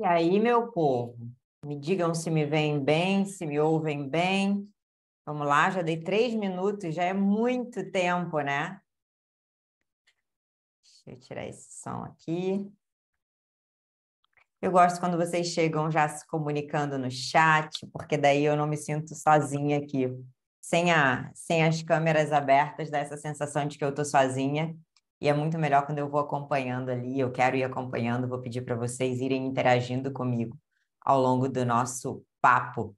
E 0.00 0.04
aí, 0.06 0.40
meu 0.40 0.72
povo, 0.72 1.14
me 1.62 1.78
digam 1.78 2.14
se 2.14 2.30
me 2.30 2.46
veem 2.46 2.82
bem, 2.82 3.26
se 3.26 3.44
me 3.44 3.60
ouvem 3.60 4.08
bem. 4.08 4.66
Vamos 5.26 5.46
lá, 5.46 5.68
já 5.68 5.82
dei 5.82 6.02
três 6.02 6.32
minutos, 6.32 6.94
já 6.94 7.04
é 7.04 7.12
muito 7.12 7.92
tempo, 7.92 8.40
né? 8.40 8.80
Deixa 10.82 11.10
eu 11.10 11.20
tirar 11.20 11.46
esse 11.46 11.82
som 11.82 12.02
aqui. 12.02 12.72
Eu 14.62 14.70
gosto 14.72 14.98
quando 15.00 15.18
vocês 15.18 15.48
chegam 15.48 15.90
já 15.90 16.08
se 16.08 16.26
comunicando 16.28 16.96
no 16.96 17.10
chat, 17.10 17.86
porque 17.92 18.16
daí 18.16 18.42
eu 18.42 18.56
não 18.56 18.66
me 18.66 18.78
sinto 18.78 19.14
sozinha 19.14 19.76
aqui. 19.76 20.06
Sem, 20.62 20.90
a, 20.92 21.30
sem 21.34 21.62
as 21.62 21.82
câmeras 21.82 22.32
abertas, 22.32 22.90
dá 22.90 23.00
essa 23.00 23.18
sensação 23.18 23.66
de 23.66 23.76
que 23.76 23.84
eu 23.84 23.90
estou 23.90 24.06
sozinha. 24.06 24.74
E 25.20 25.28
é 25.28 25.34
muito 25.34 25.58
melhor 25.58 25.84
quando 25.84 25.98
eu 25.98 26.08
vou 26.08 26.20
acompanhando 26.20 26.90
ali, 26.90 27.20
eu 27.20 27.30
quero 27.30 27.56
ir 27.56 27.62
acompanhando, 27.62 28.28
vou 28.28 28.40
pedir 28.40 28.62
para 28.62 28.74
vocês 28.74 29.20
irem 29.20 29.46
interagindo 29.46 30.12
comigo 30.12 30.58
ao 31.00 31.20
longo 31.20 31.48
do 31.48 31.64
nosso 31.64 32.24
papo. 32.40 32.96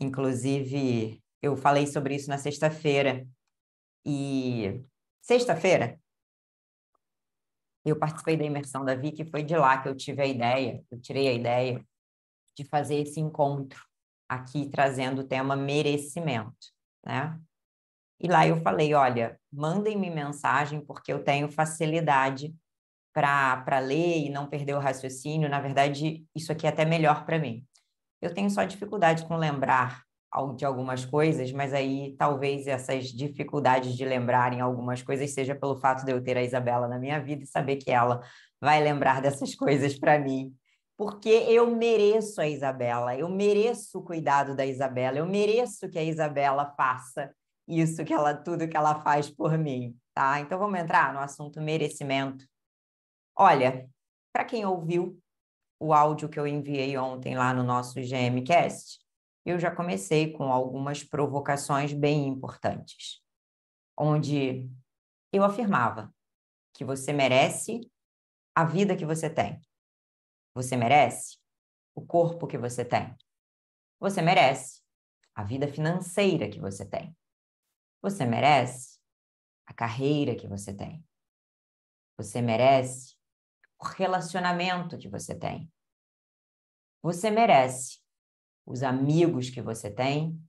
Inclusive, 0.00 1.22
eu 1.42 1.56
falei 1.56 1.86
sobre 1.86 2.14
isso 2.14 2.30
na 2.30 2.38
sexta-feira. 2.38 3.26
E 4.04 4.82
sexta-feira 5.20 5.98
eu 7.84 7.98
participei 7.98 8.36
da 8.36 8.44
imersão 8.44 8.84
da 8.84 8.94
Vicky, 8.94 9.24
foi 9.24 9.42
de 9.42 9.56
lá 9.56 9.80
que 9.80 9.88
eu 9.88 9.96
tive 9.96 10.22
a 10.22 10.26
ideia, 10.26 10.84
eu 10.90 11.00
tirei 11.00 11.28
a 11.28 11.32
ideia 11.32 11.84
de 12.56 12.64
fazer 12.64 12.96
esse 12.96 13.20
encontro 13.20 13.80
aqui 14.28 14.68
trazendo 14.68 15.22
o 15.22 15.26
tema 15.26 15.56
merecimento, 15.56 16.72
né? 17.04 17.38
E 18.20 18.26
lá 18.26 18.46
eu 18.46 18.56
falei, 18.56 18.94
olha, 18.94 19.38
mandem-me 19.52 20.10
mensagem 20.10 20.80
porque 20.80 21.12
eu 21.12 21.22
tenho 21.22 21.50
facilidade 21.50 22.54
para 23.12 23.78
ler 23.78 24.18
e 24.26 24.30
não 24.30 24.48
perder 24.48 24.74
o 24.74 24.80
raciocínio. 24.80 25.48
Na 25.48 25.60
verdade, 25.60 26.24
isso 26.34 26.52
aqui 26.52 26.66
é 26.66 26.70
até 26.70 26.84
melhor 26.84 27.24
para 27.24 27.38
mim. 27.38 27.64
Eu 28.20 28.34
tenho 28.34 28.50
só 28.50 28.64
dificuldade 28.64 29.24
com 29.26 29.36
lembrar 29.36 30.02
de 30.56 30.64
algumas 30.64 31.04
coisas, 31.04 31.50
mas 31.52 31.72
aí 31.72 32.14
talvez 32.18 32.66
essas 32.66 33.06
dificuldades 33.06 33.96
de 33.96 34.04
lembrarem 34.04 34.60
algumas 34.60 35.02
coisas 35.02 35.30
seja 35.30 35.54
pelo 35.54 35.76
fato 35.76 36.04
de 36.04 36.12
eu 36.12 36.22
ter 36.22 36.36
a 36.36 36.42
Isabela 36.42 36.86
na 36.86 36.98
minha 36.98 37.18
vida 37.18 37.44
e 37.44 37.46
saber 37.46 37.76
que 37.76 37.90
ela 37.90 38.20
vai 38.60 38.82
lembrar 38.82 39.22
dessas 39.22 39.54
coisas 39.56 39.98
para 39.98 40.18
mim. 40.18 40.54
Porque 40.96 41.28
eu 41.28 41.74
mereço 41.74 42.40
a 42.40 42.48
Isabela, 42.48 43.16
eu 43.16 43.28
mereço 43.28 44.00
o 44.00 44.02
cuidado 44.02 44.54
da 44.54 44.66
Isabela, 44.66 45.18
eu 45.18 45.26
mereço 45.26 45.88
que 45.88 45.98
a 45.98 46.02
Isabela 46.02 46.74
faça 46.76 47.32
isso 47.68 48.04
que 48.04 48.12
ela 48.12 48.34
tudo 48.34 48.68
que 48.68 48.76
ela 48.76 49.02
faz 49.02 49.30
por 49.30 49.56
mim, 49.58 49.96
tá? 50.14 50.40
Então 50.40 50.58
vamos 50.58 50.80
entrar 50.80 51.12
no 51.12 51.20
assunto 51.20 51.60
merecimento. 51.60 52.46
Olha, 53.36 53.88
para 54.32 54.44
quem 54.44 54.64
ouviu 54.64 55.20
o 55.78 55.92
áudio 55.92 56.28
que 56.28 56.40
eu 56.40 56.46
enviei 56.46 56.96
ontem 56.96 57.36
lá 57.36 57.52
no 57.52 57.62
nosso 57.62 58.00
GMcast, 58.00 58.98
eu 59.44 59.60
já 59.60 59.70
comecei 59.70 60.32
com 60.32 60.52
algumas 60.52 61.04
provocações 61.04 61.92
bem 61.92 62.26
importantes, 62.26 63.20
onde 63.96 64.68
eu 65.32 65.44
afirmava 65.44 66.12
que 66.72 66.84
você 66.84 67.12
merece 67.12 67.90
a 68.54 68.64
vida 68.64 68.96
que 68.96 69.06
você 69.06 69.30
tem. 69.30 69.60
Você 70.54 70.76
merece 70.76 71.38
o 71.94 72.04
corpo 72.04 72.46
que 72.46 72.58
você 72.58 72.84
tem. 72.84 73.16
Você 74.00 74.22
merece 74.22 74.82
a 75.34 75.44
vida 75.44 75.68
financeira 75.68 76.48
que 76.48 76.60
você 76.60 76.84
tem. 76.84 77.16
Você 78.00 78.24
merece 78.24 78.98
a 79.66 79.74
carreira 79.74 80.36
que 80.36 80.46
você 80.46 80.74
tem. 80.74 81.04
Você 82.16 82.40
merece 82.40 83.16
o 83.78 83.84
relacionamento 83.84 84.98
que 84.98 85.08
você 85.08 85.38
tem. 85.38 85.72
Você 87.02 87.30
merece 87.30 88.00
os 88.66 88.82
amigos 88.82 89.50
que 89.50 89.62
você 89.62 89.90
tem. 89.90 90.40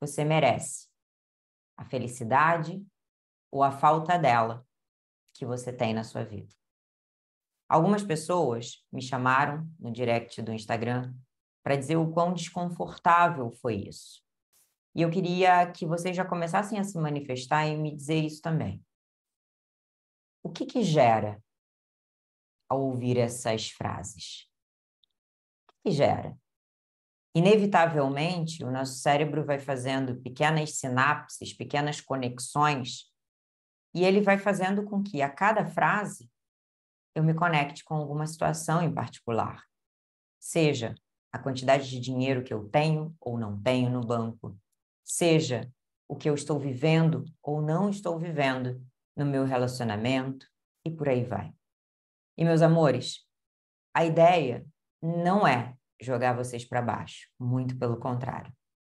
Você 0.00 0.24
merece 0.24 0.88
a 1.76 1.84
felicidade 1.84 2.84
ou 3.50 3.62
a 3.62 3.72
falta 3.72 4.18
dela 4.18 4.66
que 5.34 5.46
você 5.46 5.72
tem 5.72 5.94
na 5.94 6.04
sua 6.04 6.24
vida. 6.24 6.54
Algumas 7.68 8.02
pessoas 8.02 8.84
me 8.92 9.00
chamaram 9.00 9.68
no 9.78 9.92
direct 9.92 10.42
do 10.42 10.52
Instagram 10.52 11.14
para 11.62 11.76
dizer 11.76 11.96
o 11.96 12.10
quão 12.10 12.34
desconfortável 12.34 13.50
foi 13.50 13.76
isso. 13.76 14.22
E 14.94 15.02
eu 15.02 15.10
queria 15.10 15.70
que 15.70 15.86
vocês 15.86 16.16
já 16.16 16.24
começassem 16.24 16.78
a 16.78 16.84
se 16.84 16.98
manifestar 16.98 17.66
e 17.66 17.76
me 17.76 17.94
dizer 17.94 18.24
isso 18.24 18.42
também. 18.42 18.84
O 20.42 20.50
que 20.50 20.66
que 20.66 20.82
gera 20.82 21.42
ao 22.68 22.80
ouvir 22.82 23.18
essas 23.18 23.70
frases? 23.70 24.48
O 25.68 25.72
que, 25.72 25.78
que 25.84 25.90
gera? 25.90 26.36
Inevitavelmente, 27.34 28.64
o 28.64 28.70
nosso 28.70 28.94
cérebro 28.94 29.44
vai 29.44 29.58
fazendo 29.58 30.20
pequenas 30.20 30.76
sinapses, 30.78 31.52
pequenas 31.52 32.00
conexões, 32.00 33.10
e 33.94 34.04
ele 34.04 34.20
vai 34.20 34.38
fazendo 34.38 34.84
com 34.84 35.02
que 35.02 35.22
a 35.22 35.30
cada 35.30 35.64
frase 35.66 36.28
eu 37.14 37.22
me 37.22 37.34
conecte 37.34 37.84
com 37.84 37.94
alguma 37.94 38.26
situação 38.26 38.82
em 38.82 38.92
particular. 38.92 39.64
Seja 40.40 40.94
a 41.32 41.38
quantidade 41.38 41.88
de 41.88 42.00
dinheiro 42.00 42.42
que 42.42 42.52
eu 42.52 42.68
tenho 42.68 43.14
ou 43.20 43.38
não 43.38 43.60
tenho 43.60 43.90
no 43.90 44.00
banco, 44.00 44.58
seja 45.10 45.70
o 46.08 46.16
que 46.16 46.28
eu 46.28 46.34
estou 46.34 46.58
vivendo 46.58 47.24
ou 47.42 47.60
não 47.60 47.90
estou 47.90 48.18
vivendo 48.18 48.80
no 49.16 49.26
meu 49.26 49.44
relacionamento 49.44 50.46
e 50.84 50.90
por 50.90 51.08
aí 51.08 51.24
vai. 51.24 51.52
E 52.36 52.44
meus 52.44 52.62
amores, 52.62 53.26
a 53.94 54.04
ideia 54.04 54.64
não 55.02 55.46
é 55.46 55.74
jogar 56.00 56.34
vocês 56.34 56.64
para 56.64 56.80
baixo, 56.80 57.28
muito 57.38 57.76
pelo 57.78 57.98
contrário. 57.98 58.52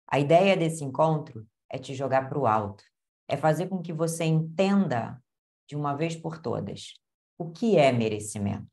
A 0.07 0.19
ideia 0.19 0.57
desse 0.57 0.85
encontro 0.85 1.47
é 1.71 1.79
te 1.79 1.95
jogar 1.95 2.29
para 2.29 2.39
o 2.39 2.47
alto, 2.47 2.85
é 3.29 3.37
fazer 3.37 3.69
com 3.69 3.81
que 3.81 3.93
você 3.93 4.25
entenda 4.25 5.21
de 5.69 5.75
uma 5.75 5.95
vez 5.95 6.15
por 6.15 6.39
todas 6.39 6.95
o 7.39 7.51
que 7.51 7.77
é 7.77 7.91
merecimento. 7.91 8.69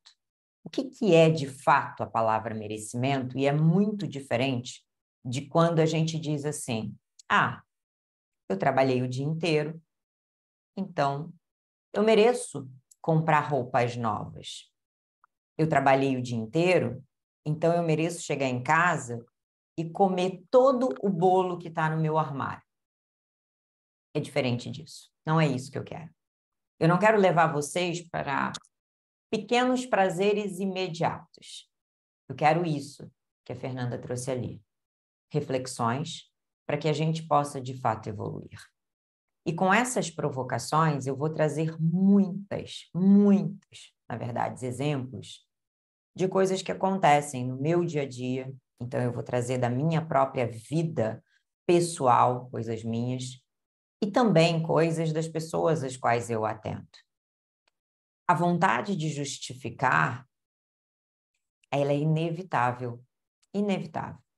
O 0.63 0.69
que, 0.69 0.83
que 0.83 1.16
é 1.16 1.29
de 1.29 1.47
fato 1.47 2.03
a 2.03 2.07
palavra 2.07 2.53
merecimento? 2.53 3.38
E 3.38 3.47
é 3.47 3.53
muito 3.53 4.07
diferente 4.07 4.83
de 5.25 5.47
quando 5.47 5.79
a 5.79 5.85
gente 5.85 6.19
diz 6.19 6.45
assim: 6.45 6.95
ah, 7.29 7.62
eu 8.50 8.57
trabalhei 8.57 9.01
o 9.01 9.07
dia 9.07 9.25
inteiro, 9.25 9.81
então 10.75 11.31
eu 11.94 12.03
mereço 12.03 12.69
comprar 13.01 13.41
roupas 13.41 13.95
novas. 13.95 14.72
Eu 15.57 15.67
trabalhei 15.67 16.17
o 16.17 16.22
dia 16.22 16.38
inteiro, 16.38 17.03
então 17.45 17.73
eu 17.73 17.84
mereço 17.84 18.22
chegar 18.22 18.47
em 18.47 18.63
casa 18.63 19.25
e 19.78 19.90
comer 19.90 20.44
todo 20.50 20.90
o 21.01 21.09
bolo 21.09 21.57
que 21.57 21.67
está 21.67 21.90
no 21.90 22.01
meu 22.01 22.17
armário. 22.17 22.63
É 24.13 24.19
diferente 24.19 24.69
disso. 24.69 25.11
Não 25.25 25.40
é 25.40 25.47
isso 25.47 25.72
que 25.72 25.78
eu 25.78 25.84
quero. 25.84 26.09
Eu 26.79 26.88
não 26.88 26.97
quero 26.97 27.19
levar 27.19 27.51
vocês 27.51 28.01
para 28.09 28.51
pequenos 29.29 29.85
prazeres 29.85 30.59
imediatos. 30.59 31.69
Eu 32.28 32.35
quero 32.35 32.66
isso 32.66 33.11
que 33.46 33.53
a 33.53 33.56
Fernanda 33.56 34.00
trouxe 34.00 34.31
ali. 34.31 34.61
Reflexões 35.31 36.28
para 36.69 36.78
que 36.78 36.88
a 36.88 36.94
gente 36.94 37.24
possa 37.24 37.59
de 37.59 37.74
fato 37.74 38.09
evoluir. 38.09 38.59
E 39.44 39.52
com 39.52 39.74
essas 39.74 40.12
provocações, 40.12 41.07
eu 41.07 41.16
vou 41.16 41.28
trazer 41.28 41.75
muitas, 41.81 42.88
muitos, 42.94 43.91
na 44.07 44.16
verdade, 44.16 44.63
exemplos 44.63 45.47
de 46.16 46.28
coisas 46.28 46.62
que 46.62 46.72
acontecem 46.72 47.47
no 47.47 47.59
meu 47.59 47.84
dia 47.84 48.03
a 48.03 48.08
dia. 48.08 48.53
Então, 48.79 49.02
eu 49.02 49.12
vou 49.12 49.24
trazer 49.24 49.58
da 49.58 49.68
minha 49.68 50.06
própria 50.06 50.46
vida 50.46 51.24
pessoal, 51.66 52.47
coisas 52.52 52.84
minhas, 52.84 53.43
e 53.99 54.11
também 54.11 54.61
coisas 54.61 55.11
das 55.11 55.28
pessoas 55.28 55.84
às 55.84 55.97
quais 55.97 56.29
eu 56.29 56.46
atento. 56.46 56.99
A 58.28 58.35
vontade 58.35 58.96
de 58.96 59.09
justificar, 59.09 60.23
ela 61.72 61.91
é 61.91 61.97
inevitável, 61.97 63.03
inevitável. 63.55 64.28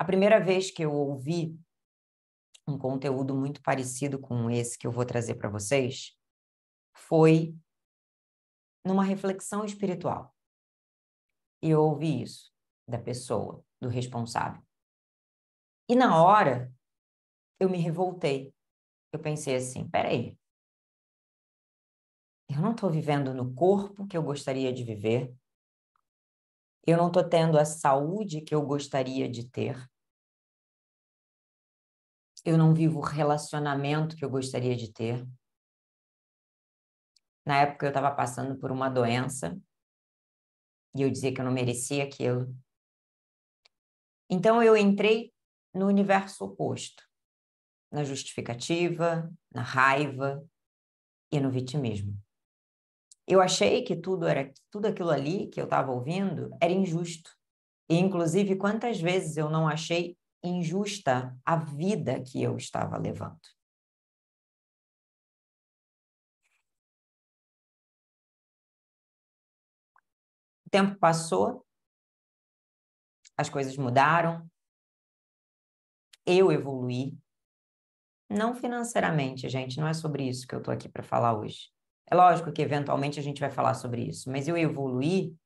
A 0.00 0.04
primeira 0.04 0.40
vez 0.40 0.70
que 0.70 0.82
eu 0.82 0.94
ouvi 0.94 1.60
um 2.66 2.78
conteúdo 2.78 3.36
muito 3.36 3.60
parecido 3.60 4.18
com 4.18 4.50
esse 4.50 4.78
que 4.78 4.86
eu 4.86 4.90
vou 4.90 5.04
trazer 5.04 5.34
para 5.34 5.50
vocês 5.50 6.18
foi 6.96 7.54
numa 8.82 9.04
reflexão 9.04 9.62
espiritual. 9.62 10.34
E 11.62 11.68
eu 11.68 11.82
ouvi 11.82 12.22
isso 12.22 12.50
da 12.88 12.98
pessoa, 12.98 13.62
do 13.78 13.90
responsável. 13.90 14.62
E 15.86 15.94
na 15.94 16.24
hora, 16.24 16.72
eu 17.60 17.68
me 17.68 17.76
revoltei. 17.76 18.54
Eu 19.12 19.20
pensei 19.20 19.54
assim: 19.56 19.86
peraí. 19.86 20.34
Eu 22.48 22.62
não 22.62 22.72
estou 22.72 22.90
vivendo 22.90 23.34
no 23.34 23.54
corpo 23.54 24.06
que 24.06 24.16
eu 24.16 24.22
gostaria 24.22 24.72
de 24.72 24.82
viver. 24.82 25.36
Eu 26.86 26.96
não 26.96 27.08
estou 27.08 27.28
tendo 27.28 27.58
a 27.58 27.64
saúde 27.64 28.40
que 28.40 28.54
eu 28.54 28.62
gostaria 28.62 29.28
de 29.28 29.48
ter. 29.48 29.76
Eu 32.44 32.56
não 32.56 32.72
vivo 32.72 32.98
o 32.98 33.04
relacionamento 33.04 34.16
que 34.16 34.24
eu 34.24 34.30
gostaria 34.30 34.74
de 34.74 34.92
ter. 34.92 35.26
Na 37.44 37.60
época 37.60 37.86
eu 37.86 37.90
estava 37.90 38.10
passando 38.14 38.58
por 38.58 38.70
uma 38.70 38.88
doença 38.88 39.60
E 40.94 41.02
eu 41.02 41.10
dizia 41.10 41.32
que 41.32 41.40
eu 41.40 41.44
não 41.44 41.52
merecia 41.52 42.04
aquilo. 42.04 42.54
Então 44.28 44.62
eu 44.62 44.76
entrei 44.76 45.32
no 45.74 45.86
universo 45.86 46.44
oposto, 46.44 47.04
na 47.90 48.04
justificativa, 48.04 49.30
na 49.52 49.62
raiva 49.62 50.44
e 51.32 51.40
no 51.40 51.50
vitimismo. 51.50 52.20
Eu 53.30 53.40
achei 53.40 53.84
que 53.84 53.94
tudo 53.94 54.26
era 54.26 54.52
tudo 54.72 54.86
aquilo 54.86 55.10
ali 55.10 55.46
que 55.46 55.60
eu 55.60 55.64
estava 55.64 55.92
ouvindo 55.92 56.50
era 56.60 56.72
injusto. 56.72 57.30
E 57.88 57.94
inclusive 57.94 58.56
quantas 58.56 59.00
vezes 59.00 59.36
eu 59.36 59.48
não 59.48 59.68
achei 59.68 60.18
injusta 60.42 61.38
a 61.44 61.54
vida 61.54 62.20
que 62.20 62.42
eu 62.42 62.56
estava 62.56 62.98
levando. 62.98 63.38
O 70.66 70.70
tempo 70.70 70.98
passou, 70.98 71.64
as 73.36 73.48
coisas 73.48 73.76
mudaram, 73.76 74.44
eu 76.26 76.50
evoluí. 76.50 77.16
Não 78.28 78.56
financeiramente, 78.56 79.48
gente, 79.48 79.78
não 79.78 79.86
é 79.86 79.94
sobre 79.94 80.28
isso 80.28 80.48
que 80.48 80.54
eu 80.56 80.58
estou 80.58 80.74
aqui 80.74 80.88
para 80.88 81.04
falar 81.04 81.38
hoje. 81.38 81.70
É 82.06 82.14
lógico 82.14 82.52
que 82.52 82.62
eventualmente 82.62 83.18
a 83.18 83.22
gente 83.22 83.40
vai 83.40 83.50
falar 83.50 83.74
sobre 83.74 84.02
isso, 84.02 84.30
mas 84.30 84.48
eu 84.48 84.56
evoluí 84.56 85.36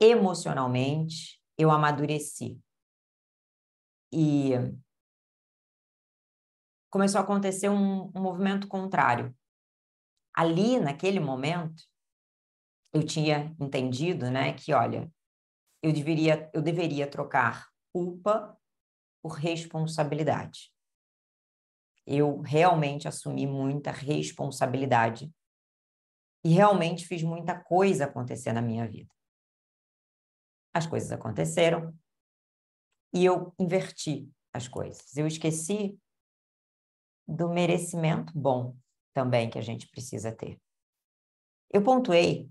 emocionalmente, 0.00 1.40
eu 1.58 1.70
amadureci. 1.70 2.58
E 4.12 4.52
começou 6.90 7.20
a 7.20 7.24
acontecer 7.24 7.68
um, 7.68 8.10
um 8.14 8.20
movimento 8.20 8.66
contrário. 8.66 9.34
Ali, 10.34 10.80
naquele 10.80 11.20
momento, 11.20 11.82
eu 12.92 13.04
tinha 13.04 13.54
entendido, 13.60 14.30
né, 14.30 14.54
que 14.54 14.72
olha, 14.72 15.12
eu 15.82 15.92
deveria, 15.92 16.50
eu 16.52 16.62
deveria 16.62 17.06
trocar 17.08 17.68
culpa 17.92 18.56
por 19.22 19.32
responsabilidade. 19.32 20.72
Eu 22.12 22.40
realmente 22.40 23.06
assumi 23.06 23.46
muita 23.46 23.92
responsabilidade 23.92 25.32
e 26.44 26.50
realmente 26.50 27.06
fiz 27.06 27.22
muita 27.22 27.56
coisa 27.56 28.06
acontecer 28.06 28.52
na 28.52 28.60
minha 28.60 28.84
vida. 28.88 29.14
As 30.74 30.88
coisas 30.88 31.12
aconteceram 31.12 31.96
e 33.14 33.24
eu 33.24 33.54
inverti 33.60 34.28
as 34.52 34.66
coisas. 34.66 35.16
Eu 35.16 35.26
esqueci 35.26 35.96
do 37.28 37.48
merecimento 37.48 38.36
bom 38.36 38.76
também 39.14 39.48
que 39.48 39.58
a 39.58 39.62
gente 39.62 39.88
precisa 39.88 40.32
ter. 40.32 40.60
Eu 41.72 41.84
pontuei 41.84 42.50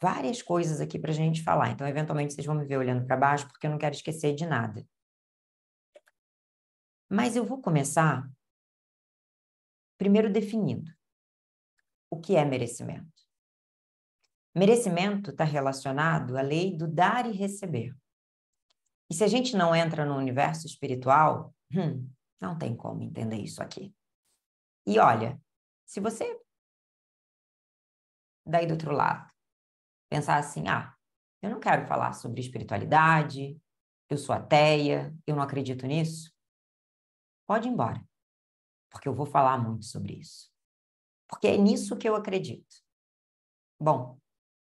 várias 0.00 0.42
coisas 0.42 0.80
aqui 0.80 0.96
para 0.96 1.10
a 1.10 1.14
gente 1.14 1.42
falar, 1.42 1.70
então, 1.70 1.88
eventualmente, 1.88 2.34
vocês 2.34 2.46
vão 2.46 2.54
me 2.54 2.64
ver 2.64 2.76
olhando 2.76 3.04
para 3.04 3.16
baixo, 3.16 3.48
porque 3.48 3.66
eu 3.66 3.70
não 3.70 3.78
quero 3.78 3.96
esquecer 3.96 4.32
de 4.32 4.46
nada. 4.46 4.86
Mas 7.08 7.34
eu 7.34 7.44
vou 7.44 7.60
começar 7.60 8.28
primeiro 9.98 10.32
definindo 10.32 10.90
o 12.10 12.20
que 12.20 12.36
é 12.36 12.44
merecimento. 12.44 13.24
Merecimento 14.54 15.30
está 15.30 15.44
relacionado 15.44 16.36
à 16.36 16.42
lei 16.42 16.76
do 16.76 16.88
dar 16.88 17.26
e 17.26 17.32
receber. 17.32 17.94
E 19.10 19.14
se 19.14 19.22
a 19.22 19.28
gente 19.28 19.56
não 19.56 19.74
entra 19.74 20.04
no 20.04 20.16
universo 20.16 20.66
espiritual, 20.66 21.54
hum, 21.72 22.08
não 22.40 22.56
tem 22.56 22.74
como 22.74 23.02
entender 23.02 23.36
isso 23.36 23.62
aqui. 23.62 23.94
E 24.86 24.98
olha, 24.98 25.40
se 25.84 26.00
você 26.00 26.40
daí 28.46 28.66
do 28.66 28.72
outro 28.72 28.92
lado 28.92 29.28
pensar 30.08 30.38
assim, 30.38 30.68
ah, 30.68 30.94
eu 31.42 31.50
não 31.50 31.60
quero 31.60 31.86
falar 31.86 32.12
sobre 32.12 32.40
espiritualidade, 32.40 33.60
eu 34.08 34.16
sou 34.16 34.34
ateia, 34.34 35.14
eu 35.26 35.34
não 35.34 35.42
acredito 35.42 35.86
nisso, 35.86 36.32
pode 37.46 37.68
ir 37.68 37.72
embora, 37.72 38.00
porque 38.96 39.08
eu 39.08 39.14
vou 39.14 39.26
falar 39.26 39.58
muito 39.58 39.84
sobre 39.84 40.14
isso. 40.14 40.50
Porque 41.28 41.46
é 41.46 41.56
nisso 41.58 41.98
que 41.98 42.08
eu 42.08 42.16
acredito. 42.16 42.76
Bom, 43.78 44.18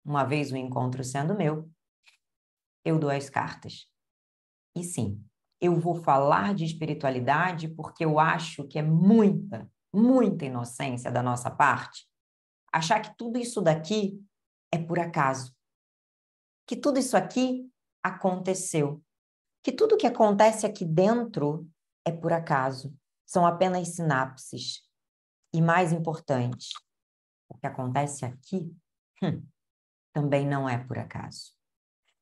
uma 0.04 0.22
vez 0.22 0.52
o 0.52 0.56
encontro 0.56 1.02
sendo 1.02 1.34
meu, 1.34 1.68
eu 2.84 2.96
dou 2.96 3.10
as 3.10 3.28
cartas. 3.28 3.90
E 4.76 4.84
sim, 4.84 5.20
eu 5.60 5.74
vou 5.80 5.96
falar 5.96 6.54
de 6.54 6.64
espiritualidade 6.64 7.68
porque 7.74 8.04
eu 8.04 8.20
acho 8.20 8.68
que 8.68 8.78
é 8.78 8.82
muita, 8.82 9.68
muita 9.92 10.44
inocência 10.44 11.10
da 11.10 11.24
nossa 11.24 11.50
parte 11.50 12.08
achar 12.72 13.00
que 13.00 13.12
tudo 13.16 13.36
isso 13.36 13.60
daqui 13.60 14.24
é 14.72 14.78
por 14.78 15.00
acaso. 15.00 15.52
Que 16.68 16.76
tudo 16.76 17.00
isso 17.00 17.16
aqui 17.16 17.68
aconteceu. 18.00 19.02
Que 19.60 19.72
tudo 19.72 19.96
que 19.96 20.06
acontece 20.06 20.66
aqui 20.66 20.84
dentro 20.84 21.68
é 22.06 22.12
por 22.12 22.32
acaso, 22.32 22.96
são 23.30 23.46
apenas 23.46 23.94
sinapses. 23.94 24.82
E 25.54 25.62
mais 25.62 25.92
importante, 25.92 26.70
o 27.48 27.56
que 27.56 27.64
acontece 27.64 28.24
aqui 28.24 28.76
hum, 29.22 29.46
também 30.12 30.44
não 30.44 30.68
é 30.68 30.76
por 30.76 30.98
acaso. 30.98 31.52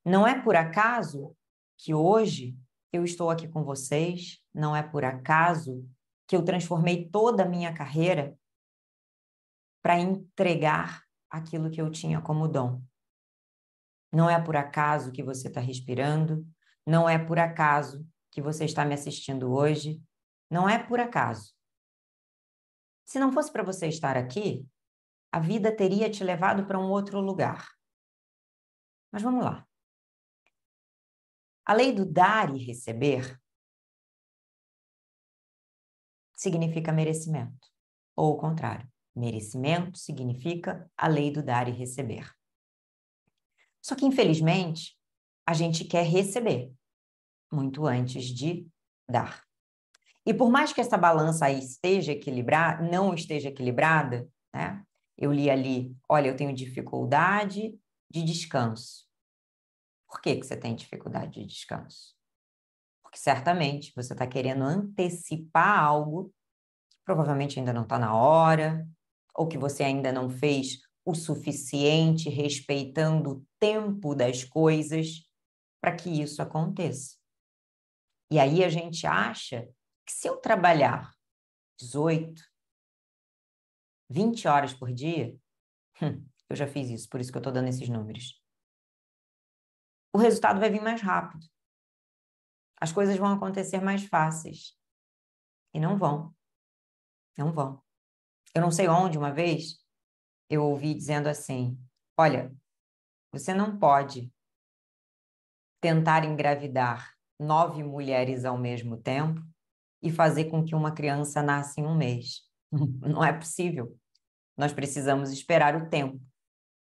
Não 0.05 0.27
é 0.27 0.39
por 0.39 0.55
acaso 0.55 1.35
que 1.79 1.95
hoje 1.95 2.55
eu 2.93 3.03
estou 3.03 3.31
aqui 3.31 3.47
com 3.47 3.63
vocês, 3.63 4.39
não 4.53 4.75
é 4.75 4.83
por 4.83 5.03
acaso 5.03 5.83
que 6.27 6.35
eu 6.35 6.45
transformei 6.45 7.09
toda 7.09 7.41
a 7.41 7.49
minha 7.49 7.73
carreira 7.73 8.37
para 9.81 9.99
entregar 9.99 11.03
aquilo 11.27 11.71
que 11.71 11.81
eu 11.81 11.89
tinha 11.89 12.21
como 12.21 12.47
dom. 12.47 12.83
Não 14.13 14.29
é 14.29 14.39
por 14.39 14.55
acaso 14.55 15.11
que 15.11 15.23
você 15.23 15.47
está 15.47 15.59
respirando, 15.59 16.47
não 16.85 17.09
é 17.09 17.17
por 17.17 17.39
acaso 17.39 18.07
que 18.29 18.43
você 18.43 18.65
está 18.65 18.85
me 18.85 18.93
assistindo 18.93 19.51
hoje. 19.51 19.99
Não 20.49 20.67
é 20.67 20.81
por 20.83 20.99
acaso. 20.99 21.53
Se 23.05 23.19
não 23.19 23.31
fosse 23.31 23.51
para 23.51 23.63
você 23.63 23.87
estar 23.87 24.17
aqui, 24.17 24.67
a 25.31 25.39
vida 25.39 25.75
teria 25.75 26.09
te 26.09 26.23
levado 26.23 26.65
para 26.65 26.79
um 26.79 26.89
outro 26.89 27.19
lugar. 27.19 27.67
Mas 29.11 29.21
vamos 29.21 29.43
lá. 29.43 29.67
A 31.65 31.73
lei 31.73 31.93
do 31.93 32.05
dar 32.05 32.55
e 32.55 32.63
receber 32.63 33.39
significa 36.33 36.91
merecimento, 36.91 37.67
ou 38.15 38.33
o 38.33 38.37
contrário. 38.37 38.89
Merecimento 39.15 39.97
significa 39.97 40.89
a 40.95 41.07
lei 41.07 41.31
do 41.31 41.43
dar 41.43 41.67
e 41.67 41.71
receber. 41.71 42.33
Só 43.81 43.95
que, 43.95 44.05
infelizmente, 44.05 44.97
a 45.45 45.53
gente 45.53 45.83
quer 45.83 46.05
receber 46.05 46.73
muito 47.51 47.85
antes 47.85 48.25
de 48.25 48.67
dar. 49.07 49.48
E 50.25 50.33
por 50.33 50.49
mais 50.49 50.73
que 50.73 50.81
essa 50.81 50.97
balança 50.97 51.45
aí 51.45 51.59
esteja 51.59 52.11
equilibrada, 52.11 52.83
não 52.83 53.13
esteja 53.13 53.49
equilibrada, 53.49 54.29
né? 54.53 54.83
Eu 55.17 55.33
li 55.33 55.49
ali, 55.49 55.95
olha, 56.07 56.29
eu 56.29 56.35
tenho 56.35 56.53
dificuldade 56.53 57.77
de 58.09 58.23
descanso. 58.23 59.05
Por 60.07 60.21
que, 60.21 60.37
que 60.37 60.45
você 60.45 60.55
tem 60.55 60.75
dificuldade 60.75 61.39
de 61.39 61.45
descanso? 61.45 62.15
Porque 63.03 63.17
certamente 63.17 63.91
você 63.95 64.13
está 64.13 64.25
querendo 64.25 64.63
antecipar 64.63 65.79
algo 65.79 66.33
que 66.89 66.97
provavelmente 67.03 67.59
ainda 67.59 67.73
não 67.73 67.83
está 67.83 67.99
na 67.99 68.15
hora, 68.15 68.87
ou 69.35 69.47
que 69.47 69.57
você 69.57 69.83
ainda 69.83 70.11
não 70.11 70.29
fez 70.29 70.79
o 71.05 71.15
suficiente 71.15 72.29
respeitando 72.29 73.31
o 73.31 73.45
tempo 73.59 74.13
das 74.13 74.43
coisas 74.43 75.27
para 75.81 75.95
que 75.95 76.09
isso 76.09 76.41
aconteça. 76.41 77.17
E 78.31 78.39
aí 78.39 78.63
a 78.63 78.69
gente 78.69 79.07
acha 79.07 79.67
que 80.09 80.15
se 80.15 80.27
eu 80.27 80.37
trabalhar 80.37 81.15
18, 81.79 82.41
20 84.09 84.47
horas 84.47 84.73
por 84.73 84.91
dia, 84.91 85.39
hum, 86.01 86.27
eu 86.49 86.55
já 86.55 86.65
fiz 86.65 86.89
isso, 86.89 87.07
por 87.07 87.21
isso 87.21 87.31
que 87.31 87.37
eu 87.37 87.41
estou 87.41 87.53
dando 87.53 87.67
esses 87.67 87.87
números. 87.87 88.43
O 90.11 90.17
resultado 90.17 90.59
vai 90.59 90.71
vir 90.71 90.81
mais 90.81 90.99
rápido. 90.99 91.45
As 92.81 92.91
coisas 92.91 93.15
vão 93.17 93.31
acontecer 93.31 93.79
mais 93.81 94.03
fáceis. 94.05 94.75
E 95.75 95.79
não 95.79 95.95
vão. 95.95 96.35
Não 97.37 97.53
vão. 97.53 97.79
Eu 98.55 98.63
não 98.63 98.71
sei 98.71 98.87
onde, 98.87 99.15
uma 99.15 99.31
vez, 99.31 99.85
eu 100.49 100.63
ouvi 100.63 100.95
dizendo 100.95 101.27
assim: 101.27 101.79
olha, 102.17 102.51
você 103.31 103.53
não 103.53 103.77
pode 103.77 104.33
tentar 105.79 106.25
engravidar 106.25 107.15
nove 107.39 107.83
mulheres 107.83 108.43
ao 108.43 108.57
mesmo 108.57 108.97
tempo 108.97 109.47
e 110.01 110.11
fazer 110.11 110.45
com 110.45 110.63
que 110.63 110.75
uma 110.75 110.91
criança 110.91 111.41
nasça 111.41 111.79
em 111.79 111.85
um 111.85 111.95
mês. 111.95 112.41
Não 112.71 113.23
é 113.23 113.33
possível. 113.33 113.97
Nós 114.57 114.73
precisamos 114.73 115.31
esperar 115.31 115.75
o 115.75 115.89
tempo. 115.89 116.21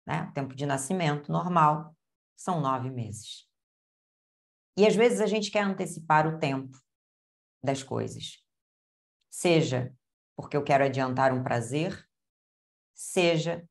Né? 0.05 0.27
O 0.29 0.33
tempo 0.33 0.55
de 0.55 0.65
nascimento 0.65 1.31
normal 1.31 1.95
são 2.35 2.61
nove 2.61 2.89
meses. 2.89 3.47
E 4.77 4.85
às 4.85 4.95
vezes 4.95 5.21
a 5.21 5.25
gente 5.25 5.49
quer 5.49 5.63
antecipar 5.63 6.27
o 6.27 6.37
tempo 6.37 6.77
das 7.63 7.81
coisas. 7.81 8.43
Seja 9.31 9.93
porque 10.35 10.55
eu 10.57 10.63
quero 10.63 10.83
adiantar 10.83 11.33
um 11.33 11.43
prazer, 11.43 12.05
seja 12.93 13.67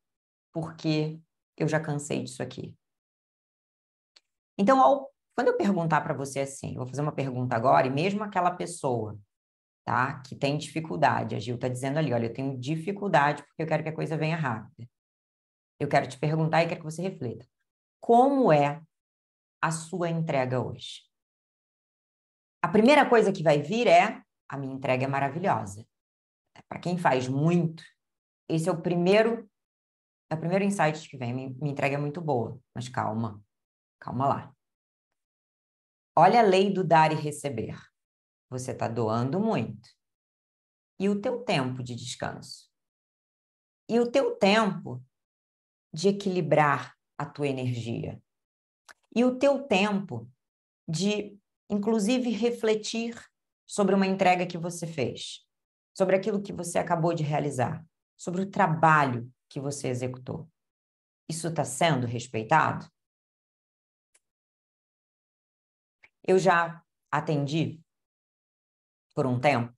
porque 0.52 1.20
eu 1.56 1.68
já 1.68 1.78
cansei 1.78 2.22
disso 2.22 2.42
aqui. 2.42 2.74
Então, 4.56 4.80
ao, 4.80 5.12
quando 5.34 5.48
eu 5.48 5.56
perguntar 5.56 6.00
para 6.00 6.14
você 6.14 6.40
assim, 6.40 6.70
eu 6.70 6.78
vou 6.78 6.86
fazer 6.86 7.02
uma 7.02 7.14
pergunta 7.14 7.54
agora, 7.54 7.86
e 7.86 7.90
mesmo 7.90 8.22
aquela 8.22 8.50
pessoa 8.50 9.18
tá, 9.84 10.20
que 10.20 10.34
tem 10.34 10.56
dificuldade, 10.56 11.34
a 11.34 11.38
Gil 11.38 11.56
está 11.56 11.68
dizendo 11.68 11.98
ali, 11.98 12.12
olha, 12.12 12.26
eu 12.26 12.32
tenho 12.32 12.58
dificuldade 12.58 13.42
porque 13.42 13.62
eu 13.62 13.66
quero 13.66 13.82
que 13.82 13.90
a 13.90 13.94
coisa 13.94 14.16
venha 14.16 14.36
rápida. 14.36 14.88
Eu 15.78 15.88
quero 15.88 16.08
te 16.08 16.18
perguntar 16.18 16.62
e 16.62 16.68
quero 16.68 16.80
que 16.80 16.90
você 16.90 17.02
reflita. 17.02 17.46
Como 18.00 18.52
é 18.52 18.80
a 19.62 19.70
sua 19.70 20.08
entrega 20.08 20.60
hoje? 20.60 21.02
A 22.62 22.68
primeira 22.68 23.08
coisa 23.08 23.32
que 23.32 23.42
vai 23.42 23.60
vir 23.60 23.86
é 23.86 24.22
a 24.48 24.56
minha 24.56 24.74
entrega 24.74 25.04
é 25.04 25.08
maravilhosa. 25.08 25.86
Para 26.68 26.80
quem 26.80 26.96
faz 26.96 27.28
muito, 27.28 27.82
esse 28.48 28.68
é 28.68 28.72
o 28.72 28.80
primeiro 28.80 29.48
é 30.30 30.34
o 30.34 30.38
primeiro 30.38 30.64
insight 30.64 31.08
que 31.08 31.16
vem. 31.16 31.34
Minha 31.34 31.72
entrega 31.72 31.96
é 31.96 31.98
muito 31.98 32.20
boa, 32.20 32.58
mas 32.74 32.88
calma, 32.88 33.42
calma 34.00 34.26
lá. 34.26 34.54
Olha 36.16 36.40
a 36.40 36.42
lei 36.42 36.72
do 36.72 36.82
dar 36.82 37.12
e 37.12 37.14
receber. 37.14 37.76
Você 38.54 38.70
está 38.70 38.86
doando 38.86 39.40
muito. 39.40 39.88
E 40.96 41.08
o 41.08 41.20
teu 41.20 41.42
tempo 41.42 41.82
de 41.82 41.92
descanso? 41.92 42.70
E 43.88 43.98
o 43.98 44.08
teu 44.08 44.36
tempo 44.36 45.04
de 45.92 46.10
equilibrar 46.10 46.96
a 47.18 47.26
tua 47.26 47.48
energia? 47.48 48.22
E 49.12 49.24
o 49.24 49.36
teu 49.40 49.64
tempo 49.64 50.30
de, 50.86 51.36
inclusive, 51.68 52.30
refletir 52.30 53.20
sobre 53.66 53.92
uma 53.92 54.06
entrega 54.06 54.46
que 54.46 54.56
você 54.56 54.86
fez, 54.86 55.44
sobre 55.92 56.14
aquilo 56.14 56.40
que 56.40 56.52
você 56.52 56.78
acabou 56.78 57.12
de 57.12 57.24
realizar, 57.24 57.84
sobre 58.16 58.42
o 58.42 58.50
trabalho 58.50 59.28
que 59.48 59.58
você 59.58 59.88
executou. 59.88 60.48
Isso 61.28 61.48
está 61.48 61.64
sendo 61.64 62.06
respeitado? 62.06 62.88
Eu 66.22 66.38
já 66.38 66.80
atendi 67.10 67.83
por 69.14 69.26
um 69.26 69.40
tempo 69.40 69.72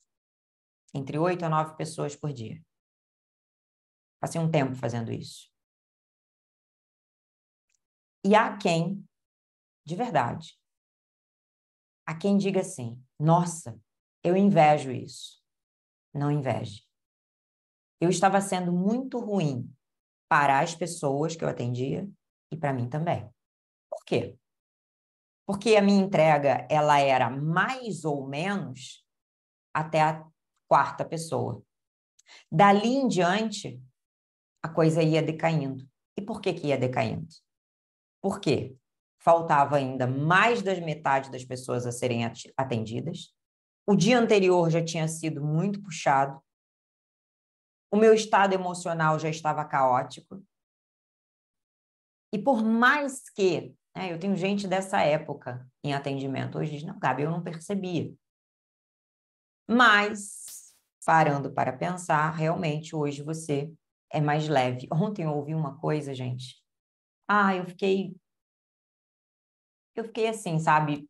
entre 0.95 1.19
oito 1.19 1.45
a 1.45 1.49
nove 1.49 1.77
pessoas 1.77 2.17
por 2.17 2.33
dia. 2.33 2.65
Passei 4.19 4.41
um 4.41 4.51
tempo 4.51 4.75
fazendo 4.75 5.13
isso. 5.13 5.51
E 8.25 8.35
há 8.35 8.57
quem, 8.57 9.07
de 9.85 9.95
verdade, 9.95 10.59
há 12.07 12.17
quem 12.17 12.37
diga 12.37 12.61
assim: 12.61 13.01
nossa, 13.21 13.81
eu 14.25 14.37
invejo 14.37 14.91
isso. 14.91 15.41
Não 16.13 16.31
inveje. 16.31 16.85
Eu 18.01 18.09
estava 18.11 18.41
sendo 18.41 18.73
muito 18.73 19.19
ruim 19.19 19.73
para 20.29 20.61
as 20.61 20.75
pessoas 20.75 21.37
que 21.37 21.45
eu 21.45 21.49
atendia 21.49 22.11
e 22.51 22.57
para 22.57 22.73
mim 22.73 22.89
também. 22.89 23.31
Por 23.89 24.05
quê? 24.05 24.37
Porque 25.47 25.77
a 25.77 25.83
minha 25.83 26.03
entrega 26.03 26.67
ela 26.69 26.99
era 26.99 27.31
mais 27.31 28.05
ou 28.05 28.27
menos 28.27 29.06
até 29.77 30.01
a 30.01 30.27
quarta 30.67 31.05
pessoa. 31.05 31.63
Dali 32.51 32.89
em 32.89 33.07
diante, 33.07 33.79
a 34.63 34.71
coisa 34.71 35.03
ia 35.03 35.23
decaindo. 35.23 35.87
E 36.17 36.23
por 36.23 36.41
que, 36.41 36.55
que 36.55 36.69
ia 36.69 36.79
decaindo? 36.79 37.29
Por 38.23 38.41
quê? 38.41 38.75
Faltava 39.19 39.77
ainda 39.77 40.07
mais 40.07 40.63
das 40.63 40.81
metade 40.81 41.31
das 41.31 41.45
pessoas 41.45 41.85
a 41.87 41.93
serem 41.93 42.23
atendidas. 42.57 43.35
O 43.87 43.95
dia 43.95 44.19
anterior 44.19 44.71
já 44.71 44.83
tinha 44.83 45.07
sido 45.07 45.45
muito 45.45 45.83
puxado. 45.83 46.43
O 47.93 47.99
meu 47.99 48.15
estado 48.15 48.55
emocional 48.55 49.19
já 49.19 49.29
estava 49.29 49.63
caótico. 49.63 50.43
E 52.33 52.39
por 52.39 52.65
mais 52.65 53.29
que, 53.29 53.75
né, 53.95 54.11
eu 54.11 54.19
tenho 54.19 54.37
gente 54.37 54.67
dessa 54.67 55.03
época 55.03 55.69
em 55.85 55.93
atendimento, 55.93 56.59
hoje 56.59 56.73
diz, 56.73 56.83
não, 56.83 56.99
Gabi, 56.99 57.25
eu 57.25 57.31
não 57.31 57.43
percebia. 57.43 58.13
Mas, 59.69 60.75
parando 61.05 61.53
para 61.53 61.73
pensar, 61.73 62.31
realmente 62.31 62.95
hoje 62.95 63.23
você 63.23 63.73
é 64.11 64.21
mais 64.21 64.49
leve. 64.49 64.87
Ontem 64.93 65.25
eu 65.25 65.33
ouvi 65.33 65.55
uma 65.55 65.79
coisa, 65.79 66.15
gente. 66.15 66.57
Ah, 67.29 67.55
eu 67.57 67.67
fiquei. 67.67 68.15
Eu 69.95 70.05
fiquei 70.05 70.29
assim, 70.29 70.59
sabe? 70.59 71.09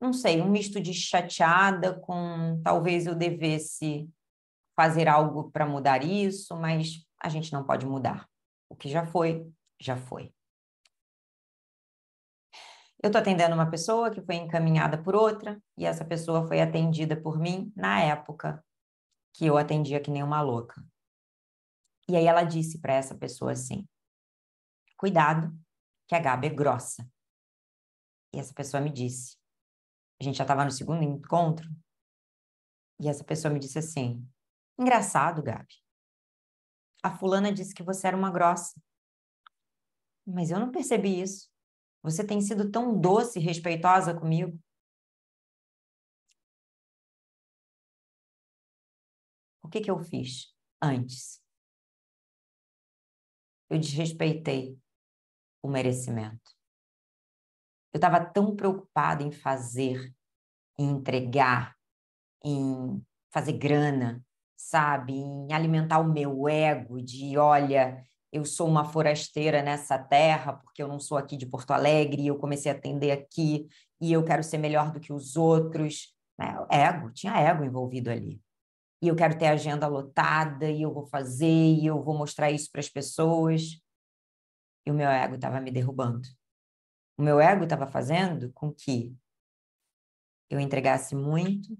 Não 0.00 0.12
sei, 0.12 0.42
um 0.42 0.50
misto 0.50 0.80
de 0.80 0.92
chateada 0.92 1.98
com 1.98 2.60
talvez 2.62 3.06
eu 3.06 3.14
devesse 3.14 4.08
fazer 4.76 5.08
algo 5.08 5.50
para 5.50 5.66
mudar 5.66 6.04
isso, 6.04 6.54
mas 6.54 7.06
a 7.18 7.30
gente 7.30 7.50
não 7.52 7.64
pode 7.64 7.86
mudar. 7.86 8.28
O 8.68 8.76
que 8.76 8.88
já 8.90 9.06
foi, 9.06 9.50
já 9.80 9.96
foi. 9.96 10.35
Eu 13.06 13.08
estou 13.08 13.20
atendendo 13.20 13.54
uma 13.54 13.70
pessoa 13.70 14.10
que 14.10 14.20
foi 14.20 14.34
encaminhada 14.34 15.00
por 15.00 15.14
outra, 15.14 15.62
e 15.78 15.86
essa 15.86 16.04
pessoa 16.04 16.44
foi 16.48 16.60
atendida 16.60 17.16
por 17.16 17.38
mim 17.38 17.72
na 17.76 18.00
época 18.00 18.60
que 19.32 19.46
eu 19.46 19.56
atendia 19.56 20.00
que 20.00 20.10
nem 20.10 20.24
uma 20.24 20.42
louca. 20.42 20.84
E 22.08 22.16
aí 22.16 22.26
ela 22.26 22.42
disse 22.42 22.80
para 22.80 22.94
essa 22.94 23.14
pessoa 23.14 23.52
assim: 23.52 23.88
Cuidado, 24.96 25.56
que 26.08 26.16
a 26.16 26.18
Gabi 26.18 26.48
é 26.48 26.50
grossa. 26.50 27.08
E 28.34 28.40
essa 28.40 28.52
pessoa 28.52 28.80
me 28.80 28.90
disse. 28.90 29.36
A 30.20 30.24
gente 30.24 30.38
já 30.38 30.42
estava 30.42 30.64
no 30.64 30.72
segundo 30.72 31.04
encontro. 31.04 31.70
E 33.00 33.08
essa 33.08 33.22
pessoa 33.22 33.54
me 33.54 33.60
disse 33.60 33.78
assim: 33.78 34.28
Engraçado, 34.76 35.44
Gabi. 35.44 35.76
A 37.04 37.16
fulana 37.16 37.52
disse 37.52 37.72
que 37.72 37.84
você 37.84 38.08
era 38.08 38.16
uma 38.16 38.32
grossa. 38.32 38.82
Mas 40.26 40.50
eu 40.50 40.58
não 40.58 40.72
percebi 40.72 41.20
isso. 41.20 41.54
Você 42.06 42.24
tem 42.24 42.40
sido 42.40 42.70
tão 42.70 42.96
doce 43.00 43.40
e 43.40 43.42
respeitosa 43.42 44.14
comigo. 44.14 44.56
O 49.60 49.68
que, 49.68 49.80
que 49.80 49.90
eu 49.90 49.98
fiz 49.98 50.54
antes? 50.80 51.42
Eu 53.68 53.80
desrespeitei 53.80 54.78
o 55.60 55.68
merecimento. 55.68 56.56
Eu 57.92 57.98
estava 57.98 58.24
tão 58.24 58.54
preocupada 58.54 59.24
em 59.24 59.32
fazer, 59.32 60.14
em 60.78 60.88
entregar, 60.88 61.76
em 62.44 63.04
fazer 63.32 63.54
grana, 63.54 64.24
sabe? 64.56 65.12
Em 65.12 65.52
alimentar 65.52 65.98
o 65.98 66.12
meu 66.12 66.46
ego 66.46 67.02
de, 67.02 67.36
olha, 67.36 68.06
eu 68.32 68.44
sou 68.44 68.68
uma 68.68 68.84
forasteira 68.84 69.62
nessa 69.62 69.98
terra, 69.98 70.54
porque 70.54 70.82
eu 70.82 70.88
não 70.88 70.98
sou 70.98 71.16
aqui 71.16 71.36
de 71.36 71.46
Porto 71.46 71.70
Alegre, 71.70 72.26
eu 72.26 72.38
comecei 72.38 72.70
a 72.70 72.74
atender 72.74 73.12
aqui, 73.12 73.68
e 74.00 74.12
eu 74.12 74.24
quero 74.24 74.42
ser 74.42 74.58
melhor 74.58 74.92
do 74.92 75.00
que 75.00 75.12
os 75.12 75.36
outros. 75.36 76.14
Né? 76.38 76.54
Ego, 76.70 77.10
tinha 77.12 77.38
ego 77.38 77.64
envolvido 77.64 78.10
ali. 78.10 78.40
E 79.00 79.08
eu 79.08 79.16
quero 79.16 79.38
ter 79.38 79.46
a 79.46 79.52
agenda 79.52 79.86
lotada, 79.86 80.70
e 80.70 80.82
eu 80.82 80.92
vou 80.92 81.06
fazer, 81.06 81.46
e 81.46 81.86
eu 81.86 82.02
vou 82.02 82.16
mostrar 82.16 82.50
isso 82.50 82.70
para 82.70 82.80
as 82.80 82.88
pessoas. 82.88 83.80
E 84.84 84.90
o 84.90 84.94
meu 84.94 85.08
ego 85.08 85.34
estava 85.36 85.60
me 85.60 85.70
derrubando. 85.70 86.28
O 87.18 87.22
meu 87.22 87.40
ego 87.40 87.64
estava 87.64 87.86
fazendo 87.86 88.52
com 88.52 88.72
que 88.72 89.16
eu 90.50 90.60
entregasse 90.60 91.14
muito 91.14 91.76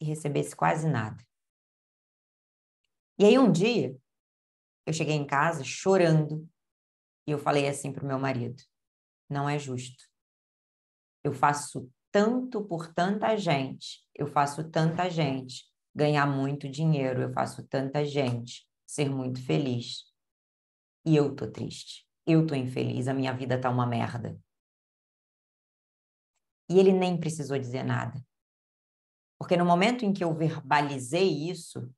e 0.00 0.04
recebesse 0.04 0.54
quase 0.54 0.88
nada. 0.88 1.22
E 3.18 3.24
aí 3.24 3.38
um 3.38 3.52
dia, 3.52 3.96
eu 4.86 4.92
cheguei 4.92 5.14
em 5.14 5.26
casa 5.26 5.62
chorando 5.64 6.48
e 7.26 7.30
eu 7.30 7.38
falei 7.38 7.68
assim 7.68 7.92
para 7.92 8.04
o 8.04 8.06
meu 8.06 8.18
marido: 8.18 8.62
não 9.28 9.48
é 9.48 9.58
justo. 9.58 10.04
Eu 11.24 11.32
faço 11.32 11.90
tanto 12.10 12.64
por 12.64 12.92
tanta 12.92 13.36
gente, 13.36 14.04
eu 14.14 14.26
faço 14.26 14.68
tanta 14.70 15.08
gente 15.08 15.70
ganhar 15.94 16.26
muito 16.26 16.68
dinheiro, 16.68 17.22
eu 17.22 17.32
faço 17.32 17.66
tanta 17.66 18.04
gente 18.04 18.66
ser 18.86 19.08
muito 19.08 19.44
feliz. 19.44 20.10
E 21.04 21.16
eu 21.16 21.34
tô 21.34 21.50
triste, 21.50 22.06
eu 22.26 22.46
tô 22.46 22.54
infeliz, 22.54 23.08
a 23.08 23.14
minha 23.14 23.32
vida 23.32 23.60
tá 23.60 23.70
uma 23.70 23.86
merda. 23.86 24.38
E 26.68 26.78
ele 26.78 26.92
nem 26.92 27.18
precisou 27.18 27.58
dizer 27.58 27.82
nada. 27.82 28.24
Porque 29.38 29.56
no 29.56 29.64
momento 29.64 30.04
em 30.04 30.12
que 30.12 30.22
eu 30.22 30.32
verbalizei 30.34 31.50
isso, 31.50 31.92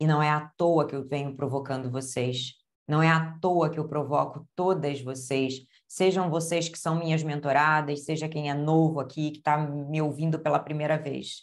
e 0.00 0.06
não 0.06 0.22
é 0.22 0.30
à 0.30 0.48
toa 0.56 0.86
que 0.86 0.96
eu 0.96 1.06
venho 1.06 1.36
provocando 1.36 1.90
vocês, 1.90 2.54
não 2.88 3.02
é 3.02 3.08
à 3.08 3.38
toa 3.38 3.70
que 3.70 3.78
eu 3.78 3.86
provoco 3.86 4.48
todas 4.56 5.00
vocês, 5.00 5.64
sejam 5.86 6.30
vocês 6.30 6.68
que 6.68 6.78
são 6.78 6.98
minhas 6.98 7.22
mentoradas, 7.22 8.04
seja 8.04 8.28
quem 8.28 8.50
é 8.50 8.54
novo 8.54 8.98
aqui, 8.98 9.30
que 9.30 9.38
está 9.38 9.58
me 9.58 10.00
ouvindo 10.02 10.40
pela 10.40 10.58
primeira 10.58 10.98
vez. 10.98 11.42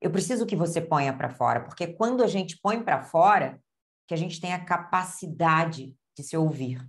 Eu 0.00 0.10
preciso 0.10 0.46
que 0.46 0.56
você 0.56 0.80
ponha 0.80 1.16
para 1.16 1.30
fora, 1.30 1.62
porque 1.64 1.86
quando 1.86 2.24
a 2.24 2.26
gente 2.26 2.58
põe 2.60 2.82
para 2.82 3.02
fora, 3.02 3.62
que 4.08 4.14
a 4.14 4.16
gente 4.16 4.40
tem 4.40 4.52
a 4.52 4.64
capacidade 4.64 5.94
de 6.16 6.22
se 6.22 6.36
ouvir. 6.36 6.84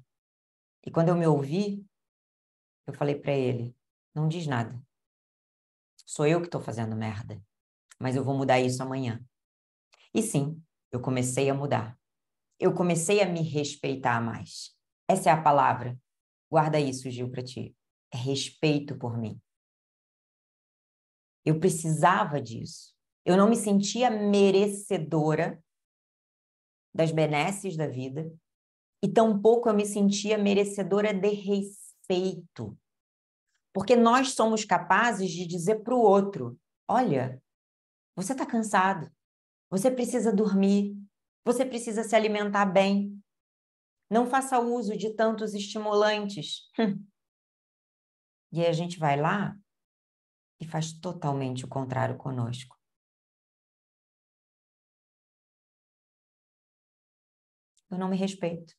E 0.86 0.92
quando 0.92 1.10
eu 1.10 1.16
me 1.16 1.28
ouvi, 1.28 1.86
eu 2.86 2.94
falei 2.94 3.16
para 3.16 3.34
ele: 3.34 3.76
não 4.16 4.28
diz 4.28 4.48
nada. 4.48 4.80
Sou 6.06 6.26
eu 6.26 6.40
que 6.40 6.48
estou 6.48 6.62
fazendo 6.62 6.96
merda 6.96 7.42
mas 8.00 8.16
eu 8.16 8.24
vou 8.24 8.36
mudar 8.36 8.60
isso 8.60 8.82
amanhã. 8.82 9.24
E 10.14 10.22
sim, 10.22 10.62
eu 10.92 11.02
comecei 11.02 11.50
a 11.50 11.54
mudar. 11.54 11.98
Eu 12.60 12.74
comecei 12.74 13.22
a 13.22 13.26
me 13.26 13.42
respeitar 13.42 14.22
mais. 14.22 14.76
Essa 15.08 15.30
é 15.30 15.34
a 15.34 15.42
palavra. 15.42 15.98
Guarda 16.50 16.80
isso, 16.80 17.10
Gil, 17.10 17.30
para 17.30 17.44
ti. 17.44 17.76
É 18.12 18.18
respeito 18.18 18.98
por 18.98 19.18
mim. 19.18 19.40
Eu 21.46 21.60
precisava 21.60 22.42
disso. 22.42 22.94
Eu 23.26 23.38
não 23.38 23.50
me 23.50 23.56
sentia 23.56 24.10
merecedora 24.10 25.62
das 26.94 27.12
benesses 27.12 27.78
da 27.78 27.88
vida 27.88 28.34
e 29.04 29.08
tampouco 29.08 29.70
eu 29.70 29.74
me 29.74 29.86
sentia 29.86 30.38
merecedora 30.38 31.14
de 31.14 31.30
respeito. 31.30 32.78
Porque 33.74 33.96
nós 33.96 34.34
somos 34.34 34.66
capazes 34.66 35.30
de 35.30 35.46
dizer 35.46 35.84
para 35.84 35.94
o 35.94 36.02
outro: 36.02 36.60
olha, 36.88 37.42
você 38.16 38.32
está 38.32 38.46
cansado, 38.46 39.12
você 39.70 39.92
precisa 39.92 40.34
dormir, 40.34 40.96
você 41.44 41.66
precisa 41.66 42.04
se 42.04 42.16
alimentar 42.16 42.66
bem, 42.66 43.22
não 44.10 44.26
faça 44.26 44.60
uso 44.60 44.98
de 44.98 45.14
tantos 45.14 45.54
estimulantes. 45.54 46.70
e 48.52 48.62
aí 48.62 48.68
a 48.68 48.74
gente 48.74 48.98
vai 48.98 49.20
lá 49.20 49.56
e 50.60 50.66
faz 50.66 50.94
totalmente 50.94 51.66
o 51.66 51.68
contrário 51.68 52.18
conosco. 52.18 52.78
Eu 57.90 57.98
não 57.98 58.10
me 58.10 58.18
respeito. 58.18 58.74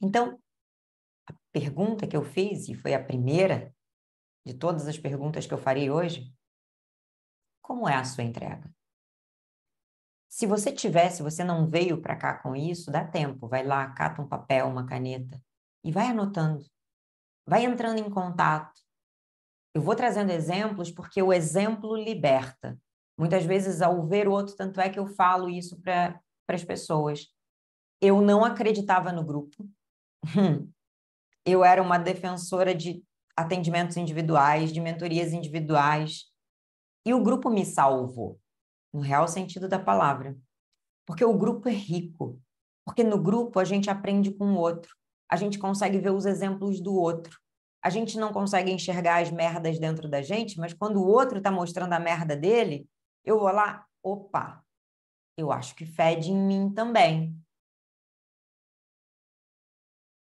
Então, 0.00 0.40
a 1.28 1.32
pergunta 1.52 2.08
que 2.08 2.16
eu 2.16 2.24
fiz, 2.24 2.68
e 2.68 2.74
foi 2.74 2.92
a 2.92 3.04
primeira 3.04 3.72
de 4.44 4.54
todas 4.54 4.88
as 4.88 4.98
perguntas 4.98 5.46
que 5.46 5.54
eu 5.54 5.58
farei 5.58 5.90
hoje, 5.90 6.34
como 7.72 7.88
é 7.88 7.94
a 7.94 8.04
sua 8.04 8.22
entrega? 8.22 8.70
Se 10.28 10.46
você 10.46 10.70
tivesse, 10.70 11.22
você 11.22 11.42
não 11.42 11.66
veio 11.66 12.02
para 12.02 12.14
cá 12.14 12.34
com 12.34 12.54
isso, 12.54 12.90
dá 12.90 13.02
tempo, 13.02 13.48
vai 13.48 13.64
lá, 13.64 13.88
cata 13.94 14.20
um 14.20 14.28
papel, 14.28 14.66
uma 14.66 14.84
caneta 14.84 15.42
e 15.82 15.90
vai 15.90 16.08
anotando. 16.08 16.66
Vai 17.48 17.64
entrando 17.64 17.98
em 17.98 18.10
contato. 18.10 18.78
Eu 19.74 19.80
vou 19.80 19.96
trazendo 19.96 20.30
exemplos 20.30 20.90
porque 20.90 21.22
o 21.22 21.32
exemplo 21.32 21.96
liberta. 21.96 22.78
Muitas 23.18 23.46
vezes, 23.46 23.80
ao 23.80 24.06
ver 24.06 24.28
o 24.28 24.32
outro, 24.32 24.54
tanto 24.54 24.78
é 24.78 24.90
que 24.90 24.98
eu 24.98 25.06
falo 25.06 25.48
isso 25.48 25.80
para 25.80 26.20
as 26.48 26.62
pessoas. 26.62 27.28
Eu 28.02 28.20
não 28.20 28.44
acreditava 28.44 29.10
no 29.12 29.24
grupo. 29.24 29.66
Eu 31.42 31.64
era 31.64 31.82
uma 31.82 31.96
defensora 31.98 32.74
de 32.74 33.02
atendimentos 33.34 33.96
individuais, 33.96 34.70
de 34.70 34.80
mentorias 34.80 35.32
individuais. 35.32 36.31
E 37.04 37.12
o 37.12 37.22
grupo 37.22 37.50
me 37.50 37.64
salvou, 37.64 38.40
no 38.92 39.00
real 39.00 39.26
sentido 39.26 39.68
da 39.68 39.78
palavra. 39.78 40.36
Porque 41.06 41.24
o 41.24 41.36
grupo 41.36 41.68
é 41.68 41.72
rico. 41.72 42.40
Porque 42.84 43.02
no 43.02 43.20
grupo 43.20 43.58
a 43.58 43.64
gente 43.64 43.90
aprende 43.90 44.32
com 44.32 44.52
o 44.52 44.58
outro. 44.58 44.94
A 45.28 45.36
gente 45.36 45.58
consegue 45.58 45.98
ver 45.98 46.10
os 46.10 46.26
exemplos 46.26 46.80
do 46.80 46.94
outro. 46.94 47.40
A 47.82 47.90
gente 47.90 48.16
não 48.18 48.32
consegue 48.32 48.70
enxergar 48.70 49.22
as 49.22 49.30
merdas 49.30 49.78
dentro 49.78 50.08
da 50.08 50.22
gente, 50.22 50.58
mas 50.58 50.72
quando 50.72 50.98
o 50.98 51.06
outro 51.06 51.38
está 51.38 51.50
mostrando 51.50 51.92
a 51.92 51.98
merda 51.98 52.36
dele, 52.36 52.88
eu 53.24 53.40
vou 53.40 53.50
lá, 53.50 53.84
opa, 54.02 54.64
eu 55.36 55.50
acho 55.50 55.74
que 55.74 55.84
fede 55.84 56.30
em 56.30 56.36
mim 56.36 56.72
também. 56.72 57.36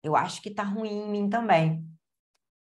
Eu 0.04 0.14
acho 0.14 0.40
que 0.42 0.48
está 0.48 0.62
ruim 0.62 0.90
em 0.90 1.10
mim 1.10 1.30
também. 1.30 1.91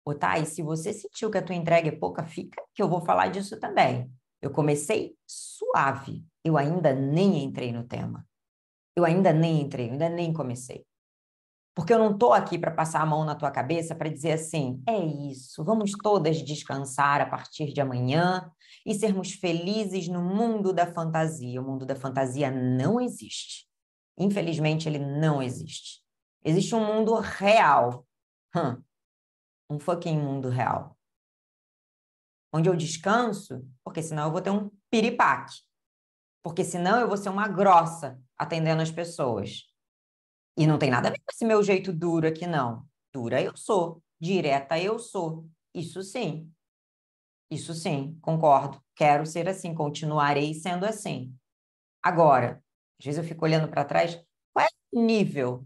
Ô, 0.03 0.13
Thay, 0.13 0.45
se 0.45 0.61
você 0.61 0.93
sentiu 0.93 1.29
que 1.29 1.37
a 1.37 1.41
tua 1.41 1.55
entrega 1.55 1.89
é 1.89 1.91
pouca, 1.91 2.23
fica 2.23 2.61
que 2.73 2.81
eu 2.81 2.89
vou 2.89 3.01
falar 3.01 3.27
disso 3.27 3.59
também. 3.59 4.11
Eu 4.41 4.49
comecei 4.49 5.15
suave. 5.27 6.25
Eu 6.43 6.57
ainda 6.57 6.93
nem 6.93 7.43
entrei 7.43 7.71
no 7.71 7.83
tema. 7.83 8.27
Eu 8.95 9.05
ainda 9.05 9.31
nem 9.31 9.61
entrei, 9.61 9.87
eu 9.87 9.91
ainda 9.91 10.09
nem 10.09 10.33
comecei. 10.33 10.85
Porque 11.73 11.93
eu 11.93 11.99
não 11.99 12.11
estou 12.11 12.33
aqui 12.33 12.57
para 12.57 12.71
passar 12.71 13.01
a 13.01 13.05
mão 13.05 13.23
na 13.23 13.35
tua 13.35 13.49
cabeça 13.49 13.95
para 13.95 14.09
dizer 14.09 14.33
assim: 14.33 14.81
é 14.85 14.97
isso, 14.97 15.63
vamos 15.63 15.91
todas 15.91 16.43
descansar 16.43 17.21
a 17.21 17.25
partir 17.25 17.71
de 17.71 17.79
amanhã 17.79 18.51
e 18.85 18.93
sermos 18.93 19.31
felizes 19.31 20.07
no 20.07 20.21
mundo 20.21 20.73
da 20.73 20.85
fantasia. 20.85 21.61
O 21.61 21.65
mundo 21.65 21.85
da 21.85 21.95
fantasia 21.95 22.51
não 22.51 22.99
existe. 22.99 23.67
Infelizmente, 24.17 24.89
ele 24.89 24.99
não 24.99 25.41
existe. 25.41 26.01
Existe 26.43 26.75
um 26.75 26.85
mundo 26.85 27.15
real. 27.15 28.05
Hum, 28.55 28.81
um 29.71 29.79
fucking 29.79 30.19
mundo 30.19 30.49
real. 30.49 30.97
Onde 32.53 32.67
eu 32.67 32.75
descanso, 32.75 33.65
porque 33.83 34.03
senão 34.03 34.25
eu 34.25 34.31
vou 34.31 34.41
ter 34.41 34.49
um 34.49 34.69
piripaque. 34.89 35.55
Porque 36.43 36.65
senão 36.65 36.99
eu 36.99 37.07
vou 37.07 37.15
ser 37.15 37.29
uma 37.29 37.47
grossa 37.47 38.21
atendendo 38.37 38.81
as 38.81 38.91
pessoas. 38.91 39.71
E 40.57 40.67
não 40.67 40.77
tem 40.77 40.89
nada 40.89 41.07
a 41.07 41.11
ver 41.11 41.19
com 41.19 41.31
esse 41.31 41.45
meu 41.45 41.63
jeito 41.63 41.93
duro 41.93 42.27
aqui, 42.27 42.45
não. 42.45 42.85
Dura 43.13 43.41
eu 43.41 43.55
sou, 43.55 44.03
direta 44.19 44.77
eu 44.77 44.99
sou. 44.99 45.47
Isso 45.73 46.03
sim. 46.03 46.51
Isso 47.49 47.73
sim, 47.73 48.17
concordo. 48.21 48.83
Quero 48.95 49.25
ser 49.25 49.47
assim, 49.47 49.73
continuarei 49.73 50.53
sendo 50.53 50.85
assim. 50.85 51.33
Agora, 52.03 52.61
às 52.99 53.05
vezes 53.05 53.17
eu 53.17 53.27
fico 53.27 53.45
olhando 53.45 53.69
para 53.69 53.85
trás, 53.85 54.21
qual 54.53 54.65
é 54.65 54.69
o 54.91 55.01
nível 55.01 55.65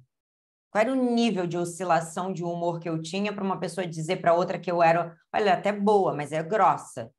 qual 0.76 0.82
era 0.82 0.92
o 0.92 1.16
nível 1.16 1.48
de 1.48 1.58
oscilação 1.58 2.34
de 2.34 2.44
humor 2.44 2.82
que 2.82 2.90
eu 2.90 3.02
tinha 3.02 3.32
para 3.34 3.46
uma 3.46 3.58
pessoa 3.58 3.88
dizer 3.88 4.18
para 4.18 4.34
outra 4.34 4.60
que 4.60 4.70
eu 4.70 4.84
era, 4.84 5.18
olha, 5.34 5.54
até 5.54 5.72
boa, 5.72 6.14
mas 6.14 6.34
é 6.34 6.44
grossa? 6.44 7.10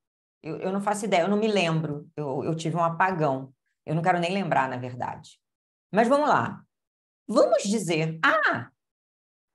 Eu, 0.43 0.59
eu 0.59 0.71
não 0.71 0.83
faço 0.83 1.07
ideia, 1.07 1.23
eu 1.23 1.29
não 1.29 1.39
me 1.39 1.49
lembro. 1.49 2.07
Eu, 2.15 2.45
eu 2.45 2.55
tive 2.55 2.77
um 2.77 2.85
apagão. 2.85 3.55
Eu 3.87 3.95
não 3.95 4.03
quero 4.03 4.21
nem 4.21 4.31
lembrar, 4.31 4.69
na 4.69 4.77
verdade. 4.77 5.41
Mas 5.91 6.07
vamos 6.07 6.29
lá. 6.29 6.63
Vamos 7.27 7.63
dizer, 7.63 8.21
ah, 8.23 8.71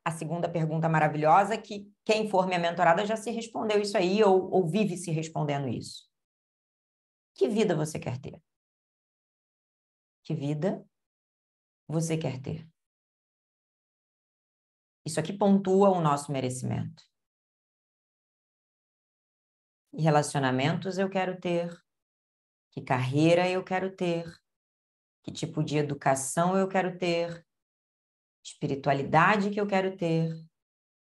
a 0.04 0.10
segunda 0.10 0.50
pergunta 0.50 0.90
maravilhosa 0.90 1.56
que 1.56 1.88
quem 2.04 2.28
for 2.28 2.48
minha 2.48 2.58
mentorada 2.58 3.06
já 3.06 3.16
se 3.16 3.30
respondeu 3.30 3.80
isso 3.80 3.96
aí 3.96 4.24
ou, 4.24 4.50
ou 4.50 4.68
vive 4.68 4.98
se 4.98 5.12
respondendo 5.12 5.68
isso. 5.68 6.10
Que 7.36 7.48
vida 7.48 7.76
você 7.76 8.00
quer 8.00 8.18
ter? 8.18 8.42
Que 10.24 10.34
vida 10.34 10.84
você 11.88 12.18
quer 12.18 12.42
ter? 12.42 12.68
Isso 15.06 15.20
aqui 15.20 15.34
pontua 15.34 15.90
o 15.90 16.02
nosso 16.02 16.32
merecimento. 16.32 17.04
Relacionamentos 19.94 20.98
eu 20.98 21.10
quero 21.10 21.40
ter? 21.40 21.70
Que 22.72 22.82
carreira 22.82 23.50
eu 23.50 23.64
quero 23.64 23.96
ter? 23.96 24.26
Que 25.24 25.32
tipo 25.32 25.64
de 25.64 25.78
educação 25.78 26.58
eu 26.58 26.68
quero 26.68 26.98
ter? 26.98 27.46
Espiritualidade 28.44 29.50
que 29.50 29.60
eu 29.60 29.68
quero 29.68 29.98
ter? 29.98 30.34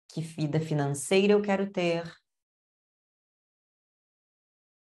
Que 0.10 0.22
vida 0.22 0.60
financeira 0.60 1.34
eu 1.34 1.42
quero 1.42 1.72
ter? 1.72 2.04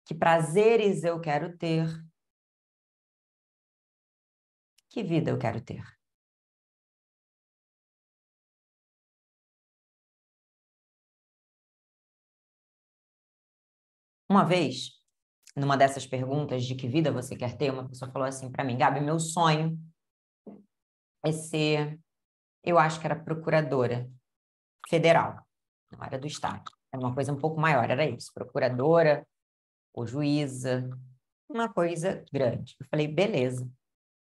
Que 0.05 0.15
prazeres 0.15 1.03
eu 1.03 1.19
quero 1.21 1.57
ter? 1.57 1.87
Que 4.89 5.03
vida 5.03 5.31
eu 5.31 5.39
quero 5.39 5.61
ter? 5.61 5.83
Uma 14.33 14.43
vez, 14.43 14.99
numa 15.55 15.77
dessas 15.77 16.07
perguntas 16.07 16.65
de 16.65 16.73
que 16.73 16.87
vida 16.87 17.11
você 17.11 17.35
quer 17.35 17.55
ter, 17.55 17.71
uma 17.71 17.87
pessoa 17.87 18.09
falou 18.09 18.27
assim 18.27 18.51
para 18.51 18.63
mim, 18.63 18.75
Gabi, 18.75 18.99
meu 18.99 19.19
sonho 19.19 19.79
é 21.23 21.31
ser, 21.31 21.99
eu 22.63 22.79
acho 22.79 22.99
que 22.99 23.05
era 23.05 23.15
procuradora 23.15 24.09
federal, 24.89 25.45
não 25.91 26.03
era 26.03 26.17
do 26.17 26.25
Estado. 26.25 26.63
Era 26.91 26.99
uma 26.99 27.13
coisa 27.13 27.31
um 27.31 27.37
pouco 27.37 27.61
maior, 27.61 27.87
era 27.87 28.09
isso, 28.09 28.33
procuradora 28.33 29.23
ou 29.93 30.07
juíza, 30.07 30.89
uma 31.47 31.71
coisa 31.71 32.25
grande. 32.33 32.75
Eu 32.79 32.87
falei, 32.87 33.07
beleza. 33.07 33.69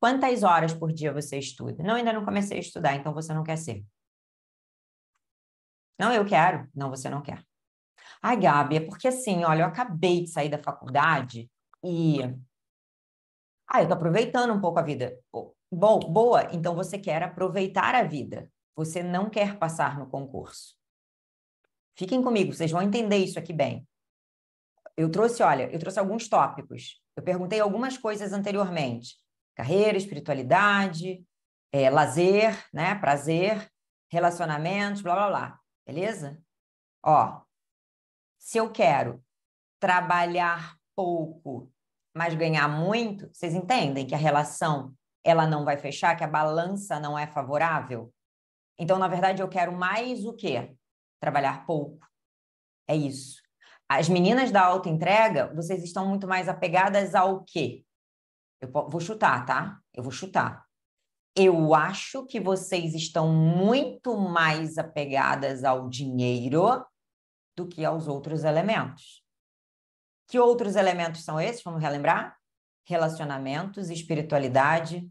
Quantas 0.00 0.42
horas 0.42 0.74
por 0.74 0.92
dia 0.92 1.12
você 1.12 1.38
estuda? 1.38 1.84
Não, 1.84 1.94
ainda 1.94 2.12
não 2.12 2.24
comecei 2.24 2.56
a 2.56 2.60
estudar, 2.60 2.96
então 2.96 3.14
você 3.14 3.32
não 3.32 3.44
quer 3.44 3.58
ser. 3.58 3.86
Não, 5.96 6.12
eu 6.12 6.26
quero. 6.26 6.68
Não, 6.74 6.90
você 6.90 7.08
não 7.08 7.22
quer. 7.22 7.46
Ai, 8.26 8.38
Gabi, 8.40 8.76
é 8.76 8.80
porque 8.80 9.06
assim, 9.06 9.44
olha, 9.44 9.64
eu 9.64 9.66
acabei 9.66 10.22
de 10.22 10.30
sair 10.30 10.48
da 10.48 10.56
faculdade 10.56 11.50
e. 11.84 12.20
Ah, 13.68 13.82
eu 13.82 13.86
tô 13.88 13.92
aproveitando 13.92 14.50
um 14.54 14.62
pouco 14.62 14.78
a 14.78 14.82
vida. 14.82 15.14
Bom, 15.70 15.98
boa, 15.98 16.48
então 16.50 16.74
você 16.74 16.98
quer 16.98 17.22
aproveitar 17.22 17.94
a 17.94 18.02
vida. 18.02 18.50
Você 18.74 19.02
não 19.02 19.28
quer 19.28 19.58
passar 19.58 19.98
no 19.98 20.08
concurso. 20.08 20.74
Fiquem 21.94 22.22
comigo, 22.22 22.54
vocês 22.54 22.70
vão 22.70 22.80
entender 22.80 23.18
isso 23.18 23.38
aqui 23.38 23.52
bem. 23.52 23.86
Eu 24.96 25.10
trouxe, 25.10 25.42
olha, 25.42 25.70
eu 25.70 25.78
trouxe 25.78 25.98
alguns 25.98 26.26
tópicos. 26.26 27.02
Eu 27.14 27.22
perguntei 27.22 27.60
algumas 27.60 27.98
coisas 27.98 28.32
anteriormente: 28.32 29.18
carreira, 29.54 29.98
espiritualidade, 29.98 31.22
é, 31.70 31.90
lazer, 31.90 32.66
né? 32.72 32.94
Prazer, 32.94 33.70
relacionamentos, 34.10 35.02
blá 35.02 35.14
blá 35.14 35.28
blá. 35.28 35.60
Beleza? 35.86 36.42
Ó, 37.04 37.43
se 38.44 38.58
eu 38.58 38.70
quero 38.70 39.24
trabalhar 39.80 40.76
pouco, 40.94 41.72
mas 42.14 42.34
ganhar 42.34 42.68
muito, 42.68 43.26
vocês 43.32 43.54
entendem 43.54 44.06
que 44.06 44.14
a 44.14 44.18
relação 44.18 44.94
ela 45.24 45.46
não 45.46 45.64
vai 45.64 45.78
fechar, 45.78 46.14
que 46.14 46.22
a 46.22 46.28
balança 46.28 47.00
não 47.00 47.18
é 47.18 47.26
favorável? 47.26 48.12
Então, 48.78 48.98
na 48.98 49.08
verdade, 49.08 49.40
eu 49.40 49.48
quero 49.48 49.72
mais 49.72 50.26
o 50.26 50.34
quê? 50.34 50.76
Trabalhar 51.18 51.64
pouco. 51.64 52.06
É 52.86 52.94
isso. 52.94 53.40
As 53.88 54.10
meninas 54.10 54.50
da 54.50 54.62
auto 54.62 54.90
entrega, 54.90 55.50
vocês 55.54 55.82
estão 55.82 56.06
muito 56.06 56.28
mais 56.28 56.46
apegadas 56.46 57.14
ao 57.14 57.42
quê? 57.44 57.82
Eu 58.60 58.70
vou 58.70 59.00
chutar, 59.00 59.46
tá? 59.46 59.80
Eu 59.94 60.02
vou 60.02 60.12
chutar. 60.12 60.66
Eu 61.34 61.74
acho 61.74 62.26
que 62.26 62.38
vocês 62.38 62.94
estão 62.94 63.32
muito 63.32 64.18
mais 64.18 64.76
apegadas 64.76 65.64
ao 65.64 65.88
dinheiro 65.88 66.84
do 67.56 67.66
que 67.66 67.84
aos 67.84 68.08
outros 68.08 68.44
elementos. 68.44 69.24
Que 70.26 70.38
outros 70.38 70.76
elementos 70.76 71.24
são 71.24 71.40
esses? 71.40 71.62
Vamos 71.62 71.82
relembrar? 71.82 72.38
Relacionamentos, 72.86 73.90
espiritualidade. 73.90 75.08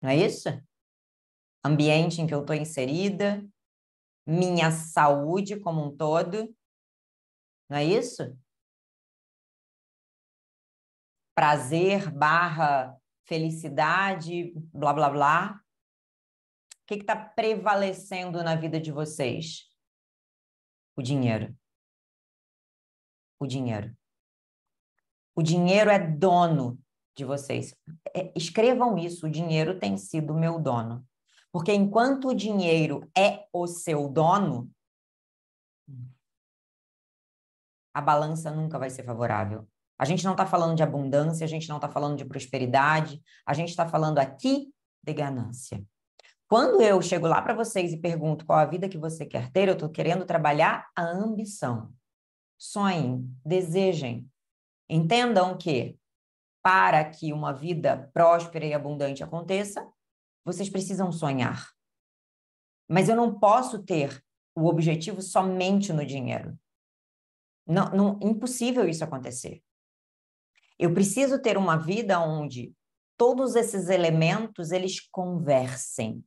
Não 0.00 0.10
é 0.10 0.16
isso? 0.16 0.48
Ambiente 1.64 2.20
em 2.20 2.26
que 2.26 2.34
eu 2.34 2.42
estou 2.42 2.54
inserida, 2.54 3.44
minha 4.26 4.70
saúde 4.70 5.58
como 5.58 5.84
um 5.84 5.96
todo. 5.96 6.54
Não 7.68 7.76
é 7.76 7.84
isso? 7.84 8.38
Prazer 11.34 12.10
barra 12.10 12.96
felicidade, 13.26 14.52
blá, 14.72 14.92
blá, 14.92 15.10
blá. 15.10 15.60
O 16.82 16.86
que 16.86 16.94
está 16.94 17.16
prevalecendo 17.16 18.42
na 18.44 18.54
vida 18.54 18.80
de 18.80 18.92
vocês? 18.92 19.65
O 20.96 21.02
dinheiro. 21.02 21.54
O 23.38 23.46
dinheiro. 23.46 23.94
O 25.34 25.42
dinheiro 25.42 25.90
é 25.90 25.98
dono 25.98 26.78
de 27.14 27.24
vocês. 27.24 27.76
É, 28.14 28.32
escrevam 28.34 28.96
isso: 28.96 29.26
o 29.26 29.30
dinheiro 29.30 29.78
tem 29.78 29.96
sido 29.98 30.34
meu 30.34 30.58
dono. 30.58 31.06
Porque 31.52 31.72
enquanto 31.72 32.28
o 32.28 32.34
dinheiro 32.34 33.08
é 33.16 33.46
o 33.52 33.66
seu 33.66 34.08
dono, 34.08 34.70
a 37.94 38.00
balança 38.00 38.50
nunca 38.50 38.78
vai 38.78 38.90
ser 38.90 39.04
favorável. 39.04 39.68
A 39.98 40.04
gente 40.04 40.24
não 40.24 40.32
está 40.32 40.44
falando 40.44 40.76
de 40.76 40.82
abundância, 40.82 41.44
a 41.44 41.48
gente 41.48 41.68
não 41.68 41.76
está 41.76 41.88
falando 41.88 42.18
de 42.18 42.24
prosperidade, 42.24 43.22
a 43.46 43.54
gente 43.54 43.70
está 43.70 43.88
falando 43.88 44.18
aqui 44.18 44.70
de 45.02 45.14
ganância. 45.14 45.82
Quando 46.48 46.80
eu 46.80 47.02
chego 47.02 47.26
lá 47.26 47.42
para 47.42 47.54
vocês 47.54 47.92
e 47.92 47.96
pergunto 47.96 48.46
qual 48.46 48.58
a 48.58 48.64
vida 48.64 48.88
que 48.88 48.96
você 48.96 49.26
quer 49.26 49.50
ter, 49.50 49.68
eu 49.68 49.74
estou 49.74 49.88
querendo 49.88 50.24
trabalhar 50.24 50.88
a 50.94 51.02
ambição. 51.02 51.92
Sonhem, 52.56 53.28
desejem. 53.44 54.30
Entendam 54.88 55.58
que 55.58 55.98
para 56.62 57.04
que 57.04 57.32
uma 57.32 57.52
vida 57.52 58.10
próspera 58.12 58.64
e 58.64 58.72
abundante 58.72 59.24
aconteça, 59.24 59.88
vocês 60.44 60.70
precisam 60.70 61.10
sonhar. 61.10 61.68
Mas 62.88 63.08
eu 63.08 63.16
não 63.16 63.38
posso 63.38 63.82
ter 63.82 64.22
o 64.54 64.66
objetivo 64.66 65.20
somente 65.20 65.92
no 65.92 66.06
dinheiro. 66.06 66.56
Não, 67.66 67.90
não, 67.90 68.20
impossível 68.22 68.88
isso 68.88 69.02
acontecer. 69.02 69.60
Eu 70.78 70.94
preciso 70.94 71.40
ter 71.40 71.56
uma 71.56 71.76
vida 71.76 72.20
onde 72.20 72.72
todos 73.16 73.56
esses 73.56 73.88
elementos 73.88 74.70
eles 74.70 75.00
conversem. 75.00 76.24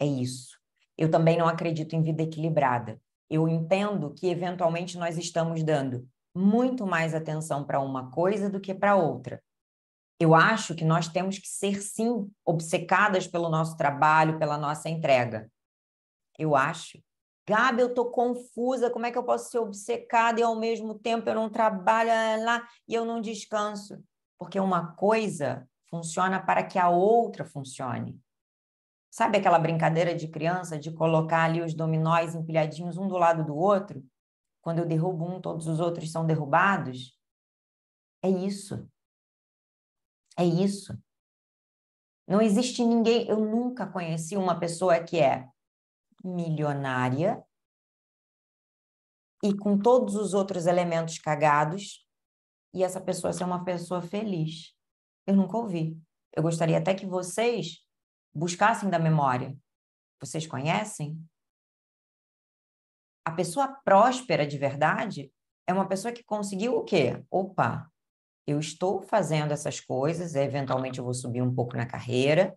É 0.00 0.06
isso. 0.06 0.58
Eu 0.96 1.10
também 1.10 1.36
não 1.36 1.48
acredito 1.48 1.94
em 1.94 2.02
vida 2.02 2.22
equilibrada. 2.22 3.00
Eu 3.30 3.48
entendo 3.48 4.14
que 4.14 4.28
eventualmente 4.28 4.96
nós 4.96 5.18
estamos 5.18 5.62
dando 5.62 6.08
muito 6.34 6.86
mais 6.86 7.14
atenção 7.14 7.64
para 7.64 7.80
uma 7.80 8.10
coisa 8.10 8.48
do 8.48 8.60
que 8.60 8.74
para 8.74 8.96
outra. 8.96 9.42
Eu 10.20 10.34
acho 10.34 10.74
que 10.74 10.84
nós 10.84 11.08
temos 11.08 11.38
que 11.38 11.46
ser, 11.46 11.80
sim, 11.80 12.28
obcecadas 12.44 13.26
pelo 13.26 13.48
nosso 13.48 13.76
trabalho, 13.76 14.38
pela 14.38 14.58
nossa 14.58 14.88
entrega. 14.88 15.50
Eu 16.38 16.56
acho. 16.56 17.00
Gabi, 17.48 17.80
eu 17.80 17.88
estou 17.88 18.10
confusa, 18.10 18.90
como 18.90 19.06
é 19.06 19.10
que 19.10 19.16
eu 19.16 19.24
posso 19.24 19.50
ser 19.50 19.58
obcecada 19.58 20.38
e 20.38 20.42
ao 20.42 20.58
mesmo 20.58 20.98
tempo 20.98 21.28
eu 21.28 21.34
não 21.34 21.48
trabalho 21.48 22.10
lá 22.44 22.66
e 22.86 22.94
eu 22.94 23.04
não 23.04 23.20
descanso? 23.20 24.02
Porque 24.38 24.60
uma 24.60 24.94
coisa 24.94 25.66
funciona 25.88 26.40
para 26.40 26.62
que 26.62 26.78
a 26.78 26.90
outra 26.90 27.44
funcione. 27.44 28.20
Sabe 29.10 29.38
aquela 29.38 29.58
brincadeira 29.58 30.14
de 30.14 30.28
criança 30.28 30.78
de 30.78 30.92
colocar 30.92 31.44
ali 31.44 31.62
os 31.62 31.74
dominóis 31.74 32.34
empilhadinhos 32.34 32.98
um 32.98 33.08
do 33.08 33.16
lado 33.16 33.44
do 33.44 33.56
outro? 33.56 34.04
Quando 34.60 34.80
eu 34.80 34.86
derrubo 34.86 35.24
um, 35.24 35.40
todos 35.40 35.66
os 35.66 35.80
outros 35.80 36.10
são 36.10 36.26
derrubados? 36.26 37.18
É 38.22 38.28
isso. 38.28 38.86
É 40.36 40.44
isso. 40.44 40.96
Não 42.26 42.42
existe 42.42 42.84
ninguém, 42.84 43.26
eu 43.26 43.40
nunca 43.40 43.86
conheci 43.86 44.36
uma 44.36 44.60
pessoa 44.60 45.02
que 45.02 45.18
é 45.18 45.48
milionária 46.22 47.42
e 49.42 49.56
com 49.56 49.78
todos 49.78 50.14
os 50.14 50.34
outros 50.34 50.66
elementos 50.66 51.18
cagados 51.18 52.06
e 52.74 52.84
essa 52.84 53.00
pessoa 53.00 53.32
ser 53.32 53.44
uma 53.44 53.64
pessoa 53.64 54.02
feliz. 54.02 54.74
Eu 55.26 55.34
nunca 55.34 55.56
ouvi. 55.56 55.98
Eu 56.36 56.42
gostaria 56.42 56.78
até 56.78 56.94
que 56.94 57.06
vocês 57.06 57.82
buscassem 58.34 58.90
da 58.90 58.98
memória. 58.98 59.56
Vocês 60.20 60.46
conhecem? 60.46 61.22
A 63.24 63.30
pessoa 63.30 63.68
próspera 63.84 64.46
de 64.46 64.56
verdade 64.56 65.32
é 65.66 65.72
uma 65.72 65.86
pessoa 65.86 66.12
que 66.12 66.24
conseguiu 66.24 66.76
o 66.76 66.84
quê? 66.84 67.22
Opa, 67.30 67.90
eu 68.46 68.58
estou 68.58 69.02
fazendo 69.02 69.52
essas 69.52 69.80
coisas, 69.80 70.34
eventualmente 70.34 70.98
eu 70.98 71.04
vou 71.04 71.12
subir 71.12 71.42
um 71.42 71.54
pouco 71.54 71.76
na 71.76 71.84
carreira, 71.84 72.56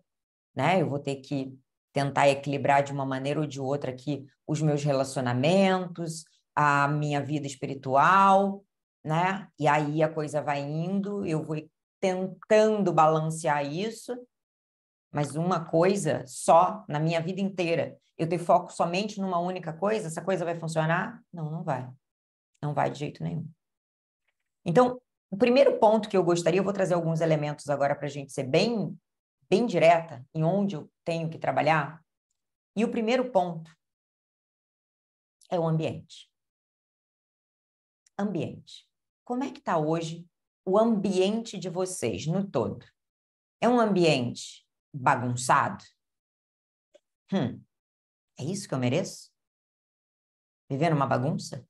né? 0.54 0.80
Eu 0.80 0.88
vou 0.88 0.98
ter 0.98 1.16
que 1.16 1.54
tentar 1.92 2.28
equilibrar 2.28 2.82
de 2.82 2.92
uma 2.92 3.04
maneira 3.04 3.40
ou 3.40 3.46
de 3.46 3.60
outra 3.60 3.90
aqui 3.90 4.26
os 4.46 4.62
meus 4.62 4.82
relacionamentos, 4.82 6.24
a 6.56 6.88
minha 6.88 7.20
vida 7.20 7.46
espiritual, 7.46 8.64
né? 9.04 9.46
E 9.58 9.68
aí 9.68 10.02
a 10.02 10.08
coisa 10.08 10.40
vai 10.40 10.60
indo, 10.60 11.26
eu 11.26 11.44
vou 11.44 11.56
tentando 12.00 12.92
balancear 12.92 13.64
isso, 13.64 14.16
mas 15.12 15.36
uma 15.36 15.62
coisa 15.64 16.24
só 16.26 16.84
na 16.88 16.98
minha 16.98 17.20
vida 17.20 17.40
inteira, 17.40 17.98
eu 18.16 18.26
ter 18.26 18.38
foco 18.38 18.72
somente 18.72 19.20
numa 19.20 19.38
única 19.38 19.72
coisa, 19.72 20.06
essa 20.06 20.22
coisa 20.22 20.44
vai 20.44 20.58
funcionar? 20.58 21.22
Não, 21.30 21.50
não 21.50 21.62
vai. 21.62 21.88
Não 22.62 22.72
vai 22.72 22.90
de 22.90 22.98
jeito 22.98 23.22
nenhum. 23.22 23.46
Então, 24.64 25.00
o 25.30 25.36
primeiro 25.36 25.78
ponto 25.78 26.08
que 26.08 26.16
eu 26.16 26.24
gostaria, 26.24 26.60
eu 26.60 26.64
vou 26.64 26.72
trazer 26.72 26.94
alguns 26.94 27.20
elementos 27.20 27.68
agora 27.68 27.94
para 27.94 28.06
a 28.06 28.10
gente 28.10 28.32
ser 28.32 28.44
bem, 28.44 28.98
bem 29.50 29.66
direta 29.66 30.24
em 30.34 30.44
onde 30.44 30.76
eu 30.76 30.90
tenho 31.04 31.28
que 31.28 31.38
trabalhar. 31.38 32.02
E 32.74 32.84
o 32.84 32.90
primeiro 32.90 33.30
ponto 33.30 33.70
é 35.50 35.58
o 35.58 35.66
ambiente. 35.66 36.30
Ambiente. 38.18 38.86
Como 39.24 39.44
é 39.44 39.50
que 39.50 39.58
está 39.58 39.76
hoje 39.76 40.26
o 40.64 40.78
ambiente 40.78 41.58
de 41.58 41.68
vocês 41.68 42.26
no 42.26 42.48
todo? 42.48 42.86
É 43.60 43.68
um 43.68 43.80
ambiente 43.80 44.61
bagunçado? 44.92 45.84
Hum, 47.32 47.64
é 48.38 48.44
isso 48.44 48.68
que 48.68 48.74
eu 48.74 48.78
mereço? 48.78 49.32
Viver 50.68 50.90
numa 50.90 51.06
bagunça? 51.06 51.66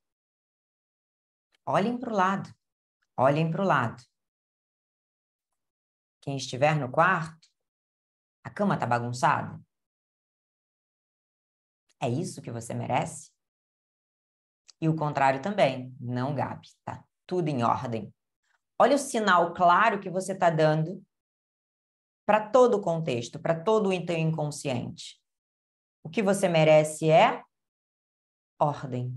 Olhem 1.65 1.97
para 1.97 2.11
o 2.11 2.15
lado. 2.15 2.53
Olhem 3.17 3.49
para 3.49 3.61
o 3.61 3.65
lado. 3.65 4.03
Quem 6.21 6.37
estiver 6.37 6.75
no 6.77 6.89
quarto, 6.89 7.47
a 8.43 8.49
cama 8.49 8.75
está 8.75 8.85
bagunçada? 8.85 9.61
É 12.01 12.09
isso 12.09 12.41
que 12.41 12.51
você 12.51 12.73
merece? 12.73 13.31
E 14.81 14.89
o 14.89 14.95
contrário 14.95 15.41
também. 15.41 15.95
Não, 15.99 16.35
Gabi, 16.35 16.67
tá 16.83 17.03
tudo 17.25 17.47
em 17.47 17.63
ordem. 17.63 18.13
Olha 18.77 18.95
o 18.95 18.99
sinal 18.99 19.53
claro 19.53 19.99
que 19.99 20.09
você 20.09 20.33
está 20.33 20.49
dando 20.49 21.01
para 22.25 22.49
todo 22.49 22.75
o 22.77 22.81
contexto, 22.81 23.39
para 23.39 23.59
todo 23.59 23.89
o 23.89 24.05
teu 24.05 24.17
inconsciente. 24.17 25.21
O 26.03 26.09
que 26.09 26.21
você 26.21 26.47
merece 26.47 27.09
é 27.09 27.41
ordem. 28.59 29.13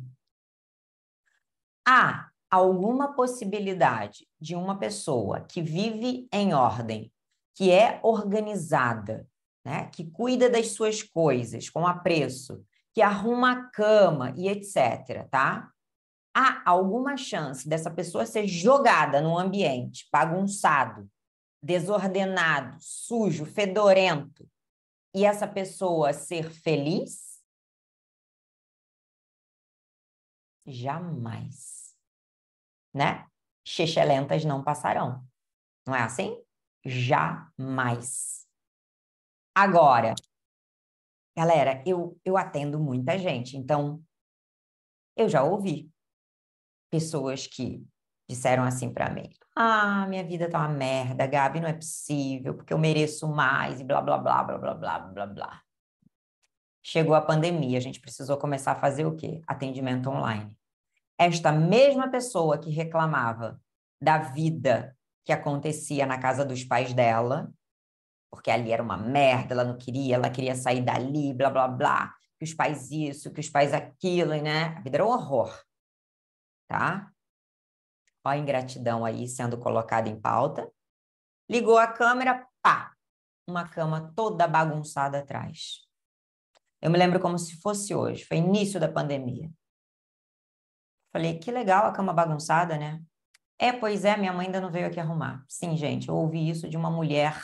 Ah, 1.86 2.30
alguma 2.50 3.14
possibilidade 3.14 4.26
de 4.40 4.54
uma 4.54 4.78
pessoa 4.78 5.40
que 5.40 5.62
vive 5.62 6.28
em 6.32 6.54
ordem, 6.54 7.12
que 7.54 7.70
é 7.70 8.00
organizada, 8.02 9.28
né, 9.64 9.86
que 9.86 10.04
cuida 10.10 10.48
das 10.48 10.68
suas 10.68 11.02
coisas 11.02 11.68
com 11.68 11.86
apreço, 11.86 12.64
que 12.94 13.02
arruma 13.02 13.52
a 13.52 13.70
cama 13.70 14.32
e 14.36 14.48
etc, 14.48 15.28
tá? 15.30 15.70
Há 16.34 16.62
alguma 16.64 17.16
chance 17.16 17.68
dessa 17.68 17.90
pessoa 17.90 18.26
ser 18.26 18.46
jogada 18.46 19.20
num 19.20 19.38
ambiente 19.38 20.06
bagunçado, 20.12 21.08
desordenado, 21.62 22.76
sujo, 22.80 23.44
fedorento, 23.44 24.48
e 25.14 25.24
essa 25.24 25.48
pessoa 25.48 26.12
ser 26.12 26.50
feliz? 26.50 27.42
Jamais 30.66 31.76
né? 32.96 33.28
Chechelentas 33.62 34.42
não 34.44 34.64
passarão. 34.64 35.22
Não 35.86 35.94
é 35.94 36.02
assim? 36.02 36.42
Jamais. 36.84 38.48
Agora, 39.54 40.14
Galera, 41.36 41.82
eu, 41.86 42.18
eu 42.24 42.34
atendo 42.34 42.80
muita 42.80 43.18
gente, 43.18 43.58
então 43.58 44.02
eu 45.14 45.28
já 45.28 45.44
ouvi 45.44 45.92
pessoas 46.90 47.46
que 47.46 47.86
disseram 48.26 48.64
assim 48.64 48.90
para 48.90 49.10
mim: 49.10 49.28
Ah, 49.58 50.06
minha 50.06 50.22
vida 50.22 50.50
tá 50.50 50.58
uma 50.58 50.68
merda, 50.68 51.26
Gabi, 51.26 51.60
não 51.60 51.68
é 51.68 51.72
possível, 51.72 52.54
porque 52.54 52.74
eu 52.74 52.78
mereço 52.78 53.26
mais, 53.26 53.80
e 53.80 53.84
blá, 53.84 54.02
blá, 54.02 54.18
blá, 54.18 54.44
blá, 54.44 54.58
blá, 54.58 54.74
blá, 54.74 54.98
blá, 54.98 55.26
blá. 55.26 55.62
Chegou 56.82 57.14
a 57.14 57.22
pandemia, 57.22 57.78
a 57.78 57.80
gente 57.80 57.98
precisou 57.98 58.36
começar 58.36 58.72
a 58.72 58.76
fazer 58.76 59.06
o 59.06 59.16
quê? 59.16 59.40
Atendimento 59.46 60.10
online. 60.10 60.54
Esta 61.18 61.50
mesma 61.52 62.10
pessoa 62.10 62.58
que 62.58 62.68
reclamava 62.68 63.58
da 63.98 64.18
vida 64.18 64.94
que 65.24 65.32
acontecia 65.32 66.04
na 66.04 66.18
casa 66.18 66.44
dos 66.44 66.62
pais 66.62 66.92
dela, 66.92 67.50
porque 68.30 68.50
ali 68.50 68.70
era 68.70 68.82
uma 68.82 68.98
merda, 68.98 69.54
ela 69.54 69.64
não 69.64 69.78
queria, 69.78 70.16
ela 70.16 70.28
queria 70.28 70.54
sair 70.54 70.82
dali, 70.82 71.32
blá, 71.32 71.48
blá, 71.48 71.66
blá, 71.66 72.14
que 72.38 72.44
os 72.44 72.52
pais 72.52 72.90
isso, 72.90 73.32
que 73.32 73.40
os 73.40 73.48
pais 73.48 73.72
aquilo, 73.72 74.34
né? 74.42 74.76
A 74.76 74.80
vida 74.82 74.98
era 74.98 75.06
um 75.06 75.08
horror, 75.08 75.58
tá? 76.68 77.10
Ó 78.26 78.28
a 78.28 78.36
ingratidão 78.36 79.04
aí 79.04 79.28
sendo 79.28 79.56
colocada 79.56 80.08
em 80.08 80.20
pauta. 80.20 80.68
Ligou 81.48 81.78
a 81.78 81.86
câmera, 81.86 82.44
pá! 82.60 82.92
Uma 83.48 83.68
cama 83.68 84.12
toda 84.16 84.48
bagunçada 84.48 85.20
atrás. 85.20 85.86
Eu 86.82 86.90
me 86.90 86.98
lembro 86.98 87.20
como 87.20 87.38
se 87.38 87.60
fosse 87.60 87.94
hoje, 87.94 88.24
foi 88.24 88.38
início 88.38 88.80
da 88.80 88.90
pandemia. 88.90 89.48
Falei, 91.12 91.38
que 91.38 91.52
legal 91.52 91.86
a 91.86 91.92
cama 91.92 92.12
bagunçada, 92.12 92.76
né? 92.76 93.00
É, 93.58 93.72
pois 93.72 94.04
é, 94.04 94.16
minha 94.16 94.32
mãe 94.32 94.46
ainda 94.46 94.60
não 94.60 94.72
veio 94.72 94.88
aqui 94.88 94.98
arrumar. 94.98 95.44
Sim, 95.48 95.76
gente, 95.76 96.08
eu 96.08 96.16
ouvi 96.16 96.50
isso 96.50 96.68
de 96.68 96.76
uma 96.76 96.90
mulher 96.90 97.40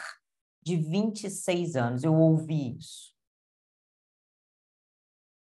de 0.61 0.77
26 0.77 1.77
anos. 1.77 2.03
Eu 2.03 2.13
ouvi 2.13 2.77
isso. 2.77 3.15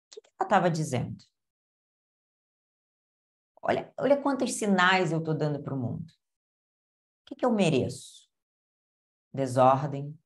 O 0.07 0.11
que 0.11 0.19
ela 0.37 0.45
estava 0.45 0.69
dizendo? 0.69 1.23
Olha, 3.61 3.93
olha 3.97 4.21
quantos 4.21 4.53
sinais 4.53 5.11
eu 5.11 5.19
estou 5.19 5.35
dando 5.35 5.61
para 5.61 5.73
o 5.73 5.77
mundo. 5.77 6.09
O 6.09 7.25
que, 7.27 7.35
que 7.35 7.45
eu 7.45 7.51
mereço? 7.51 8.29
Desordem. 9.33 10.17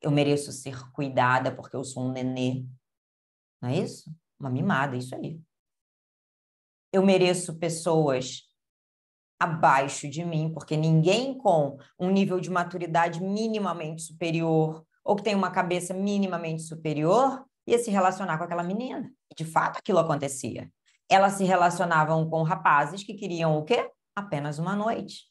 Eu 0.00 0.10
mereço 0.10 0.50
ser 0.50 0.90
cuidada 0.90 1.54
porque 1.54 1.76
eu 1.76 1.84
sou 1.84 2.04
um 2.04 2.12
nenê. 2.12 2.66
Não 3.60 3.68
é 3.68 3.78
isso? 3.78 4.12
Uma 4.40 4.50
mimada, 4.50 4.96
isso 4.96 5.14
aí. 5.14 5.40
Eu 6.92 7.04
mereço 7.04 7.58
pessoas 7.58 8.48
abaixo 9.38 10.08
de 10.08 10.24
mim, 10.24 10.52
porque 10.52 10.76
ninguém 10.76 11.36
com 11.36 11.76
um 11.98 12.10
nível 12.10 12.40
de 12.40 12.50
maturidade 12.50 13.20
minimamente 13.20 14.02
superior 14.02 14.86
ou 15.04 15.16
que 15.16 15.22
tem 15.22 15.34
uma 15.34 15.50
cabeça 15.50 15.92
minimamente 15.92 16.62
superior 16.62 17.44
ia 17.66 17.78
se 17.78 17.90
relacionar 17.90 18.38
com 18.38 18.44
aquela 18.44 18.62
menina. 18.62 19.12
De 19.36 19.44
fato 19.44 19.78
aquilo 19.78 19.98
acontecia. 19.98 20.70
Elas 21.12 21.34
se 21.34 21.44
relacionavam 21.44 22.30
com 22.30 22.42
rapazes 22.42 23.04
que 23.04 23.12
queriam 23.12 23.58
o 23.58 23.64
quê? 23.66 23.92
Apenas 24.16 24.58
uma 24.58 24.74
noite. 24.74 25.30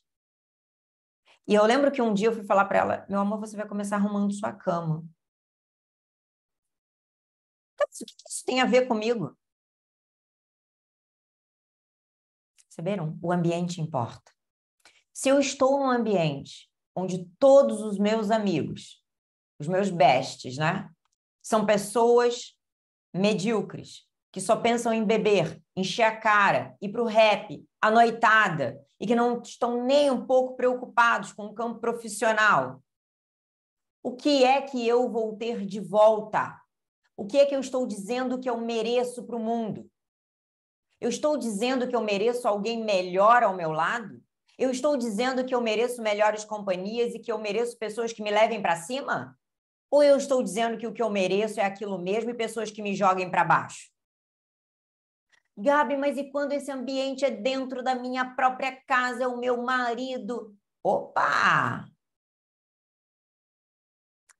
E 1.47 1.55
eu 1.55 1.65
lembro 1.65 1.91
que 1.91 2.03
um 2.03 2.13
dia 2.13 2.27
eu 2.27 2.33
fui 2.33 2.43
falar 2.43 2.65
para 2.65 2.77
ela: 2.77 3.05
meu 3.09 3.19
amor, 3.19 3.39
você 3.39 3.57
vai 3.57 3.67
começar 3.67 3.95
arrumando 3.95 4.31
sua 4.31 4.53
cama. 4.53 5.03
Então, 7.73 7.87
o 7.87 8.05
que 8.05 8.13
isso 8.29 8.45
tem 8.45 8.61
a 8.61 8.65
ver 8.65 8.87
comigo? 8.87 9.35
Perceberam? 12.63 13.17
O 13.19 13.31
ambiente 13.31 13.81
importa. 13.81 14.31
Se 15.11 15.29
eu 15.29 15.39
estou 15.39 15.79
num 15.79 15.89
ambiente 15.89 16.71
onde 16.95 17.25
todos 17.39 17.81
os 17.81 17.97
meus 17.97 18.29
amigos, 18.29 19.03
os 19.59 19.67
meus 19.67 19.89
bestes, 19.89 20.57
né, 20.57 20.93
são 21.41 21.65
pessoas 21.65 22.55
medíocres, 23.11 24.07
que 24.31 24.39
só 24.39 24.55
pensam 24.55 24.93
em 24.93 25.03
beber, 25.03 25.61
encher 25.75 26.03
a 26.03 26.15
cara, 26.15 26.75
ir 26.81 26.89
para 26.89 27.01
o 27.01 27.07
rap, 27.07 27.63
a 27.81 27.91
noitada, 27.91 28.79
e 28.99 29.05
que 29.05 29.15
não 29.15 29.41
estão 29.41 29.83
nem 29.83 30.09
um 30.09 30.25
pouco 30.25 30.55
preocupados 30.55 31.33
com 31.33 31.47
o 31.47 31.53
campo 31.53 31.79
profissional. 31.79 32.81
O 34.01 34.15
que 34.15 34.43
é 34.43 34.61
que 34.61 34.87
eu 34.87 35.09
vou 35.09 35.35
ter 35.35 35.65
de 35.65 35.79
volta? 35.79 36.59
O 37.17 37.25
que 37.25 37.37
é 37.37 37.45
que 37.45 37.55
eu 37.55 37.59
estou 37.59 37.85
dizendo 37.85 38.39
que 38.39 38.49
eu 38.49 38.57
mereço 38.57 39.23
para 39.23 39.35
o 39.35 39.39
mundo? 39.39 39.89
Eu 40.99 41.09
estou 41.09 41.37
dizendo 41.37 41.87
que 41.87 41.95
eu 41.95 42.01
mereço 42.01 42.47
alguém 42.47 42.83
melhor 42.83 43.43
ao 43.43 43.55
meu 43.55 43.71
lado? 43.71 44.21
Eu 44.57 44.71
estou 44.71 44.95
dizendo 44.95 45.43
que 45.43 45.53
eu 45.53 45.59
mereço 45.59 46.01
melhores 46.01 46.45
companhias 46.45 47.13
e 47.13 47.19
que 47.19 47.31
eu 47.31 47.37
mereço 47.37 47.77
pessoas 47.77 48.13
que 48.13 48.23
me 48.23 48.31
levem 48.31 48.61
para 48.61 48.75
cima? 48.75 49.37
Ou 49.89 50.01
eu 50.01 50.15
estou 50.15 50.41
dizendo 50.41 50.77
que 50.77 50.87
o 50.87 50.93
que 50.93 51.01
eu 51.01 51.09
mereço 51.09 51.59
é 51.59 51.63
aquilo 51.63 51.97
mesmo 51.97 52.29
e 52.29 52.35
pessoas 52.35 52.71
que 52.71 52.81
me 52.81 52.95
joguem 52.95 53.29
para 53.29 53.43
baixo? 53.43 53.91
Gabi, 55.61 55.95
mas 55.95 56.17
e 56.17 56.31
quando 56.31 56.53
esse 56.53 56.71
ambiente 56.71 57.23
é 57.23 57.29
dentro 57.29 57.83
da 57.83 57.93
minha 57.93 58.35
própria 58.35 58.75
casa, 58.85 59.23
é 59.23 59.27
o 59.27 59.37
meu 59.37 59.61
marido? 59.61 60.57
Opa! 60.83 61.87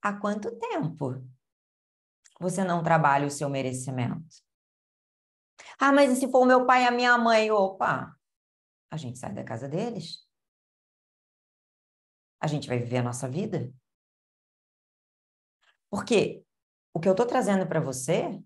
Há 0.01 0.13
quanto 0.19 0.57
tempo 0.57 1.23
você 2.39 2.63
não 2.63 2.81
trabalha 2.81 3.27
o 3.27 3.31
seu 3.31 3.47
merecimento? 3.47 4.25
Ah, 5.79 5.91
mas 5.91 6.11
e 6.11 6.15
se 6.15 6.31
for 6.31 6.41
o 6.41 6.45
meu 6.45 6.65
pai 6.65 6.83
e 6.83 6.87
a 6.87 6.91
minha 6.91 7.15
mãe? 7.17 7.51
Opa, 7.51 8.17
a 8.89 8.97
gente 8.97 9.19
sai 9.19 9.31
da 9.31 9.43
casa 9.43 9.69
deles. 9.69 10.27
A 12.39 12.47
gente 12.47 12.67
vai 12.67 12.79
viver 12.79 12.97
a 12.97 13.03
nossa 13.03 13.29
vida. 13.29 13.71
Porque 15.87 16.43
o 16.93 16.99
que 16.99 17.07
eu 17.07 17.13
estou 17.13 17.27
trazendo 17.27 17.67
para 17.67 17.79
você 17.79 18.41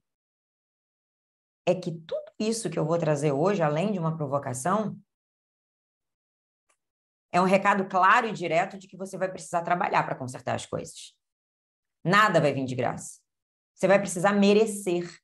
é 1.66 1.74
que 1.74 1.92
tudo 1.92 2.32
isso 2.40 2.70
que 2.70 2.78
eu 2.78 2.86
vou 2.86 2.98
trazer 2.98 3.32
hoje, 3.32 3.62
além 3.62 3.92
de 3.92 4.00
uma 4.00 4.16
provocação, 4.16 4.98
é 7.32 7.42
um 7.42 7.46
recado 7.46 7.88
claro 7.90 8.28
e 8.28 8.32
direto 8.32 8.78
de 8.78 8.88
que 8.88 8.96
você 8.96 9.18
vai 9.18 9.30
precisar 9.30 9.62
trabalhar 9.62 10.04
para 10.04 10.16
consertar 10.16 10.56
as 10.56 10.66
coisas. 10.66 11.14
Nada 12.04 12.40
vai 12.40 12.54
vir 12.54 12.66
de 12.66 12.76
graça. 12.76 13.20
Você 13.74 13.88
vai 13.88 14.00
precisar 14.00 14.32
merecer. 14.32 15.20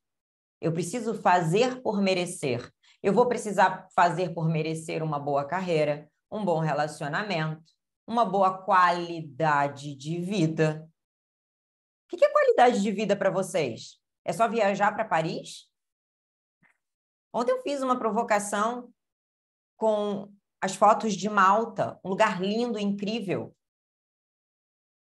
Eu 0.60 0.74
preciso 0.74 1.14
fazer 1.14 1.82
por 1.82 2.02
merecer. 2.02 2.70
Eu 3.02 3.14
vou 3.14 3.28
precisar 3.28 3.88
fazer 3.96 4.34
por 4.34 4.50
merecer 4.50 5.02
uma 5.02 5.20
boa 5.20 5.46
carreira, 5.46 6.12
um 6.30 6.44
bom 6.44 6.60
relacionamento, 6.60 7.72
uma 8.06 8.26
boa 8.26 8.62
qualidade 8.64 9.96
de 9.96 10.20
vida. 10.20 10.88
O 12.12 12.18
que 12.18 12.26
é 12.26 12.30
qualidade 12.30 12.82
de 12.82 12.92
vida 12.92 13.16
para 13.16 13.30
vocês? 13.30 14.02
É 14.26 14.34
só 14.34 14.50
viajar 14.50 14.92
para 14.92 15.06
Paris? 15.06 15.71
Ontem 17.34 17.52
eu 17.52 17.62
fiz 17.62 17.82
uma 17.82 17.98
provocação 17.98 18.91
com 19.78 20.32
as 20.62 20.76
fotos 20.76 21.13
de 21.13 21.30
Malta, 21.30 22.00
um 22.04 22.10
lugar 22.10 22.41
lindo, 22.41 22.78
incrível. 22.78 23.56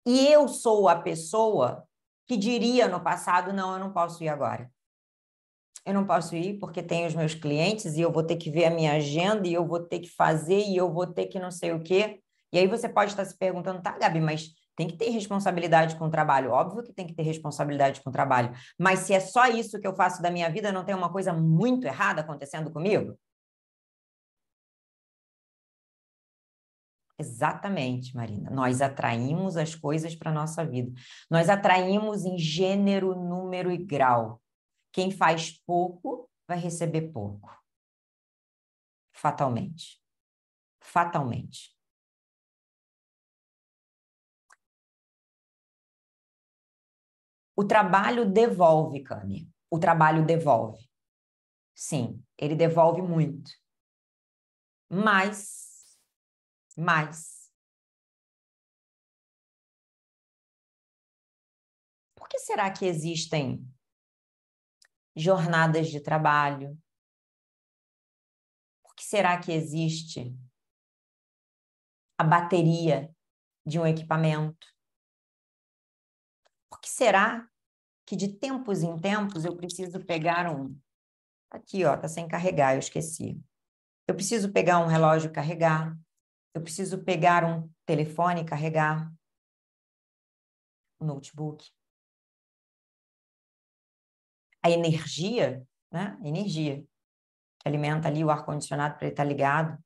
E 0.06 0.28
eu 0.28 0.48
sou 0.48 0.88
a 0.88 0.96
pessoa 1.02 1.88
que 2.28 2.38
diria 2.38 2.88
no 2.88 3.02
passado: 3.02 3.52
não, 3.52 3.74
eu 3.74 3.80
não 3.80 3.92
posso 3.92 4.24
ir 4.24 4.30
agora 4.30 4.72
eu 5.90 5.94
não 5.94 6.06
posso 6.06 6.36
ir 6.36 6.60
porque 6.60 6.84
tenho 6.84 7.08
os 7.08 7.16
meus 7.16 7.34
clientes 7.34 7.96
e 7.96 8.02
eu 8.02 8.12
vou 8.12 8.24
ter 8.24 8.36
que 8.38 8.52
ver 8.52 8.66
a 8.66 8.70
minha 8.70 8.94
agenda 8.94 9.48
e 9.48 9.54
eu 9.54 9.66
vou 9.66 9.80
ter 9.80 10.00
que 10.00 10.10
fazer 10.10 10.60
e 10.60 10.78
eu 10.78 10.92
vou 10.92 11.08
ter 11.08 11.28
que 11.28 11.40
não 11.40 11.52
sei 11.52 11.72
o 11.74 11.82
quê. 11.82 12.22
E 12.52 12.60
aí 12.60 12.68
você 12.68 12.88
pode 12.88 13.12
estar 13.12 13.26
se 13.26 13.38
perguntando, 13.38 13.82
tá, 13.82 13.98
Gabi, 13.98 14.20
mas 14.20 14.52
tem 14.80 14.88
que 14.88 14.96
ter 14.96 15.10
responsabilidade 15.10 15.98
com 15.98 16.06
o 16.06 16.10
trabalho. 16.10 16.52
Óbvio 16.52 16.82
que 16.82 16.94
tem 16.94 17.06
que 17.06 17.14
ter 17.14 17.24
responsabilidade 17.24 18.00
com 18.02 18.10
o 18.10 18.14
trabalho. 18.14 18.54
Mas 18.78 19.00
se 19.00 19.14
é 19.14 19.20
só 19.20 19.46
isso 19.46 19.78
que 19.78 19.86
eu 19.86 19.94
faço 19.94 20.22
da 20.22 20.32
minha 20.32 20.50
vida, 20.50 20.72
não 20.72 20.86
tem 20.86 20.96
uma 20.96 21.12
coisa 21.12 21.34
muito 21.34 21.86
errada 21.86 22.22
acontecendo 22.22 22.72
comigo? 22.72 23.20
Exatamente, 27.18 28.16
Marina. 28.16 28.50
Nós 28.50 28.82
atraímos 28.82 29.58
as 29.58 29.76
coisas 29.76 30.16
para 30.16 30.32
a 30.32 30.34
nossa 30.34 30.66
vida. 30.66 30.98
Nós 31.30 31.50
atraímos 31.50 32.24
em 32.24 32.38
gênero, 32.38 33.14
número 33.14 33.70
e 33.70 33.78
grau. 33.78 34.42
Quem 34.94 35.12
faz 35.12 35.62
pouco 35.66 36.30
vai 36.48 36.58
receber 36.58 37.12
pouco. 37.12 37.50
Fatalmente. 39.12 40.02
Fatalmente. 40.80 41.78
O 47.60 47.66
trabalho 47.66 48.24
devolve, 48.26 49.04
Cami. 49.04 49.52
O 49.70 49.78
trabalho 49.78 50.26
devolve. 50.26 50.90
Sim, 51.76 52.24
ele 52.38 52.56
devolve 52.56 53.02
muito. 53.02 53.52
Mas, 54.90 56.00
mas, 56.78 57.52
por 62.16 62.30
que 62.30 62.40
será 62.40 62.72
que 62.72 62.86
existem 62.86 63.70
jornadas 65.14 65.90
de 65.90 66.00
trabalho? 66.00 66.82
Por 68.82 68.96
que 68.96 69.04
será 69.04 69.38
que 69.38 69.52
existe 69.52 70.34
a 72.18 72.24
bateria 72.24 73.14
de 73.66 73.78
um 73.78 73.86
equipamento? 73.86 74.66
Por 76.70 76.80
que 76.80 76.88
será 76.88 77.49
que 78.10 78.16
de 78.16 78.28
tempos 78.28 78.82
em 78.82 78.98
tempos 78.98 79.46
eu 79.46 79.56
preciso 79.56 80.04
pegar 80.04 80.52
um. 80.52 80.76
Aqui, 81.52 81.86
ó, 81.86 81.96
tá 81.96 82.08
sem 82.08 82.28
carregar, 82.28 82.74
eu 82.74 82.80
esqueci. 82.80 83.40
Eu 84.08 84.16
preciso 84.16 84.52
pegar 84.52 84.80
um 84.80 84.88
relógio 84.88 85.30
e 85.30 85.32
carregar. 85.32 85.96
Eu 86.52 86.64
preciso 86.64 87.04
pegar 87.04 87.46
um 87.46 87.72
telefone 87.86 88.42
e 88.42 88.46
carregar. 88.46 89.14
Um 91.00 91.06
notebook. 91.06 91.70
A 94.64 94.72
energia, 94.72 95.64
né? 95.92 96.18
A 96.20 96.28
energia 96.28 96.82
que 97.60 97.68
alimenta 97.68 98.08
ali 98.08 98.26
o 98.26 98.32
ar-condicionado 98.32 98.96
para 98.96 99.06
ele 99.06 99.14
estar 99.14 99.24
tá 99.24 99.30
ligado. 99.30 99.84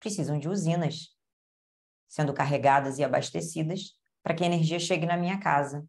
Precisam 0.00 0.38
de 0.38 0.48
usinas 0.48 1.14
sendo 2.08 2.32
carregadas 2.32 2.98
e 2.98 3.04
abastecidas 3.04 3.94
para 4.24 4.34
que 4.34 4.42
a 4.42 4.46
energia 4.46 4.80
chegue 4.80 5.04
na 5.04 5.18
minha 5.18 5.38
casa. 5.38 5.86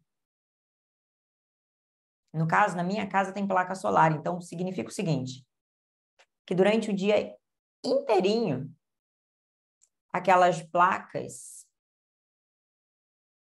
No 2.30 2.46
caso, 2.46 2.76
na 2.76 2.84
minha 2.84 3.08
casa 3.08 3.32
tem 3.32 3.48
placa 3.48 3.74
solar, 3.74 4.12
então 4.12 4.42
significa 4.42 4.90
o 4.90 4.92
seguinte: 4.92 5.44
que 6.44 6.54
durante 6.54 6.90
o 6.90 6.94
dia 6.94 7.34
inteirinho, 7.82 8.70
aquelas 10.12 10.62
placas 10.62 11.66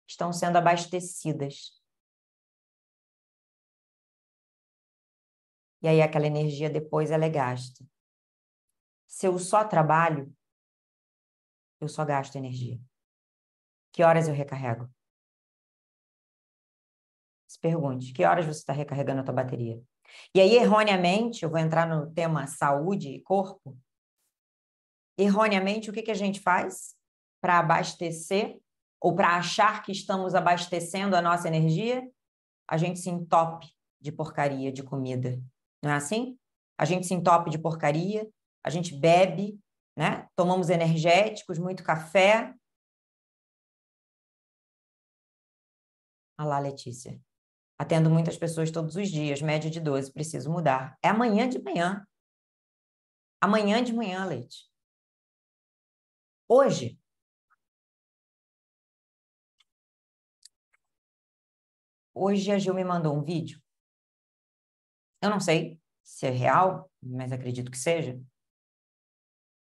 estão 0.07 0.31
sendo 0.31 0.57
abastecidas. 0.57 1.77
E 5.81 5.87
aí 5.87 6.01
aquela 6.01 6.25
energia 6.25 6.69
depois 6.69 7.11
ela 7.11 7.25
é 7.25 7.29
gasta. 7.29 7.85
Se 9.05 9.27
eu 9.27 9.37
só 9.37 9.67
trabalho, 9.67 10.33
eu 11.81 11.89
só 11.89 12.05
gasto 12.05 12.37
energia. 12.37 12.79
Que 13.97 14.03
horas 14.03 14.27
eu 14.27 14.35
recarrego? 14.35 14.87
Se 17.47 17.59
pergunte, 17.59 18.13
que 18.13 18.23
horas 18.23 18.45
você 18.45 18.59
está 18.59 18.71
recarregando 18.71 19.21
a 19.21 19.23
tua 19.23 19.33
bateria? 19.33 19.81
E 20.35 20.39
aí, 20.39 20.55
erroneamente, 20.55 21.41
eu 21.41 21.49
vou 21.49 21.57
entrar 21.57 21.87
no 21.87 22.13
tema 22.13 22.45
saúde 22.45 23.09
e 23.09 23.23
corpo. 23.23 23.75
Erroneamente, 25.17 25.89
o 25.89 25.93
que, 25.93 26.03
que 26.03 26.11
a 26.11 26.13
gente 26.13 26.39
faz 26.39 26.95
para 27.41 27.57
abastecer 27.57 28.59
ou 29.01 29.15
para 29.15 29.35
achar 29.35 29.81
que 29.81 29.91
estamos 29.91 30.35
abastecendo 30.35 31.15
a 31.15 31.21
nossa 31.21 31.47
energia? 31.47 32.07
A 32.69 32.77
gente 32.77 32.99
se 32.99 33.09
entope 33.09 33.73
de 33.99 34.11
porcaria 34.11 34.71
de 34.71 34.83
comida. 34.83 35.41
Não 35.83 35.89
é 35.89 35.95
assim? 35.95 36.37
A 36.77 36.85
gente 36.85 37.07
se 37.07 37.15
entope 37.15 37.49
de 37.49 37.57
porcaria, 37.57 38.29
a 38.63 38.69
gente 38.69 38.95
bebe, 38.95 39.59
né? 39.97 40.27
Tomamos 40.35 40.69
energéticos, 40.69 41.57
muito 41.57 41.83
café, 41.83 42.53
Olá, 46.39 46.59
Letícia. 46.59 47.19
Atendo 47.79 48.11
muitas 48.11 48.37
pessoas 48.37 48.69
todos 48.69 48.95
os 48.95 49.09
dias, 49.09 49.41
média 49.41 49.71
de 49.71 49.79
12, 49.79 50.13
preciso 50.13 50.51
mudar. 50.51 50.95
É 51.01 51.09
amanhã 51.09 51.49
de 51.49 51.59
manhã. 51.59 52.05
Amanhã 53.41 53.83
de 53.83 53.91
manhã, 53.91 54.23
Leite. 54.23 54.69
Hoje. 56.47 56.99
Hoje 62.13 62.51
a 62.51 62.59
Gil 62.59 62.75
me 62.75 62.83
mandou 62.83 63.17
um 63.17 63.23
vídeo. 63.23 63.59
Eu 65.19 65.31
não 65.31 65.39
sei 65.39 65.81
se 66.03 66.27
é 66.27 66.29
real, 66.29 66.91
mas 67.01 67.31
acredito 67.31 67.71
que 67.71 67.77
seja. 67.77 68.21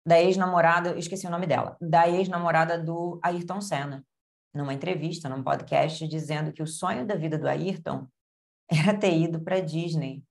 Da 0.04 0.20
ex-namorada, 0.20 0.98
esqueci 0.98 1.24
o 1.24 1.30
nome 1.30 1.46
dela, 1.46 1.76
da 1.80 2.08
ex-namorada 2.08 2.82
do 2.82 3.20
Ayrton 3.22 3.60
Senna 3.60 4.07
numa 4.54 4.74
entrevista, 4.74 5.28
num 5.28 5.42
podcast, 5.42 6.06
dizendo 6.08 6.52
que 6.52 6.62
o 6.62 6.66
sonho 6.66 7.06
da 7.06 7.14
vida 7.14 7.38
do 7.38 7.48
Ayrton 7.48 8.08
era 8.70 8.98
ter 8.98 9.16
ido 9.16 9.42
para 9.42 9.60
Disney. 9.60 10.24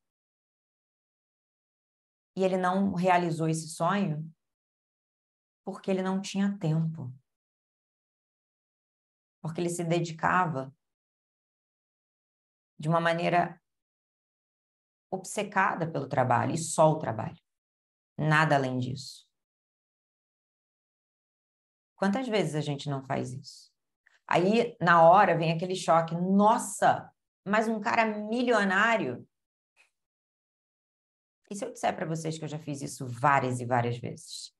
E 2.35 2.43
ele 2.43 2.57
não 2.57 2.93
realizou 2.93 3.47
esse 3.47 3.67
sonho 3.67 4.31
porque 5.65 5.89
ele 5.89 6.01
não 6.01 6.21
tinha 6.21 6.57
tempo. 6.57 7.13
Porque 9.41 9.59
ele 9.59 9.69
se 9.69 9.83
dedicava 9.83 10.73
de 12.79 12.87
uma 12.87 13.01
maneira 13.01 13.61
obcecada 15.11 15.89
pelo 15.91 16.07
trabalho 16.07 16.53
e 16.53 16.57
só 16.57 16.91
o 16.91 16.99
trabalho. 16.99 17.41
Nada 18.17 18.55
além 18.55 18.77
disso. 18.77 19.27
Quantas 21.95 22.27
vezes 22.27 22.55
a 22.55 22.61
gente 22.61 22.89
não 22.89 23.03
faz 23.03 23.33
isso? 23.33 23.71
Aí, 24.27 24.75
na 24.81 25.01
hora, 25.01 25.37
vem 25.37 25.53
aquele 25.53 25.75
choque: 25.75 26.13
nossa, 26.15 27.09
mas 27.45 27.67
um 27.67 27.79
cara 27.79 28.05
milionário. 28.05 29.27
E 31.49 31.55
se 31.55 31.63
eu 31.63 31.71
disser 31.71 31.95
para 31.95 32.05
vocês 32.05 32.37
que 32.37 32.43
eu 32.43 32.49
já 32.49 32.59
fiz 32.59 32.81
isso 32.81 33.07
várias 33.07 33.61
e 33.61 33.65
várias 33.65 33.97
vezes? 33.97 34.53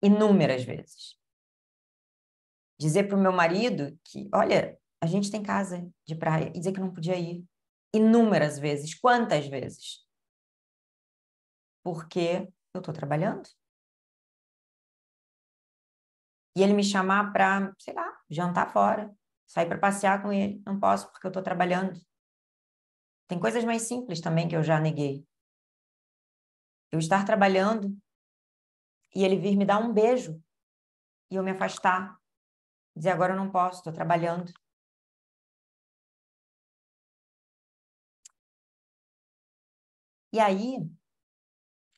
Inúmeras 0.00 0.62
vezes. 0.62 1.18
Dizer 2.78 3.08
para 3.08 3.16
o 3.16 3.20
meu 3.20 3.32
marido 3.32 3.98
que, 4.04 4.28
olha, 4.32 4.78
a 5.00 5.06
gente 5.06 5.30
tem 5.30 5.42
casa 5.42 5.90
de 6.06 6.14
praia, 6.14 6.48
e 6.48 6.58
dizer 6.58 6.72
que 6.72 6.80
não 6.80 6.92
podia 6.92 7.16
ir. 7.16 7.44
Inúmeras 7.92 8.58
vezes. 8.58 8.94
Quantas 8.94 9.46
vezes? 9.48 10.06
Porque 11.82 12.48
eu 12.72 12.80
estou 12.80 12.94
trabalhando. 12.94 13.48
E 16.56 16.62
ele 16.62 16.72
me 16.72 16.84
chamar 16.84 17.32
para, 17.32 17.74
sei 17.78 17.94
lá, 17.94 18.13
jantar 18.34 18.72
fora, 18.72 19.14
sair 19.46 19.66
para 19.66 19.78
passear 19.78 20.22
com 20.22 20.32
ele. 20.32 20.62
Não 20.66 20.78
posso 20.78 21.10
porque 21.10 21.26
eu 21.26 21.30
estou 21.30 21.42
trabalhando. 21.42 22.00
Tem 23.26 23.40
coisas 23.40 23.64
mais 23.64 23.82
simples 23.82 24.20
também 24.20 24.48
que 24.48 24.56
eu 24.56 24.62
já 24.62 24.78
neguei. 24.78 25.26
Eu 26.92 26.98
estar 26.98 27.24
trabalhando 27.24 27.96
e 29.14 29.24
ele 29.24 29.36
vir 29.36 29.56
me 29.56 29.64
dar 29.64 29.78
um 29.78 29.92
beijo 29.92 30.42
e 31.30 31.36
eu 31.36 31.42
me 31.42 31.52
afastar. 31.52 32.18
Dizer, 32.94 33.10
agora 33.10 33.32
eu 33.32 33.36
não 33.36 33.50
posso, 33.50 33.78
estou 33.78 33.92
trabalhando. 33.92 34.52
E 40.32 40.40
aí, 40.40 40.78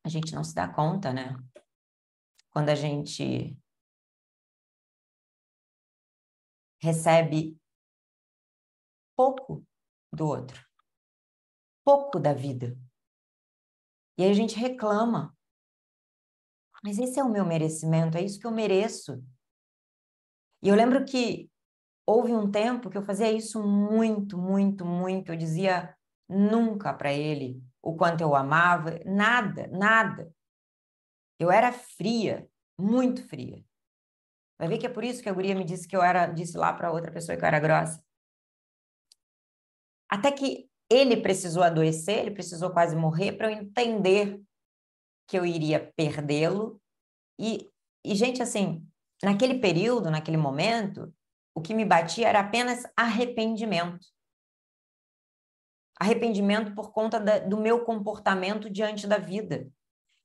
a 0.05 0.09
gente 0.09 0.35
não 0.35 0.45
se 0.45 0.55
dá 0.55 0.69
conta, 0.69 1.13
né? 1.13 1.37
Quando 2.51 2.69
a 2.69 2.75
gente 2.75 3.59
recebe 6.87 7.59
pouco 9.17 9.67
do 10.13 10.27
outro, 10.27 10.65
pouco 11.85 12.21
da 12.21 12.33
vida. 12.33 12.79
E 14.17 14.23
aí 14.23 14.31
a 14.31 14.35
gente 14.35 14.57
reclama. 14.57 15.37
Mas 16.85 16.99
esse 16.99 17.19
é 17.19 17.25
o 17.25 17.31
meu 17.31 17.45
merecimento, 17.45 18.17
é 18.17 18.23
isso 18.23 18.39
que 18.39 18.47
eu 18.47 18.53
mereço. 18.53 19.23
E 20.63 20.69
eu 20.69 20.77
lembro 20.77 21.05
que 21.05 21.51
houve 22.07 22.33
um 22.33 22.51
tempo 22.51 22.89
que 22.89 22.97
eu 22.97 23.03
fazia 23.03 23.33
isso 23.33 23.63
muito, 23.63 24.39
muito, 24.39 24.85
muito. 24.85 25.33
Eu 25.33 25.37
dizia 25.37 25.97
nunca 26.29 26.95
para 26.95 27.13
ele 27.13 27.61
o 27.83 27.97
quanto 27.97 28.21
eu 28.21 28.35
amava, 28.35 29.01
nada, 29.05 29.67
nada. 29.69 30.33
Eu 31.39 31.51
era 31.51 31.73
fria, 31.73 32.49
muito 32.79 33.27
fria. 33.29 33.65
Vai 34.59 34.69
ver 34.69 34.79
que 34.79 34.87
é 34.87 34.91
por 34.91 35.05
isso 35.05 35.23
que 35.23 35.29
a 35.29 35.33
guria 35.33 35.55
me 35.55 35.65
disse 35.65 35.87
que 35.87 35.95
eu 35.95 36.03
era, 36.03 36.27
disse 36.27 36.57
lá 36.57 36.73
para 36.73 36.91
outra 36.91 37.13
pessoa 37.13 37.37
que 37.37 37.43
eu 37.43 37.47
era 37.47 37.61
grossa. 37.61 38.03
Até 40.09 40.33
que 40.33 40.71
ele 40.89 41.17
precisou 41.21 41.63
adoecer, 41.63 42.21
ele 42.21 42.31
precisou 42.31 42.71
quase 42.71 42.97
morrer 42.97 43.33
para 43.33 43.51
eu 43.51 43.59
entender 43.59 44.41
que 45.29 45.39
eu 45.39 45.45
iria 45.45 45.93
perdê-lo. 45.97 46.81
E, 47.39 47.71
e, 48.05 48.15
gente, 48.15 48.43
assim, 48.43 48.87
naquele 49.23 49.59
período, 49.59 50.11
naquele 50.11 50.37
momento, 50.37 51.13
o 51.55 51.61
que 51.61 51.75
me 51.75 51.85
batia 51.85 52.29
era 52.29 52.41
apenas 52.41 52.85
arrependimento. 52.97 54.07
Arrependimento 55.99 56.75
por 56.75 56.93
conta 56.93 57.19
da, 57.19 57.39
do 57.41 57.59
meu 57.59 57.85
comportamento 57.85 58.71
diante 58.71 59.07
da 59.07 59.19
vida. 59.19 59.69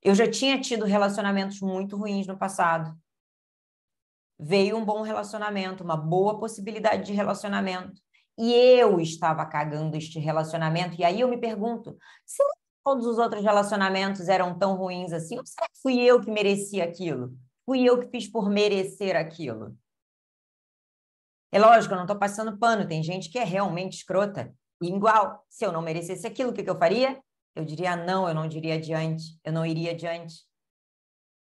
Eu 0.01 0.13
já 0.13 0.29
tinha 0.29 0.59
tido 0.61 0.85
relacionamentos 0.85 1.59
muito 1.59 1.97
ruins 1.97 2.27
no 2.27 2.37
passado 2.37 2.95
veio 4.41 4.75
um 4.75 4.83
bom 4.83 5.03
relacionamento, 5.03 5.83
uma 5.83 5.95
boa 5.95 6.39
possibilidade 6.39 7.05
de 7.05 7.13
relacionamento. 7.13 8.01
E 8.37 8.51
eu 8.51 8.99
estava 8.99 9.45
cagando 9.45 9.95
este 9.95 10.19
relacionamento. 10.19 10.99
E 10.99 11.03
aí 11.03 11.21
eu 11.21 11.27
me 11.27 11.37
pergunto: 11.37 11.95
se 12.25 12.43
todos 12.83 13.05
os 13.05 13.19
outros 13.19 13.43
relacionamentos 13.43 14.27
eram 14.27 14.57
tão 14.57 14.75
ruins 14.75 15.13
assim, 15.13 15.37
ou 15.37 15.45
será 15.45 15.67
que 15.67 15.79
fui 15.81 15.99
eu 16.01 16.19
que 16.19 16.31
merecia 16.31 16.83
aquilo? 16.83 17.37
Fui 17.65 17.83
eu 17.83 17.99
que 17.99 18.07
fiz 18.07 18.27
por 18.27 18.49
merecer 18.49 19.15
aquilo? 19.15 19.77
É 21.51 21.59
lógico, 21.59 21.93
eu 21.93 21.97
não 21.97 22.05
estou 22.05 22.17
passando 22.17 22.57
pano, 22.57 22.87
tem 22.87 23.03
gente 23.03 23.29
que 23.29 23.37
é 23.37 23.43
realmente 23.43 23.97
escrota. 23.97 24.53
E 24.81 24.87
igual, 24.87 25.45
se 25.47 25.65
eu 25.65 25.71
não 25.71 25.81
merecesse 25.81 26.25
aquilo, 26.25 26.49
o 26.49 26.53
que, 26.53 26.63
que 26.63 26.69
eu 26.69 26.79
faria? 26.79 27.21
Eu 27.53 27.65
diria 27.65 27.95
não, 27.95 28.27
eu 28.27 28.33
não 28.33 28.47
diria 28.47 28.75
adiante, 28.75 29.37
eu 29.43 29.51
não 29.51 29.65
iria 29.65 29.91
adiante. 29.91 30.33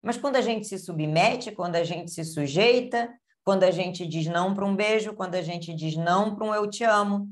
Mas 0.02 0.18
quando 0.18 0.36
a 0.36 0.42
gente 0.42 0.68
se 0.68 0.78
submete, 0.78 1.52
quando 1.52 1.76
a 1.76 1.84
gente 1.84 2.12
se 2.12 2.24
sujeita, 2.24 3.14
quando 3.44 3.64
a 3.64 3.72
gente 3.72 4.06
diz 4.08 4.28
não 4.28 4.54
para 4.54 4.66
um 4.66 4.76
beijo, 4.76 5.14
quando 5.14 5.36
a 5.36 5.42
gente 5.42 5.74
diz 5.74 5.96
não 5.96 6.36
para 6.36 6.46
um 6.46 6.54
eu 6.54 6.70
te 6.70 6.84
amo. 6.84 7.30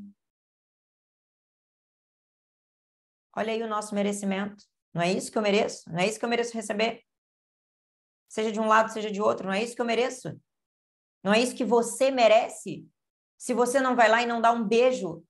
Olha 3.35 3.53
aí 3.53 3.63
o 3.63 3.67
nosso 3.67 3.95
merecimento. 3.95 4.63
Não 4.93 5.01
é 5.01 5.11
isso 5.11 5.31
que 5.31 5.37
eu 5.37 5.41
mereço? 5.41 5.89
Não 5.89 5.99
é 5.99 6.07
isso 6.07 6.19
que 6.19 6.25
eu 6.25 6.29
mereço 6.29 6.53
receber? 6.53 7.03
Seja 8.27 8.51
de 8.51 8.59
um 8.59 8.67
lado, 8.67 8.91
seja 8.91 9.09
de 9.09 9.21
outro, 9.21 9.47
não 9.47 9.53
é 9.53 9.63
isso 9.63 9.75
que 9.75 9.81
eu 9.81 9.85
mereço? 9.85 10.39
Não 11.23 11.33
é 11.33 11.39
isso 11.39 11.55
que 11.55 11.65
você 11.65 12.11
merece? 12.11 12.87
Se 13.37 13.53
você 13.53 13.79
não 13.79 13.95
vai 13.95 14.09
lá 14.09 14.21
e 14.21 14.25
não 14.25 14.41
dá 14.41 14.51
um 14.51 14.63
beijo 14.63 15.23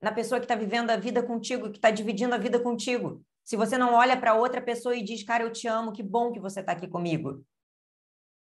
na 0.00 0.12
pessoa 0.12 0.38
que 0.38 0.44
está 0.44 0.54
vivendo 0.54 0.90
a 0.90 0.96
vida 0.96 1.22
contigo, 1.22 1.70
que 1.70 1.78
está 1.78 1.90
dividindo 1.90 2.34
a 2.34 2.38
vida 2.38 2.60
contigo. 2.60 3.24
Se 3.44 3.56
você 3.56 3.76
não 3.76 3.92
olha 3.92 4.18
para 4.18 4.34
outra 4.34 4.60
pessoa 4.60 4.96
e 4.96 5.02
diz, 5.02 5.22
cara, 5.22 5.44
eu 5.44 5.52
te 5.52 5.68
amo, 5.68 5.92
que 5.92 6.02
bom 6.02 6.32
que 6.32 6.40
você 6.40 6.60
está 6.60 6.72
aqui 6.72 6.88
comigo. 6.88 7.44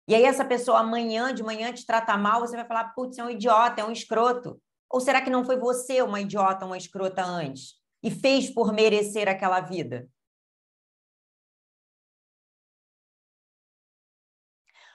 E 0.07 0.14
aí 0.14 0.24
essa 0.24 0.44
pessoa 0.44 0.78
amanhã, 0.80 1.34
de 1.34 1.42
manhã, 1.42 1.72
te 1.72 1.84
trata 1.84 2.16
mal, 2.16 2.40
você 2.40 2.57
vai 2.57 2.66
falar, 2.66 2.92
putz, 2.94 3.18
é 3.18 3.24
um 3.24 3.30
idiota, 3.30 3.80
é 3.80 3.84
um 3.84 3.92
escroto. 3.92 4.61
Ou 4.88 5.00
será 5.00 5.22
que 5.22 5.30
não 5.30 5.44
foi 5.44 5.57
você 5.57 6.03
uma 6.03 6.20
idiota, 6.20 6.66
uma 6.66 6.76
escrota 6.76 7.24
antes? 7.24 7.80
E 8.03 8.11
fez 8.11 8.50
por 8.50 8.72
merecer 8.72 9.28
aquela 9.28 9.61
vida? 9.61 10.09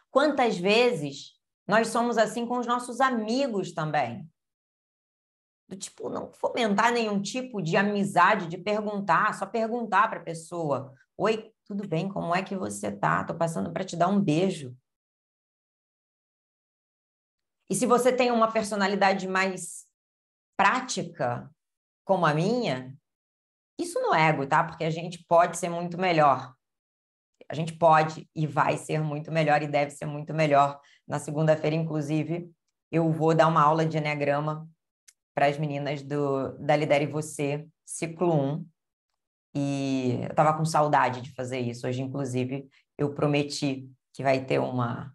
Quantas 0.10 0.58
vezes 0.58 1.34
nós 1.68 1.90
somos 1.90 2.18
assim 2.18 2.46
com 2.46 2.58
os 2.58 2.68
nossos 2.68 3.02
amigos 3.02 3.74
também? 3.74 4.30
Do 5.68 5.76
tipo, 5.76 6.10
não 6.10 6.32
fomentar 6.32 6.92
nenhum 6.94 7.22
tipo 7.22 7.62
de 7.62 7.76
amizade, 7.76 8.48
de 8.48 8.58
perguntar, 8.58 9.34
só 9.34 9.46
perguntar 9.46 10.08
para 10.10 10.20
a 10.20 10.24
pessoa: 10.24 10.94
Oi, 11.18 11.52
tudo 11.66 11.88
bem? 11.88 12.08
Como 12.08 12.34
é 12.34 12.42
que 12.42 12.56
você 12.56 12.92
tá? 12.92 13.24
Tô 13.24 13.36
passando 13.36 13.72
para 13.72 13.84
te 13.84 13.96
dar 13.96 14.08
um 14.08 14.20
beijo. 14.20 14.76
E 17.70 17.76
se 17.76 17.86
você 17.86 18.14
tem 18.14 18.32
uma 18.32 18.50
personalidade 18.50 19.28
mais 19.28 19.86
prática, 20.56 21.52
como 22.06 22.26
a 22.26 22.34
minha, 22.34 22.98
isso 23.78 24.00
no 24.00 24.14
ego, 24.14 24.48
tá? 24.48 24.64
Porque 24.64 24.86
a 24.86 24.90
gente 24.90 25.24
pode 25.26 25.58
ser 25.58 25.70
muito 25.70 25.98
melhor. 25.98 26.56
A 27.50 27.54
gente 27.54 27.74
pode 27.74 28.30
e 28.34 28.48
vai 28.48 28.78
ser 28.78 29.02
muito 29.02 29.32
melhor 29.32 29.62
e 29.62 29.68
deve 29.68 29.92
ser 29.92 30.06
muito 30.06 30.34
melhor. 30.34 30.80
Na 31.06 31.20
segunda-feira, 31.20 31.76
inclusive, 31.76 32.50
eu 32.90 33.12
vou 33.12 33.36
dar 33.36 33.48
uma 33.48 33.62
aula 33.62 33.86
de 33.86 33.98
Enneagrama 33.98 34.68
para 35.38 35.46
as 35.46 35.60
meninas 35.60 36.02
do, 36.02 36.58
da 36.58 36.76
Lidere 36.76 37.06
Você, 37.06 37.68
ciclo 37.86 38.34
1. 38.34 38.68
E 39.54 40.18
eu 40.24 40.32
estava 40.32 40.58
com 40.58 40.66
saudade 40.66 41.22
de 41.22 41.32
fazer 41.36 41.60
isso. 41.60 41.86
Hoje, 41.86 42.02
inclusive, 42.02 42.68
eu 42.98 43.14
prometi 43.14 43.88
que 44.14 44.24
vai 44.24 44.44
ter 44.44 44.58
uma. 44.58 45.14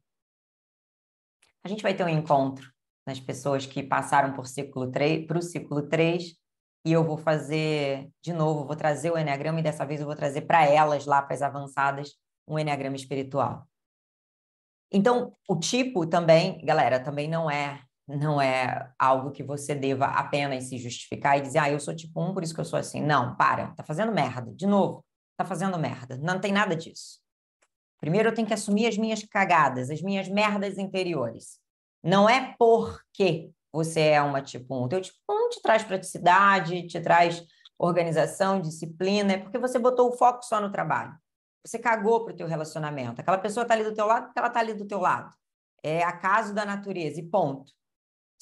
A 1.64 1.68
gente 1.68 1.82
vai 1.82 1.92
ter 1.92 2.04
um 2.04 2.08
encontro 2.08 2.70
nas 3.04 3.18
pessoas 3.18 3.66
que 3.66 3.82
passaram 3.82 4.32
por 4.32 4.46
ciclo 4.46 4.92
3, 4.92 5.26
para 5.26 5.38
o 5.38 5.42
ciclo 5.42 5.88
3, 5.88 6.36
e 6.86 6.92
eu 6.92 7.02
vou 7.02 7.18
fazer 7.18 8.08
de 8.22 8.32
novo, 8.32 8.64
vou 8.64 8.76
trazer 8.76 9.10
o 9.10 9.18
Enneagrama, 9.18 9.58
e 9.58 9.64
dessa 9.64 9.84
vez 9.84 9.98
eu 9.98 10.06
vou 10.06 10.14
trazer 10.14 10.42
para 10.42 10.64
elas, 10.64 11.04
lá 11.04 11.20
para 11.20 11.34
as 11.34 11.42
avançadas, 11.42 12.12
um 12.46 12.56
Enneagrama 12.56 12.94
espiritual. 12.94 13.66
Então, 14.88 15.36
o 15.48 15.58
tipo 15.58 16.06
também, 16.06 16.64
galera, 16.64 17.00
também 17.00 17.28
não 17.28 17.50
é 17.50 17.82
não 18.06 18.40
é 18.40 18.90
algo 18.98 19.30
que 19.30 19.42
você 19.42 19.74
deva 19.74 20.06
apenas 20.06 20.64
se 20.64 20.78
justificar 20.78 21.38
e 21.38 21.42
dizer, 21.42 21.58
ah, 21.58 21.70
eu 21.70 21.80
sou 21.80 21.94
tipo 21.94 22.20
1, 22.20 22.34
por 22.34 22.42
isso 22.42 22.54
que 22.54 22.60
eu 22.60 22.64
sou 22.64 22.78
assim. 22.78 23.00
Não, 23.00 23.36
para, 23.36 23.68
tá 23.72 23.84
fazendo 23.84 24.12
merda. 24.12 24.52
De 24.54 24.66
novo, 24.66 25.04
tá 25.36 25.44
fazendo 25.44 25.78
merda. 25.78 26.18
Não 26.18 26.40
tem 26.40 26.52
nada 26.52 26.74
disso. 26.74 27.20
Primeiro 27.98 28.28
eu 28.28 28.34
tenho 28.34 28.48
que 28.48 28.54
assumir 28.54 28.86
as 28.86 28.98
minhas 28.98 29.22
cagadas, 29.22 29.88
as 29.88 30.02
minhas 30.02 30.28
merdas 30.28 30.76
interiores. 30.76 31.60
Não 32.02 32.28
é 32.28 32.54
porque 32.58 33.50
você 33.72 34.00
é 34.00 34.22
uma 34.22 34.42
tipo 34.42 34.74
1. 34.74 34.82
O 34.82 34.88
teu 34.88 35.00
tipo 35.00 35.18
1 35.30 35.48
te 35.50 35.62
traz 35.62 35.84
praticidade, 35.84 36.86
te 36.88 37.00
traz 37.00 37.44
organização, 37.78 38.60
disciplina, 38.60 39.32
é 39.32 39.38
porque 39.38 39.58
você 39.58 39.78
botou 39.78 40.08
o 40.08 40.16
foco 40.16 40.44
só 40.44 40.60
no 40.60 40.70
trabalho. 40.70 41.16
Você 41.64 41.78
cagou 41.78 42.24
para 42.24 42.34
o 42.34 42.36
teu 42.36 42.46
relacionamento. 42.46 43.20
Aquela 43.20 43.38
pessoa 43.38 43.62
está 43.62 43.74
ali 43.74 43.84
do 43.84 43.94
teu 43.94 44.06
lado 44.06 44.26
porque 44.26 44.38
ela 44.38 44.48
está 44.48 44.60
ali 44.60 44.74
do 44.74 44.86
teu 44.86 44.98
lado. 44.98 45.32
É 45.82 46.02
acaso 46.02 46.52
da 46.52 46.64
natureza 46.64 47.20
e 47.20 47.28
ponto. 47.28 47.72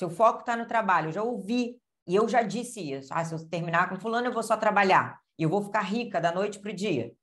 Seu 0.00 0.08
foco 0.08 0.40
está 0.40 0.56
no 0.56 0.66
trabalho. 0.66 1.08
Eu 1.08 1.12
já 1.12 1.22
ouvi 1.22 1.78
e 2.06 2.16
eu 2.16 2.26
já 2.26 2.42
disse 2.42 2.80
isso. 2.80 3.12
Ah, 3.12 3.22
se 3.22 3.34
eu 3.34 3.48
terminar 3.50 3.90
com 3.90 4.00
fulano, 4.00 4.28
eu 4.28 4.32
vou 4.32 4.42
só 4.42 4.56
trabalhar. 4.56 5.20
E 5.38 5.42
eu 5.42 5.50
vou 5.50 5.62
ficar 5.62 5.82
rica 5.82 6.18
da 6.18 6.32
noite 6.32 6.58
para 6.58 6.70
o 6.70 6.74
dia. 6.74 7.14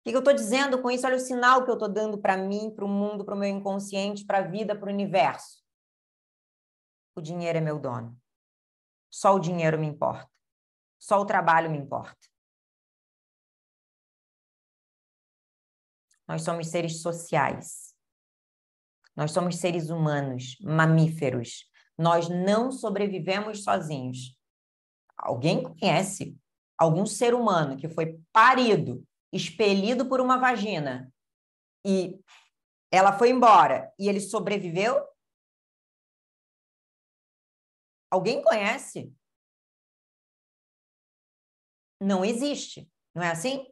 O 0.00 0.08
que 0.08 0.16
eu 0.16 0.20
estou 0.20 0.32
dizendo 0.32 0.80
com 0.80 0.90
isso? 0.90 1.06
Olha 1.06 1.16
o 1.16 1.20
sinal 1.20 1.62
que 1.62 1.70
eu 1.70 1.74
estou 1.74 1.90
dando 1.90 2.16
para 2.16 2.34
mim, 2.34 2.72
para 2.74 2.86
o 2.86 2.88
mundo, 2.88 3.22
para 3.22 3.34
o 3.34 3.38
meu 3.38 3.50
inconsciente, 3.50 4.24
para 4.24 4.38
a 4.38 4.48
vida, 4.48 4.74
para 4.74 4.88
o 4.88 4.92
universo. 4.94 5.62
O 7.14 7.20
dinheiro 7.20 7.58
é 7.58 7.60
meu 7.60 7.78
dono. 7.78 8.18
Só 9.10 9.34
o 9.34 9.38
dinheiro 9.38 9.78
me 9.78 9.86
importa. 9.86 10.30
Só 10.98 11.20
o 11.20 11.26
trabalho 11.26 11.70
me 11.70 11.76
importa. 11.76 12.16
Nós 16.26 16.40
somos 16.40 16.68
seres 16.68 17.02
sociais. 17.02 17.94
Nós 19.14 19.32
somos 19.32 19.56
seres 19.56 19.90
humanos, 19.90 20.56
mamíferos. 20.62 21.70
Nós 21.98 22.28
não 22.28 22.70
sobrevivemos 22.70 23.64
sozinhos. 23.64 24.38
Alguém 25.16 25.62
conhece 25.62 26.36
algum 26.78 27.06
ser 27.06 27.34
humano 27.34 27.76
que 27.76 27.88
foi 27.88 28.20
parido, 28.32 29.06
expelido 29.32 30.06
por 30.06 30.20
uma 30.20 30.36
vagina 30.36 31.12
e 31.84 32.20
ela 32.90 33.16
foi 33.16 33.30
embora 33.30 33.92
e 33.98 34.08
ele 34.08 34.20
sobreviveu? 34.20 35.06
Alguém 38.10 38.42
conhece? 38.42 39.12
Não 42.00 42.24
existe, 42.24 42.90
não 43.14 43.22
é 43.22 43.30
assim? 43.30 43.70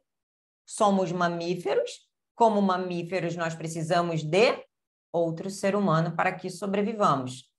Somos 0.65 1.11
mamíferos, 1.11 2.09
como 2.35 2.61
mamíferos 2.61 3.35
nós 3.35 3.53
precisamos 3.53 4.23
de 4.23 4.65
outro 5.11 5.49
ser 5.49 5.75
humano 5.75 6.15
para 6.15 6.35
que 6.35 6.49
sobrevivamos. 6.49 7.49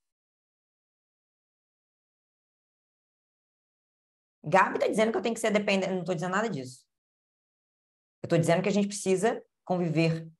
Gabi 4.46 4.76
está 4.76 4.86
dizendo 4.86 5.10
que 5.10 5.18
eu 5.18 5.22
tenho 5.22 5.34
que 5.34 5.40
ser 5.40 5.50
dependente. 5.50 5.92
Não 5.92 6.00
estou 6.00 6.14
dizendo 6.14 6.32
nada 6.32 6.48
disso. 6.48 6.86
Eu 8.22 8.26
estou 8.26 8.38
dizendo 8.38 8.62
que 8.62 8.68
a 8.68 8.72
gente 8.72 8.86
precisa 8.86 9.42
conviver. 9.64 10.30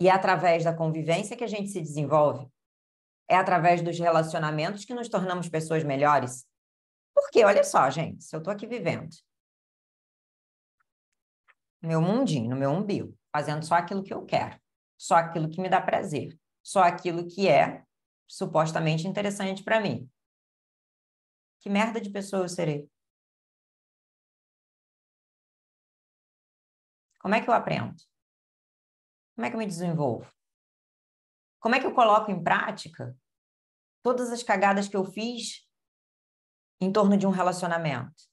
E 0.00 0.08
é 0.08 0.10
através 0.10 0.64
da 0.64 0.74
convivência 0.74 1.36
que 1.36 1.44
a 1.44 1.48
gente 1.48 1.70
se 1.70 1.80
desenvolve. 1.80 2.46
É 3.28 3.36
através 3.36 3.80
dos 3.80 3.98
relacionamentos 3.98 4.84
que 4.84 4.94
nos 4.94 5.08
tornamos 5.08 5.48
pessoas 5.48 5.82
melhores. 5.82 6.46
Porque, 7.14 7.44
olha 7.44 7.64
só, 7.64 7.88
gente, 7.88 8.22
se 8.24 8.34
eu 8.34 8.38
estou 8.38 8.52
aqui 8.52 8.66
vivendo 8.66 9.08
no 11.80 11.88
meu 11.88 12.00
mundinho, 12.00 12.50
no 12.50 12.56
meu 12.56 12.70
umbigo, 12.70 13.16
fazendo 13.32 13.64
só 13.64 13.74
aquilo 13.74 14.02
que 14.02 14.14
eu 14.14 14.24
quero, 14.24 14.60
só 14.96 15.16
aquilo 15.16 15.48
que 15.48 15.60
me 15.60 15.68
dá 15.68 15.80
prazer, 15.80 16.38
só 16.62 16.82
aquilo 16.82 17.26
que 17.26 17.48
é 17.48 17.82
supostamente 18.28 19.08
interessante 19.08 19.64
para 19.64 19.80
mim. 19.80 20.08
Que 21.62 21.70
merda 21.70 22.00
de 22.00 22.10
pessoa 22.10 22.42
eu 22.42 22.48
serei? 22.48 22.90
Como 27.20 27.36
é 27.36 27.40
que 27.40 27.48
eu 27.48 27.54
aprendo? 27.54 27.94
Como 29.36 29.46
é 29.46 29.48
que 29.48 29.54
eu 29.54 29.60
me 29.60 29.66
desenvolvo? 29.66 30.28
Como 31.60 31.76
é 31.76 31.80
que 31.80 31.86
eu 31.86 31.94
coloco 31.94 32.32
em 32.32 32.42
prática 32.42 33.16
todas 34.02 34.32
as 34.32 34.42
cagadas 34.42 34.88
que 34.88 34.96
eu 34.96 35.04
fiz 35.04 35.64
em 36.80 36.92
torno 36.92 37.16
de 37.16 37.28
um 37.28 37.30
relacionamento? 37.30 38.28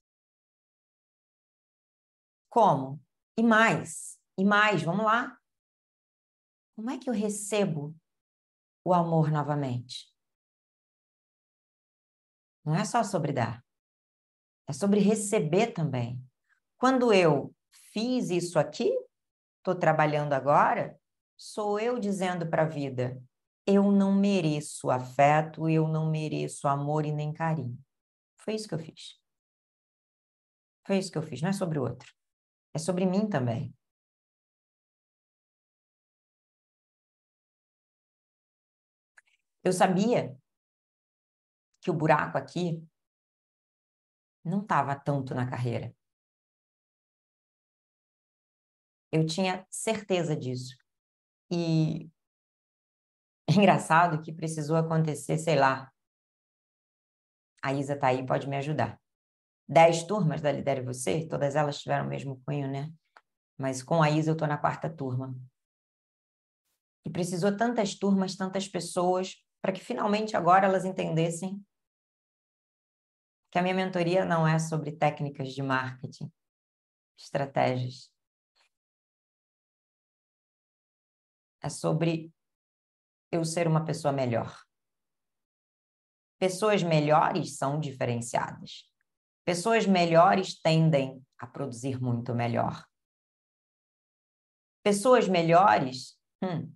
Como? 2.50 3.00
E 3.38 3.44
mais, 3.44 4.20
e 4.36 4.44
mais, 4.44 4.82
vamos 4.82 5.06
lá. 5.06 5.40
Como 6.76 6.90
é 6.90 6.98
que 6.98 7.08
eu 7.08 7.14
recebo 7.14 7.96
o 8.84 8.92
amor 8.92 9.30
novamente? 9.30 10.12
Não 12.70 12.76
é 12.76 12.86
só 12.86 13.04
sobre 13.04 13.34
dar, 13.34 13.66
é 14.68 14.74
sobre 14.74 15.00
receber 15.00 15.74
também. 15.74 16.24
Quando 16.78 17.12
eu 17.12 17.52
fiz 17.92 18.30
isso 18.30 18.60
aqui, 18.60 18.96
estou 19.58 19.74
trabalhando 19.74 20.34
agora, 20.34 20.96
sou 21.36 21.80
eu 21.80 21.98
dizendo 21.98 22.48
para 22.48 22.62
a 22.62 22.68
vida: 22.68 23.20
eu 23.66 23.92
não 23.92 24.14
mereço 24.14 24.92
afeto, 24.92 25.68
eu 25.68 25.88
não 25.88 26.12
mereço 26.12 26.68
amor 26.68 27.08
e 27.08 27.12
nem 27.12 27.34
carinho. 27.34 27.76
Foi 28.38 28.54
isso 28.54 28.68
que 28.68 28.76
eu 28.76 28.80
fiz. 28.80 29.20
Foi 30.86 31.00
isso 31.00 31.12
que 31.12 31.18
eu 31.18 31.24
fiz, 31.24 31.42
não 31.42 31.50
é 31.50 31.54
sobre 31.54 31.80
o 31.80 31.82
outro. 31.82 32.14
É 32.72 32.78
sobre 32.78 33.04
mim 33.04 33.28
também. 33.28 33.74
Eu 39.64 39.74
sabia 39.74 40.38
que 41.82 41.92
o 41.92 41.94
buraco 41.94 42.38
aqui 42.38 42.86
não 44.44 44.62
estava 44.62 44.96
tanto 44.96 45.34
na 45.34 45.50
carreira. 45.50 45.94
Eu 49.12 49.26
tinha 49.26 49.66
certeza 49.70 50.36
disso. 50.36 50.76
E 51.52 52.12
É 53.50 53.54
engraçado 53.54 54.22
que 54.22 54.32
precisou 54.32 54.78
acontecer, 54.78 55.36
sei 55.40 55.56
lá. 55.56 55.92
A 57.64 57.74
Isa 57.74 57.98
tá 57.98 58.08
aí, 58.08 58.24
pode 58.24 58.48
me 58.48 58.56
ajudar. 58.58 59.02
Dez 59.68 60.04
turmas 60.04 60.40
da 60.40 60.52
Lidere 60.52 60.84
Você, 60.84 61.28
todas 61.28 61.56
elas 61.56 61.80
tiveram 61.80 62.06
o 62.06 62.10
mesmo 62.10 62.40
cunho, 62.46 62.70
né? 62.70 62.92
Mas 63.58 63.82
com 63.82 64.04
a 64.04 64.10
Isa 64.12 64.30
eu 64.30 64.38
tô 64.38 64.46
na 64.46 64.58
quarta 64.58 64.88
turma. 64.88 65.36
E 67.04 67.10
precisou 67.10 67.58
tantas 67.58 67.96
turmas, 67.96 68.36
tantas 68.36 68.68
pessoas, 68.68 69.36
para 69.64 69.74
que 69.74 69.80
finalmente 69.80 70.38
agora 70.38 70.68
elas 70.68 70.86
entendessem 70.86 71.60
que 73.52 73.58
a 73.58 73.62
minha 73.62 73.74
mentoria 73.74 74.26
não 74.26 74.48
é 74.48 74.60
sobre 74.60 74.92
técnicas 74.92 75.54
de 75.54 75.64
marketing, 75.64 76.32
estratégias. 77.18 78.12
É 81.62 81.70
sobre 81.70 82.32
eu 83.32 83.44
ser 83.44 83.68
uma 83.68 83.84
pessoa 83.84 84.12
melhor. 84.12 84.64
Pessoas 86.40 86.82
melhores 86.82 87.58
são 87.58 87.80
diferenciadas. 87.80 88.90
Pessoas 89.44 89.86
melhores 89.86 90.60
tendem 90.62 91.22
a 91.38 91.46
produzir 91.46 92.02
muito 92.02 92.34
melhor. 92.34 92.88
Pessoas 94.84 95.28
melhores 95.28 96.18
hum, 96.42 96.74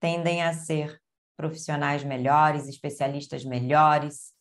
tendem 0.00 0.42
a 0.42 0.52
ser 0.52 1.00
profissionais 1.36 2.02
melhores, 2.02 2.66
especialistas 2.66 3.44
melhores, 3.44 4.35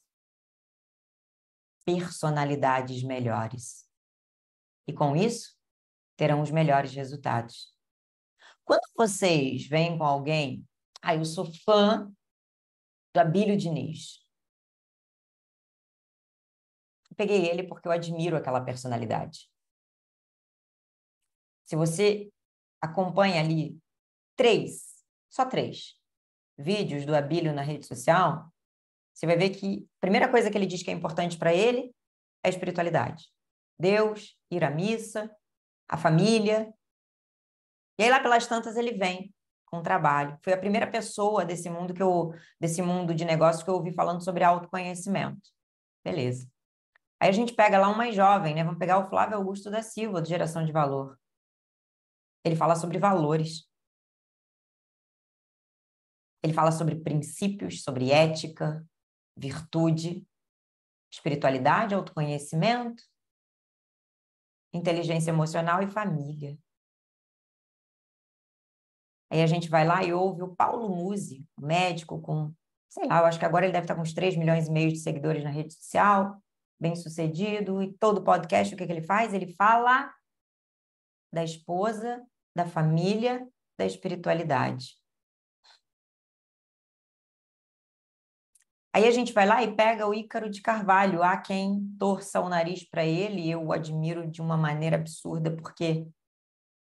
personalidades 1.85 3.03
melhores. 3.03 3.87
E 4.87 4.93
com 4.93 5.15
isso, 5.15 5.55
terão 6.17 6.41
os 6.41 6.51
melhores 6.51 6.93
resultados. 6.93 7.73
Quando 8.63 8.81
vocês 8.97 9.67
vêm 9.67 9.97
com 9.97 10.03
alguém, 10.03 10.67
ah, 11.01 11.15
eu 11.15 11.23
sou 11.23 11.45
fã 11.63 12.11
do 13.13 13.19
Abílio 13.19 13.55
Diniz. 13.55 14.25
Peguei 17.15 17.47
ele 17.47 17.63
porque 17.63 17.87
eu 17.87 17.91
admiro 17.91 18.35
aquela 18.35 18.59
personalidade. 18.59 19.49
Se 21.63 21.75
você 21.75 22.29
acompanha 22.81 23.39
ali 23.39 23.79
três, 24.35 25.03
só 25.29 25.45
três, 25.45 25.99
vídeos 26.57 27.05
do 27.05 27.15
Abílio 27.15 27.53
na 27.53 27.61
rede 27.61 27.85
social, 27.85 28.53
você 29.15 29.25
vai 29.25 29.37
ver 29.37 29.51
que 29.51 29.87
a 29.97 30.01
primeira 30.01 30.29
coisa 30.29 30.51
que 30.51 30.57
ele 30.57 30.65
diz 30.65 30.83
que 30.83 30.91
é 30.91 30.93
importante 30.93 31.37
para 31.37 31.53
ele 31.53 31.95
é 32.43 32.47
a 32.47 32.49
espiritualidade. 32.49 33.31
Deus, 33.79 34.37
ir 34.51 34.63
à 34.63 34.69
missa, 34.69 35.33
a 35.87 35.97
família. 35.97 36.73
E 37.97 38.03
aí 38.03 38.09
lá 38.09 38.19
pelas 38.19 38.45
tantas 38.45 38.75
ele 38.75 38.91
vem 38.91 39.33
com 39.65 39.77
o 39.77 39.81
trabalho. 39.81 40.37
Foi 40.43 40.51
a 40.51 40.57
primeira 40.57 40.85
pessoa 40.85 41.45
desse 41.45 41.69
mundo 41.69 41.93
que 41.93 42.03
eu 42.03 42.33
desse 42.59 42.81
mundo 42.81 43.15
de 43.15 43.23
negócios 43.23 43.63
que 43.63 43.69
eu 43.69 43.75
ouvi 43.75 43.93
falando 43.93 44.21
sobre 44.21 44.43
autoconhecimento. 44.43 45.49
Beleza. 46.03 46.49
Aí 47.17 47.29
a 47.29 47.31
gente 47.31 47.53
pega 47.53 47.79
lá 47.79 47.87
um 47.87 47.95
mais 47.95 48.13
jovem, 48.13 48.53
né? 48.53 48.65
Vamos 48.65 48.79
pegar 48.79 48.99
o 48.99 49.09
Flávio 49.09 49.37
Augusto 49.37 49.71
da 49.71 49.81
Silva, 49.81 50.21
do 50.21 50.27
Geração 50.27 50.65
de 50.65 50.73
Valor. 50.73 51.17
Ele 52.43 52.55
fala 52.55 52.75
sobre 52.75 52.99
valores. 52.99 53.65
Ele 56.43 56.53
fala 56.53 56.71
sobre 56.71 56.97
princípios, 56.97 57.81
sobre 57.81 58.11
ética, 58.11 58.85
virtude, 59.35 60.25
espiritualidade, 61.11 61.93
autoconhecimento, 61.93 63.03
inteligência 64.73 65.31
emocional 65.31 65.81
e 65.81 65.87
família. 65.87 66.57
Aí 69.31 69.41
a 69.41 69.47
gente 69.47 69.69
vai 69.69 69.85
lá 69.85 70.03
e 70.03 70.13
ouve 70.13 70.43
o 70.43 70.55
Paulo 70.55 70.89
Musi, 70.89 71.45
médico 71.59 72.21
com, 72.21 72.53
sei 72.89 73.07
lá, 73.07 73.19
eu 73.19 73.25
acho 73.25 73.39
que 73.39 73.45
agora 73.45 73.65
ele 73.65 73.73
deve 73.73 73.85
estar 73.85 73.95
com 73.95 74.01
uns 74.01 74.13
3 74.13 74.37
milhões 74.37 74.67
e 74.67 74.71
meio 74.71 74.91
de 74.91 74.99
seguidores 74.99 75.43
na 75.43 75.49
rede 75.49 75.73
social, 75.73 76.41
bem 76.79 76.95
sucedido, 76.95 77.81
e 77.81 77.93
todo 77.93 78.23
podcast, 78.23 78.73
o 78.73 78.77
que, 78.77 78.85
que 78.85 78.91
ele 78.91 79.01
faz? 79.01 79.33
Ele 79.33 79.53
fala 79.53 80.13
da 81.33 81.43
esposa, 81.43 82.25
da 82.55 82.65
família, 82.65 83.45
da 83.77 83.85
espiritualidade. 83.85 84.95
Aí 88.95 89.05
a 89.05 89.11
gente 89.11 89.33
vai 89.33 89.45
lá 89.45 89.61
e 89.61 89.75
pega 89.75 90.07
o 90.07 90.13
Ícaro 90.13 90.49
de 90.49 90.61
Carvalho. 90.61 91.21
Há 91.21 91.35
quem 91.35 91.85
torça 91.99 92.39
o 92.39 92.47
nariz 92.47 92.81
para 92.87 93.03
ele, 93.03 93.51
eu 93.51 93.61
o 93.61 93.73
admiro 93.73 94.25
de 94.25 94.41
uma 94.41 94.55
maneira 94.55 94.95
absurda, 94.95 95.53
porque 95.53 96.07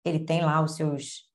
ele 0.05 0.24
tem 0.24 0.45
lá 0.45 0.61
os 0.61 0.76
seus 0.76 1.28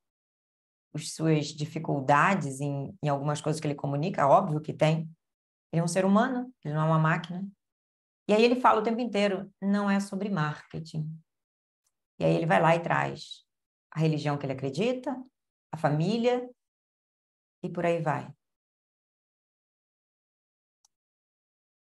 as 0.94 1.14
suas 1.14 1.46
dificuldades 1.46 2.60
em, 2.60 2.96
em 3.02 3.08
algumas 3.08 3.40
coisas 3.40 3.60
que 3.60 3.66
ele 3.66 3.74
comunica, 3.74 4.28
óbvio 4.28 4.60
que 4.60 4.72
tem. 4.72 5.10
Ele 5.72 5.80
é 5.80 5.82
um 5.82 5.88
ser 5.88 6.04
humano, 6.04 6.54
ele 6.64 6.74
não 6.74 6.82
é 6.82 6.86
uma 6.86 6.98
máquina. 6.98 7.44
E 8.28 8.32
aí 8.32 8.44
ele 8.44 8.60
fala 8.60 8.80
o 8.80 8.84
tempo 8.84 9.00
inteiro, 9.00 9.52
não 9.60 9.90
é 9.90 9.98
sobre 9.98 10.30
marketing. 10.30 11.12
E 12.20 12.24
aí 12.24 12.36
ele 12.36 12.46
vai 12.46 12.62
lá 12.62 12.76
e 12.76 12.80
traz 12.80 13.44
a 13.90 13.98
religião 13.98 14.38
que 14.38 14.46
ele 14.46 14.52
acredita, 14.52 15.10
a 15.72 15.76
família 15.76 16.48
e 17.64 17.68
por 17.68 17.84
aí 17.84 18.00
vai. 18.00 18.32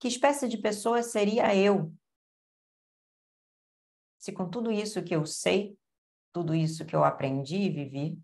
Que 0.07 0.11
espécie 0.11 0.47
de 0.47 0.57
pessoa 0.57 1.03
seria 1.03 1.53
eu? 1.53 1.93
Se 4.17 4.31
com 4.31 4.49
tudo 4.49 4.71
isso 4.71 5.03
que 5.03 5.13
eu 5.13 5.27
sei, 5.27 5.77
tudo 6.33 6.55
isso 6.55 6.87
que 6.87 6.95
eu 6.95 7.03
aprendi 7.03 7.57
e 7.57 7.71
vivi, 7.71 8.23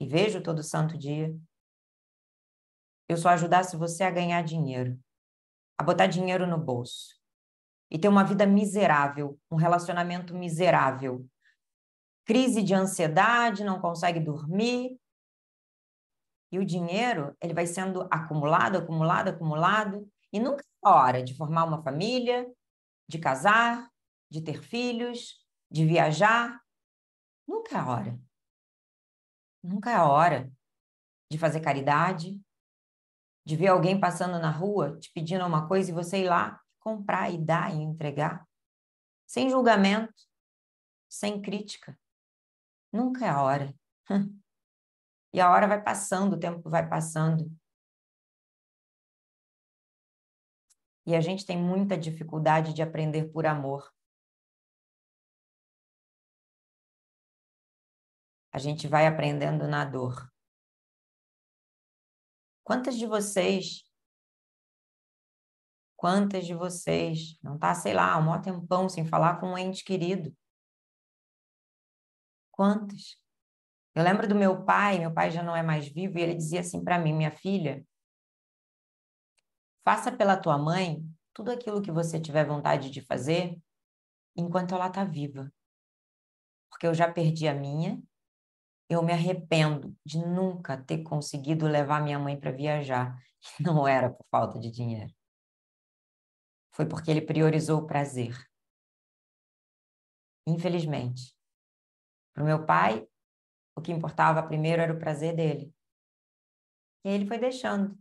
e 0.00 0.08
vejo 0.08 0.42
todo 0.42 0.60
santo 0.60 0.98
dia, 0.98 1.32
eu 3.08 3.16
só 3.16 3.28
ajudasse 3.28 3.76
você 3.76 4.02
a 4.02 4.10
ganhar 4.10 4.42
dinheiro, 4.42 4.98
a 5.78 5.84
botar 5.84 6.08
dinheiro 6.08 6.48
no 6.48 6.58
bolso 6.58 7.16
e 7.88 7.96
ter 7.96 8.08
uma 8.08 8.24
vida 8.24 8.44
miserável, 8.44 9.38
um 9.48 9.54
relacionamento 9.54 10.34
miserável, 10.34 11.24
crise 12.24 12.60
de 12.60 12.74
ansiedade, 12.74 13.62
não 13.62 13.80
consegue 13.80 14.18
dormir. 14.18 14.98
E 16.50 16.58
o 16.58 16.64
dinheiro, 16.64 17.36
ele 17.40 17.54
vai 17.54 17.68
sendo 17.68 18.08
acumulado, 18.10 18.78
acumulado, 18.78 19.28
acumulado, 19.28 20.10
e 20.32 20.38
nunca 20.40 20.64
é 20.84 20.88
hora 20.88 21.22
de 21.22 21.34
formar 21.34 21.64
uma 21.64 21.82
família, 21.82 22.46
de 23.08 23.18
casar, 23.18 23.90
de 24.30 24.42
ter 24.42 24.62
filhos, 24.62 25.44
de 25.70 25.86
viajar. 25.86 26.60
Nunca 27.46 27.78
é 27.78 27.82
hora. 27.82 28.20
Nunca 29.62 29.90
é 29.90 30.00
hora 30.00 30.50
de 31.30 31.38
fazer 31.38 31.60
caridade, 31.60 32.40
de 33.44 33.56
ver 33.56 33.68
alguém 33.68 33.98
passando 33.98 34.38
na 34.38 34.50
rua 34.50 34.98
te 34.98 35.10
pedindo 35.12 35.44
uma 35.46 35.66
coisa 35.66 35.90
e 35.90 35.94
você 35.94 36.22
ir 36.24 36.28
lá 36.28 36.60
comprar 36.80 37.30
e 37.30 37.38
dar 37.38 37.74
e 37.74 37.78
entregar, 37.82 38.46
sem 39.26 39.50
julgamento, 39.50 40.14
sem 41.08 41.40
crítica. 41.40 41.98
Nunca 42.92 43.26
é 43.26 43.32
hora. 43.32 43.74
E 45.30 45.42
a 45.42 45.50
hora 45.50 45.68
vai 45.68 45.84
passando, 45.84 46.32
o 46.32 46.40
tempo 46.40 46.70
vai 46.70 46.88
passando. 46.88 47.54
E 51.08 51.14
a 51.14 51.22
gente 51.22 51.46
tem 51.46 51.56
muita 51.56 51.96
dificuldade 51.96 52.74
de 52.74 52.82
aprender 52.82 53.32
por 53.32 53.46
amor. 53.46 53.90
A 58.52 58.58
gente 58.58 58.86
vai 58.86 59.06
aprendendo 59.06 59.66
na 59.66 59.86
dor. 59.86 60.30
Quantas 62.62 62.98
de 62.98 63.06
vocês, 63.06 63.90
quantas 65.96 66.44
de 66.44 66.52
vocês 66.54 67.38
não 67.42 67.58
tá, 67.58 67.74
sei 67.74 67.94
lá, 67.94 68.18
um 68.18 68.26
maior 68.26 68.42
tempão 68.42 68.86
sem 68.86 69.06
falar 69.06 69.40
com 69.40 69.52
um 69.52 69.56
ente 69.56 69.84
querido? 69.84 70.36
Quantas? 72.50 73.18
Eu 73.94 74.04
lembro 74.04 74.28
do 74.28 74.34
meu 74.34 74.62
pai, 74.62 74.98
meu 74.98 75.14
pai 75.14 75.30
já 75.30 75.42
não 75.42 75.56
é 75.56 75.62
mais 75.62 75.88
vivo, 75.88 76.18
e 76.18 76.20
ele 76.20 76.34
dizia 76.34 76.60
assim 76.60 76.84
para 76.84 76.98
mim, 76.98 77.14
minha 77.14 77.30
filha, 77.30 77.82
Faça 79.84 80.12
pela 80.12 80.36
tua 80.36 80.58
mãe 80.58 81.04
tudo 81.32 81.50
aquilo 81.50 81.82
que 81.82 81.92
você 81.92 82.20
tiver 82.20 82.44
vontade 82.44 82.90
de 82.90 83.00
fazer 83.00 83.58
enquanto 84.36 84.74
ela 84.74 84.88
está 84.88 85.04
viva. 85.04 85.52
Porque 86.70 86.86
eu 86.86 86.94
já 86.94 87.10
perdi 87.10 87.48
a 87.48 87.54
minha, 87.54 88.02
eu 88.88 89.02
me 89.02 89.12
arrependo 89.12 89.96
de 90.04 90.18
nunca 90.18 90.76
ter 90.76 91.02
conseguido 91.02 91.66
levar 91.66 92.02
minha 92.02 92.18
mãe 92.18 92.38
para 92.38 92.50
viajar. 92.50 93.16
Não 93.60 93.86
era 93.86 94.10
por 94.10 94.24
falta 94.30 94.58
de 94.58 94.70
dinheiro. 94.70 95.12
Foi 96.72 96.86
porque 96.86 97.10
ele 97.10 97.20
priorizou 97.20 97.80
o 97.80 97.86
prazer. 97.86 98.36
Infelizmente. 100.46 101.36
Para 102.32 102.42
o 102.42 102.46
meu 102.46 102.64
pai, 102.64 103.06
o 103.74 103.80
que 103.80 103.92
importava 103.92 104.42
primeiro 104.42 104.80
era 104.80 104.92
o 104.92 104.98
prazer 104.98 105.34
dele. 105.34 105.74
E 107.04 107.10
ele 107.10 107.26
foi 107.26 107.38
deixando. 107.38 107.98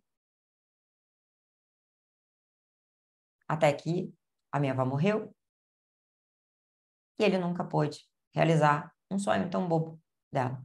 até 3.47 3.71
que 3.73 4.13
a 4.51 4.59
minha 4.59 4.73
avó 4.73 4.85
morreu 4.85 5.33
e 7.19 7.23
ele 7.23 7.37
nunca 7.37 7.63
pôde 7.63 8.07
realizar 8.33 8.93
um 9.09 9.17
sonho 9.17 9.49
tão 9.49 9.67
bobo 9.67 10.01
dela. 10.31 10.63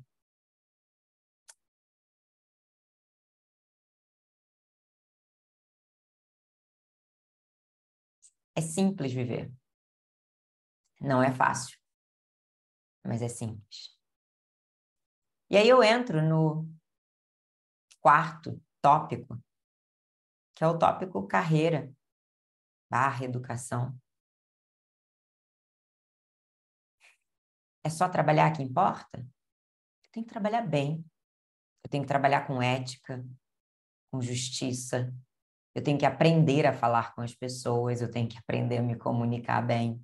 É 8.55 8.61
simples 8.61 9.13
viver. 9.13 9.51
Não 11.01 11.23
é 11.23 11.33
fácil, 11.33 11.79
mas 13.05 13.23
é 13.23 13.29
simples. 13.29 13.99
E 15.51 15.57
aí 15.57 15.69
eu 15.69 15.83
entro 15.83 16.23
no 16.23 16.69
quarto 18.01 18.61
tópico, 18.81 19.39
que 20.55 20.65
é 20.65 20.67
o 20.67 20.79
tópico 20.79 21.27
carreira 21.27 21.93
barra 22.93 23.25
educação. 23.25 23.99
É 27.83 27.89
só 27.89 28.07
trabalhar 28.07 28.53
que 28.53 28.63
importa? 28.63 29.19
Eu 29.19 30.11
tenho 30.13 30.27
que 30.27 30.31
trabalhar 30.31 30.61
bem. 30.61 31.03
Eu 31.83 31.91
tenho 31.91 32.05
que 32.05 32.09
trabalhar 32.09 32.47
com 32.47 32.61
ética, 32.61 33.25
com 34.11 34.21
justiça. 34.21 35.11
Eu 35.75 35.83
tenho 35.83 35.99
que 35.99 36.05
aprender 36.05 36.67
a 36.67 36.73
falar 36.75 37.15
com 37.15 37.23
as 37.23 37.35
pessoas, 37.35 38.03
eu 38.03 38.11
tenho 38.11 38.29
que 38.29 38.37
aprender 38.37 38.77
a 38.77 38.83
me 38.83 38.95
comunicar 38.95 39.63
bem. 39.63 39.99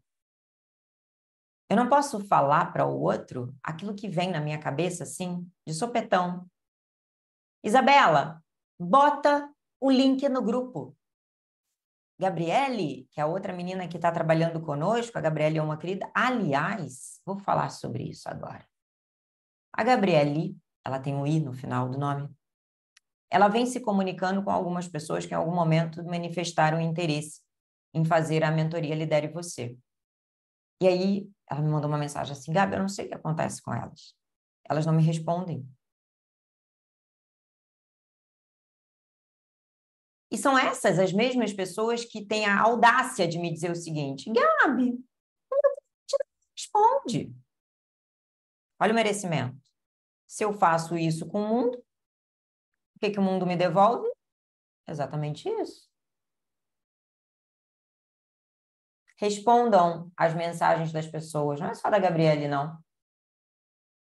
Eu 1.69 1.77
não 1.77 1.91
posso 1.91 2.27
falar 2.27 2.73
para 2.73 2.87
o 2.87 2.99
outro 2.99 3.55
aquilo 3.63 3.95
que 3.95 4.09
vem 4.09 4.31
na 4.31 4.41
minha 4.41 4.59
cabeça, 4.59 5.03
assim, 5.03 5.47
de 5.67 5.75
sopetão. 5.75 6.51
Isabela, 7.63 8.43
bota 8.81 9.55
o 9.79 9.91
link 9.91 10.27
no 10.31 10.43
grupo. 10.43 10.98
Gabriele, 12.19 13.09
que 13.13 13.21
é 13.21 13.23
a 13.23 13.27
outra 13.27 13.53
menina 13.53 13.87
que 13.87 13.97
está 13.97 14.11
trabalhando 14.11 14.61
conosco, 14.61 15.17
a 15.17 15.21
Gabriele 15.21 15.59
é 15.59 15.63
uma 15.63 15.79
querida. 15.79 16.11
Aliás, 16.13 17.21
vou 17.25 17.39
falar 17.39 17.71
sobre 17.71 18.05
isso 18.05 18.29
agora. 18.29 18.67
A 19.73 19.85
Gabriele, 19.85 20.57
ela 20.85 20.99
tem 20.99 21.15
um 21.15 21.27
I 21.27 21.39
no 21.39 21.53
final 21.53 21.89
do 21.89 21.97
nome. 21.97 22.29
Ela 23.31 23.47
vem 23.47 23.67
se 23.67 23.81
comunicando 23.81 24.43
com 24.43 24.51
algumas 24.51 24.89
pessoas 24.89 25.27
que 25.27 25.33
em 25.33 25.37
algum 25.37 25.55
momento 25.55 26.03
manifestaram 26.05 26.81
interesse 26.81 27.41
em 27.95 28.05
fazer 28.05 28.43
a 28.43 28.51
mentoria 28.51 28.95
Lidere 28.95 29.29
Você. 29.29 29.79
E 30.81 30.89
aí, 30.89 31.31
ela 31.49 31.61
me 31.61 31.71
mandou 31.71 31.89
uma 31.89 31.99
mensagem 31.99 32.33
assim: 32.33 32.53
Gabi, 32.53 32.75
eu 32.75 32.81
não 32.81 32.89
sei 32.89 33.07
o 33.07 33.09
que 33.09 33.15
acontece 33.15 33.63
com 33.63 33.73
elas. 33.73 34.15
Elas 34.69 34.85
não 34.85 34.93
me 34.93 35.03
respondem. 35.03 35.69
E 40.31 40.37
são 40.37 40.59
essas 40.59 40.99
as 40.99 41.13
mesmas 41.13 41.53
pessoas 41.53 42.05
que 42.05 42.25
têm 42.25 42.45
a 42.45 42.61
audácia 42.61 43.27
de 43.27 43.39
me 43.39 43.53
dizer 43.53 43.71
o 43.71 43.77
seguinte: 43.77 44.31
Gabi, 44.31 44.99
responde. 46.57 47.35
Olha 48.81 48.93
o 48.93 48.95
merecimento. 48.95 49.59
Se 50.27 50.45
eu 50.45 50.53
faço 50.53 50.97
isso 50.97 51.27
com 51.27 51.43
o 51.43 51.49
mundo, 51.49 51.79
o 52.97 52.99
que, 53.01 53.11
que 53.11 53.19
o 53.19 53.23
mundo 53.23 53.47
me 53.47 53.57
devolve? 53.57 54.07
Exatamente 54.87 55.49
isso. 55.49 55.89
Respondam 59.17 60.13
às 60.17 60.35
mensagens 60.35 60.93
das 60.93 61.07
pessoas. 61.07 61.59
Não 61.59 61.69
é 61.69 61.75
só 61.75 61.91
da 61.91 61.99
Gabriele, 61.99 62.47
não. 62.47 62.79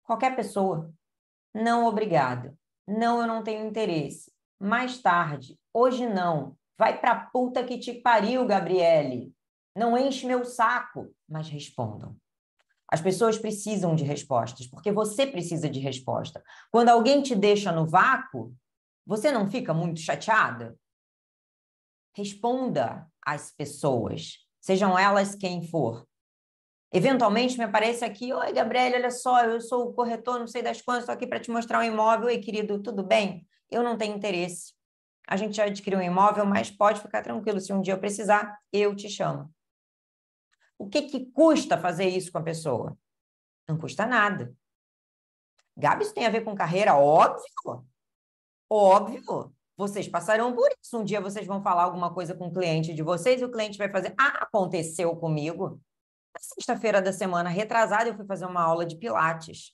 Qualquer 0.03 0.35
pessoa. 0.35 0.93
Não, 1.53 1.85
obrigada. 1.85 2.57
Não, 2.87 3.19
eu 3.21 3.27
não 3.27 3.43
tenho 3.43 3.65
interesse. 3.67 4.31
Mais 4.59 5.01
tarde. 5.01 5.59
Hoje 5.79 6.07
não. 6.07 6.57
Vai 6.75 6.99
pra 6.99 7.29
puta 7.31 7.63
que 7.63 7.77
te 7.77 7.93
pariu, 7.93 8.47
Gabriele. 8.47 9.31
Não 9.75 9.95
enche 9.95 10.25
meu 10.25 10.43
saco, 10.43 11.13
mas 11.29 11.49
respondam. 11.49 12.17
As 12.91 12.99
pessoas 12.99 13.37
precisam 13.37 13.93
de 13.93 14.03
respostas, 14.03 14.65
porque 14.65 14.91
você 14.91 15.27
precisa 15.27 15.69
de 15.69 15.79
resposta. 15.79 16.43
Quando 16.71 16.89
alguém 16.89 17.21
te 17.21 17.35
deixa 17.35 17.71
no 17.71 17.85
vácuo, 17.85 18.55
você 19.05 19.31
não 19.31 19.47
fica 19.51 19.71
muito 19.71 19.99
chateada? 19.99 20.75
Responda 22.15 23.07
às 23.23 23.51
pessoas, 23.51 24.47
sejam 24.59 24.97
elas 24.97 25.35
quem 25.35 25.61
for. 25.61 26.07
Eventualmente 26.91 27.55
me 27.55 27.65
aparece 27.65 28.03
aqui, 28.03 28.33
oi 28.33 28.51
Gabriele, 28.51 28.95
olha 28.95 29.11
só, 29.11 29.43
eu 29.43 29.61
sou 29.61 29.89
o 29.89 29.93
corretor, 29.93 30.39
não 30.39 30.47
sei 30.47 30.63
das 30.63 30.81
quantas, 30.81 31.03
estou 31.03 31.13
aqui 31.13 31.27
para 31.27 31.39
te 31.39 31.51
mostrar 31.51 31.81
um 31.81 31.83
imóvel. 31.83 32.29
Oi, 32.29 32.39
querido, 32.39 32.81
tudo 32.81 33.03
bem? 33.03 33.47
Eu 33.69 33.83
não 33.83 33.95
tenho 33.95 34.15
interesse 34.15 34.76
a 35.27 35.35
gente 35.35 35.57
já 35.57 35.65
adquiriu 35.65 35.99
um 35.99 36.03
imóvel, 36.03 36.45
mas 36.45 36.71
pode 36.71 37.01
ficar 37.01 37.21
tranquilo, 37.21 37.59
se 37.59 37.73
um 37.73 37.81
dia 37.81 37.93
eu 37.93 37.99
precisar, 37.99 38.57
eu 38.71 38.95
te 38.95 39.09
chamo. 39.09 39.53
O 40.79 40.87
que, 40.87 41.01
que 41.03 41.25
custa 41.31 41.77
fazer 41.77 42.07
isso 42.07 42.31
com 42.31 42.37
a 42.37 42.43
pessoa? 42.43 42.97
Não 43.67 43.77
custa 43.77 44.05
nada. 44.05 44.55
Gabi, 45.75 46.03
isso 46.03 46.13
tem 46.13 46.25
a 46.25 46.29
ver 46.29 46.45
com 46.45 46.55
carreira? 46.55 46.95
Óbvio. 46.95 47.85
Óbvio. 48.69 49.53
Vocês 49.75 50.07
passarão 50.07 50.55
por 50.55 50.69
isso. 50.81 50.97
Um 50.97 51.03
dia 51.03 51.19
vocês 51.19 51.45
vão 51.45 51.61
falar 51.61 51.83
alguma 51.83 52.13
coisa 52.13 52.33
com 52.33 52.47
o 52.47 52.53
cliente 52.53 52.93
de 52.93 53.03
vocês 53.03 53.41
e 53.41 53.45
o 53.45 53.51
cliente 53.51 53.77
vai 53.77 53.91
fazer: 53.91 54.15
Ah, 54.17 54.43
aconteceu 54.43 55.15
comigo. 55.17 55.81
Na 56.33 56.39
sexta-feira 56.39 57.01
da 57.01 57.11
semana 57.11 57.49
retrasada, 57.49 58.09
eu 58.09 58.15
fui 58.15 58.25
fazer 58.25 58.45
uma 58.45 58.61
aula 58.61 58.85
de 58.85 58.95
Pilates. 58.95 59.73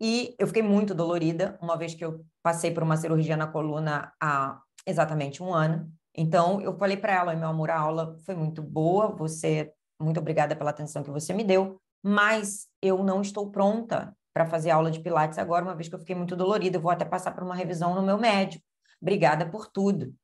E 0.00 0.34
eu 0.38 0.46
fiquei 0.46 0.62
muito 0.62 0.94
dolorida, 0.94 1.58
uma 1.60 1.76
vez 1.76 1.94
que 1.94 2.04
eu 2.04 2.24
passei 2.42 2.70
por 2.70 2.82
uma 2.82 2.96
cirurgia 2.96 3.36
na 3.36 3.46
coluna 3.46 4.12
há 4.20 4.60
exatamente 4.86 5.42
um 5.42 5.52
ano. 5.52 5.90
Então, 6.14 6.60
eu 6.60 6.76
falei 6.78 6.96
para 6.96 7.14
ela, 7.14 7.34
meu 7.34 7.48
amor, 7.48 7.70
a 7.70 7.78
aula 7.78 8.16
foi 8.24 8.34
muito 8.34 8.62
boa, 8.62 9.08
você, 9.08 9.72
muito 10.00 10.20
obrigada 10.20 10.54
pela 10.54 10.70
atenção 10.70 11.02
que 11.02 11.10
você 11.10 11.32
me 11.32 11.44
deu, 11.44 11.80
mas 12.02 12.68
eu 12.80 13.02
não 13.02 13.20
estou 13.20 13.50
pronta 13.50 14.16
para 14.32 14.46
fazer 14.46 14.70
aula 14.70 14.90
de 14.90 15.00
Pilates 15.00 15.38
agora, 15.38 15.64
uma 15.64 15.74
vez 15.74 15.88
que 15.88 15.94
eu 15.94 15.98
fiquei 15.98 16.14
muito 16.14 16.36
dolorida, 16.36 16.76
eu 16.76 16.80
vou 16.80 16.90
até 16.90 17.04
passar 17.04 17.32
por 17.32 17.42
uma 17.42 17.54
revisão 17.54 17.94
no 17.94 18.02
meu 18.02 18.18
médico. 18.18 18.64
Obrigada 19.00 19.48
por 19.48 19.66
tudo. 19.66 20.14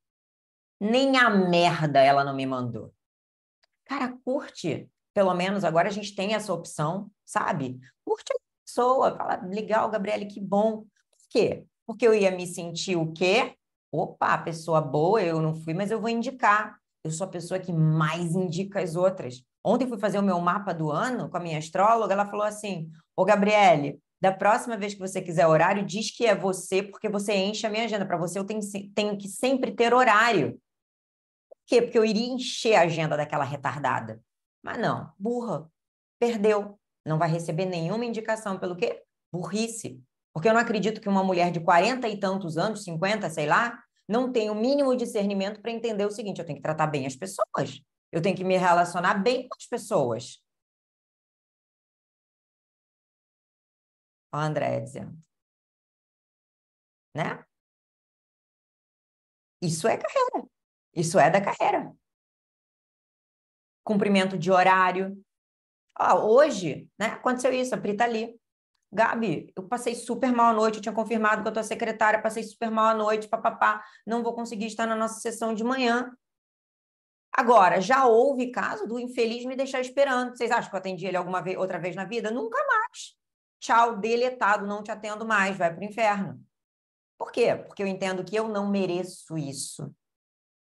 Nem 0.78 1.16
a 1.16 1.30
merda 1.30 2.00
ela 2.00 2.24
não 2.24 2.34
me 2.34 2.44
mandou. 2.44 2.92
Cara, 3.84 4.14
curte. 4.24 4.90
Pelo 5.14 5.34
menos 5.34 5.64
agora 5.64 5.88
a 5.88 5.92
gente 5.92 6.14
tem 6.14 6.34
essa 6.34 6.52
opção, 6.52 7.10
sabe? 7.24 7.78
Curte 8.04 8.32
pessoa, 8.72 9.14
fala, 9.16 9.40
legal, 9.44 9.90
Gabriele, 9.90 10.26
que 10.26 10.40
bom. 10.40 10.78
Por 10.78 11.28
quê? 11.30 11.64
Porque 11.86 12.06
eu 12.06 12.14
ia 12.14 12.30
me 12.30 12.46
sentir 12.46 12.96
o 12.96 13.12
quê? 13.12 13.54
Opa, 13.92 14.38
pessoa 14.38 14.80
boa, 14.80 15.22
eu 15.22 15.42
não 15.42 15.54
fui, 15.54 15.74
mas 15.74 15.90
eu 15.90 16.00
vou 16.00 16.08
indicar. 16.08 16.78
Eu 17.04 17.10
sou 17.10 17.26
a 17.26 17.30
pessoa 17.30 17.60
que 17.60 17.72
mais 17.72 18.34
indica 18.34 18.80
as 18.80 18.96
outras. 18.96 19.44
Ontem 19.62 19.86
fui 19.86 19.98
fazer 19.98 20.18
o 20.18 20.22
meu 20.22 20.40
mapa 20.40 20.72
do 20.72 20.90
ano 20.90 21.28
com 21.28 21.36
a 21.36 21.40
minha 21.40 21.58
astróloga, 21.58 22.14
ela 22.14 22.26
falou 22.26 22.46
assim: 22.46 22.90
Ô 23.14 23.24
Gabriele, 23.24 24.00
da 24.20 24.32
próxima 24.32 24.76
vez 24.76 24.94
que 24.94 25.00
você 25.00 25.20
quiser 25.20 25.46
horário, 25.46 25.84
diz 25.84 26.10
que 26.10 26.24
é 26.24 26.34
você, 26.34 26.82
porque 26.82 27.08
você 27.08 27.34
enche 27.34 27.66
a 27.66 27.70
minha 27.70 27.84
agenda. 27.84 28.06
Para 28.06 28.16
você, 28.16 28.38
eu 28.38 28.44
tenho, 28.44 28.60
tenho 28.94 29.18
que 29.18 29.28
sempre 29.28 29.72
ter 29.72 29.92
horário. 29.92 30.52
Por 31.50 31.66
quê? 31.66 31.82
Porque 31.82 31.98
eu 31.98 32.04
iria 32.04 32.32
encher 32.32 32.76
a 32.76 32.82
agenda 32.82 33.16
daquela 33.16 33.44
retardada. 33.44 34.22
Mas 34.62 34.78
não, 34.78 35.12
burra, 35.18 35.70
perdeu 36.18 36.78
não 37.04 37.18
vai 37.18 37.28
receber 37.28 37.66
nenhuma 37.66 38.04
indicação 38.04 38.58
pelo 38.58 38.76
quê? 38.76 39.02
Burrice. 39.32 40.02
Porque 40.32 40.48
eu 40.48 40.54
não 40.54 40.60
acredito 40.60 41.00
que 41.00 41.08
uma 41.08 41.24
mulher 41.24 41.50
de 41.50 41.60
40 41.60 42.08
e 42.08 42.18
tantos 42.18 42.56
anos, 42.56 42.84
50, 42.84 43.28
sei 43.30 43.46
lá, 43.46 43.82
não 44.08 44.32
tenha 44.32 44.52
o 44.52 44.54
mínimo 44.54 44.96
discernimento 44.96 45.60
para 45.60 45.70
entender 45.70 46.06
o 46.06 46.10
seguinte: 46.10 46.38
eu 46.40 46.46
tenho 46.46 46.56
que 46.58 46.62
tratar 46.62 46.86
bem 46.86 47.06
as 47.06 47.16
pessoas. 47.16 47.82
Eu 48.10 48.20
tenho 48.22 48.36
que 48.36 48.44
me 48.44 48.56
relacionar 48.56 49.14
bem 49.14 49.48
com 49.48 49.56
as 49.56 49.66
pessoas. 49.66 50.42
Olha 54.32 54.44
a 54.44 54.46
Andréia 54.46 54.80
dizendo. 54.80 55.18
Né? 57.14 57.44
Isso 59.60 59.86
é 59.86 59.96
carreira. 59.96 60.48
Isso 60.94 61.18
é 61.18 61.30
da 61.30 61.40
carreira. 61.40 61.94
Cumprimento 63.84 64.38
de 64.38 64.50
horário, 64.50 65.22
ah, 65.94 66.16
hoje, 66.16 66.88
né, 66.98 67.06
aconteceu 67.06 67.52
isso, 67.52 67.74
a 67.74 67.78
Pri 67.78 67.96
tá 67.96 68.04
ali. 68.04 68.38
Gabi, 68.94 69.50
eu 69.56 69.66
passei 69.66 69.94
super 69.94 70.30
mal 70.32 70.50
à 70.50 70.52
noite, 70.52 70.76
eu 70.76 70.82
tinha 70.82 70.94
confirmado 70.94 71.42
que 71.42 71.48
eu 71.48 71.52
tô 71.52 71.62
secretária, 71.62 72.20
passei 72.20 72.42
super 72.42 72.70
mal 72.70 72.88
à 72.88 72.94
noite, 72.94 73.26
papapá, 73.26 73.82
não 74.06 74.22
vou 74.22 74.34
conseguir 74.34 74.66
estar 74.66 74.86
na 74.86 74.94
nossa 74.94 75.20
sessão 75.20 75.54
de 75.54 75.64
manhã. 75.64 76.14
Agora, 77.34 77.80
já 77.80 78.06
houve 78.06 78.50
caso 78.50 78.86
do 78.86 78.98
infeliz 78.98 79.46
me 79.46 79.56
deixar 79.56 79.80
esperando. 79.80 80.36
Vocês 80.36 80.50
acham 80.50 80.68
que 80.68 80.76
eu 80.76 80.78
atendi 80.78 81.06
ele 81.06 81.16
alguma 81.16 81.40
vez, 81.40 81.56
outra 81.56 81.78
vez 81.78 81.96
na 81.96 82.04
vida? 82.04 82.30
Nunca 82.30 82.58
mais. 82.66 83.16
Tchau, 83.58 83.96
deletado, 83.96 84.66
não 84.66 84.82
te 84.82 84.90
atendo 84.90 85.26
mais, 85.26 85.56
vai 85.56 85.74
pro 85.74 85.84
inferno. 85.84 86.38
Por 87.16 87.32
quê? 87.32 87.54
Porque 87.56 87.82
eu 87.82 87.86
entendo 87.86 88.22
que 88.22 88.36
eu 88.36 88.48
não 88.48 88.68
mereço 88.68 89.38
isso. 89.38 89.90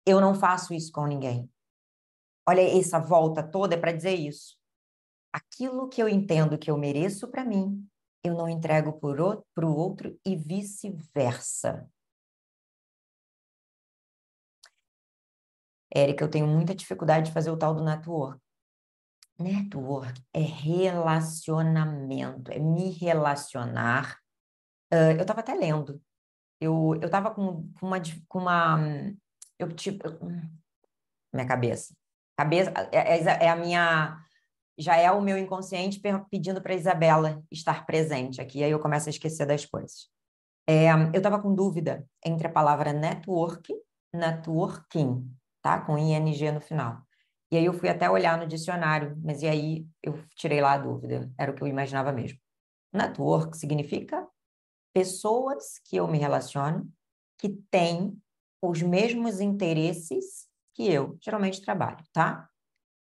Eu 0.06 0.20
não 0.20 0.34
faço 0.36 0.72
isso 0.72 0.92
com 0.92 1.06
ninguém. 1.06 1.50
Olha, 2.48 2.60
essa 2.78 3.00
volta 3.00 3.42
toda 3.42 3.74
é 3.74 3.78
para 3.78 3.92
dizer 3.92 4.14
isso 4.14 4.61
aquilo 5.32 5.88
que 5.88 6.02
eu 6.02 6.08
entendo 6.08 6.58
que 6.58 6.70
eu 6.70 6.76
mereço 6.76 7.28
para 7.28 7.44
mim, 7.44 7.88
eu 8.22 8.34
não 8.34 8.48
entrego 8.48 8.92
para 8.92 9.66
o 9.66 9.76
outro 9.76 10.18
e 10.24 10.36
vice-versa. 10.36 11.88
Érica, 15.94 16.24
eu 16.24 16.30
tenho 16.30 16.46
muita 16.46 16.74
dificuldade 16.74 17.26
de 17.26 17.32
fazer 17.32 17.50
o 17.50 17.56
tal 17.56 17.74
do 17.74 17.84
network. 17.84 18.40
Network 19.38 20.22
é 20.32 20.40
relacionamento, 20.40 22.50
é 22.50 22.58
me 22.58 22.90
relacionar. 22.90 24.18
Uh, 24.92 25.16
eu 25.16 25.22
estava 25.22 25.40
até 25.40 25.54
lendo. 25.54 26.00
Eu 26.60 26.94
estava 27.02 27.34
com, 27.34 27.72
com, 27.72 27.86
uma, 27.86 27.96
com 28.28 28.38
uma. 28.38 28.78
Eu 29.58 29.74
tipo. 29.74 30.04
Minha 31.32 31.46
cabeça 31.46 31.94
Cabeça 32.36 32.72
é, 32.92 33.18
é, 33.18 33.44
é 33.44 33.48
a 33.48 33.56
minha 33.56 34.22
já 34.82 34.96
é 34.96 35.10
o 35.10 35.20
meu 35.20 35.38
inconsciente 35.38 36.00
pedindo 36.30 36.60
para 36.60 36.74
Isabela 36.74 37.42
estar 37.50 37.86
presente 37.86 38.40
aqui. 38.40 38.62
Aí 38.62 38.70
eu 38.70 38.80
começo 38.80 39.08
a 39.08 39.10
esquecer 39.10 39.46
das 39.46 39.64
coisas. 39.64 40.08
É, 40.66 40.90
eu 40.92 41.16
estava 41.16 41.40
com 41.40 41.54
dúvida 41.54 42.06
entre 42.24 42.46
a 42.46 42.50
palavra 42.50 42.92
network, 42.92 43.72
networking, 44.12 45.30
tá? 45.62 45.80
Com 45.80 45.96
ing 45.96 46.52
no 46.52 46.60
final. 46.60 47.02
E 47.50 47.56
aí 47.56 47.64
eu 47.64 47.72
fui 47.72 47.88
até 47.88 48.10
olhar 48.10 48.38
no 48.38 48.46
dicionário, 48.46 49.16
mas 49.22 49.42
e 49.42 49.48
aí 49.48 49.86
eu 50.02 50.18
tirei 50.36 50.60
lá 50.60 50.72
a 50.72 50.78
dúvida. 50.78 51.30
Era 51.38 51.52
o 51.52 51.54
que 51.54 51.62
eu 51.62 51.68
imaginava 51.68 52.12
mesmo. 52.12 52.38
Network 52.92 53.56
significa 53.56 54.26
pessoas 54.92 55.78
que 55.84 55.96
eu 55.96 56.08
me 56.08 56.18
relaciono 56.18 56.90
que 57.38 57.48
têm 57.70 58.16
os 58.62 58.82
mesmos 58.82 59.40
interesses 59.40 60.48
que 60.74 60.90
eu 60.90 61.18
geralmente 61.20 61.60
trabalho, 61.60 62.02
tá? 62.12 62.48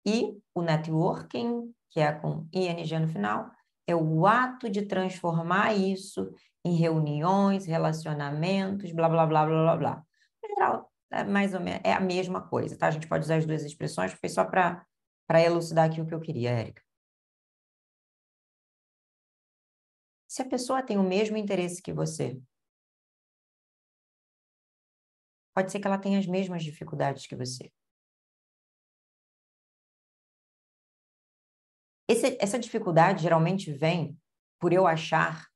E 0.06 0.38
o 0.54 0.62
networking, 0.62 1.74
que 1.90 2.00
é 2.00 2.12
com 2.12 2.48
ING 2.54 3.00
no 3.00 3.08
final, 3.08 3.52
é 3.88 3.96
o 3.96 4.26
ato 4.26 4.70
de 4.70 4.84
transformar 4.84 5.74
isso 5.74 6.32
em 6.66 6.76
reuniões, 6.76 7.66
relacionamentos, 7.66 8.92
blá, 8.92 9.10
blá, 9.10 9.26
blá, 9.26 9.46
blá, 9.46 9.64
blá, 9.64 9.78
blá. 9.78 10.06
Em 10.44 10.48
geral, 10.50 10.92
é 11.12 11.24
mais 11.24 11.54
ou 11.54 11.60
menos, 11.60 11.82
é 11.84 11.94
a 11.94 12.00
mesma 12.00 12.42
coisa, 12.48 12.78
tá? 12.78 12.88
A 12.88 12.92
gente 12.92 13.08
pode 13.08 13.26
usar 13.26 13.38
as 13.38 13.46
duas 13.46 13.64
expressões, 13.64 14.14
foi 14.14 14.30
só 14.30 14.46
para 14.46 14.86
elucidar 15.42 15.90
aqui 15.90 16.02
o 16.02 16.08
que 16.08 16.14
eu 16.14 16.22
queria, 16.22 16.52
Érica. 16.52 16.82
Se 20.28 20.42
a 20.42 20.46
pessoa 20.50 20.82
tem 20.82 20.98
o 20.98 21.04
mesmo 21.04 21.38
interesse 21.38 21.82
que 21.82 21.94
você, 21.94 22.42
pode 25.54 25.72
ser 25.72 25.80
que 25.80 25.88
ela 25.88 26.00
tenha 26.00 26.18
as 26.18 26.26
mesmas 26.26 26.64
dificuldades 26.64 27.28
que 27.28 27.36
você. 27.36 27.72
Esse, 32.08 32.38
essa 32.40 32.60
dificuldade 32.60 33.24
geralmente 33.24 33.72
vem 33.72 34.20
por 34.60 34.74
eu 34.74 34.86
achar 34.86 35.48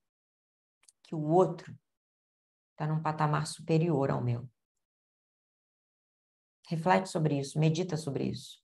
que 1.03 1.15
o 1.15 1.21
outro 1.21 1.77
está 2.71 2.87
num 2.87 3.01
patamar 3.01 3.47
superior 3.47 4.11
ao 4.11 4.23
meu. 4.23 4.49
Reflete 6.69 7.07
sobre 7.07 7.39
isso, 7.39 7.59
medita 7.59 7.95
sobre 7.97 8.25
isso. 8.25 8.61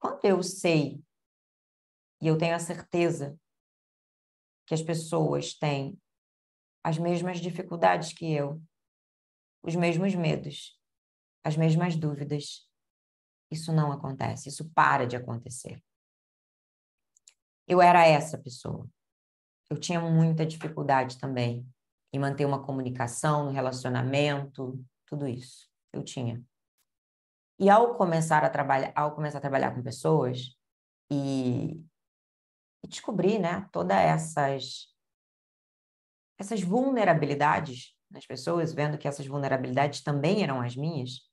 Quando 0.00 0.24
eu 0.24 0.42
sei 0.42 1.02
e 2.20 2.26
eu 2.26 2.36
tenho 2.36 2.54
a 2.54 2.58
certeza 2.58 3.38
que 4.66 4.74
as 4.74 4.82
pessoas 4.82 5.54
têm 5.54 6.00
as 6.84 6.98
mesmas 6.98 7.40
dificuldades 7.40 8.12
que 8.12 8.32
eu, 8.32 8.62
os 9.62 9.74
mesmos 9.74 10.14
medos, 10.14 10.78
as 11.44 11.56
mesmas 11.56 11.96
dúvidas, 11.96 12.67
isso 13.50 13.72
não 13.72 13.92
acontece, 13.92 14.48
isso 14.48 14.68
para 14.70 15.06
de 15.06 15.16
acontecer. 15.16 15.82
Eu 17.66 17.82
era 17.82 18.06
essa 18.06 18.38
pessoa. 18.38 18.88
Eu 19.70 19.78
tinha 19.78 20.00
muita 20.00 20.46
dificuldade 20.46 21.18
também 21.18 21.66
em 22.12 22.18
manter 22.18 22.46
uma 22.46 22.64
comunicação 22.64 23.44
no 23.44 23.50
relacionamento, 23.50 24.82
tudo 25.06 25.28
isso 25.28 25.68
eu 25.92 26.02
tinha. 26.02 26.42
E 27.58 27.68
ao 27.68 27.96
começar 27.96 28.44
a 28.44 28.50
trabalhar, 28.50 28.92
ao 28.94 29.14
começar 29.14 29.38
a 29.38 29.42
trabalhar 29.42 29.74
com 29.74 29.82
pessoas 29.82 30.56
e, 31.10 31.84
e 32.82 32.88
descobrir, 32.88 33.38
né, 33.38 33.68
todas 33.72 33.96
essas 33.96 34.94
essas 36.38 36.62
vulnerabilidades 36.62 37.96
nas 38.08 38.24
pessoas, 38.24 38.72
vendo 38.72 38.96
que 38.96 39.08
essas 39.08 39.26
vulnerabilidades 39.26 40.02
também 40.02 40.42
eram 40.42 40.60
as 40.60 40.76
minhas, 40.76 41.27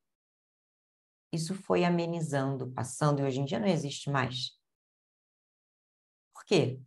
isso 1.36 1.54
foi 1.54 1.84
amenizando, 1.84 2.72
passando, 2.72 3.20
e 3.20 3.24
hoje 3.24 3.40
em 3.40 3.46
dia 3.46 3.60
não 3.60 3.68
existe 3.68 4.10
mais. 4.10 4.58
Por 6.34 6.44
quê? 6.46 6.82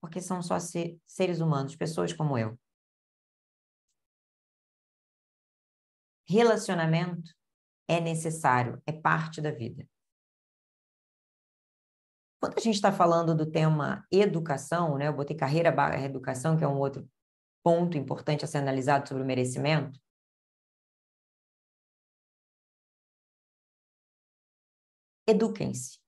Porque 0.00 0.20
são 0.20 0.42
só 0.42 0.58
seres 0.58 1.40
humanos, 1.40 1.76
pessoas 1.76 2.12
como 2.12 2.36
eu. 2.36 2.58
Relacionamento 6.26 7.32
é 7.88 8.00
necessário, 8.00 8.82
é 8.86 8.92
parte 8.92 9.40
da 9.40 9.50
vida. 9.50 9.88
Quando 12.40 12.56
a 12.56 12.60
gente 12.60 12.74
está 12.74 12.92
falando 12.92 13.34
do 13.34 13.50
tema 13.50 14.06
educação, 14.12 14.96
né, 14.96 15.08
eu 15.08 15.12
botei 15.12 15.36
carreira 15.36 15.72
barra 15.72 16.04
educação, 16.04 16.56
que 16.56 16.62
é 16.62 16.68
um 16.68 16.78
outro 16.78 17.08
ponto 17.64 17.98
importante 17.98 18.44
a 18.44 18.48
ser 18.48 18.58
analisado 18.58 19.08
sobre 19.08 19.22
o 19.22 19.26
merecimento. 19.26 19.98
Eduquem-se. 25.28 26.00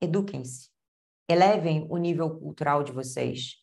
Eduquem-se. 0.00 0.70
Elevem 1.28 1.88
o 1.90 1.96
nível 1.96 2.38
cultural 2.38 2.84
de 2.84 2.92
vocês. 2.92 3.60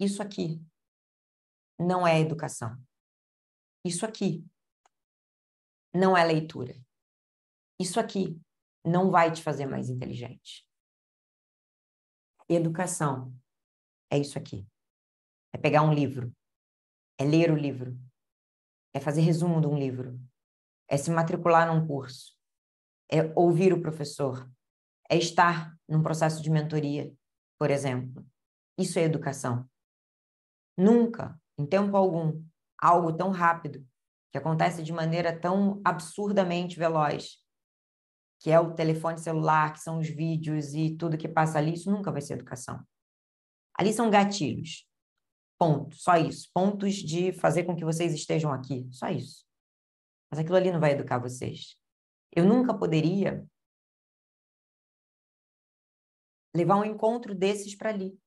Isso 0.00 0.20
aqui 0.20 0.60
não 1.78 2.04
é 2.04 2.18
educação. 2.18 2.76
Isso 3.84 4.04
aqui 4.04 4.44
não 5.94 6.16
é 6.16 6.24
leitura. 6.24 6.74
Isso 7.80 8.00
aqui 8.00 8.40
não 8.84 9.12
vai 9.12 9.32
te 9.32 9.40
fazer 9.40 9.66
mais 9.66 9.88
inteligente. 9.88 10.68
Educação 12.48 13.32
é 14.10 14.18
isso 14.18 14.36
aqui. 14.36 14.66
É 15.52 15.58
pegar 15.58 15.82
um 15.82 15.94
livro, 15.94 16.34
é 17.16 17.24
ler 17.24 17.52
o 17.52 17.56
livro, 17.56 17.96
é 18.92 18.98
fazer 18.98 19.20
resumo 19.20 19.60
de 19.60 19.68
um 19.68 19.78
livro, 19.78 20.18
é 20.88 20.96
se 20.96 21.10
matricular 21.10 21.72
num 21.72 21.86
curso, 21.86 22.34
é 23.10 23.32
ouvir 23.36 23.72
o 23.72 23.80
professor, 23.80 24.50
é 25.08 25.16
estar 25.16 25.76
num 25.88 26.02
processo 26.02 26.42
de 26.42 26.50
mentoria, 26.50 27.12
por 27.58 27.70
exemplo. 27.70 28.26
Isso 28.78 28.98
é 28.98 29.02
educação. 29.02 29.68
Nunca, 30.76 31.38
em 31.58 31.66
tempo 31.66 31.96
algum, 31.96 32.42
algo 32.78 33.12
tão 33.12 33.30
rápido, 33.30 33.86
que 34.30 34.38
acontece 34.38 34.82
de 34.82 34.92
maneira 34.92 35.38
tão 35.38 35.80
absurdamente 35.84 36.78
veloz, 36.78 37.38
que 38.40 38.50
é 38.50 38.60
o 38.60 38.74
telefone 38.74 39.18
celular, 39.18 39.72
que 39.72 39.80
são 39.80 39.98
os 39.98 40.08
vídeos 40.08 40.74
e 40.74 40.96
tudo 40.96 41.18
que 41.18 41.28
passa 41.28 41.58
ali, 41.58 41.74
isso 41.74 41.90
nunca 41.90 42.12
vai 42.12 42.20
ser 42.20 42.34
educação. 42.34 42.80
Ali 43.74 43.92
são 43.92 44.10
gatilhos. 44.10 44.86
Ponto. 45.58 45.96
Só 45.96 46.16
isso. 46.16 46.48
Pontos 46.54 46.94
de 46.94 47.32
fazer 47.32 47.64
com 47.64 47.74
que 47.74 47.84
vocês 47.84 48.12
estejam 48.14 48.52
aqui. 48.52 48.88
Só 48.92 49.08
isso. 49.08 49.47
Mas 50.30 50.40
aquilo 50.40 50.56
ali 50.56 50.70
não 50.70 50.80
vai 50.80 50.92
educar 50.92 51.18
vocês. 51.18 51.76
Eu 52.30 52.44
nunca 52.44 52.76
poderia 52.76 53.46
levar 56.54 56.76
um 56.76 56.84
encontro 56.84 57.34
desses 57.34 57.74
para 57.74 57.90
ali. 57.90 58.18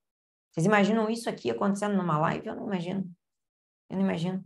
Vocês 0.51 0.65
imaginam 0.65 1.09
isso 1.09 1.29
aqui 1.29 1.49
acontecendo 1.49 1.95
numa 1.95 2.17
live? 2.17 2.47
Eu 2.47 2.55
não 2.55 2.65
imagino. 2.65 3.09
Eu 3.89 3.97
não 3.97 4.03
imagino. 4.03 4.43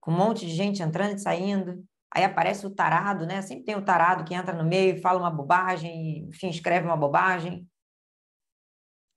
Com 0.00 0.10
um 0.10 0.16
monte 0.16 0.46
de 0.46 0.54
gente 0.54 0.82
entrando 0.82 1.16
e 1.16 1.18
saindo. 1.18 1.86
Aí 2.10 2.24
aparece 2.24 2.66
o 2.66 2.74
tarado, 2.74 3.26
né? 3.26 3.42
Sempre 3.42 3.64
tem 3.64 3.76
o 3.76 3.84
tarado 3.84 4.24
que 4.24 4.34
entra 4.34 4.54
no 4.54 4.64
meio 4.64 4.96
e 4.96 5.00
fala 5.00 5.18
uma 5.18 5.30
bobagem, 5.30 6.28
enfim, 6.28 6.48
escreve 6.48 6.86
uma 6.86 6.96
bobagem. 6.96 7.68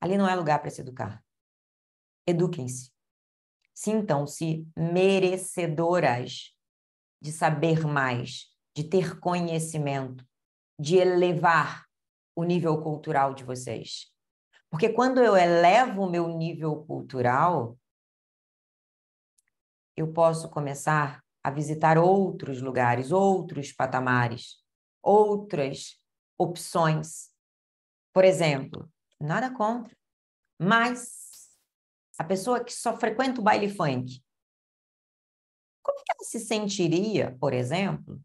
Ali 0.02 0.18
não 0.18 0.28
é 0.28 0.36
lugar 0.36 0.60
para 0.60 0.70
se 0.70 0.82
educar. 0.82 1.24
Eduquem-se. 2.28 2.92
Sintam-se 3.74 4.68
merecedoras 4.76 6.54
de 7.22 7.32
saber 7.32 7.86
mais, 7.86 8.48
de 8.76 8.84
ter 8.84 9.20
conhecimento, 9.20 10.26
de 10.80 10.98
elevar 10.98 11.86
o 12.36 12.44
nível 12.44 12.82
cultural 12.82 13.34
de 13.34 13.44
vocês. 13.44 14.08
Porque 14.70 14.90
quando 14.90 15.20
eu 15.20 15.36
elevo 15.36 16.04
o 16.04 16.10
meu 16.10 16.28
nível 16.28 16.86
cultural, 16.86 17.78
eu 19.98 20.14
posso 20.14 20.50
começar 20.50 21.24
a 21.44 21.52
visitar 21.52 21.98
outros 21.98 22.62
lugares, 22.62 23.12
outros 23.12 23.74
patamares, 23.74 24.64
outras 25.02 26.00
opções. 26.38 27.30
Por 28.14 28.24
exemplo, 28.24 28.90
nada 29.20 29.52
contra, 29.54 29.96
mas 30.58 31.50
a 32.18 32.24
pessoa 32.24 32.64
que 32.64 32.74
só 32.74 32.98
frequenta 32.98 33.42
o 33.42 33.44
baile 33.44 33.70
funk, 33.70 34.24
como 35.90 36.04
que 36.04 36.12
ela 36.12 36.24
se 36.24 36.40
sentiria, 36.40 37.36
por 37.40 37.54
exemplo, 37.54 38.22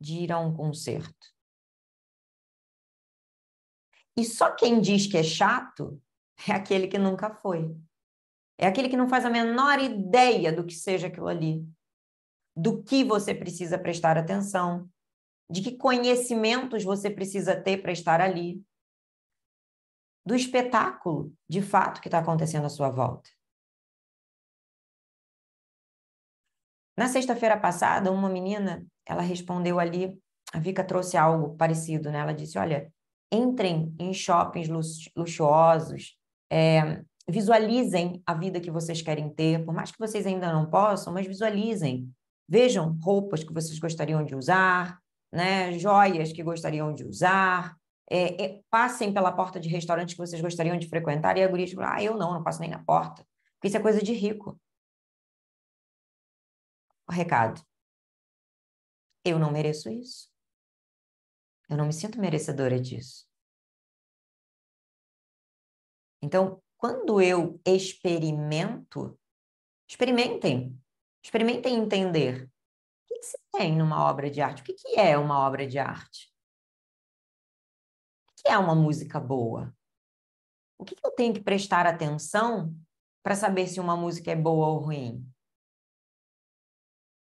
de 0.00 0.18
ir 0.18 0.32
a 0.32 0.38
um 0.38 0.54
concerto? 0.54 1.34
E 4.16 4.24
só 4.24 4.54
quem 4.54 4.80
diz 4.80 5.06
que 5.06 5.16
é 5.16 5.22
chato 5.22 6.00
é 6.46 6.52
aquele 6.52 6.88
que 6.88 6.98
nunca 6.98 7.34
foi. 7.34 7.74
É 8.58 8.66
aquele 8.66 8.88
que 8.88 8.96
não 8.96 9.08
faz 9.08 9.24
a 9.24 9.30
menor 9.30 9.78
ideia 9.78 10.52
do 10.52 10.66
que 10.66 10.74
seja 10.74 11.06
aquilo 11.06 11.28
ali, 11.28 11.66
do 12.54 12.82
que 12.82 13.02
você 13.02 13.34
precisa 13.34 13.78
prestar 13.78 14.18
atenção, 14.18 14.90
de 15.48 15.62
que 15.62 15.76
conhecimentos 15.76 16.84
você 16.84 17.08
precisa 17.08 17.58
ter 17.58 17.80
para 17.80 17.92
estar 17.92 18.20
ali, 18.20 18.62
do 20.26 20.34
espetáculo 20.34 21.34
de 21.48 21.62
fato 21.62 22.00
que 22.02 22.08
está 22.08 22.18
acontecendo 22.18 22.66
à 22.66 22.68
sua 22.68 22.90
volta. 22.90 23.30
Na 27.00 27.08
sexta-feira 27.08 27.56
passada, 27.56 28.12
uma 28.12 28.28
menina, 28.28 28.84
ela 29.08 29.22
respondeu 29.22 29.80
ali, 29.80 30.20
a 30.52 30.58
Vika 30.58 30.84
trouxe 30.84 31.16
algo 31.16 31.56
parecido, 31.56 32.10
né? 32.10 32.18
Ela 32.18 32.34
disse, 32.34 32.58
olha, 32.58 32.92
entrem 33.32 33.94
em 33.98 34.12
shoppings 34.12 34.68
luxuosos, 35.16 36.18
é, 36.52 37.02
visualizem 37.26 38.22
a 38.26 38.34
vida 38.34 38.60
que 38.60 38.70
vocês 38.70 39.00
querem 39.00 39.30
ter, 39.30 39.64
por 39.64 39.72
mais 39.72 39.90
que 39.90 39.98
vocês 39.98 40.26
ainda 40.26 40.52
não 40.52 40.68
possam, 40.68 41.10
mas 41.10 41.26
visualizem. 41.26 42.06
Vejam 42.46 42.94
roupas 43.02 43.42
que 43.42 43.54
vocês 43.54 43.78
gostariam 43.78 44.22
de 44.22 44.34
usar, 44.34 44.98
né? 45.32 45.72
joias 45.78 46.34
que 46.34 46.42
gostariam 46.42 46.92
de 46.92 47.06
usar, 47.06 47.76
é, 48.10 48.44
é, 48.44 48.60
passem 48.70 49.10
pela 49.10 49.32
porta 49.32 49.58
de 49.58 49.70
restaurante 49.70 50.14
que 50.14 50.20
vocês 50.20 50.42
gostariam 50.42 50.76
de 50.76 50.86
frequentar, 50.86 51.38
e 51.38 51.42
a 51.42 51.48
guria 51.48 51.64
tipo, 51.64 51.80
ah, 51.80 52.02
eu 52.02 52.18
não, 52.18 52.34
não 52.34 52.42
passo 52.42 52.60
nem 52.60 52.68
na 52.68 52.84
porta, 52.84 53.24
porque 53.54 53.68
isso 53.68 53.78
é 53.78 53.80
coisa 53.80 54.02
de 54.02 54.12
rico. 54.12 54.60
O 57.10 57.12
recado. 57.12 57.60
Eu 59.24 59.36
não 59.36 59.50
mereço 59.50 59.90
isso. 59.90 60.30
Eu 61.68 61.76
não 61.76 61.86
me 61.86 61.92
sinto 61.92 62.20
merecedora 62.20 62.80
disso. 62.80 63.28
Então, 66.22 66.62
quando 66.76 67.20
eu 67.20 67.60
experimento, 67.66 69.18
experimentem, 69.88 70.80
experimentem 71.20 71.74
entender 71.74 72.44
o 72.44 73.08
que, 73.08 73.22
se 73.24 73.38
tem 73.50 73.76
numa 73.76 74.08
obra 74.08 74.30
de 74.30 74.40
arte, 74.40 74.62
o 74.62 74.64
que, 74.64 74.74
que 74.74 74.96
é 74.96 75.18
uma 75.18 75.40
obra 75.40 75.66
de 75.66 75.80
arte, 75.80 76.32
o 78.28 78.34
que 78.36 78.48
é 78.48 78.56
uma 78.56 78.76
música 78.76 79.18
boa, 79.18 79.76
o 80.78 80.84
que, 80.84 80.94
que 80.94 81.04
eu 81.04 81.10
tenho 81.10 81.34
que 81.34 81.42
prestar 81.42 81.88
atenção 81.88 82.72
para 83.20 83.34
saber 83.34 83.66
se 83.66 83.80
uma 83.80 83.96
música 83.96 84.30
é 84.30 84.36
boa 84.36 84.68
ou 84.68 84.78
ruim. 84.78 85.28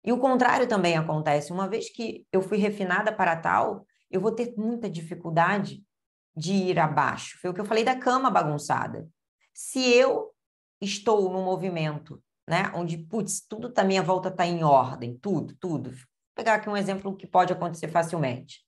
E 0.05 0.11
o 0.11 0.19
contrário 0.19 0.67
também 0.67 0.95
acontece. 0.95 1.51
Uma 1.51 1.67
vez 1.67 1.89
que 1.89 2.25
eu 2.31 2.41
fui 2.41 2.57
refinada 2.57 3.11
para 3.11 3.35
tal, 3.35 3.85
eu 4.11 4.21
vou 4.21 4.31
ter 4.31 4.53
muita 4.55 4.89
dificuldade 4.89 5.83
de 6.35 6.53
ir 6.53 6.79
abaixo. 6.79 7.39
Foi 7.41 7.49
o 7.49 7.53
que 7.53 7.59
eu 7.59 7.65
falei 7.65 7.83
da 7.83 7.95
cama 7.95 8.29
bagunçada. 8.29 9.07
Se 9.53 9.79
eu 9.79 10.31
estou 10.79 11.31
no 11.31 11.41
movimento, 11.41 12.21
né, 12.47 12.71
onde, 12.75 12.97
putz, 12.97 13.41
tudo 13.41 13.69
da 13.69 13.83
minha 13.83 14.03
volta 14.03 14.29
está 14.29 14.45
em 14.45 14.63
ordem, 14.63 15.17
tudo, 15.17 15.55
tudo. 15.59 15.89
Vou 15.89 15.99
pegar 16.35 16.55
aqui 16.55 16.69
um 16.69 16.77
exemplo 16.77 17.15
que 17.15 17.25
pode 17.25 17.51
acontecer 17.51 17.87
facilmente. 17.87 18.63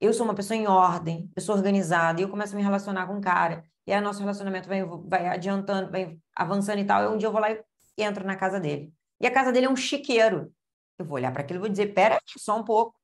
Eu 0.00 0.12
sou 0.12 0.24
uma 0.24 0.34
pessoa 0.34 0.56
em 0.56 0.66
ordem, 0.66 1.28
pessoa 1.34 1.56
organizada, 1.56 2.20
e 2.20 2.24
eu 2.24 2.28
começo 2.28 2.54
a 2.54 2.56
me 2.56 2.62
relacionar 2.62 3.06
com 3.06 3.14
um 3.14 3.20
cara, 3.20 3.64
e 3.86 3.92
aí 3.92 4.00
nosso 4.00 4.20
relacionamento 4.20 4.68
vai, 4.68 4.84
vai 4.84 5.28
adiantando, 5.28 5.90
vai 5.90 6.18
avançando 6.34 6.80
e 6.80 6.84
tal, 6.84 7.04
e 7.04 7.14
um 7.14 7.16
dia 7.16 7.28
eu 7.28 7.32
vou 7.32 7.40
lá 7.40 7.52
e 7.52 7.62
entro 7.98 8.26
na 8.26 8.34
casa 8.34 8.58
dele. 8.58 8.92
E 9.20 9.26
a 9.26 9.30
casa 9.30 9.52
dele 9.52 9.66
é 9.66 9.70
um 9.70 9.76
chiqueiro. 9.76 10.52
Eu 10.98 11.04
vou 11.04 11.16
olhar 11.16 11.32
para 11.32 11.42
aquilo 11.42 11.58
e 11.58 11.60
vou 11.60 11.68
dizer, 11.68 11.94
pera 11.94 12.20
só 12.38 12.58
um 12.58 12.64
pouco. 12.64 12.96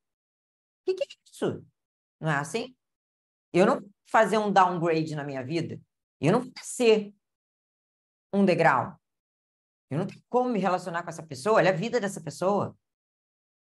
O 0.83 0.85
que, 0.87 0.95
que 0.95 1.05
é 1.05 1.07
isso? 1.31 1.65
Não 2.21 2.31
é 2.31 2.37
assim? 2.37 2.77
Eu 3.53 3.67
não 3.67 3.81
vou 3.81 3.91
fazer 4.07 4.39
um 4.39 4.53
downgrade 4.53 5.15
na 5.15 5.25
minha 5.25 5.45
vida. 5.45 5.81
Eu 6.21 6.33
não 6.33 6.41
vou 6.41 6.53
ser 6.63 7.15
um 8.33 8.45
degrau. 8.45 8.99
Eu 9.91 9.99
não 9.99 10.07
tenho 10.07 10.23
como 10.29 10.51
me 10.51 10.59
relacionar 10.61 11.03
com 11.03 11.11
essa 11.11 11.23
pessoa. 11.23 11.57
Olha 11.57 11.71
a 11.71 11.75
vida 11.75 12.01
dessa 12.01 12.21
pessoa. 12.23 12.77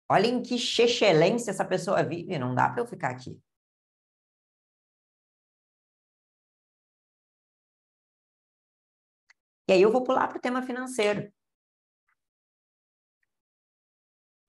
Olha 0.09 0.27
em 0.27 0.41
que 0.41 0.55
excelência 0.55 1.51
essa 1.51 1.65
pessoa 1.65 2.03
vive. 2.03 2.37
Não 2.39 2.55
dá 2.55 2.69
para 2.69 2.81
eu 2.81 2.87
ficar 2.87 3.09
aqui. 3.09 3.39
E 9.67 9.73
aí 9.73 9.81
eu 9.81 9.91
vou 9.91 10.03
pular 10.03 10.27
para 10.27 10.37
o 10.37 10.41
tema 10.41 10.61
financeiro. 10.61 11.31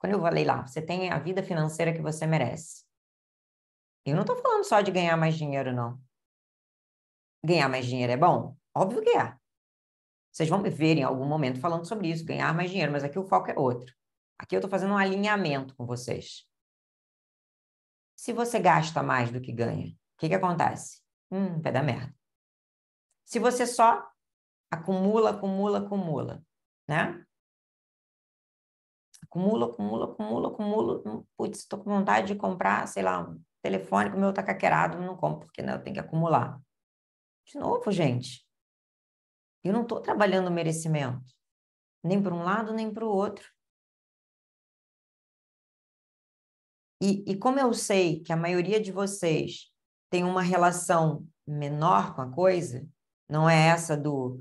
Quando 0.06 0.14
eu 0.14 0.20
falei 0.20 0.44
lá, 0.44 0.64
você 0.64 0.80
tem 0.80 1.10
a 1.10 1.18
vida 1.18 1.42
financeira 1.42 1.92
que 1.92 2.00
você 2.00 2.28
merece. 2.28 2.84
Eu 4.04 4.14
não 4.14 4.20
estou 4.20 4.36
falando 4.36 4.62
só 4.62 4.80
de 4.80 4.92
ganhar 4.92 5.16
mais 5.16 5.36
dinheiro, 5.36 5.72
não. 5.72 6.00
Ganhar 7.44 7.68
mais 7.68 7.84
dinheiro 7.84 8.12
é 8.12 8.16
bom? 8.16 8.56
Óbvio 8.72 9.02
que 9.02 9.10
é. 9.10 9.36
Vocês 10.30 10.48
vão 10.48 10.62
me 10.62 10.70
ver 10.70 10.96
em 10.96 11.02
algum 11.02 11.26
momento 11.26 11.58
falando 11.58 11.88
sobre 11.88 12.08
isso, 12.08 12.24
ganhar 12.24 12.54
mais 12.54 12.70
dinheiro, 12.70 12.92
mas 12.92 13.02
aqui 13.02 13.18
o 13.18 13.24
foco 13.26 13.50
é 13.50 13.58
outro. 13.58 13.92
Aqui 14.38 14.54
eu 14.54 14.58
estou 14.58 14.70
fazendo 14.70 14.92
um 14.92 14.96
alinhamento 14.96 15.74
com 15.74 15.84
vocês. 15.84 16.48
Se 18.14 18.32
você 18.32 18.60
gasta 18.60 19.02
mais 19.02 19.32
do 19.32 19.40
que 19.40 19.50
ganha, 19.50 19.88
o 19.88 20.18
que, 20.18 20.28
que 20.28 20.36
acontece? 20.36 21.02
Hum, 21.32 21.60
vai 21.60 21.72
dar 21.72 21.82
merda. 21.82 22.14
Se 23.24 23.40
você 23.40 23.66
só 23.66 24.08
acumula, 24.70 25.30
acumula, 25.30 25.78
acumula, 25.78 26.44
né? 26.86 27.25
Acumula, 29.36 29.66
acumula, 29.66 30.06
acumula, 30.06 30.48
acumula. 30.48 31.26
Putz, 31.36 31.58
estou 31.58 31.78
com 31.78 31.90
vontade 31.90 32.28
de 32.28 32.36
comprar, 32.36 32.88
sei 32.88 33.02
lá, 33.02 33.20
um 33.20 33.38
telefone, 33.62 34.08
o 34.10 34.18
meu 34.18 34.30
está 34.30 34.42
caquerado, 34.42 34.98
não 34.98 35.14
compro, 35.14 35.46
porque 35.46 35.60
né, 35.60 35.74
eu 35.74 35.82
tenho 35.82 35.92
que 35.92 36.00
acumular. 36.00 36.58
De 37.44 37.58
novo, 37.58 37.92
gente, 37.92 38.46
eu 39.62 39.74
não 39.74 39.82
estou 39.82 40.00
trabalhando 40.00 40.50
merecimento, 40.50 41.30
nem 42.02 42.22
para 42.22 42.34
um 42.34 42.42
lado, 42.42 42.72
nem 42.72 42.90
para 42.90 43.04
o 43.04 43.10
outro. 43.10 43.46
E, 47.02 47.22
e 47.30 47.36
como 47.36 47.60
eu 47.60 47.74
sei 47.74 48.22
que 48.22 48.32
a 48.32 48.36
maioria 48.36 48.80
de 48.80 48.90
vocês 48.90 49.70
tem 50.08 50.24
uma 50.24 50.40
relação 50.40 51.28
menor 51.46 52.14
com 52.14 52.22
a 52.22 52.32
coisa, 52.32 52.88
não 53.28 53.50
é 53.50 53.68
essa 53.68 53.98
do. 53.98 54.40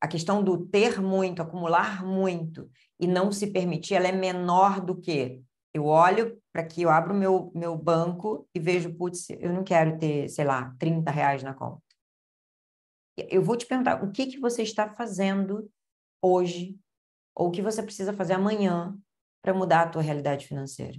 A 0.00 0.08
questão 0.08 0.42
do 0.42 0.66
ter 0.66 1.00
muito, 1.00 1.40
acumular 1.40 2.04
muito 2.04 2.70
e 2.98 3.06
não 3.06 3.32
se 3.32 3.46
permitir, 3.46 3.94
ela 3.94 4.08
é 4.08 4.12
menor 4.12 4.80
do 4.80 4.98
que 5.00 5.42
eu 5.72 5.86
olho 5.86 6.40
para 6.52 6.64
que 6.64 6.82
eu 6.82 6.90
abro 6.90 7.14
meu, 7.14 7.52
meu 7.54 7.76
banco 7.76 8.48
e 8.54 8.58
vejo, 8.58 8.94
putz, 8.94 9.28
eu 9.30 9.52
não 9.52 9.62
quero 9.62 9.98
ter, 9.98 10.28
sei 10.28 10.44
lá, 10.44 10.74
30 10.78 11.10
reais 11.10 11.42
na 11.42 11.52
conta. 11.52 11.82
Eu 13.16 13.42
vou 13.42 13.56
te 13.56 13.66
perguntar, 13.66 14.02
o 14.02 14.10
que, 14.10 14.26
que 14.26 14.40
você 14.40 14.62
está 14.62 14.88
fazendo 14.88 15.70
hoje 16.22 16.78
ou 17.34 17.48
o 17.48 17.50
que 17.50 17.62
você 17.62 17.82
precisa 17.82 18.12
fazer 18.12 18.34
amanhã 18.34 18.98
para 19.42 19.54
mudar 19.54 19.82
a 19.82 19.88
tua 19.88 20.02
realidade 20.02 20.46
financeira? 20.46 20.98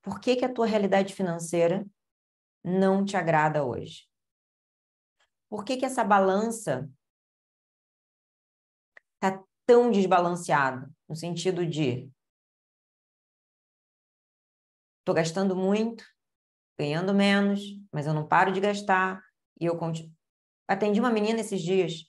Por 0.00 0.20
que, 0.20 0.36
que 0.36 0.44
a 0.44 0.52
tua 0.52 0.66
realidade 0.66 1.14
financeira 1.14 1.84
não 2.62 3.04
te 3.04 3.16
agrada 3.16 3.64
hoje? 3.64 4.06
Por 5.54 5.64
que, 5.64 5.76
que 5.76 5.84
essa 5.86 6.02
balança 6.02 6.90
está 9.14 9.40
tão 9.64 9.88
desbalanceada? 9.88 10.92
No 11.08 11.14
sentido 11.14 11.64
de 11.64 12.10
estou 14.98 15.14
gastando 15.14 15.54
muito, 15.54 16.04
ganhando 16.76 17.14
menos, 17.14 17.60
mas 17.92 18.04
eu 18.04 18.12
não 18.12 18.26
paro 18.26 18.50
de 18.50 18.60
gastar 18.60 19.22
e 19.60 19.66
eu 19.66 19.78
continuo. 19.78 20.12
Atendi 20.66 20.98
uma 20.98 21.12
menina 21.12 21.38
esses 21.38 21.62
dias. 21.62 22.04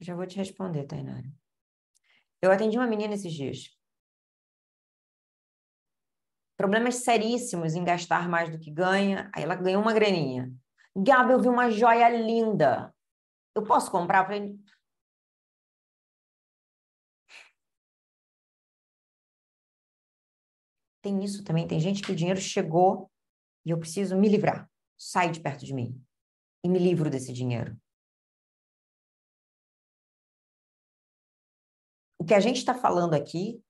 Já 0.00 0.14
vou 0.14 0.26
te 0.26 0.38
responder, 0.38 0.86
Tainara. 0.86 1.30
Eu 2.40 2.50
atendi 2.50 2.78
uma 2.78 2.86
menina 2.86 3.12
esses 3.12 3.34
dias. 3.34 3.78
Problemas 6.60 6.96
seríssimos 6.96 7.74
em 7.74 7.82
gastar 7.82 8.28
mais 8.28 8.50
do 8.50 8.58
que 8.58 8.70
ganha. 8.70 9.30
Aí 9.34 9.44
ela 9.44 9.54
ganhou 9.54 9.80
uma 9.80 9.94
graninha. 9.94 10.54
Gabi, 10.94 11.32
eu 11.32 11.40
vi 11.40 11.48
uma 11.48 11.70
joia 11.70 12.06
linda. 12.10 12.94
Eu 13.54 13.64
posso 13.64 13.90
comprar? 13.90 14.18
Eu 14.18 14.24
falei, 14.26 14.60
tem 21.00 21.24
isso 21.24 21.42
também. 21.44 21.66
Tem 21.66 21.80
gente 21.80 22.02
que 22.02 22.12
o 22.12 22.14
dinheiro 22.14 22.38
chegou 22.38 23.10
e 23.64 23.70
eu 23.70 23.78
preciso 23.78 24.14
me 24.14 24.28
livrar. 24.28 24.70
Sai 24.98 25.30
de 25.30 25.40
perto 25.40 25.64
de 25.64 25.72
mim 25.72 25.98
e 26.62 26.68
me 26.68 26.78
livro 26.78 27.08
desse 27.08 27.32
dinheiro. 27.32 27.74
O 32.18 32.24
que 32.26 32.34
a 32.34 32.40
gente 32.40 32.58
está 32.58 32.74
falando 32.74 33.14
aqui 33.14 33.64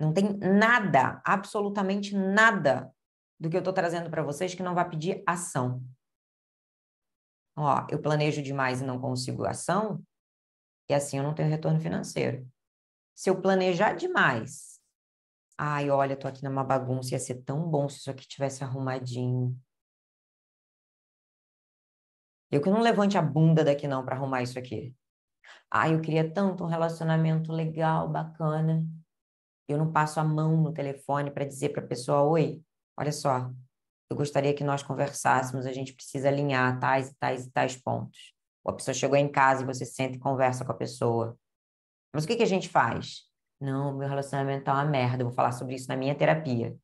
não 0.00 0.12
tem 0.12 0.36
nada, 0.38 1.20
absolutamente 1.24 2.16
nada 2.16 2.92
do 3.38 3.48
que 3.48 3.56
eu 3.56 3.60
estou 3.60 3.72
trazendo 3.72 4.10
para 4.10 4.22
vocês 4.22 4.54
que 4.54 4.62
não 4.62 4.74
vai 4.74 4.88
pedir 4.88 5.22
ação. 5.26 5.82
Ó, 7.56 7.86
eu 7.90 8.00
planejo 8.00 8.42
demais 8.42 8.80
e 8.80 8.84
não 8.84 9.00
consigo 9.00 9.44
ação, 9.44 10.02
e 10.88 10.94
assim 10.94 11.18
eu 11.18 11.24
não 11.24 11.34
tenho 11.34 11.48
retorno 11.48 11.80
financeiro. 11.80 12.48
Se 13.14 13.28
eu 13.28 13.40
planejar 13.40 13.94
demais 13.94 14.70
Ai, 15.62 15.90
olha, 15.90 16.16
tô 16.16 16.26
aqui 16.26 16.42
numa 16.42 16.64
bagunça, 16.64 17.12
ia 17.12 17.18
ser 17.18 17.42
tão 17.42 17.68
bom 17.68 17.86
se 17.86 17.98
isso 17.98 18.10
aqui 18.10 18.26
tivesse 18.26 18.64
arrumadinho. 18.64 19.54
Eu 22.50 22.62
que 22.62 22.70
não 22.70 22.80
levante 22.80 23.18
a 23.18 23.22
bunda 23.22 23.62
daqui 23.62 23.86
não 23.86 24.02
para 24.02 24.16
arrumar 24.16 24.40
isso 24.40 24.58
aqui. 24.58 24.96
Ai, 25.70 25.92
eu 25.94 26.00
queria 26.00 26.32
tanto 26.32 26.64
um 26.64 26.66
relacionamento 26.66 27.52
legal, 27.52 28.08
bacana. 28.08 28.86
Eu 29.72 29.78
não 29.78 29.92
passo 29.92 30.20
a 30.20 30.24
mão 30.24 30.56
no 30.56 30.72
telefone 30.72 31.30
para 31.30 31.44
dizer 31.44 31.70
para 31.70 31.82
a 31.82 31.86
pessoa: 31.86 32.22
"Oi, 32.22 32.62
olha 32.96 33.12
só, 33.12 33.50
eu 34.10 34.16
gostaria 34.16 34.52
que 34.52 34.64
nós 34.64 34.82
conversássemos, 34.82 35.66
a 35.66 35.72
gente 35.72 35.94
precisa 35.94 36.28
alinhar 36.28 36.80
tais 36.80 37.10
e 37.10 37.14
tais 37.14 37.46
e 37.46 37.50
tais 37.52 37.76
pontos. 37.76 38.34
Ou 38.64 38.72
a 38.72 38.76
pessoa 38.76 38.92
chegou 38.92 39.16
em 39.16 39.30
casa 39.30 39.62
e 39.62 39.66
você 39.66 39.86
senta 39.86 40.16
e 40.16 40.18
conversa 40.18 40.64
com 40.64 40.72
a 40.72 40.76
pessoa. 40.76 41.38
Mas 42.12 42.24
o 42.24 42.26
que, 42.26 42.36
que 42.36 42.42
a 42.42 42.46
gente 42.46 42.68
faz? 42.68 43.28
Não, 43.60 43.96
meu 43.96 44.08
relacionamento 44.08 44.64
tá 44.64 44.74
uma 44.74 44.84
merda, 44.84 45.22
eu 45.22 45.26
vou 45.26 45.34
falar 45.34 45.52
sobre 45.52 45.76
isso 45.76 45.86
na 45.88 45.96
minha 45.96 46.14
terapia. 46.14 46.76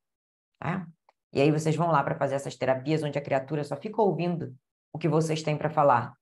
Tá? 0.61 0.87
E 1.32 1.41
aí 1.41 1.51
vocês 1.51 1.74
vão 1.74 1.91
lá 1.91 2.03
para 2.03 2.16
fazer 2.16 2.37
essas 2.37 2.57
terapias 2.57 3.03
onde 3.03 3.18
a 3.18 3.22
criatura 3.22 3.64
só 3.64 3.76
fica 3.76 4.01
ouvindo 4.01 4.57
o 4.93 4.99
que 4.99 5.09
vocês 5.09 5.43
têm 5.43 5.59
para 5.59 5.68
falar. 5.68 6.16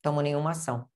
Tomam 0.00 0.22
nenhuma 0.22 0.52
ação. 0.52 0.88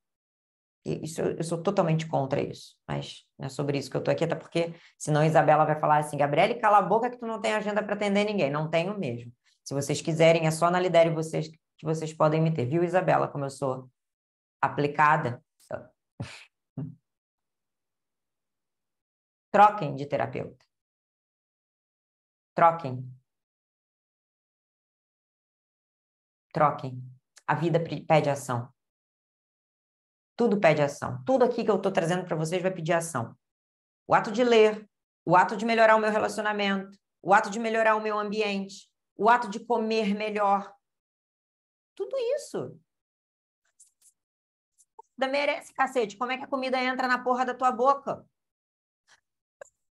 Isso, 0.86 1.20
eu 1.20 1.42
sou 1.42 1.60
totalmente 1.60 2.06
contra 2.06 2.40
isso. 2.40 2.76
Mas 2.86 3.24
é 3.40 3.48
sobre 3.48 3.76
isso 3.78 3.90
que 3.90 3.96
eu 3.96 3.98
estou 3.98 4.12
aqui, 4.12 4.24
até 4.24 4.36
porque 4.36 4.72
senão 4.96 5.22
a 5.22 5.26
Isabela 5.26 5.64
vai 5.64 5.78
falar 5.80 5.98
assim, 5.98 6.16
Gabriele, 6.16 6.54
cala 6.54 6.78
a 6.78 6.82
boca 6.82 7.10
que 7.10 7.18
tu 7.18 7.26
não 7.26 7.40
tem 7.40 7.52
agenda 7.54 7.82
para 7.82 7.94
atender 7.94 8.24
ninguém. 8.24 8.50
Não 8.50 8.70
tenho 8.70 8.96
mesmo. 8.96 9.32
Se 9.64 9.74
vocês 9.74 10.00
quiserem, 10.00 10.46
é 10.46 10.50
só 10.50 10.70
na 10.70 10.78
Lidere 10.78 11.10
vocês 11.10 11.48
que 11.48 11.84
vocês 11.84 12.12
podem 12.12 12.40
me 12.40 12.54
ter. 12.54 12.66
Viu, 12.66 12.84
Isabela, 12.84 13.28
como 13.28 13.44
eu 13.44 13.50
sou 13.50 13.90
aplicada? 14.60 15.42
Troquem 19.50 19.94
de 19.96 20.06
terapeuta. 20.06 20.64
Troquem. 22.54 23.04
Troquem. 26.52 27.02
A 27.46 27.54
vida 27.54 27.78
pede 28.06 28.30
ação. 28.30 28.72
Tudo 30.36 30.60
pede 30.60 30.82
ação. 30.82 31.22
Tudo 31.24 31.44
aqui 31.44 31.64
que 31.64 31.70
eu 31.70 31.76
estou 31.76 31.90
trazendo 31.90 32.24
para 32.24 32.36
vocês 32.36 32.62
vai 32.62 32.70
pedir 32.70 32.92
ação. 32.92 33.36
O 34.06 34.14
ato 34.14 34.30
de 34.30 34.44
ler, 34.44 34.88
o 35.24 35.34
ato 35.34 35.56
de 35.56 35.64
melhorar 35.64 35.96
o 35.96 36.00
meu 36.00 36.10
relacionamento, 36.10 36.96
o 37.22 37.32
ato 37.32 37.50
de 37.50 37.58
melhorar 37.58 37.96
o 37.96 38.02
meu 38.02 38.18
ambiente, 38.18 38.88
o 39.16 39.28
ato 39.28 39.48
de 39.48 39.58
comer 39.58 40.14
melhor. 40.14 40.72
Tudo 41.94 42.16
isso. 42.36 42.78
Da 45.16 45.26
merece, 45.26 45.72
cacete. 45.72 46.16
Como 46.16 46.30
é 46.30 46.36
que 46.36 46.44
a 46.44 46.48
comida 46.48 46.78
entra 46.80 47.08
na 47.08 47.22
porra 47.22 47.46
da 47.46 47.54
tua 47.54 47.72
boca? 47.72 48.24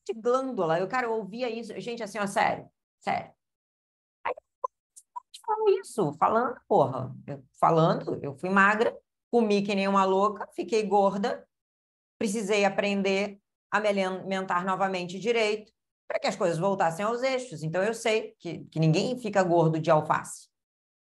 de 0.04 0.12
glândula. 0.14 0.78
Eu, 0.78 0.88
eu 0.88 1.12
ouvia 1.12 1.48
isso. 1.50 1.78
Gente, 1.80 2.02
assim, 2.02 2.18
ó, 2.18 2.26
sério, 2.26 2.68
sério. 3.00 3.32
Aí 4.24 4.34
isso, 5.80 6.12
falando, 6.14 6.60
porra. 6.68 7.14
Eu, 7.26 7.44
falando, 7.58 8.18
eu 8.22 8.36
fui 8.38 8.50
magra, 8.50 8.96
comi 9.34 9.62
que 9.62 9.74
nem 9.74 9.88
uma 9.88 10.04
louca, 10.04 10.46
fiquei 10.54 10.84
gorda, 10.84 11.44
precisei 12.16 12.64
aprender 12.64 13.40
a 13.68 13.80
me 13.80 13.88
alimentar 13.88 14.64
novamente 14.64 15.18
direito 15.18 15.72
para 16.06 16.20
que 16.20 16.28
as 16.28 16.36
coisas 16.36 16.56
voltassem 16.56 17.04
aos 17.04 17.20
eixos. 17.20 17.64
Então, 17.64 17.82
eu 17.82 17.92
sei 17.94 18.36
que, 18.38 18.60
que 18.66 18.78
ninguém 18.78 19.18
fica 19.18 19.42
gordo 19.42 19.80
de 19.80 19.90
alface. 19.90 20.46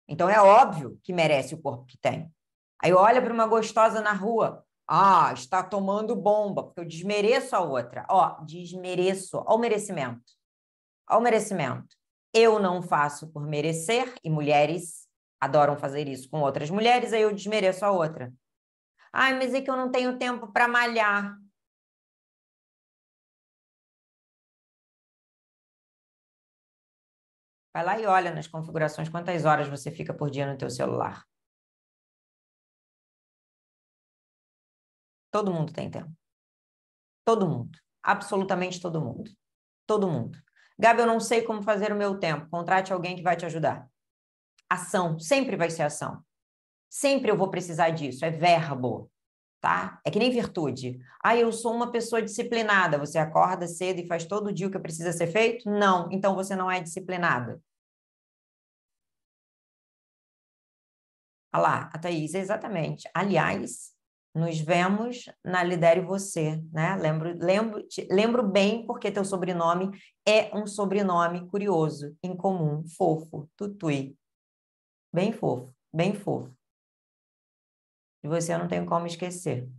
Então, 0.07 0.29
é 0.29 0.39
óbvio 0.39 0.97
que 1.03 1.11
merece 1.11 1.53
o 1.53 1.61
corpo 1.61 1.85
que 1.85 1.97
tem. 1.97 2.33
Aí 2.81 2.93
olha 2.93 3.21
para 3.21 3.33
uma 3.33 3.45
gostosa 3.45 3.99
na 3.99 4.13
rua, 4.13 4.63
ah, 4.87 5.33
está 5.33 5.61
tomando 5.61 6.15
bomba, 6.15 6.63
porque 6.63 6.79
eu 6.79 6.85
desmereço 6.85 7.53
a 7.57 7.59
outra. 7.59 8.05
Ó, 8.09 8.41
desmereço. 8.45 9.43
Ó 9.45 9.55
o 9.55 9.59
merecimento. 9.59 10.31
Ó 11.09 11.17
o 11.17 11.21
merecimento. 11.21 11.93
Eu 12.33 12.57
não 12.57 12.81
faço 12.81 13.27
por 13.33 13.45
merecer, 13.45 14.15
e 14.23 14.29
mulheres 14.29 15.02
adoram 15.43 15.77
fazer 15.77 16.07
isso 16.07 16.29
com 16.29 16.41
outras 16.41 16.69
mulheres, 16.69 17.13
aí 17.13 17.21
eu 17.21 17.33
desmereço 17.33 17.85
a 17.85 17.91
outra. 17.91 18.33
Ai, 19.11 19.33
mas 19.37 19.53
é 19.53 19.61
que 19.61 19.69
eu 19.69 19.77
não 19.77 19.91
tenho 19.91 20.17
tempo 20.17 20.51
para 20.51 20.67
malhar. 20.67 21.37
Vai 27.73 27.83
lá 27.83 27.99
e 27.99 28.05
olha 28.05 28.33
nas 28.33 28.47
configurações 28.47 29.09
quantas 29.09 29.45
horas 29.45 29.67
você 29.67 29.91
fica 29.91 30.13
por 30.13 30.29
dia 30.29 30.45
no 30.49 30.57
teu 30.57 30.69
celular. 30.69 31.25
Todo 35.31 35.51
mundo 35.51 35.73
tem 35.73 35.89
tempo. 35.89 36.13
Todo 37.25 37.47
mundo. 37.47 37.77
Absolutamente 38.01 38.79
todo 38.79 39.01
mundo. 39.01 39.31
Todo 39.87 40.07
mundo. 40.09 40.37
Gabi, 40.77 41.01
eu 41.01 41.07
não 41.07 41.19
sei 41.19 41.41
como 41.43 41.63
fazer 41.63 41.91
o 41.91 41.95
meu 41.95 42.19
tempo. 42.19 42.49
Contrate 42.49 42.93
alguém 42.93 43.15
que 43.15 43.23
vai 43.23 43.35
te 43.35 43.45
ajudar. 43.45 43.89
Ação. 44.73 45.19
Sempre 45.19 45.55
vai 45.55 45.69
ser 45.69 45.83
ação. 45.83 46.23
Sempre 46.89 47.29
eu 47.29 47.37
vou 47.37 47.49
precisar 47.49 47.91
disso. 47.91 48.25
É 48.25 48.31
verbo. 48.31 49.11
Tá? 49.61 50.01
É 50.03 50.09
que 50.11 50.19
nem 50.19 50.31
virtude. 50.31 50.99
Ah, 51.23 51.37
eu 51.37 51.51
sou 51.53 51.73
uma 51.73 51.91
pessoa 51.91 52.21
disciplinada. 52.21 52.97
Você 52.97 53.19
acorda 53.19 53.67
cedo 53.67 53.99
e 53.99 54.07
faz 54.07 54.25
todo 54.25 54.51
dia 54.51 54.67
o 54.67 54.71
que 54.71 54.79
precisa 54.79 55.11
ser 55.11 55.27
feito? 55.27 55.69
Não. 55.69 56.09
Então 56.11 56.33
você 56.35 56.55
não 56.55 56.69
é 56.71 56.81
disciplinada. 56.81 57.61
Olha 61.53 61.61
lá, 61.61 61.89
a 61.93 61.99
Thaís, 61.99 62.33
exatamente. 62.33 63.07
Aliás, 63.13 63.93
nos 64.33 64.59
vemos 64.59 65.25
na 65.45 65.63
Lidere 65.63 66.01
Você, 66.01 66.59
né? 66.71 66.95
Lembro, 66.95 67.37
lembro, 67.37 67.83
te, 67.87 68.07
lembro 68.09 68.41
bem 68.41 68.87
porque 68.87 69.11
teu 69.11 69.23
sobrenome 69.23 69.91
é 70.27 70.49
um 70.57 70.65
sobrenome 70.65 71.47
curioso, 71.47 72.17
incomum, 72.23 72.83
fofo, 72.97 73.47
tutui. 73.55 74.17
Bem 75.13 75.31
fofo, 75.31 75.71
bem 75.93 76.15
fofo. 76.15 76.51
E 78.23 78.27
você 78.27 78.53
eu 78.53 78.57
não 78.57 78.67
tenho 78.67 78.85
como 78.85 79.05
esquecer. 79.05 79.69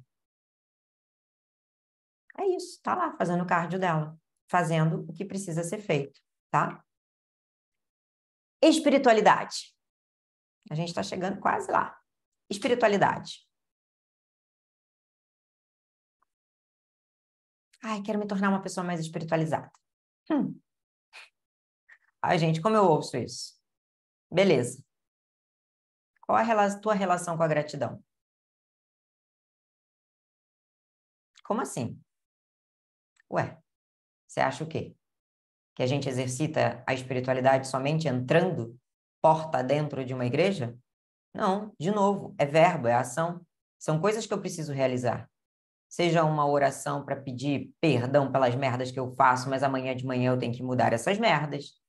É 2.39 2.47
isso, 2.47 2.80
tá 2.82 2.95
lá 2.95 3.16
fazendo 3.16 3.43
o 3.43 3.47
cardio 3.47 3.80
dela, 3.80 4.16
fazendo 4.49 5.05
o 5.09 5.12
que 5.12 5.24
precisa 5.24 5.64
ser 5.64 5.78
feito, 5.78 6.20
tá? 6.51 6.85
Espiritualidade. 8.62 9.74
A 10.70 10.74
gente 10.74 10.89
está 10.89 11.03
chegando 11.03 11.41
quase 11.41 11.70
lá. 11.70 11.99
Espiritualidade. 12.49 13.47
Ai, 17.82 18.03
quero 18.03 18.18
me 18.18 18.26
tornar 18.26 18.51
uma 18.51 18.62
pessoa 18.62 18.85
mais 18.85 19.01
espiritualizada. 19.01 19.70
Hum. 20.30 20.59
Ai, 22.22 22.39
gente, 22.39 22.62
como 22.62 22.76
eu 22.76 22.85
ouço 22.85 23.16
isso? 23.16 23.61
Beleza. 24.30 24.82
Qual 26.26 26.38
a 26.38 26.80
tua 26.80 26.94
relação 26.94 27.36
com 27.36 27.42
a 27.42 27.48
gratidão? 27.48 28.02
Como 31.44 31.60
assim? 31.60 32.00
Ué, 33.30 33.58
você 34.26 34.40
acha 34.40 34.64
o 34.64 34.66
quê? 34.66 34.96
Que 35.74 35.82
a 35.82 35.86
gente 35.86 36.08
exercita 36.08 36.82
a 36.86 36.94
espiritualidade 36.94 37.68
somente 37.68 38.08
entrando 38.08 38.78
porta 39.20 39.62
dentro 39.62 40.04
de 40.04 40.14
uma 40.14 40.24
igreja? 40.24 40.76
Não, 41.34 41.74
de 41.78 41.90
novo, 41.90 42.34
é 42.38 42.46
verbo, 42.46 42.88
é 42.88 42.94
ação. 42.94 43.44
São 43.78 44.00
coisas 44.00 44.26
que 44.26 44.32
eu 44.32 44.40
preciso 44.40 44.72
realizar 44.72 45.28
seja 45.94 46.24
uma 46.24 46.44
oração 46.44 47.04
para 47.04 47.14
pedir 47.14 47.72
perdão 47.80 48.32
pelas 48.32 48.52
merdas 48.56 48.90
que 48.90 48.98
eu 48.98 49.14
faço, 49.14 49.48
mas 49.48 49.62
amanhã 49.62 49.94
de 49.94 50.04
manhã 50.04 50.32
eu 50.32 50.38
tenho 50.38 50.52
que 50.52 50.60
mudar 50.60 50.92
essas 50.92 51.18
merdas. 51.18 51.80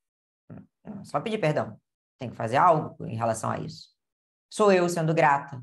Só 1.03 1.19
pedir 1.19 1.39
perdão. 1.39 1.81
Tem 2.19 2.29
que 2.29 2.35
fazer 2.35 2.57
algo 2.57 3.03
em 3.07 3.15
relação 3.15 3.49
a 3.49 3.57
isso. 3.57 3.94
Sou 4.55 4.71
eu 4.71 4.87
sendo 4.87 5.13
grata. 5.13 5.61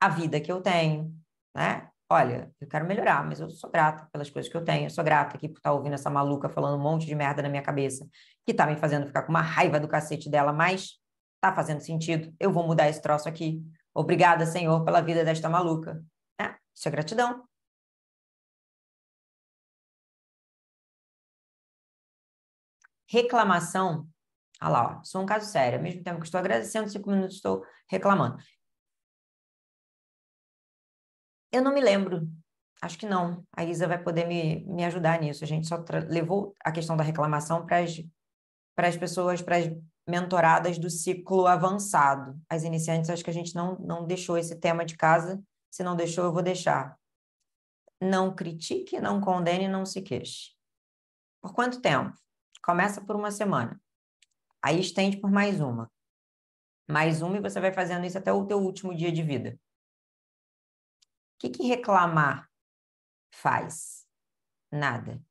A 0.00 0.08
vida 0.08 0.40
que 0.40 0.50
eu 0.50 0.62
tenho, 0.62 1.14
né? 1.54 1.90
Olha, 2.10 2.50
eu 2.58 2.66
quero 2.66 2.86
melhorar, 2.86 3.22
mas 3.22 3.38
eu 3.38 3.50
sou 3.50 3.70
grata 3.70 4.08
pelas 4.10 4.30
coisas 4.30 4.50
que 4.50 4.56
eu 4.56 4.64
tenho. 4.64 4.86
Eu 4.86 4.90
sou 4.90 5.04
grata 5.04 5.36
aqui 5.36 5.46
por 5.46 5.58
estar 5.58 5.74
ouvindo 5.74 5.92
essa 5.92 6.08
maluca 6.08 6.48
falando 6.48 6.80
um 6.80 6.82
monte 6.82 7.04
de 7.04 7.14
merda 7.14 7.42
na 7.42 7.50
minha 7.50 7.60
cabeça, 7.62 8.08
que 8.46 8.54
tá 8.54 8.66
me 8.66 8.76
fazendo 8.76 9.06
ficar 9.06 9.24
com 9.24 9.28
uma 9.28 9.42
raiva 9.42 9.78
do 9.78 9.86
cacete 9.86 10.30
dela, 10.30 10.54
mas 10.54 10.98
tá 11.38 11.54
fazendo 11.54 11.80
sentido. 11.82 12.34
Eu 12.40 12.50
vou 12.50 12.66
mudar 12.66 12.88
esse 12.88 13.02
troço 13.02 13.28
aqui. 13.28 13.62
Obrigada, 13.92 14.46
Senhor, 14.46 14.82
pela 14.86 15.02
vida 15.02 15.22
desta 15.22 15.50
maluca. 15.50 16.02
É, 16.40 16.54
isso 16.74 16.88
é 16.88 16.90
gratidão. 16.90 17.46
Reclamação, 23.06 24.08
olha 24.60 24.70
lá, 24.70 24.98
ó, 24.98 25.04
sou 25.04 25.22
um 25.22 25.26
caso 25.26 25.50
sério, 25.50 25.78
ao 25.78 25.82
mesmo 25.82 26.02
tempo 26.02 26.20
que 26.20 26.26
estou 26.26 26.38
agradecendo, 26.38 26.88
cinco 26.88 27.10
minutos 27.10 27.36
estou 27.36 27.64
reclamando. 27.88 28.38
Eu 31.50 31.62
não 31.62 31.72
me 31.72 31.80
lembro, 31.80 32.28
acho 32.82 32.98
que 32.98 33.06
não. 33.06 33.44
A 33.56 33.64
Isa 33.64 33.88
vai 33.88 34.02
poder 34.02 34.26
me, 34.26 34.64
me 34.66 34.84
ajudar 34.84 35.20
nisso. 35.20 35.44
A 35.44 35.46
gente 35.46 35.66
só 35.66 35.82
levou 36.08 36.54
a 36.62 36.70
questão 36.70 36.96
da 36.96 37.04
reclamação 37.04 37.64
para 37.64 38.88
as 38.88 38.96
pessoas, 38.96 39.40
para 39.40 39.56
as 39.56 39.70
mentoradas 40.06 40.78
do 40.78 40.90
ciclo 40.90 41.46
avançado. 41.46 42.40
As 42.48 42.64
iniciantes, 42.64 43.10
acho 43.10 43.24
que 43.24 43.30
a 43.30 43.34
gente 43.34 43.54
não, 43.54 43.78
não 43.78 44.06
deixou 44.06 44.36
esse 44.38 44.56
tema 44.56 44.84
de 44.84 44.96
casa. 44.96 45.42
Se 45.70 45.82
não 45.82 45.96
deixou, 45.96 46.24
eu 46.24 46.32
vou 46.32 46.42
deixar. 46.42 46.98
Não 48.00 48.34
critique, 48.34 49.00
não 49.00 49.20
condene, 49.20 49.68
não 49.68 49.84
se 49.84 50.02
queixe. 50.02 50.52
Por 51.40 51.52
quanto 51.52 51.80
tempo? 51.80 52.16
Começa 52.62 53.00
por 53.00 53.16
uma 53.16 53.30
semana. 53.30 53.80
Aí 54.62 54.80
estende 54.80 55.16
por 55.16 55.30
mais 55.30 55.60
uma. 55.60 55.90
Mais 56.88 57.22
uma 57.22 57.36
e 57.36 57.40
você 57.40 57.60
vai 57.60 57.72
fazendo 57.72 58.06
isso 58.06 58.18
até 58.18 58.32
o 58.32 58.46
teu 58.46 58.58
último 58.58 58.94
dia 58.94 59.12
de 59.12 59.22
vida. 59.22 59.58
O 61.02 61.38
que, 61.38 61.50
que 61.50 61.66
reclamar 61.66 62.50
faz? 63.30 64.06
Nada. 64.72 65.22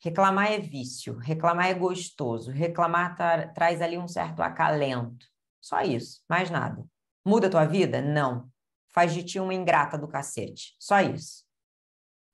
Reclamar 0.00 0.50
é 0.52 0.58
vício, 0.58 1.16
reclamar 1.18 1.66
é 1.66 1.74
gostoso, 1.74 2.50
reclamar 2.50 3.14
tra 3.16 3.48
traz 3.48 3.80
ali 3.80 3.96
um 3.96 4.08
certo 4.08 4.42
acalento. 4.42 5.26
Só 5.60 5.80
isso, 5.80 6.22
mais 6.28 6.50
nada. 6.50 6.84
Muda 7.24 7.46
a 7.46 7.50
tua 7.50 7.64
vida? 7.64 8.02
Não. 8.02 8.50
Faz 8.88 9.14
de 9.14 9.22
ti 9.22 9.38
uma 9.38 9.54
ingrata 9.54 9.96
do 9.96 10.08
cacete. 10.08 10.74
Só 10.78 11.00
isso. 11.00 11.44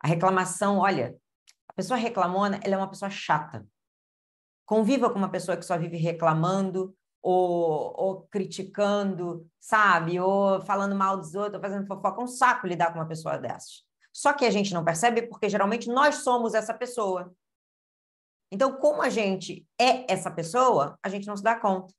A 0.00 0.08
reclamação, 0.08 0.78
olha, 0.78 1.16
a 1.68 1.72
pessoa 1.74 1.98
reclamona, 1.98 2.58
ela 2.64 2.74
é 2.74 2.78
uma 2.78 2.88
pessoa 2.88 3.10
chata. 3.10 3.66
Conviva 4.68 5.08
com 5.08 5.18
uma 5.18 5.30
pessoa 5.30 5.56
que 5.56 5.64
só 5.64 5.78
vive 5.78 5.96
reclamando 5.96 6.94
ou, 7.22 7.94
ou 7.96 8.22
criticando, 8.30 9.48
sabe? 9.58 10.20
Ou 10.20 10.60
falando 10.60 10.94
mal 10.94 11.16
dos 11.16 11.34
outros, 11.34 11.54
ou 11.54 11.60
fazendo 11.62 11.86
fofoca. 11.86 12.20
É 12.20 12.24
um 12.24 12.28
saco 12.28 12.66
lidar 12.66 12.92
com 12.92 12.98
uma 12.98 13.08
pessoa 13.08 13.38
dessas. 13.38 13.82
Só 14.12 14.34
que 14.34 14.44
a 14.44 14.50
gente 14.50 14.74
não 14.74 14.84
percebe 14.84 15.22
porque 15.22 15.48
geralmente 15.48 15.88
nós 15.88 16.16
somos 16.16 16.52
essa 16.52 16.74
pessoa. 16.74 17.34
Então, 18.52 18.74
como 18.74 19.00
a 19.00 19.08
gente 19.08 19.66
é 19.80 20.04
essa 20.12 20.30
pessoa, 20.30 20.98
a 21.02 21.08
gente 21.08 21.26
não 21.26 21.36
se 21.36 21.42
dá 21.42 21.58
conta. 21.58 21.94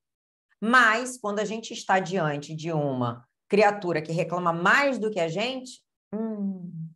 Mas, 0.62 1.18
quando 1.18 1.40
a 1.40 1.46
gente 1.46 1.74
está 1.74 2.00
diante 2.00 2.54
de 2.54 2.72
uma 2.72 3.28
criatura 3.48 4.00
que 4.00 4.12
reclama 4.12 4.54
mais 4.54 5.00
do 5.00 5.10
que 5.10 5.20
a 5.20 5.28
gente, 5.28 5.84
hum, 6.14 6.88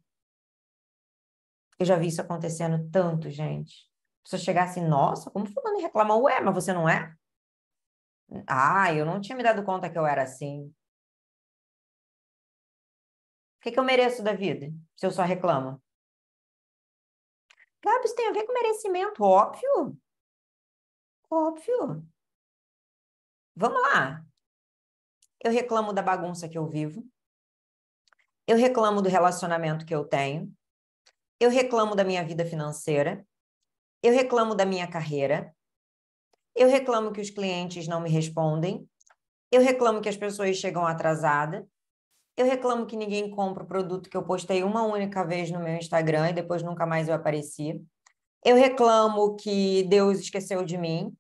eu 1.79 1.85
já 1.87 1.97
vi 1.97 2.09
isso 2.09 2.21
acontecendo 2.21 2.87
tanto, 2.91 3.31
gente. 3.31 3.91
Pessoa 4.23 4.39
chegar 4.39 4.63
assim, 4.63 4.81
nossa, 4.81 5.29
como 5.29 5.45
fulano 5.45 5.79
reclama? 5.79 6.15
Ué, 6.15 6.39
mas 6.41 6.55
você 6.55 6.73
não 6.73 6.87
é? 6.87 7.13
Ah, 8.47 8.93
eu 8.93 9.05
não 9.05 9.21
tinha 9.21 9.35
me 9.35 9.43
dado 9.43 9.63
conta 9.63 9.89
que 9.89 9.97
eu 9.97 10.05
era 10.05 10.23
assim. 10.23 10.73
O 13.57 13.61
que, 13.61 13.71
que 13.71 13.79
eu 13.79 13.83
mereço 13.83 14.23
da 14.23 14.33
vida 14.33 14.73
se 14.95 15.05
eu 15.05 15.11
só 15.11 15.23
reclamo? 15.23 15.81
Gabi, 17.83 18.05
isso 18.05 18.15
tem 18.15 18.29
a 18.29 18.31
ver 18.31 18.45
com 18.45 18.53
merecimento, 18.53 19.23
óbvio. 19.23 19.97
Óbvio. 21.29 22.07
Vamos 23.55 23.81
lá. 23.81 24.25
Eu 25.43 25.51
reclamo 25.51 25.91
da 25.91 26.01
bagunça 26.01 26.47
que 26.47 26.57
eu 26.57 26.65
vivo. 26.65 27.05
Eu 28.47 28.57
reclamo 28.57 29.01
do 29.01 29.09
relacionamento 29.09 29.85
que 29.85 29.93
eu 29.93 30.05
tenho. 30.05 30.53
Eu 31.39 31.49
reclamo 31.49 31.95
da 31.95 32.03
minha 32.03 32.23
vida 32.23 32.45
financeira. 32.45 33.25
Eu 34.03 34.13
reclamo 34.13 34.53
da 34.53 34.65
minha 34.65 34.85
carreira. 34.85 35.55
Eu 36.53 36.67
reclamo 36.67 37.13
que 37.13 37.21
os 37.21 37.29
clientes 37.29 37.87
não 37.87 38.01
me 38.01 38.09
respondem. 38.09 38.87
Eu 39.49 39.61
reclamo 39.61 40.01
que 40.01 40.09
as 40.09 40.17
pessoas 40.17 40.57
chegam 40.57 40.85
atrasadas. 40.85 41.63
Eu 42.35 42.45
reclamo 42.45 42.85
que 42.85 42.97
ninguém 42.97 43.31
compra 43.31 43.63
o 43.63 43.67
produto 43.67 44.09
que 44.09 44.17
eu 44.17 44.25
postei 44.25 44.63
uma 44.63 44.83
única 44.83 45.23
vez 45.25 45.49
no 45.49 45.59
meu 45.59 45.75
Instagram 45.77 46.31
e 46.31 46.33
depois 46.33 46.61
nunca 46.61 46.85
mais 46.85 47.07
eu 47.07 47.15
apareci. 47.15 47.81
Eu 48.43 48.57
reclamo 48.57 49.35
que 49.37 49.83
Deus 49.83 50.19
esqueceu 50.19 50.65
de 50.65 50.77
mim. 50.77 51.15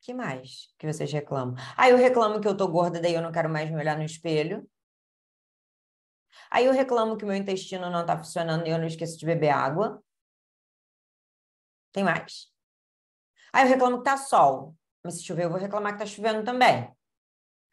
que 0.00 0.14
mais 0.14 0.72
que 0.78 0.86
vocês 0.92 1.12
reclamam? 1.12 1.54
Aí 1.76 1.90
eu 1.92 1.96
reclamo 1.96 2.40
que 2.40 2.48
eu 2.48 2.56
tô 2.56 2.66
gorda, 2.68 3.00
daí 3.00 3.14
eu 3.14 3.22
não 3.22 3.30
quero 3.30 3.48
mais 3.48 3.70
me 3.70 3.76
olhar 3.76 3.96
no 3.96 4.02
espelho. 4.02 4.66
Aí 6.50 6.66
eu 6.66 6.72
reclamo 6.72 7.16
que 7.16 7.24
meu 7.24 7.34
intestino 7.36 7.88
não 7.90 8.04
tá 8.04 8.18
funcionando 8.18 8.66
e 8.66 8.70
eu 8.70 8.78
não 8.78 8.86
esqueço 8.86 9.18
de 9.18 9.24
beber 9.24 9.50
água. 9.50 10.02
Tem 11.92 12.04
mais? 12.04 12.50
Aí 13.52 13.64
eu 13.64 13.68
reclamo 13.68 13.98
que 13.98 14.04
tá 14.04 14.16
sol. 14.16 14.76
Mas 15.02 15.14
se 15.14 15.24
chover, 15.24 15.44
eu 15.44 15.50
vou 15.50 15.58
reclamar 15.58 15.92
que 15.92 15.98
tá 16.00 16.06
chovendo 16.06 16.44
também. 16.44 16.92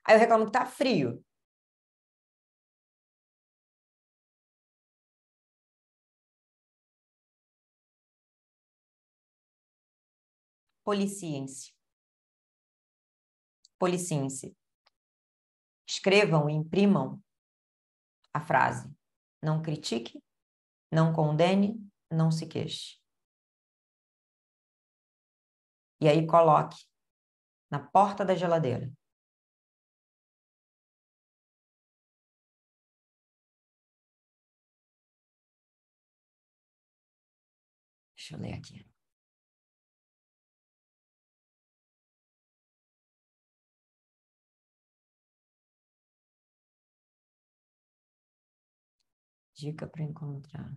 Aí 0.06 0.16
eu 0.16 0.20
reclamo 0.20 0.46
que 0.46 0.52
tá 0.52 0.66
frio. 0.66 1.24
Policiem-se. 10.84 11.74
Policiem-se. 13.78 14.56
Escrevam 15.86 16.50
e 16.50 16.54
imprimam 16.54 17.22
a 18.38 18.40
frase: 18.40 18.90
não 19.42 19.62
critique, 19.62 20.22
não 20.92 21.14
condene, 21.14 21.76
não 22.12 22.32
se 22.32 22.48
queixe. 22.48 23.00
E 26.00 26.08
aí 26.08 26.26
coloque 26.28 26.78
na 27.70 27.80
porta 27.80 28.24
da 28.24 28.36
geladeira. 28.36 28.92
Deixa 38.16 38.36
eu 38.36 38.40
ler 38.40 38.54
aqui. 38.54 38.87
Dica 49.58 49.88
para 49.88 50.04
encontrar. 50.04 50.72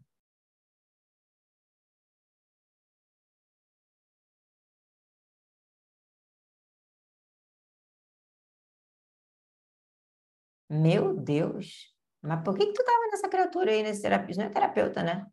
Meu 10.71 11.15
Deus! 11.15 11.95
Mas 12.23 12.43
por 12.45 12.57
que, 12.57 12.67
que 12.67 12.73
tu 12.73 12.81
estava 12.83 13.07
nessa 13.11 13.29
criatura 13.29 13.71
aí, 13.73 13.83
nesse 13.83 14.03
terapeuta? 14.03 14.39
Não 14.41 14.47
é 14.47 14.51
terapeuta, 14.51 15.03
né? 15.03 15.27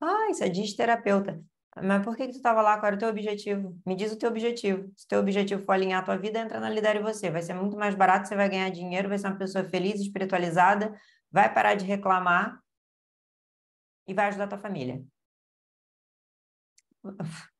Ah, 0.00 0.28
isso 0.30 0.42
é 0.44 0.48
disterapeuta. 0.48 1.40
Mas 1.82 2.04
por 2.04 2.16
que, 2.16 2.26
que 2.26 2.32
tu 2.32 2.36
estava 2.36 2.62
lá? 2.62 2.78
Qual 2.78 2.86
era 2.86 2.96
o 2.96 2.98
teu 2.98 3.08
objetivo? 3.08 3.80
Me 3.86 3.94
diz 3.94 4.12
o 4.12 4.18
teu 4.18 4.28
objetivo. 4.30 4.92
Se 4.96 5.06
teu 5.08 5.20
objetivo 5.20 5.64
for 5.64 5.72
alinhar 5.72 6.02
a 6.02 6.04
tua 6.04 6.16
vida, 6.16 6.38
entra 6.38 6.60
na 6.60 6.70
Lidere 6.70 7.00
Você. 7.00 7.30
Vai 7.30 7.42
ser 7.42 7.54
muito 7.54 7.76
mais 7.76 7.94
barato, 7.94 8.28
você 8.28 8.36
vai 8.36 8.48
ganhar 8.48 8.70
dinheiro, 8.70 9.08
vai 9.08 9.18
ser 9.18 9.28
uma 9.28 9.38
pessoa 9.38 9.64
feliz, 9.64 10.00
espiritualizada, 10.00 10.98
vai 11.30 11.52
parar 11.52 11.74
de 11.74 11.84
reclamar 11.84 12.60
e 14.06 14.14
vai 14.14 14.28
ajudar 14.28 14.44
a 14.44 14.48
tua 14.48 14.58
família. 14.58 15.02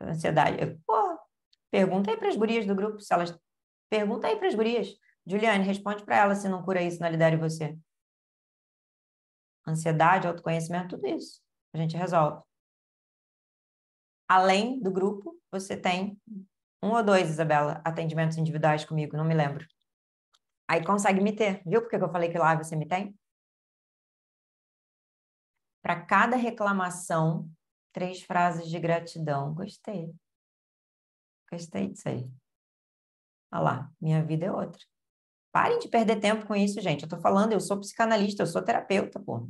Ansiedade. 0.00 0.78
Pô, 0.86 1.18
pergunta 1.70 2.10
aí 2.10 2.16
para 2.16 2.28
as 2.28 2.36
gurias 2.36 2.66
do 2.66 2.74
grupo 2.74 3.00
se 3.00 3.12
elas 3.12 3.38
Pergunta 3.94 4.26
aí 4.26 4.36
para 4.36 4.48
as 4.48 4.54
gurias. 4.56 4.88
Juliane, 5.24 5.64
responde 5.64 6.04
para 6.04 6.16
ela 6.16 6.34
se 6.34 6.48
não 6.48 6.64
cura 6.64 6.82
isso 6.82 7.00
na 7.00 7.08
Lidere 7.08 7.36
Você. 7.36 7.78
Ansiedade, 9.64 10.26
autoconhecimento, 10.26 10.96
tudo 10.96 11.06
isso. 11.06 11.40
A 11.72 11.78
gente 11.78 11.96
resolve. 11.96 12.42
Além 14.28 14.80
do 14.80 14.90
grupo, 14.90 15.38
você 15.50 15.76
tem 15.76 16.20
um 16.82 16.92
ou 16.92 17.02
dois, 17.02 17.30
Isabela, 17.30 17.80
atendimentos 17.84 18.36
individuais 18.36 18.84
comigo, 18.84 19.16
não 19.16 19.24
me 19.24 19.34
lembro. 19.34 19.66
Aí 20.68 20.84
consegue 20.84 21.20
me 21.20 21.34
ter. 21.34 21.62
Viu 21.66 21.80
por 21.80 21.90
que 21.90 21.96
eu 21.96 22.10
falei 22.10 22.30
que 22.30 22.38
lá 22.38 22.54
você 22.54 22.74
me 22.76 22.86
tem? 22.86 23.18
Para 25.82 26.04
cada 26.04 26.36
reclamação, 26.36 27.50
três 27.92 28.22
frases 28.22 28.68
de 28.68 28.78
gratidão. 28.78 29.54
Gostei. 29.54 30.14
Gostei 31.50 31.88
disso 31.88 32.08
aí. 32.08 32.30
Olha 33.52 33.62
lá, 33.62 33.92
minha 34.00 34.24
vida 34.24 34.46
é 34.46 34.52
outra. 34.52 34.82
Parem 35.52 35.78
de 35.78 35.88
perder 35.88 36.18
tempo 36.18 36.46
com 36.46 36.56
isso, 36.56 36.80
gente. 36.80 37.04
Eu 37.04 37.08
tô 37.08 37.18
falando, 37.18 37.52
eu 37.52 37.60
sou 37.60 37.78
psicanalista, 37.78 38.42
eu 38.42 38.46
sou 38.46 38.64
terapeuta, 38.64 39.20
pô. 39.20 39.48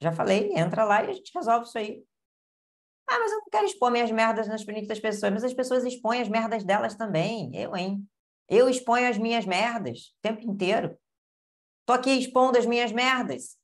Já 0.00 0.12
falei, 0.12 0.52
entra 0.54 0.84
lá 0.84 1.02
e 1.02 1.10
a 1.10 1.12
gente 1.12 1.32
resolve 1.34 1.66
isso 1.66 1.76
aí. 1.76 2.04
Ah, 3.08 3.18
mas 3.18 3.32
eu 3.32 3.38
não 3.38 3.48
quero 3.50 3.66
expor 3.66 3.90
minhas 3.90 4.10
merdas 4.10 4.46
nas 4.48 4.62
frente 4.62 4.86
das 4.86 5.00
pessoas. 5.00 5.32
Mas 5.32 5.44
as 5.44 5.54
pessoas 5.54 5.84
expõem 5.84 6.20
as 6.20 6.28
merdas 6.28 6.62
delas 6.64 6.94
também. 6.94 7.50
Eu, 7.54 7.74
hein? 7.74 8.06
Eu 8.48 8.68
exponho 8.68 9.08
as 9.08 9.18
minhas 9.18 9.46
merdas 9.46 10.14
o 10.18 10.20
tempo 10.22 10.42
inteiro. 10.42 10.98
Tô 11.86 11.92
aqui 11.94 12.10
expondo 12.10 12.58
as 12.58 12.66
minhas 12.66 12.92
merdas. 12.92 13.58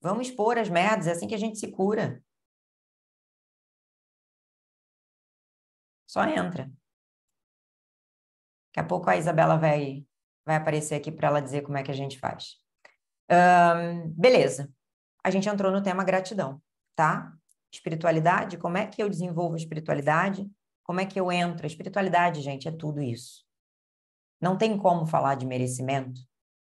Vamos 0.00 0.28
expor 0.28 0.58
as 0.58 0.68
merdas, 0.68 1.06
é 1.06 1.12
assim 1.12 1.28
que 1.28 1.34
a 1.34 1.38
gente 1.38 1.58
se 1.58 1.70
cura. 1.70 2.22
Só 6.06 6.24
entra. 6.24 6.64
Daqui 8.68 8.80
a 8.80 8.84
pouco 8.84 9.08
a 9.08 9.16
Isabela 9.16 9.56
vai, 9.56 10.04
vai 10.44 10.56
aparecer 10.56 10.94
aqui 10.94 11.12
para 11.12 11.28
ela 11.28 11.40
dizer 11.40 11.62
como 11.62 11.78
é 11.78 11.82
que 11.82 11.90
a 11.90 11.94
gente 11.94 12.18
faz. 12.18 12.56
Um, 13.30 14.10
beleza. 14.10 14.72
A 15.24 15.30
gente 15.30 15.48
entrou 15.48 15.70
no 15.70 15.82
tema 15.82 16.04
gratidão, 16.04 16.60
tá? 16.94 17.32
Espiritualidade, 17.72 18.58
como 18.58 18.76
é 18.76 18.86
que 18.86 19.02
eu 19.02 19.08
desenvolvo 19.08 19.54
a 19.54 19.58
espiritualidade? 19.58 20.50
Como 20.82 21.00
é 21.00 21.06
que 21.06 21.18
eu 21.18 21.30
entro? 21.30 21.64
A 21.64 21.66
espiritualidade, 21.66 22.42
gente, 22.42 22.68
é 22.68 22.72
tudo 22.72 23.00
isso. 23.00 23.44
Não 24.40 24.58
tem 24.58 24.76
como 24.76 25.06
falar 25.06 25.36
de 25.36 25.46
merecimento 25.46 26.20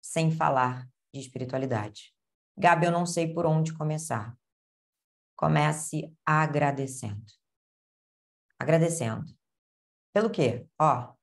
sem 0.02 0.32
falar 0.32 0.88
de 1.14 1.20
espiritualidade. 1.20 2.14
Gabi, 2.58 2.86
eu 2.86 2.92
não 2.92 3.06
sei 3.06 3.34
por 3.34 3.46
onde 3.46 3.74
começar. 3.74 4.36
Comece 5.36 6.12
agradecendo 6.26 7.38
agradecendo. 8.60 9.26
Pelo 10.14 10.32
quê? 10.32 10.68
Ó. 10.80 11.16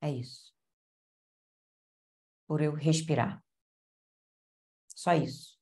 É 0.00 0.10
isso. 0.10 0.52
Por 2.46 2.62
eu 2.62 2.72
respirar. 2.74 3.42
Só 5.02 5.12
isso. 5.14 5.56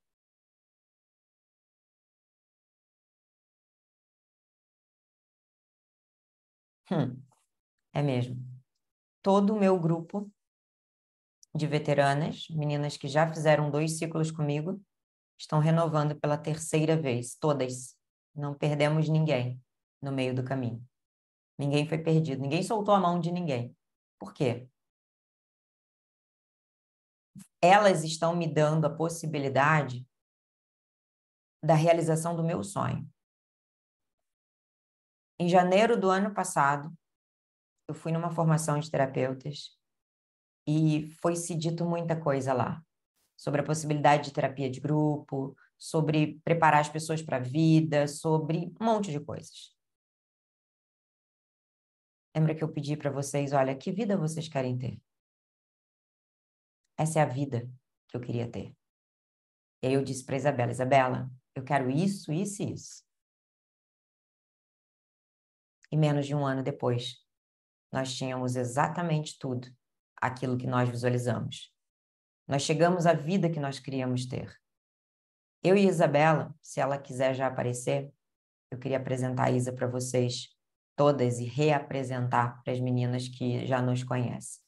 Hum, 6.91 7.23
é 7.95 8.03
mesmo. 8.03 8.37
Todo 9.23 9.55
o 9.55 9.61
meu 9.61 9.79
grupo 9.81 10.31
de 11.55 11.67
veteranas, 11.67 12.47
meninas 12.51 12.97
que 12.97 13.09
já 13.09 13.27
fizeram 13.33 13.71
dois 13.71 13.99
ciclos 13.99 14.31
comigo, 14.31 14.81
estão 15.39 15.61
renovando 15.61 16.17
pela 16.17 16.39
terceira 16.39 16.97
vez, 16.97 17.37
todas. 17.37 17.97
Não 18.35 18.55
perdemos 18.55 19.09
ninguém 19.09 19.61
no 20.03 20.13
meio 20.13 20.35
do 20.35 20.45
caminho. 20.45 20.85
Ninguém 21.59 21.89
foi 21.89 21.99
perdido, 21.99 22.43
ninguém 22.43 22.63
soltou 22.63 22.95
a 22.95 23.01
mão 23.01 23.21
de 23.21 23.33
ninguém. 23.33 23.77
Por 24.19 24.35
quê? 24.35 24.69
Elas 27.67 28.05
estão 28.05 28.37
me 28.37 28.47
dando 28.47 28.87
a 28.87 28.95
possibilidade 28.95 30.07
da 31.61 31.75
realização 31.75 32.37
do 32.37 32.45
meu 32.45 32.63
sonho. 32.63 33.05
Em 35.37 35.49
janeiro 35.49 35.99
do 35.99 36.09
ano 36.09 36.33
passado, 36.33 36.97
eu 37.89 37.95
fui 37.95 38.13
numa 38.13 38.31
formação 38.31 38.79
de 38.79 38.89
terapeutas 38.89 39.77
e 40.65 41.11
foi 41.21 41.35
se 41.35 41.57
dito 41.57 41.85
muita 41.85 42.19
coisa 42.19 42.53
lá 42.53 42.81
sobre 43.37 43.61
a 43.61 43.65
possibilidade 43.65 44.29
de 44.29 44.33
terapia 44.33 44.71
de 44.71 44.81
grupo, 44.81 45.57
sobre 45.77 46.41
preparar 46.45 46.81
as 46.81 46.89
pessoas 46.89 47.21
para 47.21 47.39
a 47.39 47.41
vida, 47.41 48.07
sobre 48.07 48.73
um 48.81 48.85
monte 48.85 49.11
de 49.11 49.19
coisas. 49.19 49.75
Lembra 52.35 52.55
que 52.55 52.63
eu 52.63 52.73
pedi 52.73 52.97
para 52.97 53.11
vocês, 53.11 53.53
olha, 53.53 53.77
que 53.77 53.91
vida 53.91 54.17
vocês 54.17 54.47
querem 54.47 54.79
ter? 54.79 55.01
Essa 56.97 57.21
é 57.21 57.23
a 57.23 57.27
vida 57.27 57.69
que 58.09 58.17
eu 58.17 58.21
queria 58.21 58.51
ter. 58.51 58.75
E 59.83 59.89
aí 59.89 59.95
eu 59.95 60.03
disse 60.03 60.25
para 60.25 60.37
Isabela, 60.37 60.71
Isabela, 60.71 61.31
eu 61.55 61.63
quero 61.63 61.91
isso, 61.91 62.33
isso 62.33 62.63
e 62.63 62.73
isso. 62.73 63.05
E 65.91 65.97
menos 65.97 66.27
de 66.27 66.35
um 66.35 66.45
ano 66.45 66.63
depois, 66.63 67.17
nós 67.93 68.15
tínhamos 68.15 68.57
exatamente 68.57 69.39
tudo 69.39 69.69
aquilo 70.17 70.59
que 70.59 70.67
nós 70.67 70.89
visualizamos. 70.89 71.73
Nós 72.49 72.63
chegamos 72.63 73.07
à 73.07 73.13
vida 73.13 73.51
que 73.51 73.61
nós 73.61 73.79
queríamos 73.79 74.27
ter. 74.27 74.57
Eu 75.63 75.77
e 75.77 75.87
Isabela, 75.87 76.55
se 76.63 76.81
ela 76.81 76.99
quiser 76.99 77.35
já 77.35 77.47
aparecer, 77.47 78.13
eu 78.71 78.79
queria 78.79 78.99
apresentar 78.99 79.45
a 79.45 79.51
Isa 79.51 79.73
para 79.73 79.87
vocês 79.87 80.55
todas 80.97 81.39
e 81.39 81.45
reapresentar 81.45 82.63
para 82.63 82.73
as 82.73 82.81
meninas 82.81 83.29
que 83.29 83.67
já 83.67 83.83
nos 83.83 84.03
conhecem. 84.03 84.66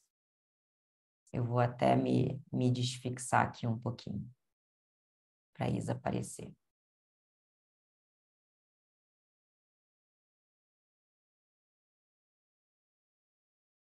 Eu 1.31 1.45
vou 1.45 1.59
até 1.59 1.95
me, 1.95 2.41
me 2.51 2.71
desfixar 2.71 3.47
aqui 3.47 3.67
um 3.67 3.77
pouquinho 3.77 4.29
para 5.53 5.69
Isa 5.69 5.91
aparecer. 5.91 6.51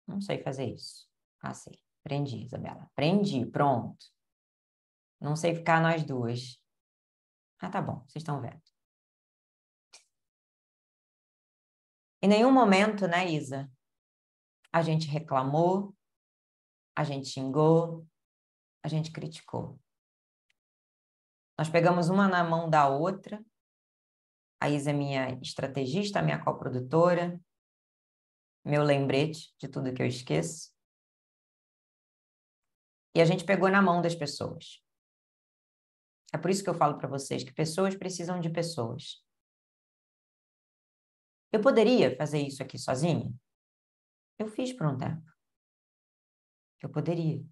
Não 0.07 0.21
sei 0.21 0.41
fazer 0.41 0.65
isso. 0.73 1.07
Ah, 1.41 1.53
sei. 1.53 1.77
Aprendi, 1.99 2.37
Isabela. 2.43 2.83
Aprendi, 2.83 3.45
pronto. 3.45 4.05
Não 5.19 5.35
sei 5.35 5.53
ficar 5.53 5.81
nós 5.81 6.05
duas. 6.05 6.61
Ah, 7.59 7.69
tá 7.69 7.81
bom, 7.81 7.99
vocês 8.07 8.21
estão 8.21 8.39
vendo. 8.39 8.61
Em 12.21 12.27
nenhum 12.29 12.51
momento, 12.51 13.07
né, 13.07 13.29
Isa? 13.29 13.69
A 14.71 14.81
gente 14.81 15.07
reclamou, 15.07 15.96
a 16.97 17.03
gente 17.03 17.27
xingou, 17.27 18.07
a 18.83 18.87
gente 18.87 19.11
criticou. 19.11 19.79
Nós 21.55 21.69
pegamos 21.69 22.09
uma 22.09 22.27
na 22.27 22.43
mão 22.43 22.67
da 22.67 22.89
outra. 22.89 23.45
A 24.59 24.67
Isa 24.67 24.89
é 24.89 24.93
minha 24.93 25.39
estrategista, 25.39 26.23
minha 26.23 26.43
coprodutora, 26.43 27.39
meu 28.65 28.81
lembrete 28.83 29.53
de 29.59 29.67
tudo 29.67 29.93
que 29.93 30.01
eu 30.01 30.07
esqueço. 30.07 30.73
E 33.13 33.21
a 33.21 33.25
gente 33.25 33.45
pegou 33.45 33.69
na 33.69 33.81
mão 33.81 34.01
das 34.01 34.15
pessoas. 34.15 34.83
É 36.33 36.37
por 36.39 36.49
isso 36.49 36.63
que 36.63 36.69
eu 36.69 36.73
falo 36.73 36.97
para 36.97 37.07
vocês 37.07 37.43
que 37.43 37.53
pessoas 37.53 37.95
precisam 37.95 38.39
de 38.39 38.49
pessoas. 38.49 39.23
Eu 41.51 41.61
poderia 41.61 42.17
fazer 42.17 42.41
isso 42.41 42.63
aqui 42.63 42.79
sozinha? 42.79 43.31
Eu 44.39 44.47
fiz 44.47 44.73
por 44.73 44.87
um 44.87 44.97
tempo. 44.97 45.36
Eu 46.81 46.89
poderia. 46.89 47.43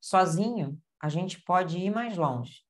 Sozinho, 0.00 0.80
a 1.00 1.08
gente 1.08 1.42
pode 1.42 1.78
ir 1.78 1.90
mais 1.90 2.16
longe. 2.16 2.64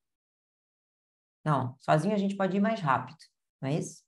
Não, 1.45 1.77
sozinho 1.79 2.15
a 2.15 2.19
gente 2.19 2.37
pode 2.37 2.57
ir 2.57 2.61
mais 2.61 2.81
rápido, 2.81 3.19
não 3.61 3.69
é 3.69 3.79
isso? 3.79 4.05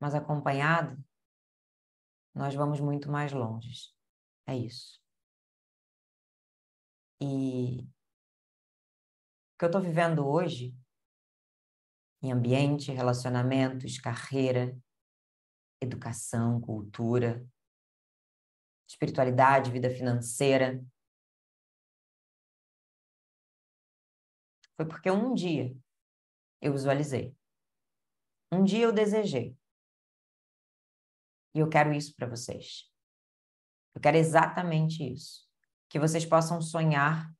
Mas 0.00 0.14
acompanhado, 0.14 0.96
nós 2.34 2.54
vamos 2.54 2.80
muito 2.80 3.10
mais 3.10 3.32
longe. 3.32 3.92
É 4.46 4.56
isso. 4.56 5.00
E 7.20 7.80
o 7.80 9.58
que 9.58 9.64
eu 9.64 9.68
estou 9.68 9.82
vivendo 9.82 10.26
hoje, 10.26 10.74
em 12.22 12.32
ambiente, 12.32 12.92
relacionamentos, 12.92 13.98
carreira, 13.98 14.76
educação, 15.80 16.60
cultura, 16.60 17.44
espiritualidade, 18.88 19.70
vida 19.70 19.90
financeira, 19.90 20.82
foi 24.76 24.86
porque 24.86 25.10
um 25.10 25.34
dia 25.34 25.76
eu 26.60 26.72
visualizei. 26.72 27.36
Um 28.50 28.64
dia 28.64 28.84
eu 28.84 28.92
desejei. 28.92 29.56
E 31.54 31.58
eu 31.58 31.68
quero 31.68 31.92
isso 31.92 32.14
para 32.14 32.26
vocês. 32.26 32.90
Eu 33.94 34.00
quero 34.00 34.16
exatamente 34.16 35.02
isso 35.02 35.46
que 35.88 35.98
vocês 35.98 36.24
possam 36.24 36.60
sonhar, 36.60 37.34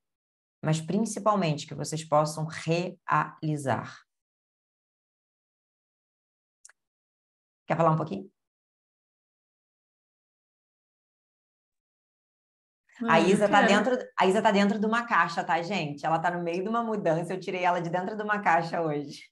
mas 0.62 0.80
principalmente 0.80 1.66
que 1.66 1.74
vocês 1.74 2.04
possam 2.04 2.46
realizar. 2.46 4.02
Quer 7.66 7.76
falar 7.76 7.92
um 7.92 7.96
pouquinho? 7.96 8.37
A 13.06 13.20
Isa 13.20 13.44
está 13.44 13.62
dentro, 13.62 13.98
a 14.18 14.26
Isa 14.26 14.42
tá 14.42 14.50
dentro 14.50 14.78
de 14.78 14.86
uma 14.86 15.06
caixa, 15.06 15.44
tá, 15.44 15.60
gente? 15.62 16.04
Ela 16.04 16.16
está 16.16 16.30
no 16.30 16.42
meio 16.42 16.62
de 16.62 16.68
uma 16.68 16.82
mudança. 16.82 17.32
Eu 17.32 17.40
tirei 17.40 17.62
ela 17.62 17.80
de 17.80 17.90
dentro 17.90 18.16
de 18.16 18.22
uma 18.22 18.40
caixa 18.40 18.80
hoje. 18.80 19.22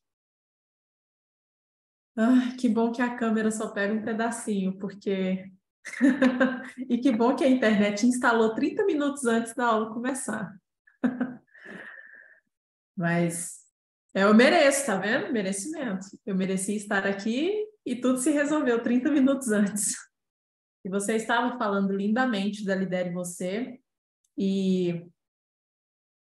Ah, 2.17 2.55
que 2.59 2.69
bom 2.69 2.93
que 2.93 3.03
a 3.03 3.17
câmera 3.17 3.51
só 3.51 3.69
pega 3.69 3.93
um 3.93 4.03
pedacinho, 4.03 4.79
porque 4.79 5.51
e 6.89 6.99
que 6.99 7.13
bom 7.13 7.35
que 7.37 7.45
a 7.45 7.49
internet 7.49 8.07
instalou 8.07 8.55
30 8.55 8.85
minutos 8.85 9.25
antes 9.27 9.55
da 9.55 9.67
aula 9.67 9.93
começar. 9.93 10.57
Mas 12.97 13.67
eu 14.15 14.33
mereço, 14.35 14.87
tá 14.87 14.97
vendo? 14.97 15.33
Merecimento. 15.33 16.07
Eu 16.25 16.35
mereci 16.35 16.77
estar 16.77 17.07
aqui 17.07 17.67
e 17.85 17.97
tudo 17.97 18.19
se 18.19 18.31
resolveu 18.31 18.83
30 18.83 19.11
minutos 19.11 19.53
antes. 19.53 19.95
E 20.87 20.89
você 20.89 21.17
estava 21.17 21.59
falando 21.59 21.93
lindamente 21.93 22.65
da 22.65 22.73
Lidere 22.73 23.11
Você, 23.11 23.81
e 24.39 25.05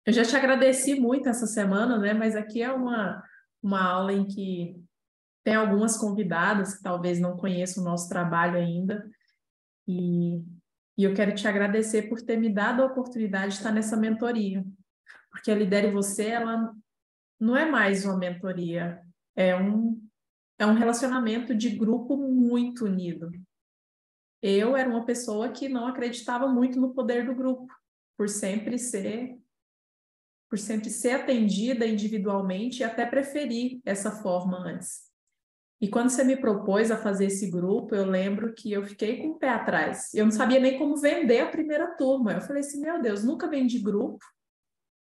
eu 0.07 0.11
já 0.11 0.25
te 0.25 0.35
agradeci 0.35 0.99
muito 0.99 1.29
essa 1.29 1.47
semana, 1.47 1.99
né? 1.99 2.15
Mas 2.15 2.35
aqui 2.35 2.63
é 2.63 2.73
uma, 2.73 3.23
uma 3.63 3.85
aula 3.85 4.11
em 4.15 4.27
que 4.27 4.83
tem 5.45 5.55
algumas 5.55 5.99
convidadas 5.99 6.77
que 6.77 6.83
talvez 6.83 7.21
não 7.21 7.37
conheçam 7.37 7.83
o 7.83 7.87
nosso 7.87 8.09
trabalho 8.09 8.57
ainda, 8.57 9.07
e, 9.87 10.39
e 10.97 11.05
eu 11.05 11.13
quero 11.13 11.35
te 11.35 11.47
agradecer 11.47 12.09
por 12.09 12.23
ter 12.23 12.39
me 12.39 12.49
dado 12.49 12.81
a 12.81 12.87
oportunidade 12.87 13.49
de 13.49 13.59
estar 13.59 13.71
nessa 13.71 13.99
mentoria. 13.99 14.65
Porque 15.31 15.51
a 15.51 15.55
Lidere 15.55 15.91
Você, 15.91 16.29
ela 16.29 16.75
não 17.39 17.55
é 17.55 17.71
mais 17.71 18.07
uma 18.07 18.17
mentoria, 18.17 18.99
é 19.37 19.55
um, 19.55 20.03
é 20.59 20.65
um 20.65 20.73
relacionamento 20.73 21.55
de 21.55 21.69
grupo 21.69 22.17
muito 22.17 22.87
unido. 22.87 23.31
Eu 24.47 24.77
era 24.77 24.91
uma 24.91 25.07
pessoa 25.07 25.49
que 25.49 25.71
não 25.71 25.87
acreditava 25.87 26.47
muito 26.47 26.79
no 26.79 26.93
poder 26.93 27.25
do 27.25 27.35
grupo, 27.35 27.67
por 28.15 28.29
sempre 28.29 28.79
ser 28.79 29.39
por 30.51 30.59
sempre 30.59 30.91
ser 30.91 31.13
atendida 31.13 31.87
individualmente 31.87 32.81
e 32.81 32.85
até 32.85 33.07
preferir 33.07 33.81
essa 33.87 34.13
forma 34.23 34.59
antes. 34.59 35.11
E 35.81 35.89
quando 35.89 36.11
você 36.11 36.23
me 36.23 36.37
propôs 36.37 36.91
a 36.91 36.97
fazer 36.99 37.25
esse 37.25 37.51
grupo, 37.51 37.95
eu 37.95 38.05
lembro 38.05 38.53
que 38.53 38.71
eu 38.71 38.85
fiquei 38.85 39.23
com 39.23 39.29
o 39.31 39.39
pé 39.39 39.49
atrás. 39.49 40.13
Eu 40.13 40.27
não 40.27 40.31
sabia 40.31 40.61
nem 40.61 40.79
como 40.79 40.99
vender 40.99 41.41
a 41.41 41.51
primeira 41.51 41.97
turma. 41.97 42.35
Eu 42.35 42.43
falei 42.43 42.61
assim: 42.61 42.83
meu 42.83 43.01
Deus, 43.01 43.25
nunca 43.25 43.49
vendi 43.49 43.79
grupo, 43.79 44.23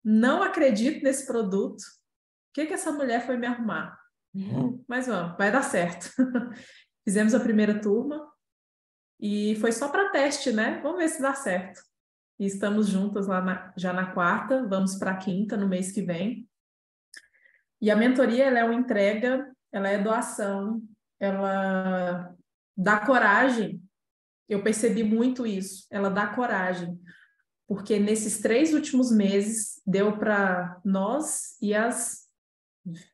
não 0.04 0.44
acredito 0.44 1.04
nesse 1.04 1.26
produto. 1.26 1.82
O 1.82 2.54
que, 2.54 2.68
que 2.68 2.74
essa 2.74 2.92
mulher 2.92 3.26
foi 3.26 3.36
me 3.36 3.48
arrumar? 3.48 4.00
Uhum. 4.32 4.86
Mas 4.88 5.08
vamos, 5.08 5.36
vai 5.38 5.52
dar 5.52 5.64
certo. 5.64 6.14
Fizemos 7.04 7.34
a 7.34 7.40
primeira 7.40 7.82
turma 7.82 8.32
E 9.24 9.56
foi 9.56 9.72
só 9.72 9.88
para 9.88 10.10
teste, 10.10 10.52
né? 10.52 10.82
Vamos 10.84 10.98
ver 10.98 11.08
se 11.08 11.22
dá 11.22 11.34
certo. 11.34 11.82
E 12.38 12.45
estamos 12.45 12.90
juntas 12.90 13.26
lá 13.26 13.41
na, 13.41 13.74
já 13.78 13.94
na 13.94 14.12
quarta, 14.12 14.68
vamos 14.68 14.95
para 14.95 15.12
a 15.12 15.18
quinta 15.18 15.56
no 15.56 15.66
mês 15.66 15.94
que 15.94 16.02
vem. 16.02 16.45
E 17.82 17.90
a 17.90 17.95
mentoria 17.95 18.44
ela 18.44 18.60
é 18.60 18.66
uma 18.66 18.74
entrega, 18.74 19.50
ela 19.72 19.88
é 19.88 19.98
doação, 19.98 20.82
ela 21.22 22.36
dá 22.76 23.00
coragem. 23.00 23.82
Eu 24.50 24.62
percebi 24.62 25.06
muito 25.06 25.48
isso. 25.48 25.88
Ela 25.90 26.10
dá 26.10 26.28
coragem, 26.28 27.00
porque 27.66 27.98
nesses 28.00 28.41
três 28.41 28.74
últimos 28.74 29.10
meses 29.10 29.82
deu 29.88 30.18
para 30.18 30.82
nós 30.84 31.56
e 31.62 31.74
as 31.74 32.28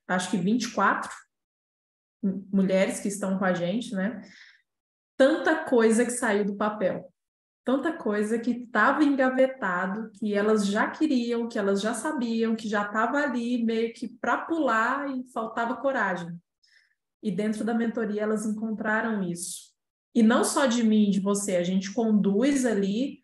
acho 0.08 0.32
que 0.32 0.38
24 0.38 1.12
mulheres 2.52 3.00
que 3.00 3.10
estão 3.10 3.38
com 3.38 3.46
a 3.46 3.54
gente, 3.54 3.94
né? 3.94 4.28
Tanta 5.20 5.66
coisa 5.66 6.06
que 6.06 6.12
saiu 6.12 6.46
do 6.46 6.56
papel, 6.56 7.12
tanta 7.66 7.92
coisa 7.92 8.40
que 8.40 8.52
estava 8.52 9.04
engavetado, 9.04 10.10
que 10.12 10.34
elas 10.34 10.66
já 10.66 10.90
queriam, 10.90 11.50
que 11.50 11.60
elas 11.60 11.82
já 11.82 11.94
sabiam, 11.94 12.56
que 12.56 12.70
já 12.70 12.86
estava 12.86 13.18
ali 13.18 13.62
meio 13.62 13.94
que 13.94 14.08
para 14.08 14.38
pular 14.46 15.10
e 15.10 15.30
faltava 15.34 15.76
coragem. 15.76 16.42
E 17.22 17.30
dentro 17.30 17.66
da 17.66 17.74
mentoria 17.74 18.22
elas 18.22 18.46
encontraram 18.46 19.22
isso. 19.22 19.74
E 20.16 20.24
não 20.24 20.46
só 20.46 20.66
de 20.66 20.84
mim, 20.84 21.10
de 21.10 21.20
você, 21.20 21.58
a 21.58 21.64
gente 21.66 21.94
conduz 21.94 22.66
ali, 22.66 23.20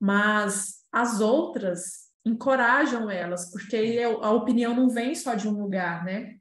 mas 0.00 0.84
as 0.90 1.20
outras 1.20 2.10
encorajam 2.24 3.08
elas, 3.08 3.48
porque 3.52 4.00
a 4.20 4.30
opinião 4.32 4.74
não 4.74 4.88
vem 4.88 5.14
só 5.14 5.36
de 5.36 5.46
um 5.46 5.62
lugar, 5.62 6.04
né? 6.04 6.36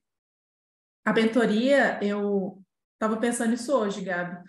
A 1.06 1.14
mentoria, 1.14 2.04
eu 2.04 2.60
estava 2.96 3.18
pensando 3.18 3.52
nisso 3.52 3.72
hoje, 3.78 4.02
Gabi. 4.02 4.44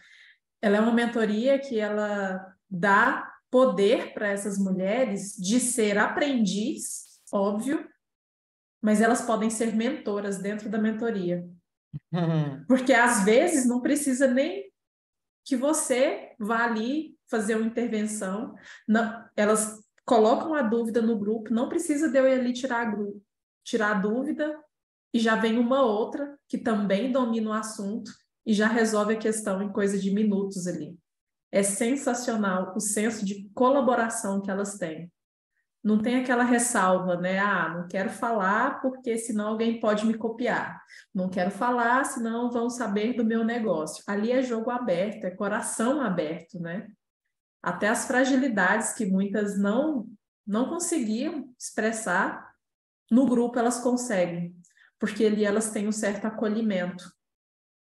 Ela 0.60 0.78
é 0.78 0.80
uma 0.80 0.92
mentoria 0.92 1.58
que 1.58 1.78
ela 1.78 2.54
dá 2.68 3.32
poder 3.50 4.12
para 4.12 4.28
essas 4.28 4.58
mulheres 4.58 5.34
de 5.36 5.58
ser 5.58 5.96
aprendiz, 5.98 7.20
óbvio, 7.32 7.88
mas 8.82 9.00
elas 9.00 9.22
podem 9.22 9.50
ser 9.50 9.74
mentoras 9.74 10.38
dentro 10.38 10.68
da 10.68 10.78
mentoria. 10.78 11.48
Uhum. 12.12 12.64
Porque 12.66 12.92
às 12.92 13.24
vezes 13.24 13.66
não 13.66 13.80
precisa 13.80 14.26
nem 14.26 14.70
que 15.44 15.56
você 15.56 16.34
vá 16.38 16.64
ali 16.64 17.16
fazer 17.26 17.56
uma 17.56 17.66
intervenção. 17.66 18.54
Não, 18.86 19.24
elas 19.34 19.82
colocam 20.04 20.54
a 20.54 20.62
dúvida 20.62 21.00
no 21.00 21.18
grupo, 21.18 21.52
não 21.52 21.68
precisa 21.68 22.10
de 22.10 22.18
eu 22.18 22.26
ir 22.26 22.38
ali 22.38 22.52
tirar 22.52 22.86
a, 22.86 22.96
tirar 23.64 23.96
a 23.96 24.00
dúvida, 24.00 24.58
e 25.12 25.18
já 25.18 25.36
vem 25.36 25.58
uma 25.58 25.82
outra 25.82 26.38
que 26.46 26.58
também 26.58 27.10
domina 27.10 27.50
o 27.50 27.52
assunto 27.52 28.10
e 28.48 28.54
já 28.54 28.66
resolve 28.66 29.12
a 29.12 29.18
questão 29.18 29.62
em 29.62 29.70
coisa 29.70 29.98
de 29.98 30.10
minutos 30.10 30.66
ali. 30.66 30.98
É 31.52 31.62
sensacional 31.62 32.72
o 32.74 32.80
senso 32.80 33.22
de 33.22 33.46
colaboração 33.50 34.40
que 34.40 34.50
elas 34.50 34.78
têm. 34.78 35.12
Não 35.84 36.00
tem 36.00 36.16
aquela 36.16 36.44
ressalva, 36.44 37.16
né? 37.16 37.38
Ah, 37.38 37.68
não 37.68 37.86
quero 37.86 38.08
falar 38.08 38.80
porque 38.80 39.18
senão 39.18 39.48
alguém 39.48 39.78
pode 39.78 40.06
me 40.06 40.14
copiar. 40.14 40.82
Não 41.14 41.28
quero 41.28 41.50
falar, 41.50 42.04
senão 42.04 42.50
vão 42.50 42.70
saber 42.70 43.12
do 43.12 43.24
meu 43.24 43.44
negócio. 43.44 44.02
Ali 44.06 44.32
é 44.32 44.40
jogo 44.40 44.70
aberto, 44.70 45.24
é 45.24 45.30
coração 45.30 46.00
aberto, 46.00 46.58
né? 46.58 46.88
Até 47.62 47.88
as 47.88 48.06
fragilidades 48.06 48.94
que 48.94 49.04
muitas 49.04 49.58
não 49.58 50.08
não 50.46 50.70
conseguiam 50.70 51.54
expressar, 51.58 52.50
no 53.10 53.26
grupo 53.26 53.58
elas 53.58 53.80
conseguem, 53.80 54.56
porque 54.98 55.26
ali 55.26 55.44
elas 55.44 55.70
têm 55.70 55.86
um 55.86 55.92
certo 55.92 56.24
acolhimento. 56.24 57.17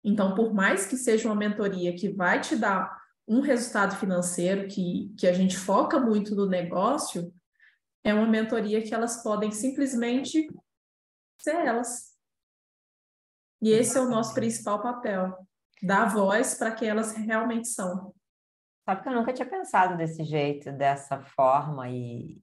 Então, 0.08 0.36
por 0.36 0.54
mais 0.54 0.86
que 0.86 0.96
seja 0.96 1.28
uma 1.28 1.34
mentoria 1.34 1.92
que 1.92 2.08
vai 2.08 2.40
te 2.40 2.54
dar 2.54 2.96
um 3.26 3.40
resultado 3.40 3.96
financeiro, 3.96 4.68
que, 4.68 5.12
que 5.18 5.26
a 5.26 5.32
gente 5.32 5.56
foca 5.56 5.98
muito 5.98 6.32
no 6.36 6.46
negócio, 6.46 7.34
é 8.04 8.14
uma 8.14 8.28
mentoria 8.28 8.80
que 8.80 8.94
elas 8.94 9.20
podem 9.20 9.50
simplesmente 9.50 10.48
ser 11.40 11.56
elas. 11.56 12.14
E 13.60 13.70
esse 13.70 13.98
é 13.98 14.00
o 14.00 14.08
nosso 14.08 14.32
principal 14.32 14.80
papel, 14.80 15.36
dar 15.82 16.04
voz 16.04 16.54
para 16.54 16.70
que 16.70 16.84
elas 16.84 17.12
realmente 17.12 17.66
são. 17.66 18.14
Sabe 18.88 19.02
que 19.02 19.08
eu 19.08 19.12
nunca 19.12 19.32
tinha 19.32 19.50
pensado 19.50 19.96
desse 19.96 20.22
jeito, 20.22 20.70
dessa 20.70 21.20
forma, 21.20 21.90
e, 21.90 22.40